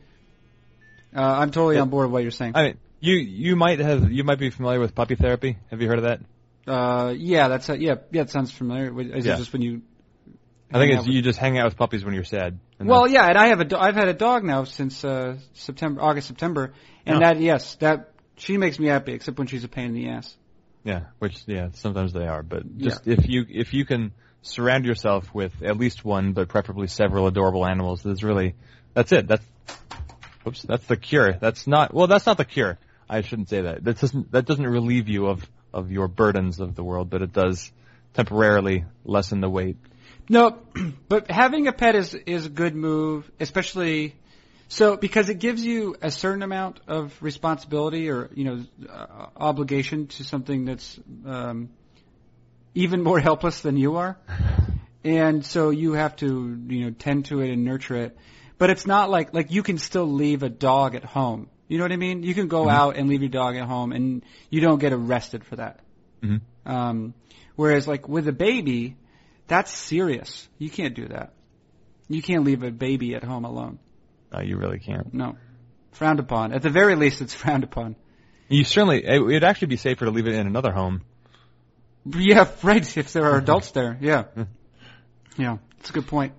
uh, 1.15 1.21
I'm 1.21 1.51
totally 1.51 1.77
on 1.77 1.89
board 1.89 2.07
with 2.07 2.13
what 2.13 2.21
you're 2.23 2.31
saying. 2.31 2.53
I 2.55 2.63
mean, 2.63 2.77
you 2.99 3.15
you 3.15 3.55
might 3.55 3.79
have 3.79 4.11
you 4.11 4.23
might 4.23 4.39
be 4.39 4.49
familiar 4.49 4.79
with 4.79 4.93
puppy 4.93 5.15
therapy. 5.15 5.57
Have 5.69 5.81
you 5.81 5.87
heard 5.87 5.99
of 5.99 6.03
that? 6.03 6.19
Uh, 6.67 7.13
yeah, 7.17 7.47
that's 7.47 7.69
a, 7.69 7.79
yeah, 7.79 7.95
yeah. 8.11 8.21
It 8.21 8.29
sounds 8.29 8.51
familiar. 8.51 8.99
Is 9.01 9.25
Yeah. 9.25 9.33
it 9.33 9.37
just 9.37 9.53
when 9.53 9.61
you? 9.61 9.81
I 10.73 10.77
think 10.79 10.93
it's 10.93 11.05
with- 11.07 11.15
you 11.15 11.21
just 11.21 11.39
hang 11.39 11.57
out 11.57 11.65
with 11.65 11.75
puppies 11.77 12.05
when 12.05 12.13
you're 12.13 12.23
sad. 12.23 12.59
Well, 12.79 13.07
yeah, 13.07 13.25
and 13.27 13.37
I 13.37 13.47
have 13.47 13.59
a 13.59 13.65
do- 13.65 13.77
I've 13.77 13.95
had 13.95 14.07
a 14.07 14.13
dog 14.13 14.43
now 14.43 14.63
since 14.63 15.03
uh, 15.03 15.37
September, 15.53 16.01
August, 16.01 16.27
September, 16.27 16.73
and 17.05 17.19
Yeah. 17.21 17.33
that 17.33 17.41
yes, 17.41 17.75
that 17.75 18.11
she 18.37 18.57
makes 18.57 18.79
me 18.79 18.87
happy, 18.87 19.13
except 19.13 19.37
when 19.37 19.47
she's 19.47 19.63
a 19.63 19.67
pain 19.67 19.85
in 19.87 19.93
the 19.93 20.09
ass. 20.09 20.35
yeah, 20.83 21.01
which 21.19 21.43
yeah, 21.47 21.69
sometimes 21.73 22.11
they 22.13 22.25
are. 22.27 22.41
But 22.43 22.77
just 22.77 23.07
if 23.07 23.27
you 23.29 23.45
if 23.49 23.73
you 23.73 23.85
can 23.85 24.11
surround 24.41 24.85
yourself 24.85 25.33
with 25.33 25.61
at 25.63 25.77
least 25.77 26.03
one, 26.03 26.33
but 26.33 26.49
preferably 26.49 26.87
several 26.87 27.27
adorable 27.27 27.65
animals, 27.65 28.03
that's 28.03 28.23
really 28.23 28.55
that's 28.93 29.11
it. 29.11 29.27
That's 29.27 29.45
oops, 30.47 30.61
that's 30.63 30.85
the 30.85 30.97
cure. 30.97 31.33
That's 31.33 31.67
not 31.67 31.93
well, 31.93 32.07
that's 32.07 32.25
not 32.25 32.37
the 32.37 32.45
cure. 32.45 32.77
I 33.09 33.21
shouldn't 33.21 33.49
say 33.49 33.61
that. 33.61 33.83
That 33.83 33.99
doesn't 33.99 34.31
that 34.31 34.45
doesn't 34.45 34.67
relieve 34.67 35.07
you 35.09 35.27
of 35.27 35.47
of 35.73 35.91
your 35.91 36.07
burdens 36.07 36.59
of 36.59 36.75
the 36.75 36.83
world, 36.83 37.09
but 37.09 37.21
it 37.21 37.33
does 37.33 37.71
temporarily 38.13 38.85
lessen 39.05 39.41
the 39.41 39.49
weight. 39.49 39.77
No, 40.29 40.59
but 41.09 41.29
having 41.29 41.67
a 41.67 41.73
pet 41.73 41.95
is 41.95 42.13
is 42.13 42.45
a 42.45 42.49
good 42.49 42.75
move, 42.75 43.29
especially 43.39 44.15
so 44.67 44.95
because 44.95 45.27
it 45.27 45.39
gives 45.39 45.63
you 45.65 45.95
a 46.01 46.09
certain 46.09 46.43
amount 46.43 46.79
of 46.87 47.13
responsibility 47.21 48.09
or 48.09 48.29
you 48.33 48.45
know 48.45 48.63
uh, 48.89 49.27
obligation 49.35 50.07
to 50.07 50.23
something 50.23 50.65
that's 50.65 50.99
um, 51.25 51.69
even 52.73 53.01
more 53.01 53.19
helpless 53.19 53.61
than 53.61 53.77
you 53.77 53.97
are, 53.97 54.17
and 55.03 55.45
so 55.45 55.69
you 55.69 55.93
have 55.93 56.15
to 56.17 56.59
you 56.67 56.85
know 56.85 56.91
tend 56.91 57.25
to 57.25 57.41
it 57.41 57.51
and 57.51 57.63
nurture 57.63 57.95
it. 57.95 58.17
But 58.57 58.69
it's 58.69 58.85
not 58.85 59.09
like 59.09 59.33
like 59.33 59.51
you 59.51 59.63
can 59.63 59.77
still 59.77 60.05
leave 60.05 60.43
a 60.43 60.49
dog 60.49 60.95
at 60.95 61.03
home. 61.03 61.49
You 61.67 61.77
know 61.77 61.85
what 61.85 61.91
I 61.91 61.97
mean? 61.97 62.23
You 62.23 62.33
can 62.33 62.47
go 62.47 62.67
out 62.69 62.97
and 62.97 63.07
leave 63.09 63.21
your 63.21 63.29
dog 63.29 63.55
at 63.55 63.65
home, 63.67 63.91
and 63.91 64.23
you 64.49 64.61
don't 64.61 64.79
get 64.79 64.93
arrested 64.93 65.43
for 65.45 65.55
that. 65.55 65.79
Mhm. 66.21 66.41
Um, 66.65 67.13
whereas 67.55 67.87
like 67.87 68.07
with 68.07 68.27
a 68.27 68.33
baby, 68.33 68.97
that's 69.47 69.71
serious. 69.71 70.47
You 70.57 70.69
can't 70.69 70.95
do 70.95 71.07
that. 71.07 71.33
You 72.07 72.21
can't 72.21 72.43
leave 72.43 72.63
a 72.63 72.71
baby 72.71 73.15
at 73.15 73.23
home 73.23 73.45
alone. 73.45 73.79
Uh, 74.33 74.41
you 74.41 74.57
really 74.57 74.79
can't. 74.79 75.13
No. 75.13 75.37
Frowned 75.91 76.19
upon. 76.19 76.53
At 76.53 76.61
the 76.61 76.69
very 76.69 76.95
least, 76.95 77.21
it's 77.21 77.33
frowned 77.33 77.63
upon. 77.63 77.95
You 78.49 78.63
certainly 78.65 79.05
it 79.05 79.19
would 79.19 79.43
actually 79.43 79.69
be 79.69 79.77
safer 79.77 80.05
to 80.05 80.11
leave 80.11 80.27
it 80.27 80.35
in 80.35 80.45
another 80.45 80.71
home. 80.71 81.01
Yeah, 82.05 82.47
right. 82.63 82.97
If 82.97 83.13
there 83.13 83.25
are 83.25 83.37
adults 83.37 83.71
there, 83.77 83.97
yeah. 84.01 84.23
Yeah, 85.37 85.57
it's 85.79 85.89
a 85.89 85.93
good 85.93 86.07
point. 86.07 86.33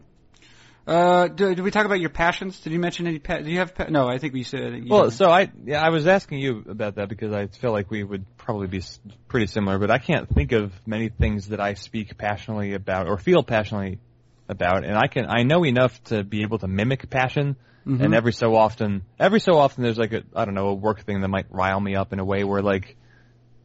Uh, 0.85 1.29
did, 1.29 1.57
did 1.57 1.61
we 1.63 1.71
talk 1.71 1.87
about 1.87 2.01
your 2.01 2.11
passions? 2.11 2.59
Did 2.61 2.73
you 2.73 2.81
mention 2.81 3.07
any 3.07 3.21
pet? 3.21 3.45
Do 3.45 3.51
you 3.51 3.59
have 3.61 3.73
pet? 3.75 3.91
No, 3.91 4.09
I 4.09 4.19
think 4.19 4.35
we 4.35 4.43
said. 4.43 4.73
You 4.75 4.87
Well, 4.89 5.03
didn't. 5.03 5.13
so 5.15 5.31
I 5.31 5.51
yeah, 5.65 5.81
I 5.81 5.91
was 5.91 6.09
asking 6.09 6.41
you 6.41 6.65
about 6.69 6.97
that 6.97 7.09
because 7.09 7.33
I 7.33 7.47
feel 7.47 7.71
like 7.71 7.89
we 7.91 8.03
would 8.03 8.25
probably 8.37 8.67
be 8.67 8.79
s- 8.79 8.99
pretty 9.29 9.47
similar, 9.47 9.79
but 9.79 9.93
I 9.93 9.99
can't 9.99 10.29
think 10.29 10.51
of 10.51 10.73
many 10.85 11.09
things 11.09 11.49
that 11.49 11.61
I 11.61 11.75
speak 11.75 12.19
passionately 12.19 12.75
about 12.75 13.07
or 13.07 13.17
feel 13.17 13.45
passionately 13.45 14.01
about, 14.49 14.85
and 14.85 14.97
I 14.99 15.07
can 15.07 15.27
I 15.29 15.45
know 15.45 15.65
enough 15.65 16.03
to 16.05 16.25
be 16.25 16.43
able 16.43 16.59
to 16.59 16.67
mimic 16.69 17.09
passion. 17.09 17.57
Mhm. 17.87 18.01
And 18.05 18.15
every 18.15 18.33
so 18.33 18.55
often, 18.57 19.03
every 19.19 19.41
so 19.41 19.55
often, 19.59 19.83
there's 19.85 19.99
like 19.99 20.13
a 20.13 20.23
I 20.35 20.45
don't 20.45 20.55
know 20.55 20.69
a 20.69 20.75
work 20.75 21.03
thing 21.05 21.21
that 21.21 21.29
might 21.29 21.47
rile 21.51 21.81
me 21.81 21.95
up 21.95 22.13
in 22.13 22.19
a 22.19 22.25
way 22.25 22.43
where 22.45 22.61
like 22.63 22.97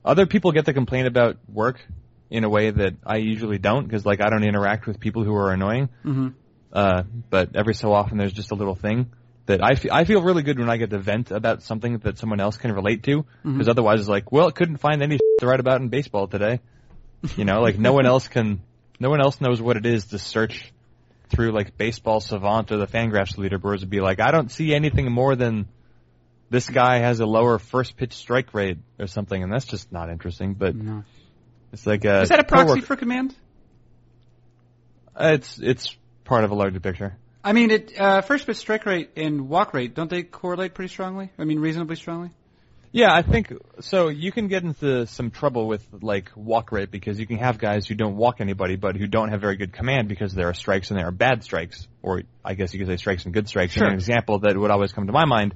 other 0.08 0.26
people 0.26 0.52
get 0.52 0.66
to 0.66 0.74
complain 0.74 1.06
about 1.06 1.38
work 1.48 1.80
in 2.30 2.44
a 2.44 2.50
way 2.50 2.70
that 2.72 2.96
I 3.06 3.18
usually 3.18 3.58
don't 3.58 3.84
because 3.86 4.06
like 4.06 4.22
I 4.22 4.30
don't 4.30 4.44
interact 4.44 4.88
with 4.88 5.00
people 5.00 5.24
who 5.24 5.36
are 5.36 5.52
annoying. 5.52 5.90
Mhm. 6.06 6.34
Uh, 6.74 7.04
but 7.30 7.56
every 7.56 7.74
so 7.74 7.94
often 7.94 8.18
there's 8.18 8.34
just 8.34 8.52
a 8.52 8.56
little 8.56 8.76
thing 8.76 9.08
that 9.46 9.64
I 9.64 9.76
feel, 9.76 9.94
I 9.94 10.04
feel 10.04 10.22
really 10.22 10.44
good 10.44 10.60
when 10.60 10.70
I 10.70 10.76
get 10.78 10.90
to 10.90 11.00
vent 11.00 11.32
about 11.32 11.64
something 11.64 12.00
that 12.00 12.18
someone 12.18 12.42
else 12.42 12.58
can 12.58 12.74
relate 12.74 13.04
to, 13.04 13.20
Mm-hmm. 13.20 13.54
because 13.54 13.70
otherwise 13.70 14.02
it's 14.02 14.10
like, 14.10 14.32
well, 14.32 14.48
it 14.50 14.56
couldn't 14.56 14.78
find 14.78 15.02
any 15.02 15.18
to 15.40 15.48
write 15.48 15.62
about 15.62 15.80
in 15.82 15.88
baseball 15.88 16.28
today. 16.28 16.60
You 17.38 17.46
know, 17.46 17.62
like 17.62 17.80
no 17.80 17.94
one 17.94 18.06
else 18.06 18.28
can, 18.28 18.62
no 19.00 19.10
one 19.10 19.22
else 19.22 19.40
knows 19.40 19.62
what 19.62 19.78
it 19.78 19.86
is 19.86 20.08
to 20.08 20.20
search 20.20 20.72
through 21.30 21.52
like 21.52 21.78
baseball 21.78 22.20
savant 22.20 22.72
or 22.72 22.78
the 22.78 22.88
Fangraphs 22.88 23.38
leaderboards 23.38 23.82
and 23.82 23.90
be 23.90 24.02
like, 24.02 24.20
I 24.20 24.32
don't 24.32 24.52
see 24.52 24.76
anything 24.76 25.12
more 25.12 25.36
than 25.36 25.68
this 26.50 26.70
guy 26.70 27.00
has 27.00 27.20
a 27.20 27.26
lower 27.26 27.60
first 27.60 27.98
pitch 27.98 28.14
strike 28.14 28.54
rate 28.54 28.78
or 29.00 29.08
something, 29.08 29.42
and 29.42 29.52
that's 29.52 29.66
just 29.66 29.92
not 29.92 30.10
interesting. 30.10 30.54
But 30.54 30.76
No. 30.76 31.04
it's 31.74 31.86
like 31.86 32.06
a 32.06 32.22
Is 32.22 32.30
that 32.30 32.40
a 32.40 32.44
proxy 32.44 32.66
coworker- 32.68 32.86
for 32.86 32.96
command? 32.96 33.36
Uh, 35.16 35.32
It's 35.34 35.58
it's 35.60 35.96
part 36.24 36.44
of 36.44 36.52
a 36.52 36.56
larger 36.56 36.80
picture. 36.80 37.18
I 37.44 37.54
mean, 37.54 37.72
it 37.72 37.94
uh, 38.00 38.22
first 38.22 38.46
pitch 38.46 38.58
strike 38.58 38.86
rate 38.86 39.12
and 39.16 39.48
walk 39.50 39.74
rate 39.74 39.96
don't 39.96 40.10
they 40.10 40.24
correlate 40.24 40.74
pretty 40.74 40.90
strongly? 40.90 41.32
I 41.38 41.46
mean, 41.46 41.60
reasonably 41.60 41.96
strongly. 41.96 42.30
Yeah, 42.92 43.14
I 43.14 43.22
think 43.22 43.52
so. 43.82 44.08
You 44.08 44.32
can 44.32 44.48
get 44.48 44.64
into 44.64 45.06
some 45.08 45.30
trouble 45.30 45.68
with 45.68 45.86
like 46.02 46.32
walk 46.36 46.72
rate 46.72 46.90
because 46.90 47.20
you 47.20 47.28
can 47.28 47.38
have 47.38 47.58
guys 47.58 47.86
who 47.86 47.96
don't 47.96 48.16
walk 48.16 48.40
anybody, 48.40 48.76
but 48.76 48.96
who 48.96 49.08
don't 49.08 49.30
have 49.30 49.42
very 49.42 49.56
good 49.58 49.74
command 49.74 50.08
because 50.08 50.34
there 50.34 50.48
are 50.48 50.54
strikes 50.54 50.90
and 50.90 50.98
there 51.00 51.08
are 51.08 51.12
bad 51.12 51.44
strikes, 51.44 51.88
or 52.02 52.24
I 52.44 52.54
guess 52.54 52.74
you 52.74 52.80
could 52.80 52.88
say 52.88 52.98
strikes 52.98 53.26
and 53.26 53.34
good 53.34 53.48
strikes. 53.48 53.74
Sure. 53.74 53.84
And 53.84 53.94
an 53.94 53.98
example 54.00 54.40
that 54.40 54.56
would 54.58 54.72
always 54.72 54.94
come 54.94 55.06
to 55.08 55.14
my 55.14 55.26
mind 55.26 55.54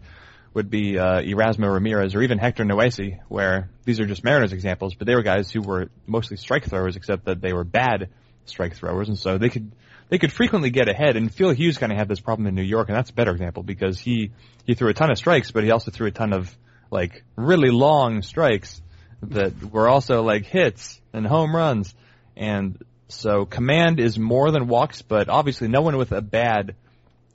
would 0.54 0.70
be 0.70 0.98
uh, 0.98 1.22
Erasmo 1.22 1.72
Ramirez 1.74 2.14
or 2.14 2.22
even 2.22 2.38
Hector 2.38 2.66
Noesi, 2.66 3.20
where 3.30 3.70
these 3.86 4.00
are 4.00 4.06
just 4.06 4.24
Mariners 4.24 4.54
examples, 4.54 4.96
but 4.96 5.08
they 5.08 5.16
were 5.16 5.24
guys 5.24 5.50
who 5.50 5.62
were 5.62 5.90
mostly 6.06 6.38
strike 6.38 6.66
throwers, 6.66 6.96
except 6.96 7.26
that 7.26 7.42
they 7.42 7.54
were 7.54 7.64
bad 7.64 8.10
strike 8.46 8.76
throwers, 8.76 9.08
and 9.08 9.18
so 9.18 9.38
they 9.38 9.50
could 9.50 9.72
they 10.10 10.18
could 10.18 10.32
frequently 10.32 10.70
get 10.70 10.90
ahead. 10.90 11.16
And 11.16 11.34
Phil 11.34 11.52
Hughes 11.52 11.78
kind 11.78 11.92
of 11.92 11.98
had 11.98 12.10
this 12.10 12.20
problem 12.20 12.48
in 12.48 12.56
New 12.56 12.64
York, 12.64 12.90
and 12.90 12.98
that's 12.98 13.12
a 13.12 13.14
better 13.14 13.32
example 13.32 13.64
because 13.64 14.00
he 14.00 14.32
he 14.66 14.74
threw 14.74 14.90
a 14.90 14.94
ton 14.94 15.10
of 15.10 15.18
strikes, 15.18 15.52
but 15.52 15.64
he 15.64 15.72
also 15.72 15.92
threw 15.92 16.08
a 16.08 16.12
ton 16.12 16.34
of 16.34 16.56
like 16.90 17.24
really 17.38 17.72
long 17.72 18.22
strikes 18.22 18.82
that 19.24 19.72
were 19.72 19.88
also 19.88 20.24
like 20.24 20.46
hits 20.46 21.00
and 21.14 21.26
home 21.26 21.56
runs, 21.56 21.96
and 22.36 22.84
so 23.08 23.46
command 23.46 24.00
is 24.00 24.20
more 24.20 24.52
than 24.52 24.68
walks, 24.68 25.02
but 25.02 25.30
obviously 25.30 25.68
no 25.68 25.82
one 25.82 25.98
with 25.98 26.12
a 26.12 26.22
bad 26.22 26.76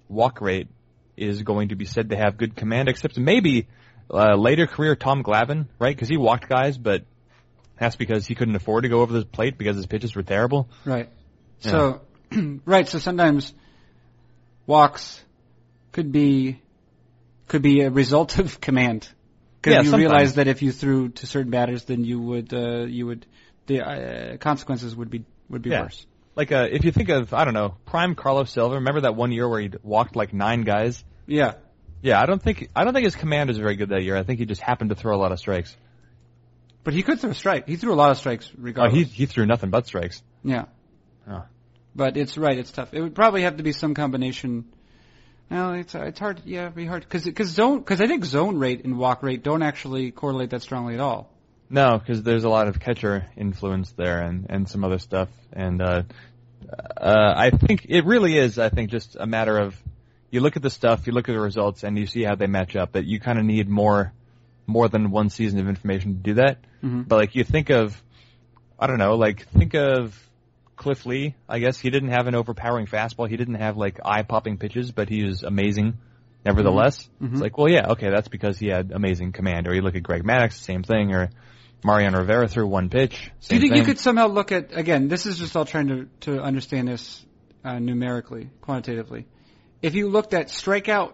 walk 0.08 0.40
rate 0.40 0.68
is 1.16 1.42
going 1.42 1.68
to 1.68 1.76
be 1.76 1.84
said 1.84 2.10
to 2.10 2.16
have 2.16 2.36
good 2.36 2.54
command, 2.56 2.88
except 2.88 3.18
maybe 3.18 3.68
uh, 4.12 4.34
later 4.36 4.66
career 4.66 4.94
Tom 4.96 5.22
Glavine, 5.22 5.66
right? 5.78 5.94
Because 5.94 6.08
he 6.08 6.16
walked 6.16 6.48
guys, 6.48 6.76
but 6.78 7.02
that's 7.78 7.96
because 7.96 8.26
he 8.26 8.34
couldn't 8.34 8.56
afford 8.56 8.84
to 8.84 8.88
go 8.88 9.00
over 9.00 9.12
the 9.12 9.24
plate 9.24 9.58
because 9.58 9.76
his 9.76 9.86
pitches 9.86 10.14
were 10.14 10.22
terrible. 10.22 10.68
Right. 10.84 11.08
So, 11.60 12.02
right. 12.64 12.88
So 12.88 12.98
sometimes 12.98 13.52
walks 14.66 15.22
could 15.92 16.12
be 16.12 16.60
could 17.48 17.62
be 17.62 17.82
a 17.82 17.90
result 17.90 18.38
of 18.38 18.60
command 18.60 19.08
because 19.60 19.74
Yeah, 19.74 19.82
you 19.82 19.90
sometimes. 19.90 19.98
realize 20.10 20.34
that 20.34 20.48
if 20.48 20.62
you 20.62 20.72
threw 20.72 21.08
to 21.10 21.26
certain 21.26 21.50
batters, 21.50 21.84
then 21.84 22.04
you 22.04 22.20
would 22.20 22.52
uh, 22.52 22.84
you 22.84 23.06
would 23.06 23.26
the 23.66 23.80
uh, 23.82 24.36
consequences 24.38 24.94
would 24.94 25.10
be 25.10 25.24
would 25.48 25.62
be 25.62 25.70
Yeah. 25.70 25.82
worse. 25.82 26.06
Like 26.36 26.52
uh, 26.52 26.68
if 26.70 26.84
you 26.84 26.92
think 26.92 27.08
of 27.08 27.32
I 27.34 27.44
don't 27.44 27.54
know 27.54 27.76
prime 27.86 28.14
Carlos 28.14 28.50
Silva, 28.50 28.76
remember 28.76 29.00
that 29.02 29.16
one 29.16 29.32
year 29.32 29.48
where 29.48 29.60
he 29.60 29.70
walked 29.82 30.14
like 30.16 30.32
nine 30.34 30.62
guys? 30.62 31.02
Yeah. 31.26 31.54
Yeah, 32.02 32.20
I 32.20 32.26
don't 32.26 32.40
think 32.42 32.68
I 32.76 32.84
don't 32.84 32.92
think 32.92 33.04
his 33.04 33.16
command 33.16 33.48
was 33.48 33.58
very 33.58 33.74
good 33.76 33.88
that 33.88 34.02
year. 34.02 34.16
I 34.16 34.22
think 34.22 34.38
he 34.38 34.44
just 34.44 34.60
happened 34.60 34.90
to 34.90 34.96
throw 34.96 35.16
a 35.16 35.18
lot 35.20 35.32
of 35.32 35.38
strikes. 35.38 35.74
But 36.84 36.94
he 36.94 37.02
could 37.02 37.18
throw 37.20 37.30
a 37.30 37.34
strike. 37.34 37.66
He 37.66 37.76
threw 37.76 37.92
a 37.92 37.96
lot 37.96 38.10
of 38.10 38.18
strikes 38.18 38.48
Oh, 38.52 38.58
regardless. 38.60 38.98
he 38.98 39.04
he 39.04 39.26
threw 39.26 39.46
nothing 39.46 39.70
but 39.70 39.86
strikes. 39.86 40.22
yeah. 40.44 40.66
Oh. 41.28 41.44
But 41.94 42.18
it's 42.18 42.36
right. 42.36 42.58
It's 42.58 42.70
tough. 42.70 42.92
It 42.92 43.00
would 43.00 43.14
probably 43.14 43.42
have 43.42 43.56
to 43.56 43.62
be 43.62 43.72
some 43.72 43.94
combination. 43.94 44.66
No, 45.50 45.72
it's 45.72 45.94
it's 45.94 46.18
hard. 46.18 46.42
Yeah, 46.44 46.64
it'd 46.64 46.74
be 46.74 46.84
hard 46.86 47.02
because 47.02 47.24
because 47.24 47.48
zone 47.48 47.78
because 47.78 48.00
I 48.02 48.06
think 48.06 48.24
zone 48.26 48.58
rate 48.58 48.84
and 48.84 48.98
walk 48.98 49.22
rate 49.22 49.42
don't 49.42 49.62
actually 49.62 50.10
correlate 50.10 50.50
that 50.50 50.60
strongly 50.62 50.94
at 50.94 51.00
all. 51.00 51.32
No, 51.68 51.98
because 51.98 52.22
there's 52.22 52.44
a 52.44 52.48
lot 52.48 52.68
of 52.68 52.78
catcher 52.78 53.26
influence 53.36 53.90
there 53.92 54.20
and 54.22 54.46
and 54.48 54.68
some 54.68 54.84
other 54.84 54.98
stuff. 54.98 55.28
And 55.52 55.82
uh, 55.82 56.02
uh, 56.96 57.34
I 57.36 57.50
think 57.50 57.86
it 57.88 58.04
really 58.04 58.36
is. 58.36 58.58
I 58.58 58.68
think 58.68 58.90
just 58.90 59.16
a 59.18 59.26
matter 59.26 59.56
of 59.58 59.76
you 60.30 60.40
look 60.40 60.56
at 60.56 60.62
the 60.62 60.70
stuff, 60.70 61.06
you 61.06 61.12
look 61.12 61.28
at 61.28 61.32
the 61.32 61.40
results, 61.40 61.82
and 61.84 61.98
you 61.98 62.06
see 62.06 62.22
how 62.22 62.34
they 62.34 62.46
match 62.46 62.76
up. 62.76 62.92
But 62.92 63.04
you 63.04 63.18
kind 63.20 63.38
of 63.38 63.44
need 63.44 63.68
more 63.68 64.12
more 64.66 64.88
than 64.88 65.10
one 65.10 65.30
season 65.30 65.60
of 65.60 65.68
information 65.68 66.14
to 66.14 66.18
do 66.20 66.34
that. 66.34 66.58
Mhm. 66.82 67.06
But 67.06 67.16
like 67.16 67.34
you 67.36 67.44
think 67.44 67.70
of, 67.70 68.00
I 68.78 68.86
don't 68.88 68.98
know, 68.98 69.14
like 69.16 69.46
think 69.48 69.74
of 69.74 70.16
Cliff 70.76 71.06
Lee. 71.06 71.34
I 71.48 71.58
guess 71.60 71.78
he 71.78 71.90
didn't 71.90 72.10
have 72.10 72.26
an 72.26 72.34
overpowering 72.34 72.86
fastball. 72.86 73.28
He 73.28 73.36
didn't 73.36 73.54
have 73.56 73.76
like 73.76 73.98
eye 74.04 74.22
popping 74.22 74.58
pitches, 74.58 74.90
but 74.92 75.08
he 75.08 75.24
was 75.24 75.42
amazing. 75.42 75.98
Nevertheless, 76.44 77.08
Mhm. 77.20 77.32
it's 77.32 77.40
like, 77.40 77.58
well, 77.58 77.68
yeah, 77.68 77.88
okay, 77.92 78.08
that's 78.10 78.28
because 78.28 78.56
he 78.58 78.68
had 78.68 78.92
amazing 78.92 79.32
command. 79.32 79.66
Or 79.66 79.74
you 79.74 79.82
look 79.82 79.96
at 79.96 80.02
Greg 80.04 80.22
Maddux, 80.22 80.52
same 80.52 80.82
thing. 80.84 81.12
Or 81.12 81.28
Mariano 81.86 82.18
Rivera 82.18 82.48
threw 82.48 82.66
one 82.66 82.90
pitch. 82.90 83.30
Do 83.48 83.54
you 83.54 83.60
think 83.60 83.76
you 83.76 83.84
could 83.84 84.00
somehow 84.00 84.26
look 84.26 84.50
at 84.50 84.76
again? 84.76 85.06
This 85.06 85.24
is 85.24 85.38
just 85.38 85.56
all 85.56 85.64
trying 85.64 85.88
to 85.88 86.08
to 86.22 86.42
understand 86.42 86.88
this 86.88 87.24
uh, 87.64 87.78
numerically, 87.78 88.50
quantitatively. 88.60 89.26
If 89.82 89.94
you 89.94 90.08
looked 90.08 90.34
at 90.34 90.48
strikeout, 90.48 91.12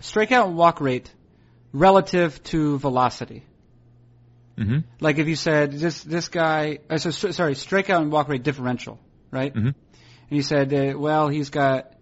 strikeout 0.00 0.46
and 0.46 0.56
walk 0.56 0.80
rate 0.80 1.12
relative 1.72 2.42
to 2.44 2.78
velocity, 2.78 3.44
Mhm. 4.56 4.84
like 5.00 5.18
if 5.18 5.28
you 5.28 5.36
said 5.36 5.72
this 5.72 6.02
this 6.02 6.28
guy, 6.28 6.78
uh, 6.88 6.96
so 6.96 7.10
sorry, 7.10 7.54
strikeout 7.54 8.00
and 8.00 8.10
walk 8.10 8.28
rate 8.28 8.42
differential, 8.42 8.98
right? 9.30 9.54
Mhm. 9.54 9.66
And 10.30 10.36
you 10.38 10.42
said, 10.42 10.72
uh, 10.72 10.98
well, 10.98 11.28
he's 11.28 11.50
got. 11.50 11.92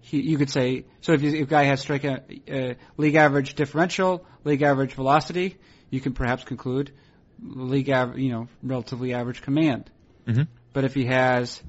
He, 0.00 0.20
you 0.20 0.36
could 0.36 0.50
say 0.50 0.84
so 1.00 1.12
if, 1.12 1.22
you, 1.22 1.30
if 1.30 1.42
a 1.42 1.50
guy 1.50 1.64
has 1.64 1.84
strikeout 1.84 2.20
uh, 2.50 2.74
league 2.96 3.14
average 3.14 3.54
differential, 3.54 4.26
league 4.44 4.62
average 4.62 4.92
velocity, 4.94 5.56
you 5.90 6.00
can 6.00 6.12
perhaps 6.12 6.44
conclude 6.44 6.92
league 7.42 7.88
average, 7.88 8.20
you 8.20 8.30
know, 8.32 8.48
relatively 8.62 9.14
average 9.14 9.42
command. 9.42 9.90
Mhm. 10.26 10.48
But 10.72 10.84
if 10.84 10.94
he 10.94 11.06
has 11.06 11.62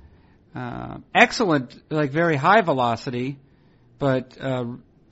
uh, 0.56 0.98
excellent, 1.14 1.78
like 1.92 2.12
very 2.12 2.36
high 2.38 2.62
velocity, 2.62 3.38
but 4.00 4.38
uh, 4.40 4.66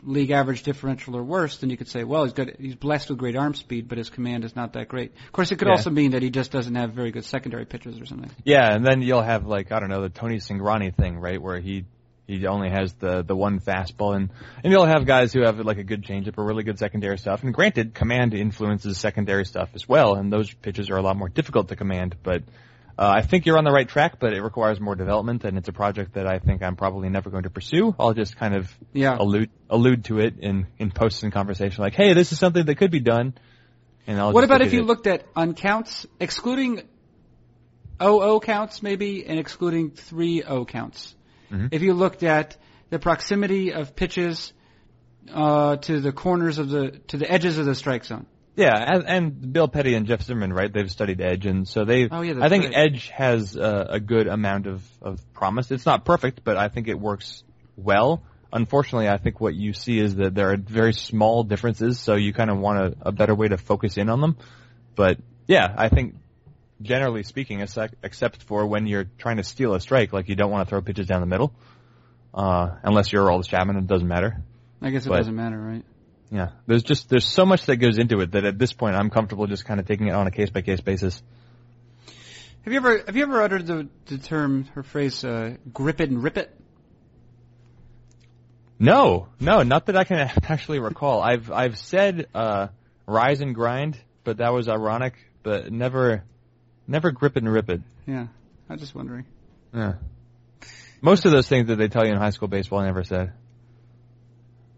league 0.04 0.32
average 0.32 0.64
differential 0.64 1.16
or 1.18 1.24
worse, 1.24 1.58
then 1.58 1.70
you 1.70 1.78
could 1.78 1.88
say, 1.90 2.04
well, 2.04 2.24
he's 2.24 2.34
got 2.34 2.48
he's 2.60 2.76
blessed 2.76 3.10
with 3.10 3.18
great 3.20 3.36
arm 3.36 3.54
speed, 3.54 3.88
but 3.90 3.98
his 3.98 4.10
command 4.10 4.46
is 4.46 4.56
not 4.56 4.74
that 4.74 4.88
great. 4.88 5.12
Of 5.26 5.32
course, 5.32 5.52
it 5.52 5.58
could 5.58 5.68
Yeah. 5.68 5.74
also 5.74 5.90
mean 5.90 6.12
that 6.12 6.22
he 6.22 6.30
just 6.30 6.52
doesn't 6.52 6.76
have 6.76 6.92
very 6.94 7.12
good 7.12 7.26
secondary 7.26 7.66
pitches 7.66 8.00
or 8.00 8.06
something. 8.06 8.32
Yeah, 8.46 8.74
and 8.74 8.86
then 8.86 9.02
you'll 9.02 9.22
have 9.22 9.46
like 9.46 9.72
I 9.72 9.80
don't 9.80 9.90
know 9.90 10.02
the 10.02 10.10
Tony 10.10 10.38
Singrani 10.38 10.94
thing, 10.96 11.20
right, 11.20 11.42
where 11.42 11.60
he 11.60 11.86
he 12.28 12.46
only 12.48 12.70
has 12.70 12.94
the 12.94 13.22
the 13.24 13.36
one 13.36 13.60
fastball, 13.60 14.16
and 14.16 14.30
and 14.64 14.72
you'll 14.72 14.86
have 14.86 15.06
guys 15.06 15.34
who 15.34 15.42
have 15.44 15.60
like 15.60 15.78
a 15.78 15.84
good 15.84 16.04
changeup 16.04 16.38
or 16.38 16.46
really 16.46 16.64
good 16.64 16.80
secondary 16.80 17.18
stuff. 17.18 17.44
And 17.44 17.54
granted, 17.54 17.94
command 17.94 18.34
influences 18.34 18.98
secondary 18.98 19.46
stuff 19.46 19.70
as 19.74 19.88
well, 19.88 20.16
and 20.16 20.32
those 20.32 20.54
pitches 20.54 20.90
are 20.90 20.96
a 20.98 21.02
lot 21.02 21.18
more 21.18 21.30
difficult 21.30 21.68
to 21.70 21.76
command. 21.76 22.16
But 22.24 22.44
uh, 22.98 23.12
I 23.18 23.22
think 23.22 23.46
you're 23.46 23.58
on 23.58 23.64
the 23.66 23.72
right 23.72 23.88
track, 23.90 24.20
but 24.20 24.34
it 24.34 24.42
requires 24.42 24.80
more 24.80 24.96
development, 24.96 25.44
and 25.44 25.58
it's 25.58 25.68
a 25.68 25.74
project 25.74 26.14
that 26.14 26.28
I 26.28 26.40
think 26.40 26.64
I'm 26.64 26.76
probably 26.76 27.10
never 27.10 27.30
going 27.30 27.44
to 27.44 27.50
pursue. 27.50 27.94
I'll 28.00 28.14
just 28.14 28.38
kind 28.38 28.56
of 28.56 28.74
Yeah. 28.94 29.18
allude 29.20 29.50
allude 29.70 30.06
to 30.06 30.20
it 30.20 30.36
in 30.40 30.68
in 30.78 30.92
posts 30.92 31.24
and 31.24 31.34
conversation, 31.34 31.82
like, 31.84 31.96
hey, 31.96 32.14
this 32.14 32.32
is 32.32 32.40
something 32.40 32.66
that 32.66 32.76
could 32.76 32.92
be 32.92 33.00
done. 33.02 33.34
And 34.08 34.20
I'll 34.20 34.32
What 34.32 34.42
just 34.42 34.50
about 34.52 34.62
if 34.62 34.74
you 34.74 34.82
it. 34.82 34.86
looked 34.86 35.08
at 35.08 35.26
uncounts, 35.36 36.06
excluding 36.20 36.84
OO 38.02 38.40
counts 38.42 38.82
maybe, 38.84 39.26
and 39.26 39.40
excluding 39.40 39.92
three 39.92 40.44
O 40.44 40.66
counts? 40.66 41.16
Mhm. 41.54 41.70
If 41.72 41.82
you 41.82 41.94
looked 41.94 42.24
at 42.24 42.58
the 42.90 43.00
proximity 43.00 43.74
of 43.74 43.96
pitches 43.96 44.54
uh, 45.32 45.78
to 45.78 46.00
the 46.00 46.12
corners 46.12 46.58
of 46.58 46.70
the 46.70 46.92
to 47.08 47.18
the 47.18 47.30
edges 47.32 47.58
of 47.58 47.66
the 47.66 47.76
strike 47.76 48.06
zone. 48.06 48.26
Yeah, 48.56 48.74
and, 48.76 49.04
and 49.08 49.54
Bill 49.54 49.68
Petti 49.68 49.96
and 49.98 50.06
Jeff 50.06 50.22
Zimmerman, 50.22 50.54
right? 50.54 50.72
They've 50.72 50.92
studied 50.92 51.22
Edge, 51.22 51.48
and 51.48 51.68
so 51.68 51.86
they. 51.86 52.08
Oh, 52.10 52.22
yeah, 52.22 52.36
I 52.40 52.50
think 52.50 52.66
right. 52.66 52.74
Edge 52.76 53.10
has 53.10 53.58
uh, 53.58 53.88
a 53.90 54.00
good 54.00 54.28
amount 54.28 54.68
of 54.68 54.84
of 55.02 55.34
promise. 55.34 55.72
It's 55.72 55.86
not 55.86 56.06
perfect, 56.06 56.44
but 56.44 56.56
I 56.58 56.68
think 56.70 56.88
it 56.88 57.00
works 57.00 57.44
well. 57.76 58.24
Unfortunately, 58.52 59.10
I 59.10 59.18
think 59.18 59.42
what 59.42 59.56
you 59.56 59.74
see 59.74 59.98
is 59.98 60.18
that 60.18 60.36
there 60.36 60.52
are 60.52 60.58
very 60.58 60.94
small 60.94 61.44
differences, 61.44 62.00
so 62.00 62.16
you 62.16 62.32
kind 62.34 62.52
of 62.52 62.60
want 62.60 62.80
a, 62.80 63.08
a 63.08 63.12
better 63.12 63.34
way 63.34 63.48
to 63.48 63.58
focus 63.58 63.98
in 63.98 64.10
on 64.10 64.22
them. 64.22 64.38
But 64.96 65.18
yeah, 65.48 65.74
I 65.76 65.90
think 65.90 66.16
generally 66.84 67.24
speaking, 67.24 67.62
except 67.62 68.44
for 68.44 68.66
when 68.68 68.86
you're 68.86 69.06
trying 69.18 69.38
to 69.38 69.44
steal 69.44 69.74
a 69.74 69.80
strike, 69.80 70.14
like 70.14 70.30
you 70.30 70.36
don't 70.36 70.52
want 70.52 70.68
to 70.68 70.70
throw 70.70 70.82
pitches 70.82 71.08
down 71.08 71.22
the 71.22 71.28
middle, 71.28 71.54
uh, 72.34 72.76
unless 72.84 73.12
you're 73.12 73.26
Earl 73.26 73.42
Chapman, 73.42 73.78
it 73.78 73.88
doesn't 73.88 74.08
matter. 74.08 74.42
I 74.82 74.90
guess 74.92 75.06
it 75.06 75.10
But- 75.10 75.18
doesn't 75.18 75.36
matter, 75.36 75.60
right? 75.60 75.84
Yeah, 76.32 76.50
there's 76.66 76.82
just 76.84 77.10
there's 77.10 77.26
so 77.28 77.46
much 77.46 77.68
that 77.68 77.78
goes 77.78 78.00
into 78.00 78.20
it 78.22 78.32
that 78.32 78.44
at 78.44 78.58
this 78.58 78.74
point 78.74 78.96
I'm 78.96 79.12
comfortable 79.12 79.46
just 79.46 79.66
kind 79.66 79.80
of 79.80 79.86
taking 79.86 80.08
it 80.08 80.14
on 80.14 80.26
a 80.26 80.32
case 80.32 80.50
by 80.50 80.62
case 80.62 80.82
basis. 80.82 81.22
Have 82.64 82.74
you 82.74 82.78
ever 82.78 83.04
have 83.06 83.16
you 83.16 83.22
ever 83.24 83.42
uttered 83.42 83.68
the 83.68 83.88
the 84.08 84.18
term 84.18 84.68
or 84.76 84.82
phrase 84.82 85.24
uh, 85.24 85.58
"grip 85.72 86.02
it 86.02 86.10
and 86.10 86.24
rip 86.24 86.38
it"? 86.38 86.50
No, 88.80 89.28
no, 89.40 89.64
not 89.64 89.86
that 89.86 89.96
I 89.96 90.04
can 90.04 90.18
actually 90.50 90.80
recall. 90.80 91.22
I've 91.22 91.52
I've 91.52 91.78
said 91.78 92.28
uh, 92.34 92.68
rise 93.06 93.42
and 93.42 93.54
grind, 93.54 93.98
but 94.24 94.38
that 94.38 94.54
was 94.54 94.68
ironic. 94.68 95.14
But 95.44 95.72
never, 95.72 96.24
never 96.88 97.12
grip 97.12 97.38
it 97.38 97.44
and 97.44 97.52
rip 97.52 97.70
it. 97.70 97.82
Yeah, 98.06 98.28
I'm 98.70 98.78
just 98.80 98.96
wondering. 98.96 99.26
Yeah. 99.74 99.94
Most 101.02 101.26
of 101.26 101.32
those 101.32 101.48
things 101.48 101.68
that 101.68 101.76
they 101.76 101.88
tell 101.90 102.06
you 102.06 102.12
in 102.12 102.18
high 102.18 102.30
school 102.30 102.48
baseball, 102.48 102.80
I 102.80 102.86
never 102.86 103.04
said. 103.04 103.34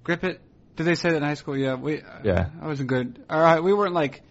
Grip 0.03 0.23
it. 0.23 0.41
Did 0.75 0.83
they 0.85 0.95
say 0.95 1.11
that 1.11 1.17
in 1.17 1.23
high 1.23 1.35
school? 1.35 1.57
Yeah, 1.57 1.75
we. 1.75 2.01
Yeah. 2.23 2.49
I 2.61 2.67
wasn't 2.67 2.89
good. 2.89 3.23
All 3.29 3.39
right, 3.39 3.61
we 3.63 3.73
weren't 3.73 3.93
like, 3.93 4.21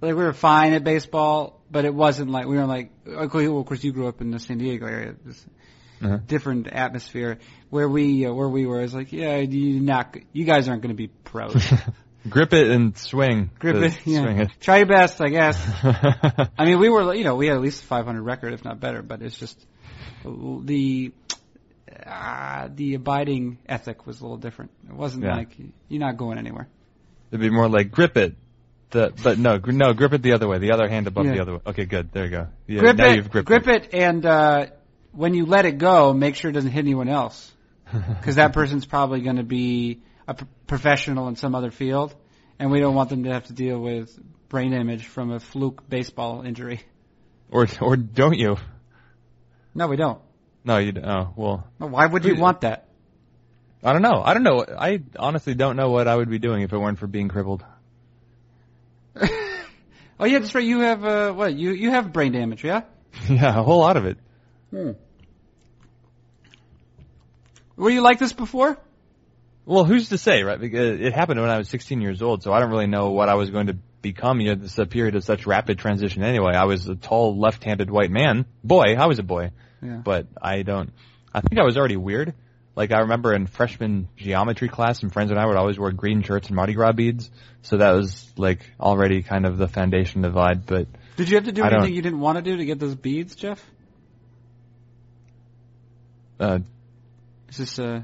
like 0.00 0.14
we 0.14 0.22
were 0.22 0.32
fine 0.32 0.72
at 0.72 0.84
baseball, 0.84 1.60
but 1.70 1.84
it 1.84 1.94
wasn't 1.94 2.30
like 2.30 2.46
we 2.46 2.56
weren't 2.56 2.68
like. 2.68 3.04
Course, 3.04 3.48
well, 3.48 3.58
of 3.60 3.66
course, 3.66 3.82
you 3.84 3.92
grew 3.92 4.08
up 4.08 4.20
in 4.20 4.30
the 4.30 4.38
San 4.38 4.58
Diego 4.58 4.86
area. 4.86 5.14
This 5.24 5.44
Uh-huh. 6.02 6.18
different 6.26 6.66
atmosphere 6.66 7.38
where 7.70 7.88
we 7.88 8.26
uh, 8.26 8.32
where 8.32 8.48
we 8.48 8.66
were. 8.66 8.80
It's 8.82 8.94
like, 8.94 9.12
yeah, 9.12 9.36
you 9.38 9.80
not 9.80 10.16
you 10.32 10.44
guys 10.44 10.68
aren't 10.68 10.82
going 10.82 10.94
to 10.94 10.96
be 10.96 11.08
pros. 11.08 11.54
Grip 12.28 12.52
it 12.54 12.70
and 12.70 12.96
swing. 12.96 13.50
Grip 13.58 13.76
it. 13.76 14.06
Yeah. 14.06 14.22
Swing 14.22 14.38
it. 14.40 14.50
Try 14.60 14.78
your 14.78 14.86
best, 14.86 15.20
I 15.20 15.28
guess. 15.28 15.62
I 16.58 16.64
mean, 16.64 16.78
we 16.78 16.88
were, 16.88 17.14
you 17.14 17.24
know, 17.24 17.36
we 17.36 17.46
had 17.48 17.56
at 17.56 17.62
least 17.62 17.82
a 17.82 17.86
500 17.86 18.22
record, 18.22 18.54
if 18.54 18.64
not 18.64 18.80
better. 18.80 19.02
But 19.02 19.20
it's 19.20 19.36
just 19.38 19.58
the 20.24 21.12
uh, 22.06 22.68
the 22.74 22.94
abiding 22.94 23.58
ethic 23.66 24.06
was 24.06 24.20
a 24.20 24.22
little 24.24 24.38
different. 24.38 24.70
It 24.88 24.94
wasn't 24.94 25.24
Yeah. 25.24 25.36
like 25.36 25.50
you're 25.88 26.00
not 26.00 26.16
going 26.16 26.38
anywhere. 26.38 26.68
It'd 27.30 27.40
be 27.40 27.50
more 27.50 27.68
like 27.68 27.90
grip 27.90 28.16
it. 28.16 28.36
The, 28.90 29.12
but 29.22 29.38
no, 29.38 29.58
gr- 29.58 29.72
no, 29.72 29.92
grip 29.92 30.12
it 30.12 30.22
the 30.22 30.32
other 30.34 30.46
way. 30.46 30.58
The 30.58 30.72
other 30.72 30.88
hand 30.88 31.06
above 31.06 31.26
Yeah. 31.26 31.34
the 31.34 31.40
other 31.42 31.52
way. 31.54 31.60
Okay, 31.66 31.84
good. 31.84 32.12
There 32.12 32.24
you 32.24 32.30
go. 32.30 32.46
Yeah, 32.66 32.80
grip 32.80 32.96
now 32.96 33.08
it, 33.10 33.16
you've 33.16 33.30
gripped 33.30 33.48
grip 33.48 33.66
it, 33.66 33.92
and 33.92 34.24
uh, 34.24 34.66
when 35.12 35.34
you 35.34 35.46
let 35.46 35.66
it 35.66 35.78
go, 35.78 36.12
make 36.12 36.36
sure 36.36 36.50
it 36.50 36.54
doesn't 36.54 36.70
hit 36.70 36.80
anyone 36.80 37.08
else, 37.08 37.52
because 37.92 38.36
that 38.36 38.52
person's 38.52 38.86
probably 38.86 39.20
going 39.20 39.36
to 39.36 39.42
be 39.42 40.00
a 40.26 40.34
p- 40.34 40.46
professional 40.66 41.28
in 41.28 41.36
some 41.36 41.54
other 41.54 41.70
field, 41.70 42.14
and 42.58 42.70
we 42.70 42.80
don't 42.80 42.94
want 42.94 43.10
them 43.10 43.24
to 43.24 43.32
have 43.32 43.46
to 43.46 43.52
deal 43.52 43.78
with 43.78 44.16
brain 44.48 44.70
damage 44.72 45.06
from 45.06 45.30
a 45.30 45.40
fluke 45.40 45.88
baseball 45.88 46.42
injury. 46.42 46.80
Or 47.50 47.66
or 47.80 47.96
don't 47.96 48.38
you? 48.38 48.56
No, 49.74 49.86
we 49.88 49.96
don't. 49.96 50.20
No, 50.64 50.78
you. 50.78 50.92
d- 50.92 51.00
Oh 51.04 51.32
well. 51.36 51.68
Well, 51.78 51.90
Why 51.90 52.06
would 52.06 52.24
you 52.24 52.36
want 52.36 52.62
that? 52.62 52.88
I 53.82 53.92
don't 53.92 54.02
know. 54.02 54.22
I 54.24 54.32
don't 54.32 54.44
know. 54.44 54.64
I 54.66 55.02
honestly 55.18 55.54
don't 55.54 55.76
know 55.76 55.90
what 55.90 56.08
I 56.08 56.16
would 56.16 56.30
be 56.30 56.38
doing 56.38 56.62
if 56.62 56.72
it 56.72 56.78
weren't 56.78 56.98
for 56.98 57.06
being 57.06 57.28
crippled. 57.28 57.62
oh 59.20 60.24
yeah, 60.24 60.38
that's 60.38 60.54
right. 60.54 60.64
You 60.64 60.80
have 60.80 61.04
uh, 61.04 61.32
what? 61.32 61.54
You 61.54 61.72
you 61.72 61.90
have 61.90 62.12
brain 62.12 62.32
damage, 62.32 62.64
yeah? 62.64 62.82
yeah, 63.28 63.58
a 63.58 63.62
whole 63.62 63.80
lot 63.80 63.96
of 63.96 64.06
it. 64.06 64.16
Were 67.76 67.90
you 67.90 68.00
like 68.00 68.18
this 68.18 68.32
before? 68.32 68.78
Well, 69.66 69.84
who's 69.84 70.10
to 70.10 70.18
say, 70.18 70.42
right? 70.42 70.60
Because 70.60 71.00
it 71.00 71.14
happened 71.14 71.40
when 71.40 71.48
I 71.50 71.56
was 71.58 71.68
16 71.70 72.00
years 72.00 72.20
old, 72.20 72.42
so 72.42 72.52
I 72.52 72.60
don't 72.60 72.70
really 72.70 72.86
know 72.86 73.10
what 73.10 73.28
I 73.30 73.34
was 73.34 73.50
going 73.50 73.68
to 73.68 73.76
become. 74.02 74.40
You 74.40 74.48
know, 74.50 74.54
this 74.62 74.72
is 74.72 74.78
a 74.78 74.84
period 74.86 75.14
of 75.16 75.24
such 75.24 75.46
rapid 75.46 75.78
transition 75.78 76.22
anyway. 76.22 76.52
I 76.54 76.64
was 76.64 76.86
a 76.86 76.94
tall, 76.94 77.38
left-handed 77.38 77.90
white 77.90 78.10
man. 78.10 78.44
Boy, 78.62 78.94
I 78.98 79.06
was 79.06 79.18
a 79.18 79.22
boy. 79.22 79.52
Yeah. 79.82 79.96
But 80.04 80.26
I 80.40 80.62
don't, 80.62 80.92
I 81.32 81.40
think 81.40 81.58
I 81.58 81.64
was 81.64 81.78
already 81.78 81.96
weird. 81.96 82.34
Like 82.76 82.90
I 82.92 83.00
remember 83.00 83.32
in 83.32 83.46
freshman 83.46 84.08
geometry 84.16 84.68
class, 84.68 85.00
some 85.00 85.08
friends 85.10 85.30
and 85.30 85.38
I 85.38 85.46
would 85.46 85.56
always 85.56 85.78
wear 85.78 85.92
green 85.92 86.22
shirts 86.22 86.48
and 86.48 86.56
Mardi 86.56 86.74
Gras 86.74 86.92
beads. 86.92 87.30
So 87.62 87.76
that 87.78 87.92
was 87.92 88.30
like 88.36 88.68
already 88.80 89.22
kind 89.22 89.46
of 89.46 89.56
the 89.58 89.68
foundation 89.68 90.22
divide, 90.22 90.66
but 90.66 90.88
Did 91.16 91.28
you 91.30 91.36
have 91.36 91.44
to 91.44 91.52
do 91.52 91.62
I 91.62 91.66
anything 91.68 91.82
don't- 91.84 91.94
you 91.94 92.02
didn't 92.02 92.20
want 92.20 92.36
to 92.36 92.42
do 92.42 92.56
to 92.56 92.64
get 92.64 92.78
those 92.80 92.94
beads, 92.96 93.34
Jeff? 93.36 93.64
uh, 96.40 96.58
Is 97.48 97.56
this 97.58 97.78
uh? 97.78 98.02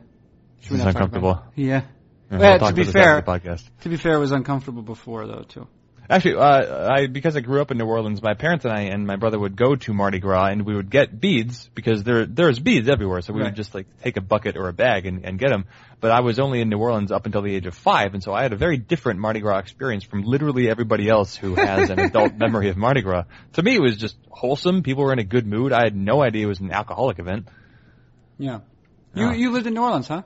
Should 0.60 0.62
This 0.62 0.70
we 0.70 0.76
is 0.76 0.80
about 0.82 0.88
uncomfortable. 0.94 1.42
it? 1.56 1.60
Yeah. 1.62 1.82
we'll 2.30 2.40
Well, 2.40 2.58
to 2.58 2.72
be 2.72 2.84
fair- 2.84 3.22
podcast. 3.22 3.62
To 3.82 3.88
be 3.88 3.96
fair, 3.96 4.14
it 4.14 4.18
was 4.18 4.32
uncomfortable 4.32 4.82
before 4.82 5.26
though 5.26 5.42
too. 5.48 5.66
Actually, 6.08 6.34
uh, 6.38 6.88
I 6.92 7.06
because 7.06 7.36
I 7.36 7.40
grew 7.40 7.60
up 7.60 7.70
in 7.70 7.78
New 7.78 7.86
Orleans, 7.86 8.20
my 8.20 8.34
parents 8.34 8.64
and 8.64 8.74
I 8.74 8.80
and 8.92 9.06
my 9.06 9.14
brother 9.14 9.38
would 9.38 9.54
go 9.54 9.76
to 9.76 9.94
Mardi 9.94 10.18
Gras 10.18 10.46
and 10.46 10.66
we 10.66 10.74
would 10.74 10.90
get 10.90 11.20
beads 11.20 11.70
because 11.72 12.02
there 12.02 12.26
there's 12.26 12.58
beads 12.58 12.88
everywhere. 12.88 13.20
So 13.20 13.32
we 13.32 13.40
Right. 13.40 13.46
would 13.46 13.54
just 13.54 13.76
like 13.76 13.86
take 14.02 14.16
a 14.16 14.20
bucket 14.20 14.56
or 14.56 14.66
a 14.68 14.72
bag 14.72 15.06
and, 15.06 15.24
and 15.24 15.38
get 15.38 15.50
them. 15.50 15.66
But 16.00 16.10
I 16.10 16.18
was 16.20 16.40
only 16.40 16.60
in 16.62 16.68
New 16.68 16.78
Orleans 16.78 17.12
up 17.12 17.26
until 17.26 17.42
the 17.42 17.54
age 17.54 17.66
of 17.66 17.76
five, 17.76 18.14
and 18.14 18.22
so 18.24 18.32
I 18.32 18.42
had 18.42 18.52
a 18.52 18.56
very 18.56 18.76
different 18.76 19.20
Mardi 19.20 19.38
Gras 19.38 19.58
experience 19.58 20.02
from 20.02 20.22
literally 20.24 20.68
everybody 20.68 21.08
else 21.08 21.36
who 21.36 21.54
has 21.54 21.90
an 21.90 22.00
adult 22.00 22.34
memory 22.44 22.70
of 22.70 22.76
Mardi 22.76 23.02
Gras. 23.02 23.24
To 23.52 23.62
me, 23.62 23.76
it 23.76 23.80
was 23.80 23.96
just 23.96 24.16
wholesome. 24.30 24.82
People 24.82 25.04
were 25.04 25.12
in 25.12 25.20
a 25.20 25.24
good 25.24 25.46
mood. 25.46 25.72
I 25.72 25.84
had 25.84 25.94
no 25.94 26.22
idea 26.24 26.44
it 26.46 26.48
was 26.48 26.58
an 26.58 26.72
alcoholic 26.72 27.20
event. 27.20 27.46
Yeah. 28.36 28.60
You 29.14 29.26
Yeah. 29.26 29.32
you 29.34 29.52
lived 29.52 29.68
in 29.68 29.74
New 29.74 29.82
Orleans, 29.82 30.08
huh? 30.08 30.22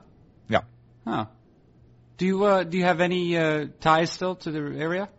Huh. 1.05 1.25
Do 2.17 2.25
you 2.25 2.43
uh 2.45 2.63
do 2.63 2.77
you 2.77 2.83
have 2.83 3.01
any 3.01 3.37
uh 3.37 3.67
ties 3.79 4.11
still 4.11 4.35
to 4.35 4.51
the 4.51 4.59
area? 4.79 5.09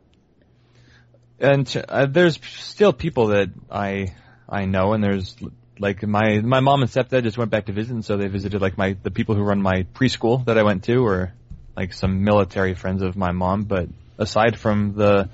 and 1.39 1.85
uh, 1.89 2.07
there's 2.07 2.39
still 2.59 2.93
people 2.93 3.29
that 3.29 3.51
I 3.71 4.15
I 4.49 4.65
know, 4.65 4.93
and 4.93 5.03
there's 5.03 5.37
like 5.79 6.03
my 6.03 6.41
my 6.41 6.61
mom 6.61 6.83
and 6.83 6.91
stepdad 6.91 7.23
just 7.25 7.37
went 7.37 7.51
back 7.51 7.67
to 7.67 7.73
visit, 7.73 7.93
and 7.93 8.05
so 8.05 8.17
they 8.17 8.29
visited 8.29 8.61
like 8.63 8.79
my 8.79 8.97
the 9.03 9.11
people 9.11 9.35
who 9.35 9.43
run 9.43 9.61
my 9.61 9.87
preschool 9.95 10.45
that 10.47 10.59
I 10.59 10.63
went 10.63 10.85
to, 10.85 11.05
or 11.05 11.33
like 11.77 11.93
some 11.93 12.25
military 12.25 12.75
friends 12.75 13.03
of 13.03 13.17
my 13.17 13.33
mom. 13.33 13.65
But 13.65 13.89
aside 14.19 14.59
from 14.59 14.95
the 14.95 15.29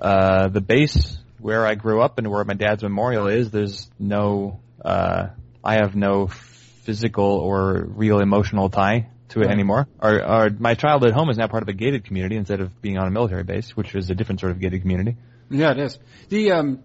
uh, 0.00 0.48
the 0.48 0.60
base 0.60 1.18
where 1.38 1.66
I 1.66 1.74
grew 1.74 2.00
up 2.00 2.18
and 2.18 2.30
where 2.30 2.44
my 2.44 2.54
dad's 2.54 2.82
memorial 2.82 3.26
is, 3.26 3.50
there's 3.50 3.90
no 3.98 4.60
uh, 4.84 5.28
I 5.62 5.74
have 5.74 5.94
no 5.94 6.28
physical 6.28 7.24
or 7.24 7.84
real 7.84 8.18
emotional 8.20 8.68
tie 8.70 9.08
to 9.32 9.40
it 9.40 9.46
Right. 9.46 9.52
anymore. 9.52 9.88
Our, 10.00 10.22
our 10.22 10.50
my 10.50 10.74
childhood 10.74 11.12
home 11.12 11.28
is 11.30 11.36
now 11.36 11.46
part 11.48 11.62
of 11.62 11.68
a 11.68 11.72
gated 11.72 12.04
community 12.04 12.36
instead 12.36 12.60
of 12.60 12.80
being 12.80 12.98
on 12.98 13.06
a 13.06 13.10
military 13.10 13.42
base, 13.44 13.76
which 13.76 13.94
is 13.94 14.08
a 14.10 14.14
different 14.14 14.40
sort 14.40 14.52
of 14.52 14.60
gated 14.60 14.80
community. 14.82 15.16
Yeah, 15.50 15.72
it 15.72 15.78
is. 15.78 15.98
The 16.28 16.52
um 16.52 16.82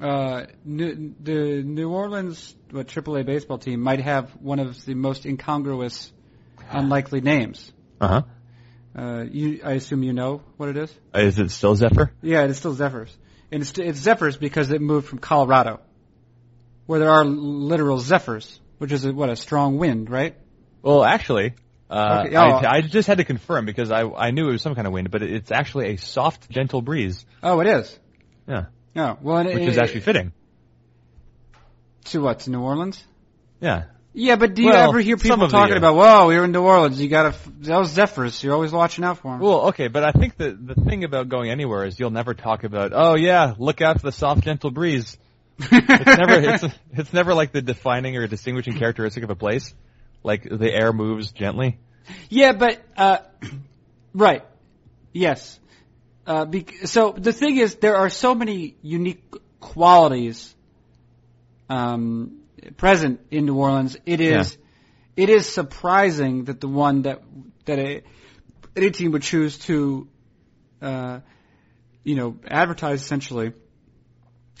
uh 0.00 0.46
New, 0.64 1.14
the 1.20 1.62
New 1.62 1.90
Orleans 1.90 2.54
what 2.70 2.86
AAA 2.88 3.26
baseball 3.26 3.58
team 3.58 3.80
might 3.80 4.00
have 4.00 4.30
one 4.40 4.58
of 4.58 4.84
the 4.84 4.94
most 4.94 5.26
incongruous, 5.26 6.12
unlikely 6.70 7.20
names. 7.20 7.72
Uh 8.00 8.08
huh. 8.08 8.22
Uh, 8.94 9.24
you, 9.30 9.60
I 9.64 9.72
assume 9.72 10.02
you 10.02 10.12
know 10.12 10.42
what 10.58 10.68
it 10.68 10.76
is. 10.76 10.94
Is 11.14 11.38
it 11.38 11.50
still 11.50 11.74
Zephyr? 11.74 12.12
Yeah, 12.20 12.44
it 12.44 12.50
is 12.50 12.58
still 12.58 12.74
Zephyrs, 12.74 13.16
and 13.50 13.62
it's 13.62 13.72
it's 13.78 13.98
Zephyrs 14.00 14.36
because 14.36 14.70
it 14.70 14.80
moved 14.82 15.08
from 15.08 15.18
Colorado, 15.18 15.80
where 16.86 17.00
there 17.00 17.10
are 17.10 17.24
literal 17.24 17.98
zephyrs, 17.98 18.60
which 18.78 18.92
is 18.92 19.04
a, 19.06 19.12
what 19.12 19.30
a 19.30 19.36
strong 19.36 19.78
wind, 19.78 20.10
right? 20.10 20.34
Well, 20.82 21.04
actually, 21.04 21.54
uh, 21.90 22.24
Okay, 22.26 22.36
oh. 22.36 22.40
I, 22.40 22.76
I 22.76 22.80
just 22.80 23.06
had 23.06 23.18
to 23.18 23.24
confirm 23.24 23.66
because 23.66 23.90
I 23.90 24.02
I 24.02 24.30
knew 24.30 24.48
it 24.48 24.52
was 24.52 24.62
some 24.62 24.74
kind 24.74 24.86
of 24.86 24.92
wind, 24.92 25.10
but 25.10 25.22
it's 25.22 25.50
actually 25.52 25.94
a 25.94 25.96
soft, 25.96 26.50
gentle 26.50 26.82
breeze. 26.82 27.24
Oh, 27.42 27.60
it 27.60 27.66
is. 27.66 27.98
Yeah, 28.48 28.66
Oh, 28.96 29.18
well, 29.22 29.38
and 29.38 29.48
which 29.48 29.62
it, 29.62 29.68
is 29.68 29.78
actually 29.78 30.00
fitting. 30.00 30.32
to 32.06 32.20
what 32.20 32.40
to 32.40 32.50
New 32.50 32.60
Orleans. 32.60 33.02
Yeah. 33.60 33.84
Yeah, 34.14 34.36
but 34.36 34.54
do 34.54 34.62
you 34.62 34.68
Well, 34.68 34.90
ever 34.90 35.00
hear 35.00 35.16
people 35.16 35.38
the 35.38 35.48
talking 35.48 35.76
about, 35.78 35.94
"Whoa, 35.94 36.28
we 36.28 36.36
were 36.36 36.44
in 36.44 36.52
New 36.52 36.60
Orleans. 36.62 37.00
You 37.00 37.08
got 37.08 37.32
to 37.32 37.70
was 37.70 37.92
zephyrs. 37.92 38.42
You're 38.42 38.52
always 38.52 38.70
watching 38.70 39.04
out 39.04 39.18
for 39.18 39.32
them." 39.32 39.40
Well, 39.40 39.68
okay, 39.68 39.88
but 39.88 40.04
I 40.04 40.12
think 40.12 40.36
the 40.36 40.52
the 40.52 40.74
thing 40.74 41.04
about 41.04 41.30
going 41.30 41.50
anywhere 41.50 41.86
is 41.86 41.98
you'll 41.98 42.10
never 42.10 42.34
talk 42.34 42.64
about, 42.64 42.92
oh 42.94 43.14
yeah, 43.14 43.54
look 43.58 43.80
out 43.80 44.00
for 44.00 44.06
the 44.06 44.12
soft, 44.12 44.44
gentle 44.44 44.70
breeze. 44.70 45.16
It's 45.58 46.18
never 46.18 46.32
it's 46.40 46.64
it's 46.92 47.12
never 47.14 47.32
like 47.32 47.52
the 47.52 47.62
defining 47.62 48.16
or 48.18 48.26
distinguishing 48.26 48.76
characteristic 48.78 49.24
of 49.24 49.30
a 49.30 49.36
place. 49.36 49.72
Like 50.22 50.44
the 50.44 50.72
air 50.72 50.92
moves 50.92 51.32
gently. 51.32 51.78
Yeah, 52.28 52.52
but 52.52 52.80
uh, 52.96 53.18
right, 54.14 54.44
yes. 55.12 55.58
Uh, 56.26 56.44
bec- 56.44 56.86
so 56.86 57.12
the 57.12 57.32
thing 57.32 57.56
is, 57.56 57.76
there 57.76 57.96
are 57.96 58.08
so 58.08 58.34
many 58.34 58.76
unique 58.82 59.24
qualities 59.58 60.54
um, 61.68 62.42
present 62.76 63.20
in 63.30 63.46
New 63.46 63.56
Orleans. 63.56 63.96
It 64.06 64.20
is 64.20 64.56
it 65.16 65.28
is 65.28 65.48
surprising 65.48 66.44
that 66.44 66.60
the 66.60 66.68
one 66.68 67.02
that 67.02 67.22
that 67.64 67.78
a 67.78 68.02
any 68.74 68.90
team 68.90 69.12
would 69.12 69.22
choose 69.22 69.58
to, 69.58 70.08
uh, 70.80 71.20
you 72.04 72.14
know, 72.14 72.36
advertise 72.46 73.02
essentially, 73.02 73.52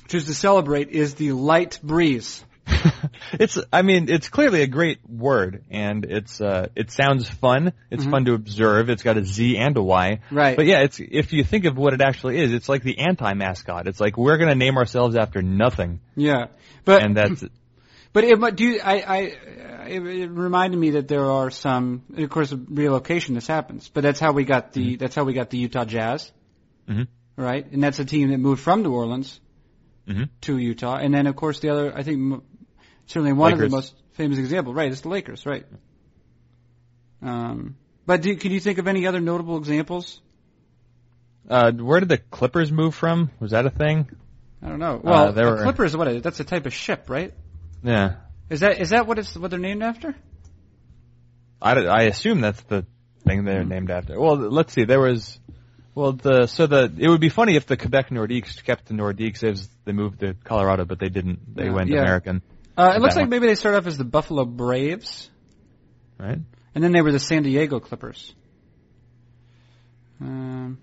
choose 0.08 0.26
to 0.26 0.34
celebrate 0.34 0.90
is 0.90 1.14
the 1.14 1.32
light 1.32 1.80
breeze. 1.82 2.44
it's 3.32 3.58
I 3.72 3.82
mean 3.82 4.08
it's 4.08 4.28
clearly 4.28 4.62
a 4.62 4.66
great 4.66 4.98
word 5.08 5.64
and 5.70 6.04
it's 6.04 6.40
uh 6.40 6.68
it 6.76 6.90
sounds 6.90 7.28
fun. 7.28 7.72
It's 7.90 8.04
fun 8.04 8.24
to 8.26 8.34
observe. 8.34 8.90
It's 8.90 9.02
got 9.02 9.16
a 9.16 9.24
Z 9.24 9.56
and 9.58 9.76
a 9.76 9.82
Y. 9.82 10.20
Mm-hmm. 10.24 10.36
Right. 10.36 10.56
But 10.56 10.66
yeah, 10.66 10.80
it's 10.80 11.00
if 11.00 11.32
you 11.32 11.44
think 11.44 11.64
of 11.64 11.76
what 11.76 11.92
it 11.94 12.00
actually 12.00 12.38
is, 12.38 12.52
it's 12.52 12.68
like 12.68 12.82
the 12.82 12.98
anti 12.98 13.32
mascot. 13.34 13.86
It's 13.86 14.00
like 14.00 14.16
we're 14.16 14.38
gonna 14.38 14.54
name 14.54 14.76
ourselves 14.76 15.16
after 15.16 15.42
nothing. 15.42 16.00
Yeah, 16.16 16.46
but 16.84 17.02
And 17.02 17.16
that's 17.16 17.44
But 18.12 18.24
it 18.24 18.38
might 18.38 18.56
do. 18.56 18.64
You, 18.64 18.80
I, 18.84 19.00
I, 19.00 19.18
it, 19.88 20.06
it 20.06 20.30
reminded 20.30 20.78
me 20.78 20.90
that 20.90 21.08
there 21.08 21.30
are 21.30 21.50
some. 21.50 22.02
Of 22.14 22.28
course, 22.28 22.52
relocation 22.52 23.34
this 23.34 23.46
happens, 23.46 23.88
but 23.88 24.02
that's 24.02 24.20
how 24.20 24.32
we 24.32 24.44
got 24.44 24.74
the. 24.74 24.96
That's 24.96 25.14
how 25.14 25.24
we 25.24 25.32
got 25.32 25.48
the 25.48 25.56
Utah 25.56 25.86
Jazz, 25.86 26.30
Mhm. 26.86 27.06
right? 27.36 27.64
And 27.72 27.82
that's 27.82 27.98
a 28.00 28.04
team 28.04 28.30
that 28.30 28.36
moved 28.38 28.60
from 28.60 28.82
New 28.82 28.92
Orleans 28.92 29.40
Mhm. 30.06 30.28
to 30.42 30.58
Utah, 30.58 30.96
and 30.96 31.14
then 31.14 31.26
of 31.26 31.36
course 31.36 31.60
the 31.60 31.70
other. 31.70 31.96
I 31.96 32.02
think 32.02 32.42
certainly 33.06 33.32
one 33.32 33.52
of 33.52 33.58
the 33.58 33.68
most 33.68 33.94
famous 34.12 34.38
example, 34.38 34.74
right? 34.74 34.90
it's 34.90 35.00
the 35.02 35.08
Lakers, 35.08 35.46
right? 35.46 35.64
Um, 37.22 37.76
but 38.06 38.22
do, 38.22 38.34
can 38.36 38.50
you 38.52 38.60
think 38.60 38.78
of 38.78 38.88
any 38.88 39.06
other 39.06 39.20
notable 39.20 39.56
examples? 39.58 40.20
uh 41.48 41.72
where 41.72 41.98
did 41.98 42.08
the 42.08 42.18
Clippers 42.18 42.70
move 42.70 42.94
from? 42.94 43.30
Was 43.40 43.50
that 43.50 43.66
a 43.66 43.70
thing? 43.70 44.08
I 44.62 44.68
don't 44.68 44.78
know. 44.78 45.00
Well, 45.02 45.32
there 45.32 45.48
a 45.48 45.50
were- 45.50 45.62
Clippers, 45.64 45.96
what? 45.96 46.22
That's 46.22 46.38
a 46.40 46.44
type 46.44 46.66
of 46.66 46.72
ship, 46.72 47.10
right? 47.10 47.34
Yeah. 47.82 48.14
Is 48.48 48.60
that 48.60 48.80
is 48.80 48.90
that 48.90 49.06
what 49.06 49.18
it's 49.18 49.36
what 49.36 49.50
they're 49.50 49.58
named 49.58 49.82
after? 49.82 50.14
I, 51.60 51.72
I 51.74 52.02
assume 52.02 52.40
that's 52.40 52.60
the 52.62 52.86
thing 53.26 53.44
they're 53.44 53.64
named 53.64 53.90
after. 53.90 54.20
Well, 54.20 54.36
let's 54.36 54.72
see. 54.72 54.84
There 54.84 55.00
was, 55.00 55.38
well, 55.94 56.12
the 56.12 56.46
so 56.46 56.66
the 56.66 56.92
it 56.98 57.08
would 57.08 57.20
be 57.20 57.28
funny 57.28 57.56
if 57.56 57.66
the 57.66 57.76
Quebec 57.76 58.10
Nordiques 58.10 58.62
kept 58.62 58.86
the 58.86 58.94
Nordiques 58.94 59.42
as 59.42 59.68
they 59.84 59.92
moved 59.92 60.20
to 60.20 60.34
Colorado, 60.44 60.84
but 60.84 60.98
they 61.00 61.08
didn't. 61.08 61.54
They 61.56 61.64
Yeah. 61.66 61.72
went 61.72 61.88
Yeah. 61.90 62.02
American, 62.02 62.42
Uh, 62.76 62.94
it 62.96 63.00
looks 63.00 63.14
like 63.14 63.24
one. 63.24 63.30
maybe 63.30 63.46
they 63.46 63.54
started 63.54 63.78
off 63.78 63.86
as 63.86 63.98
the 63.98 64.04
Buffalo 64.04 64.44
Braves, 64.44 65.30
right? 66.18 66.38
and 66.74 66.84
then 66.84 66.92
they 66.92 67.02
were 67.02 67.12
the 67.12 67.20
San 67.20 67.42
Diego 67.42 67.80
Clippers. 67.80 68.34
Um, 70.20 70.78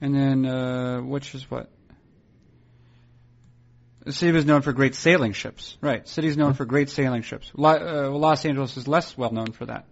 and 0.00 0.14
then 0.14 0.46
uh, 0.46 1.00
which 1.00 1.34
is 1.34 1.50
what? 1.50 1.70
The 4.04 4.12
city 4.12 4.32
was 4.32 4.44
known 4.44 4.62
for 4.62 4.72
great 4.72 4.96
sailing 4.96 5.32
ships. 5.32 5.78
Right, 5.80 6.06
city's 6.08 6.36
known 6.36 6.54
for 6.54 6.64
great 6.64 6.90
sailing 6.90 7.22
ships. 7.22 7.52
Lo- 7.54 7.70
uh, 7.70 8.10
Los 8.10 8.44
Angeles 8.44 8.76
is 8.76 8.88
less 8.88 9.16
well 9.16 9.30
known 9.30 9.52
for 9.52 9.66
that. 9.66 9.86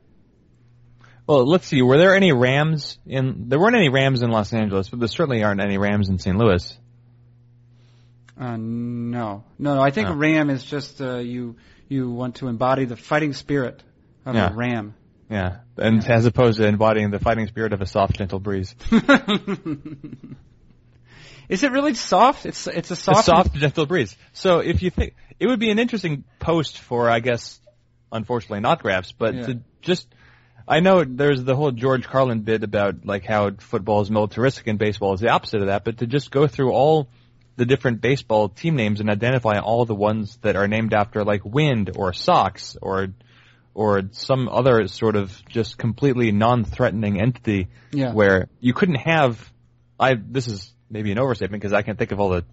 Well, 1.29 1.47
let's 1.47 1.67
see. 1.69 1.81
Were 1.81 1.97
there 1.97 2.17
any 2.17 2.33
Rams 2.33 2.99
in? 3.07 3.49
There 3.49 3.61
weren't 3.61 3.77
any 3.77 3.89
Rams 3.89 4.23
in 4.23 4.31
Los 4.31 4.53
Angeles, 4.53 4.89
but 4.89 4.99
there 4.99 5.07
certainly 5.09 5.45
aren't 5.45 5.61
any 5.63 5.79
Rams 5.79 6.09
in 6.09 6.19
St. 6.19 6.37
Louis. 6.37 6.77
Uh, 8.41 8.57
no, 8.57 9.45
no, 9.59 9.75
no. 9.75 9.83
I 9.83 9.91
think 9.91 10.09
Oh. 10.09 10.15
ram 10.15 10.49
is 10.49 10.65
just 10.65 11.01
uh, 11.03 11.19
you 11.19 11.57
you 11.89 12.11
want 12.11 12.37
to 12.37 12.49
embody 12.49 12.87
the 12.87 12.97
fighting 12.97 13.35
spirit 13.35 13.83
of 14.25 14.35
Yeah. 14.35 14.51
a 14.51 14.55
ram. 14.55 14.95
Yeah, 15.29 15.59
and 15.77 16.05
as 16.09 16.25
opposed 16.27 16.57
to 16.59 16.67
embodying 16.67 17.11
the 17.11 17.19
fighting 17.21 17.47
spirit 17.49 17.73
of 17.75 17.81
a 17.83 17.87
soft, 17.87 18.17
gentle 18.17 18.41
breeze. 18.41 18.75
is 21.49 21.63
it 21.65 21.73
really 21.73 21.95
soft? 21.95 22.47
It's 22.47 22.67
it's 22.67 22.91
a 22.91 22.97
soft. 22.97 23.21
a 23.21 23.23
soft, 23.23 23.55
gentle 23.55 23.87
breeze. 23.87 24.17
So 24.33 24.59
if 24.61 24.83
you 24.83 24.91
think 24.91 25.15
it 25.39 25.47
would 25.47 25.61
be 25.61 25.71
an 25.71 25.79
interesting 25.79 26.25
post 26.39 26.79
for, 26.79 27.09
I 27.11 27.21
guess, 27.21 27.61
unfortunately 28.13 28.61
NotGraphs, 28.61 29.13
but 29.17 29.35
Yeah. 29.35 29.47
to 29.47 29.61
just, 29.83 30.07
I 30.69 30.81
know 30.81 31.05
there's 31.05 31.43
the 31.45 31.57
whole 31.57 31.71
George 31.73 32.07
Carlin 32.07 32.41
bit 32.41 32.63
about 32.63 33.05
like 33.07 33.25
how 33.25 33.51
football 33.53 34.01
is 34.03 34.11
militaristic 34.11 34.67
and 34.67 34.79
baseball 34.79 35.15
is 35.15 35.21
the 35.21 35.29
opposite 35.31 35.61
of 35.61 35.67
that, 35.69 35.85
but 35.85 35.99
to 35.99 36.07
just 36.07 36.31
go 36.31 36.47
through 36.47 36.73
all 36.73 37.09
the 37.61 37.67
different 37.67 38.01
baseball 38.01 38.49
team 38.49 38.75
names 38.75 39.01
and 39.01 39.11
identify 39.11 39.59
all 39.59 39.85
the 39.85 39.95
ones 39.95 40.39
that 40.41 40.57
are 40.57 40.67
named 40.67 40.95
after 40.95 41.25
like 41.25 41.45
wind 41.45 41.91
or 41.95 42.15
socks 42.15 42.75
or 42.81 43.09
or 43.75 44.01
some 44.13 44.49
other 44.49 44.89
sort 44.89 45.15
of 45.15 45.31
just 45.47 45.77
completely 45.77 46.33
non-threatening 46.33 47.21
entity 47.21 47.69
Yeah. 47.93 48.15
where 48.15 48.49
you 48.61 48.73
couldn't 48.73 48.95
have 49.07 49.53
I 49.99 50.15
this 50.15 50.49
is 50.49 50.73
maybe 50.89 51.13
an 51.13 51.19
overstatement 51.19 51.61
because 51.61 51.75
I 51.75 51.83
can't 51.83 51.99
think 51.99 52.13
of 52.13 52.19
all 52.19 52.31
the 52.31 52.47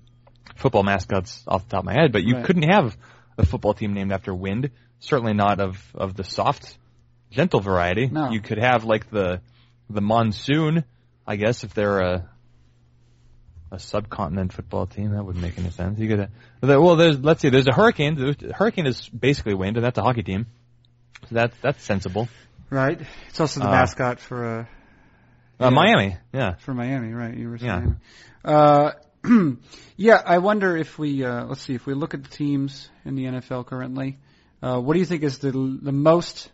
football 0.58 0.84
mascots 0.84 1.42
off 1.48 1.64
the 1.64 1.70
top 1.70 1.80
of 1.80 1.86
my 1.86 1.94
head, 1.94 2.12
but 2.12 2.24
you 2.26 2.36
Right. 2.36 2.44
couldn't 2.46 2.70
have 2.70 2.98
a 3.38 3.46
football 3.46 3.74
team 3.74 3.94
named 3.94 4.12
after 4.12 4.36
wind, 4.36 4.72
certainly 5.00 5.34
not 5.34 5.62
of 5.62 5.78
of 5.96 6.16
the 6.16 6.26
soft 6.26 6.78
gentle 7.32 7.62
variety. 7.62 8.08
No. 8.08 8.30
You 8.32 8.42
could 8.42 8.58
have 8.58 8.84
like 8.84 9.10
the 9.10 9.40
the 9.90 10.02
monsoon, 10.02 10.84
I 11.26 11.38
guess 11.38 11.64
if 11.64 11.74
they're 11.74 12.02
a 12.02 12.30
a 13.72 13.80
subcontinent 13.80 14.54
football 14.54 14.86
team, 14.88 15.12
that 15.12 15.24
wouldn't 15.24 15.44
make 15.44 15.58
any 15.58 15.70
sense. 15.72 16.00
You 16.00 16.08
could, 16.10 16.30
well, 16.62 16.96
there's 16.96 17.20
let's 17.20 17.42
see, 17.42 17.50
there's 17.50 17.68
a 17.68 17.74
hurricane. 17.74 18.16
The 18.16 18.54
hurricane 18.54 18.86
is 18.88 19.08
basically 19.10 19.54
wind, 19.56 19.78
and 19.78 19.86
that's 19.86 19.98
a 19.98 20.02
hockey 20.02 20.24
team. 20.24 20.46
So 21.30 21.36
that's 21.36 21.56
that's 21.62 21.84
sensible. 21.84 22.30
Right. 22.70 23.00
It's 23.30 23.40
also 23.40 23.60
the 23.62 23.68
Uh, 23.68 23.72
mascot 23.72 24.20
for 24.20 24.46
uh, 24.46 24.62
Uh, 25.60 25.66
Yeah. 25.66 25.70
Miami, 25.72 26.18
yeah. 26.34 26.56
for 26.56 26.74
Miami, 26.74 27.14
right? 27.14 27.36
You 27.36 27.50
were 27.50 27.58
Yeah. 27.58 27.80
saying. 27.80 27.96
Uh, 28.46 28.92
yeah. 29.98 30.22
I 30.26 30.38
wonder 30.38 30.78
if 30.78 31.00
we 31.00 31.24
uh, 31.26 31.46
let's 31.46 31.62
see 31.62 31.74
if 31.74 31.86
we 31.86 31.94
look 31.94 32.14
at 32.14 32.24
the 32.24 32.30
teams 32.30 32.90
in 33.06 33.16
the 33.16 33.26
NFL 33.26 33.66
currently. 33.66 34.20
Uh, 34.62 34.80
what 34.80 34.94
do 34.94 35.00
you 35.00 35.06
think 35.06 35.24
is 35.24 35.40
the 35.40 35.52
the 35.52 35.92
most 35.92 36.52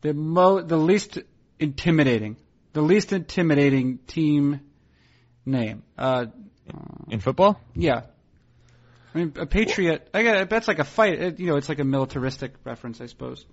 the 0.00 0.14
mo 0.14 0.60
the 0.60 0.76
least 0.76 1.18
intimidating 1.58 2.36
the 2.72 2.82
least 2.82 3.12
intimidating 3.12 3.98
team 4.06 4.60
name? 5.46 5.82
Uh, 5.98 6.26
In 7.08 7.20
football, 7.20 7.60
yeah. 7.74 8.02
I 9.14 9.18
mean, 9.18 9.32
a 9.36 9.46
patriot. 9.46 10.08
I 10.12 10.22
got. 10.24 10.50
That's 10.50 10.66
like 10.66 10.80
a 10.80 10.84
fight. 10.84 11.20
It, 11.20 11.40
you 11.40 11.46
know, 11.46 11.56
it's 11.56 11.68
like 11.68 11.78
a 11.78 11.84
militaristic 11.84 12.54
reference, 12.64 13.00
I 13.00 13.06
suppose. 13.06 13.44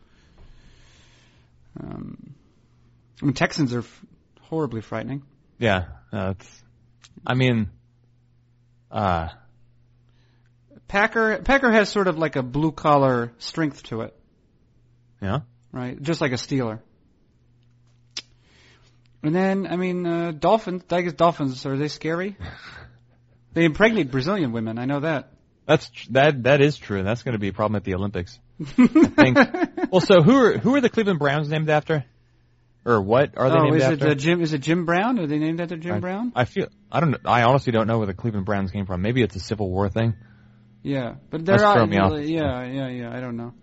Um, 1.80 2.34
I 3.22 3.26
mean, 3.26 3.34
Texans 3.34 3.74
are 3.74 3.80
f- 3.80 4.06
horribly 4.42 4.82
frightening. 4.82 5.24
yeah. 5.60 5.86
It's, 6.14 6.62
I 7.26 7.36
mean, 7.36 7.70
uh, 8.90 9.30
Packer. 10.88 11.38
Packer 11.44 11.72
has 11.72 11.88
sort 11.90 12.08
of 12.08 12.18
like 12.18 12.36
a 12.36 12.44
blue 12.44 12.72
collar 12.74 13.32
strength 13.38 13.84
to 13.84 14.02
it, 14.02 14.14
yeah. 15.22 15.42
right? 15.72 16.02
Just 16.02 16.20
like 16.20 16.32
a 16.34 16.36
Steeler. 16.36 16.80
And 19.24 19.36
then, 19.36 19.68
I 19.68 19.76
mean, 19.76 20.06
uh, 20.06 20.32
Dolphins. 20.32 20.84
I 20.90 21.02
guess 21.02 21.14
Dolphins 21.14 21.66
are 21.66 21.78
they 21.78 21.88
scary? 21.90 22.38
they 23.54 23.66
impregnate 23.66 24.12
Brazilian 24.12 24.52
women. 24.52 24.80
I 24.80 24.86
know 24.86 25.02
that. 25.02 25.32
That's 25.68 25.90
tr- 25.90 26.08
that 26.12 26.44
that 26.44 26.62
is 26.62 26.78
true, 26.78 26.98
and 26.98 27.08
that's 27.08 27.22
going 27.24 27.34
to 27.34 27.40
be 27.40 27.50
a 27.50 27.54
problem 27.54 27.76
at 27.76 27.84
the 27.84 27.94
Olympics. 27.94 28.40
I 28.78 28.88
think. 28.88 29.38
well, 29.92 30.02
so 30.02 30.22
who 30.22 30.36
are 30.36 30.58
who 30.58 30.76
are 30.76 30.82
the 30.82 30.90
Cleveland 30.90 31.20
Browns 31.20 31.50
named 31.50 31.70
after, 31.70 32.04
or 32.84 33.00
what 33.02 33.38
are 33.38 33.50
they 33.50 33.56
oh, 33.58 33.64
named 33.66 33.78
is 33.78 33.84
after? 33.84 34.08
it 34.08 34.12
uh, 34.12 34.16
Jim? 34.16 34.42
Is 34.42 34.54
it 34.54 34.60
Jim 34.62 34.86
Brown? 34.86 35.20
Are 35.20 35.28
they 35.28 35.38
named 35.38 35.62
after 35.62 35.78
Jim 35.78 35.96
I- 35.96 36.00
Brown? 36.00 36.32
I 36.36 36.46
feel 36.46 36.68
I 36.92 37.00
don't. 37.00 37.16
I 37.26 37.44
honestly 37.44 37.72
don't 37.72 37.88
know 37.88 38.00
where 38.00 38.08
the 38.08 38.16
Cleveland 38.16 38.46
Browns 38.48 38.72
came 38.72 38.86
from. 38.88 39.02
Maybe 39.04 39.22
it's 39.22 39.36
a 39.36 39.40
Civil 39.40 39.70
War 39.70 39.88
thing. 39.90 40.16
Yeah, 40.84 41.16
but 41.30 41.46
they're 41.46 41.60
That's 41.60 41.90
me 41.90 41.98
off. 42.00 42.20
Yeah, 42.24 42.66
yeah, 42.66 42.88
yeah. 42.90 43.16
I 43.16 43.20
don't 43.22 43.38
know. 43.38 43.54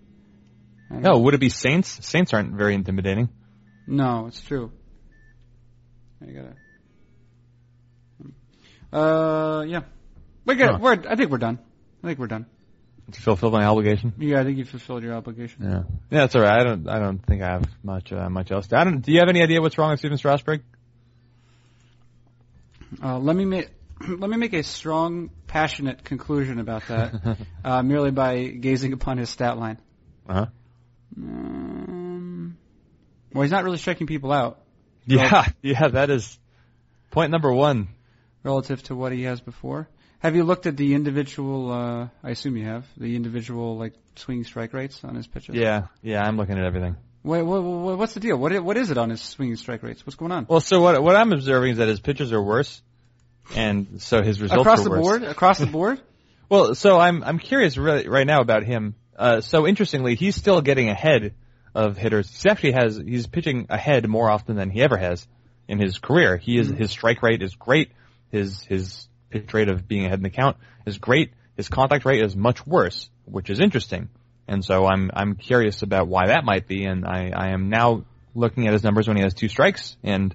I 0.88 0.94
don't 0.94 1.02
No, 1.02 1.12
know. 1.14 1.18
would 1.18 1.34
it 1.34 1.40
be 1.40 1.48
Saints? 1.48 2.06
Saints 2.06 2.32
aren't 2.32 2.54
very 2.54 2.74
intimidating. 2.76 3.28
no, 3.88 4.26
it's 4.28 4.40
true. 4.40 4.70
I 6.22 6.26
gotta. 6.26 6.54
Uh, 8.92 9.62
yeah. 9.62 9.82
We 10.44 10.54
got. 10.54 10.72
Huh. 10.72 10.78
We're. 10.80 11.04
I 11.08 11.16
think 11.16 11.30
we're 11.30 11.38
done. 11.38 11.58
I 12.02 12.06
think 12.06 12.18
we're 12.18 12.26
done. 12.26 12.46
To 13.12 13.20
fulfill 13.20 13.50
my 13.50 13.64
obligation. 13.64 14.12
Yeah, 14.18 14.40
I 14.40 14.44
think 14.44 14.58
you 14.58 14.66
fulfilled 14.66 15.02
your 15.02 15.14
obligation. 15.14 15.62
Yeah, 15.62 15.82
yeah, 16.10 16.20
that's 16.20 16.36
all 16.36 16.42
right. 16.42 16.60
I 16.60 16.64
don't, 16.64 16.88
I 16.88 16.98
don't 16.98 17.18
think 17.18 17.42
I 17.42 17.46
have 17.46 17.64
much, 17.82 18.12
uh, 18.12 18.28
much 18.28 18.50
else. 18.50 18.70
I 18.72 18.84
don't. 18.84 19.00
Do 19.00 19.12
you 19.12 19.20
have 19.20 19.30
any 19.30 19.42
idea 19.42 19.62
what's 19.62 19.78
wrong 19.78 19.90
with 19.90 20.00
Stephen 20.00 20.18
Strasburg? 20.18 20.62
Uh, 23.02 23.18
let 23.18 23.34
me 23.34 23.44
make. 23.44 23.70
Let 24.08 24.30
me 24.30 24.36
make 24.36 24.52
a 24.52 24.62
strong, 24.62 25.30
passionate 25.48 26.04
conclusion 26.04 26.60
about 26.60 26.86
that, 26.86 27.36
uh, 27.64 27.82
merely 27.82 28.12
by 28.12 28.46
gazing 28.46 28.92
upon 28.92 29.18
his 29.18 29.28
stat 29.28 29.58
line. 29.58 29.78
Uh 30.28 30.34
huh. 30.34 30.46
Um, 31.16 32.56
well, 33.32 33.42
he's 33.42 33.50
not 33.50 33.64
really 33.64 33.78
striking 33.78 34.06
people 34.06 34.30
out 34.30 34.60
Yeah, 35.08 35.46
yeah, 35.62 35.88
that 35.88 36.10
is 36.10 36.38
point 37.10 37.30
number 37.30 37.52
one. 37.52 37.88
relative 38.42 38.82
to 38.84 38.94
what 38.94 39.12
he 39.12 39.22
has 39.24 39.40
before. 39.40 39.88
Have 40.20 40.34
you 40.34 40.44
looked 40.44 40.66
at 40.66 40.76
the 40.76 40.94
individual? 40.94 41.70
Uh, 41.72 42.08
I 42.22 42.30
assume 42.30 42.56
you 42.56 42.64
have 42.66 42.84
the 42.96 43.14
individual 43.16 43.78
like 43.78 43.94
swing 44.16 44.44
strike 44.44 44.72
rates 44.72 45.04
on 45.04 45.14
his 45.14 45.26
pitches. 45.26 45.54
Yeah, 45.54 45.86
yeah, 46.02 46.22
I'm 46.26 46.36
looking 46.36 46.58
at 46.58 46.64
everything. 46.64 46.96
Wait, 47.22 47.42
what, 47.42 47.62
what, 47.62 47.98
what's 47.98 48.14
the 48.14 48.20
deal? 48.20 48.36
What 48.36 48.52
what 48.62 48.76
is 48.76 48.90
it 48.90 48.98
on 48.98 49.10
his 49.10 49.20
swinging 49.20 49.56
strike 49.56 49.82
rates? 49.82 50.04
What's 50.04 50.16
going 50.16 50.32
on? 50.32 50.46
Well, 50.48 50.60
so 50.60 50.80
what 50.80 51.02
what 51.02 51.14
I'm 51.16 51.32
observing 51.32 51.72
is 51.72 51.78
that 51.78 51.88
his 51.88 52.00
pitches 52.00 52.32
are 52.32 52.42
worse, 52.42 52.82
and 53.56 54.00
so 54.02 54.22
his 54.22 54.40
results 54.40 54.60
Across 54.60 54.84
the 54.84 54.90
worse. 54.90 55.00
board, 55.00 55.22
across 55.24 55.58
the 55.58 55.66
board. 55.66 56.00
Well, 56.50 56.74
so 56.74 56.98
I'm 56.98 57.22
I'm 57.22 57.38
curious 57.38 57.76
really 57.76 58.08
right 58.08 58.26
now 58.26 58.40
about 58.40 58.62
him. 58.62 58.94
Uh, 59.14 59.42
so 59.42 59.66
interestingly, 59.66 60.14
he's 60.14 60.34
still 60.34 60.62
getting 60.62 60.88
ahead 60.88 61.34
of 61.74 61.96
hitters. 61.96 62.42
He 62.42 62.48
actually 62.48 62.72
has 62.72 62.96
he's 62.96 63.26
pitching 63.26 63.66
ahead 63.68 64.06
more 64.08 64.30
often 64.30 64.56
than 64.56 64.70
he 64.70 64.82
ever 64.82 64.96
has 64.96 65.26
in 65.66 65.78
his 65.78 65.98
career. 65.98 66.36
He 66.36 66.58
is 66.58 66.68
mm-hmm. 66.68 66.76
his 66.76 66.90
strike 66.90 67.22
rate 67.22 67.42
is 67.42 67.54
great. 67.54 67.90
His 68.30 68.62
his 68.62 69.08
pitch 69.30 69.52
rate 69.52 69.68
of 69.68 69.86
being 69.86 70.06
ahead 70.06 70.18
in 70.18 70.22
the 70.22 70.30
count 70.30 70.56
is 70.86 70.98
great. 70.98 71.32
His 71.56 71.68
contact 71.68 72.04
rate 72.04 72.22
is 72.22 72.36
much 72.36 72.66
worse, 72.66 73.10
which 73.24 73.50
is 73.50 73.60
interesting. 73.60 74.08
And 74.46 74.64
so 74.64 74.86
I'm 74.86 75.10
I'm 75.12 75.34
curious 75.34 75.82
about 75.82 76.08
why 76.08 76.28
that 76.28 76.44
might 76.44 76.66
be. 76.66 76.84
And 76.84 77.04
I 77.06 77.30
I 77.34 77.48
am 77.50 77.68
now 77.68 78.04
looking 78.34 78.66
at 78.66 78.72
his 78.72 78.82
numbers 78.82 79.06
when 79.08 79.16
he 79.16 79.22
has 79.22 79.34
two 79.34 79.48
strikes, 79.48 79.96
and 80.02 80.34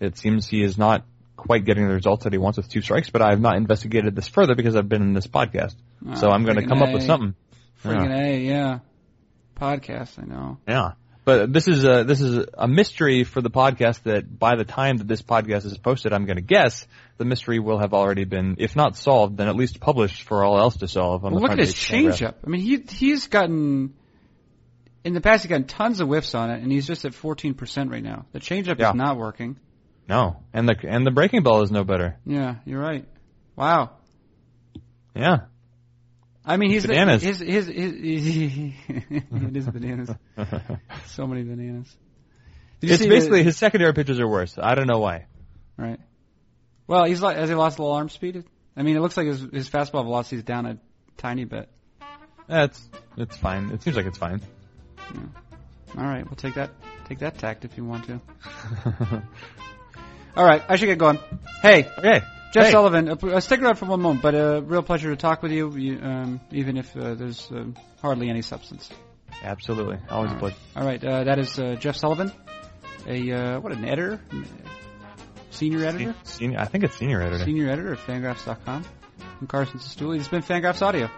it 0.00 0.18
seems 0.18 0.46
he 0.46 0.62
is 0.62 0.76
not 0.76 1.04
quite 1.36 1.64
getting 1.64 1.86
the 1.86 1.94
results 1.94 2.24
that 2.24 2.32
he 2.32 2.38
wants 2.38 2.56
with 2.56 2.68
two 2.68 2.80
strikes. 2.80 3.10
But 3.10 3.22
I 3.22 3.30
have 3.30 3.40
not 3.40 3.56
investigated 3.56 4.16
this 4.16 4.28
further 4.28 4.54
because 4.54 4.76
I've 4.76 4.88
been 4.88 5.02
in 5.02 5.12
this 5.12 5.26
podcast. 5.26 5.74
Ah, 6.06 6.14
so 6.14 6.28
Oh, 6.28 6.30
I'm 6.30 6.44
going 6.44 6.56
to 6.56 6.66
come 6.66 6.82
up 6.82 6.92
with 6.92 7.02
A. 7.02 7.06
something. 7.06 7.34
Friggin' 7.82 8.10
A, 8.10 8.40
yeah. 8.40 8.78
Podcast, 9.54 10.18
I 10.18 10.24
know. 10.26 10.58
Yeah. 10.68 10.92
But 11.24 11.52
this 11.54 11.68
is 11.68 11.84
a 11.84 12.04
this 12.04 12.20
is 12.20 12.46
a 12.52 12.68
mystery 12.68 13.24
for 13.24 13.40
the 13.40 13.48
podcast 13.50 14.02
that 14.02 14.38
by 14.38 14.56
the 14.56 14.64
time 14.64 14.98
that 14.98 15.08
this 15.08 15.22
podcast 15.22 15.64
is 15.64 15.78
posted, 15.78 16.12
I'm 16.12 16.26
going 16.26 16.36
to 16.36 16.42
guess 16.42 16.86
the 17.16 17.24
mystery 17.24 17.58
will 17.60 17.78
have 17.78 17.94
already 17.94 18.24
been, 18.24 18.56
if 18.58 18.76
not 18.76 18.96
solved, 18.96 19.38
then 19.38 19.48
at 19.48 19.56
least 19.56 19.80
published 19.80 20.24
for 20.24 20.44
all 20.44 20.58
else 20.58 20.76
to 20.78 20.88
solve. 20.88 21.24
On 21.24 21.32
Well, 21.32 21.40
the 21.40 21.48
look 21.48 21.52
at 21.52 21.58
his 21.58 21.74
changeup. 21.74 22.34
I 22.44 22.50
mean, 22.50 22.60
he 22.60 22.76
he's 22.76 23.28
gotten 23.28 23.94
in 25.02 25.14
the 25.14 25.22
past 25.22 25.44
he's 25.44 25.48
gotten 25.50 25.66
tons 25.66 26.00
of 26.00 26.08
whiffs 26.08 26.34
on 26.34 26.50
it, 26.50 26.62
and 26.62 26.70
he's 26.70 26.86
just 26.86 27.06
at 27.06 27.12
14% 27.12 27.90
right 27.90 28.02
now. 28.02 28.26
The 28.32 28.40
changeup 28.40 28.78
Yeah. 28.78 28.90
is 28.90 28.94
not 28.94 29.16
working. 29.16 29.56
No, 30.06 30.42
and 30.52 30.68
the 30.68 30.76
and 30.86 31.06
the 31.06 31.10
breaking 31.10 31.42
ball 31.42 31.62
is 31.62 31.70
no 31.70 31.84
better. 31.84 32.18
Yeah, 32.26 32.56
you're 32.66 32.80
right. 32.80 33.06
Wow. 33.56 33.92
Yeah. 35.16 35.46
I 36.46 36.56
mean, 36.58 36.70
he's 36.70 36.86
Bananas. 36.86 37.22
The, 37.22 37.26
his, 37.28 37.38
his, 37.40 37.66
his, 37.66 38.72
it 38.88 39.56
is 39.56 39.66
bananas. 39.66 40.10
So 41.06 41.26
many 41.26 41.42
bananas. 41.42 41.94
It's 42.82 43.04
basically 43.06 43.38
the- 43.38 43.44
his 43.44 43.56
secondary 43.56 43.94
pitches 43.94 44.20
are 44.20 44.28
worse. 44.28 44.58
I 44.60 44.74
don't 44.74 44.86
know 44.86 44.98
why. 44.98 45.26
right. 45.78 45.98
Well, 46.86 47.04
he's 47.04 47.22
like, 47.22 47.38
has 47.38 47.48
he 47.48 47.54
lost 47.54 47.78
a 47.78 47.82
little 47.82 47.96
arm 47.96 48.10
speed? 48.10 48.44
I 48.76 48.82
mean, 48.82 48.94
it 48.96 49.00
looks 49.00 49.16
like 49.16 49.26
his 49.26 49.40
his 49.40 49.70
fastball 49.70 50.04
velocity 50.04 50.36
is 50.36 50.42
down 50.42 50.66
a 50.66 50.78
tiny 51.16 51.44
bit. 51.46 51.70
That's 52.46 52.78
it's 53.16 53.36
fine. 53.38 53.70
It 53.70 53.82
seems 53.82 53.96
like 53.96 54.04
it's 54.04 54.18
fine. 54.18 54.42
All 55.96 56.04
right, 56.04 56.24
we'll 56.26 56.36
take 56.36 56.54
that 56.56 56.70
take 57.08 57.20
that 57.20 57.38
tact 57.38 57.64
if 57.64 57.78
you 57.78 57.86
want 57.86 58.04
to. 58.06 58.20
All 60.36 60.44
right, 60.44 60.62
I 60.68 60.76
should 60.76 60.86
get 60.86 60.98
going. 60.98 61.18
Hey, 61.62 61.88
Okay. 61.98 62.20
Jeff 62.54 62.66
Hey. 62.66 62.70
Sullivan, 62.70 63.08
uh, 63.08 63.14
uh, 63.14 63.40
stick 63.40 63.60
around 63.60 63.74
for 63.74 63.86
one 63.86 64.00
moment, 64.00 64.22
but 64.22 64.34
a 64.36 64.62
real 64.64 64.84
pleasure 64.84 65.10
to 65.10 65.16
talk 65.16 65.42
with 65.42 65.50
you, 65.50 65.72
you 65.76 65.98
um, 66.00 66.40
even 66.52 66.76
if 66.76 66.96
uh, 66.96 67.14
there's 67.14 67.50
uh, 67.50 67.64
hardly 68.00 68.30
any 68.30 68.42
substance. 68.42 68.88
Absolutely. 69.42 69.98
Always 70.08 70.30
a 70.30 70.36
pleasure. 70.36 70.56
All 70.76 70.86
right, 70.86 71.02
uh, 71.04 71.24
that 71.24 71.40
is 71.40 71.58
uh, 71.58 71.74
Jeff 71.80 71.96
Sullivan, 71.96 72.30
a 73.08 73.32
uh, 73.32 73.60
what 73.60 73.72
an 73.72 73.84
editor, 73.84 74.20
senior 75.50 75.84
editor, 75.84 76.14
Senior, 76.22 76.60
I 76.60 76.66
think 76.66 76.84
it's 76.84 76.94
senior 76.96 77.20
editor. 77.20 77.44
senior 77.44 77.68
editor 77.70 77.94
at 77.94 77.98
Fangraphs.com. 77.98 78.84
I'm 79.40 79.46
Carson 79.48 79.80
Cistulli. 79.80 80.18
This 80.18 80.28
has 80.28 80.28
been 80.28 80.42
Fangraphs 80.42 80.80
Audio. 80.80 81.10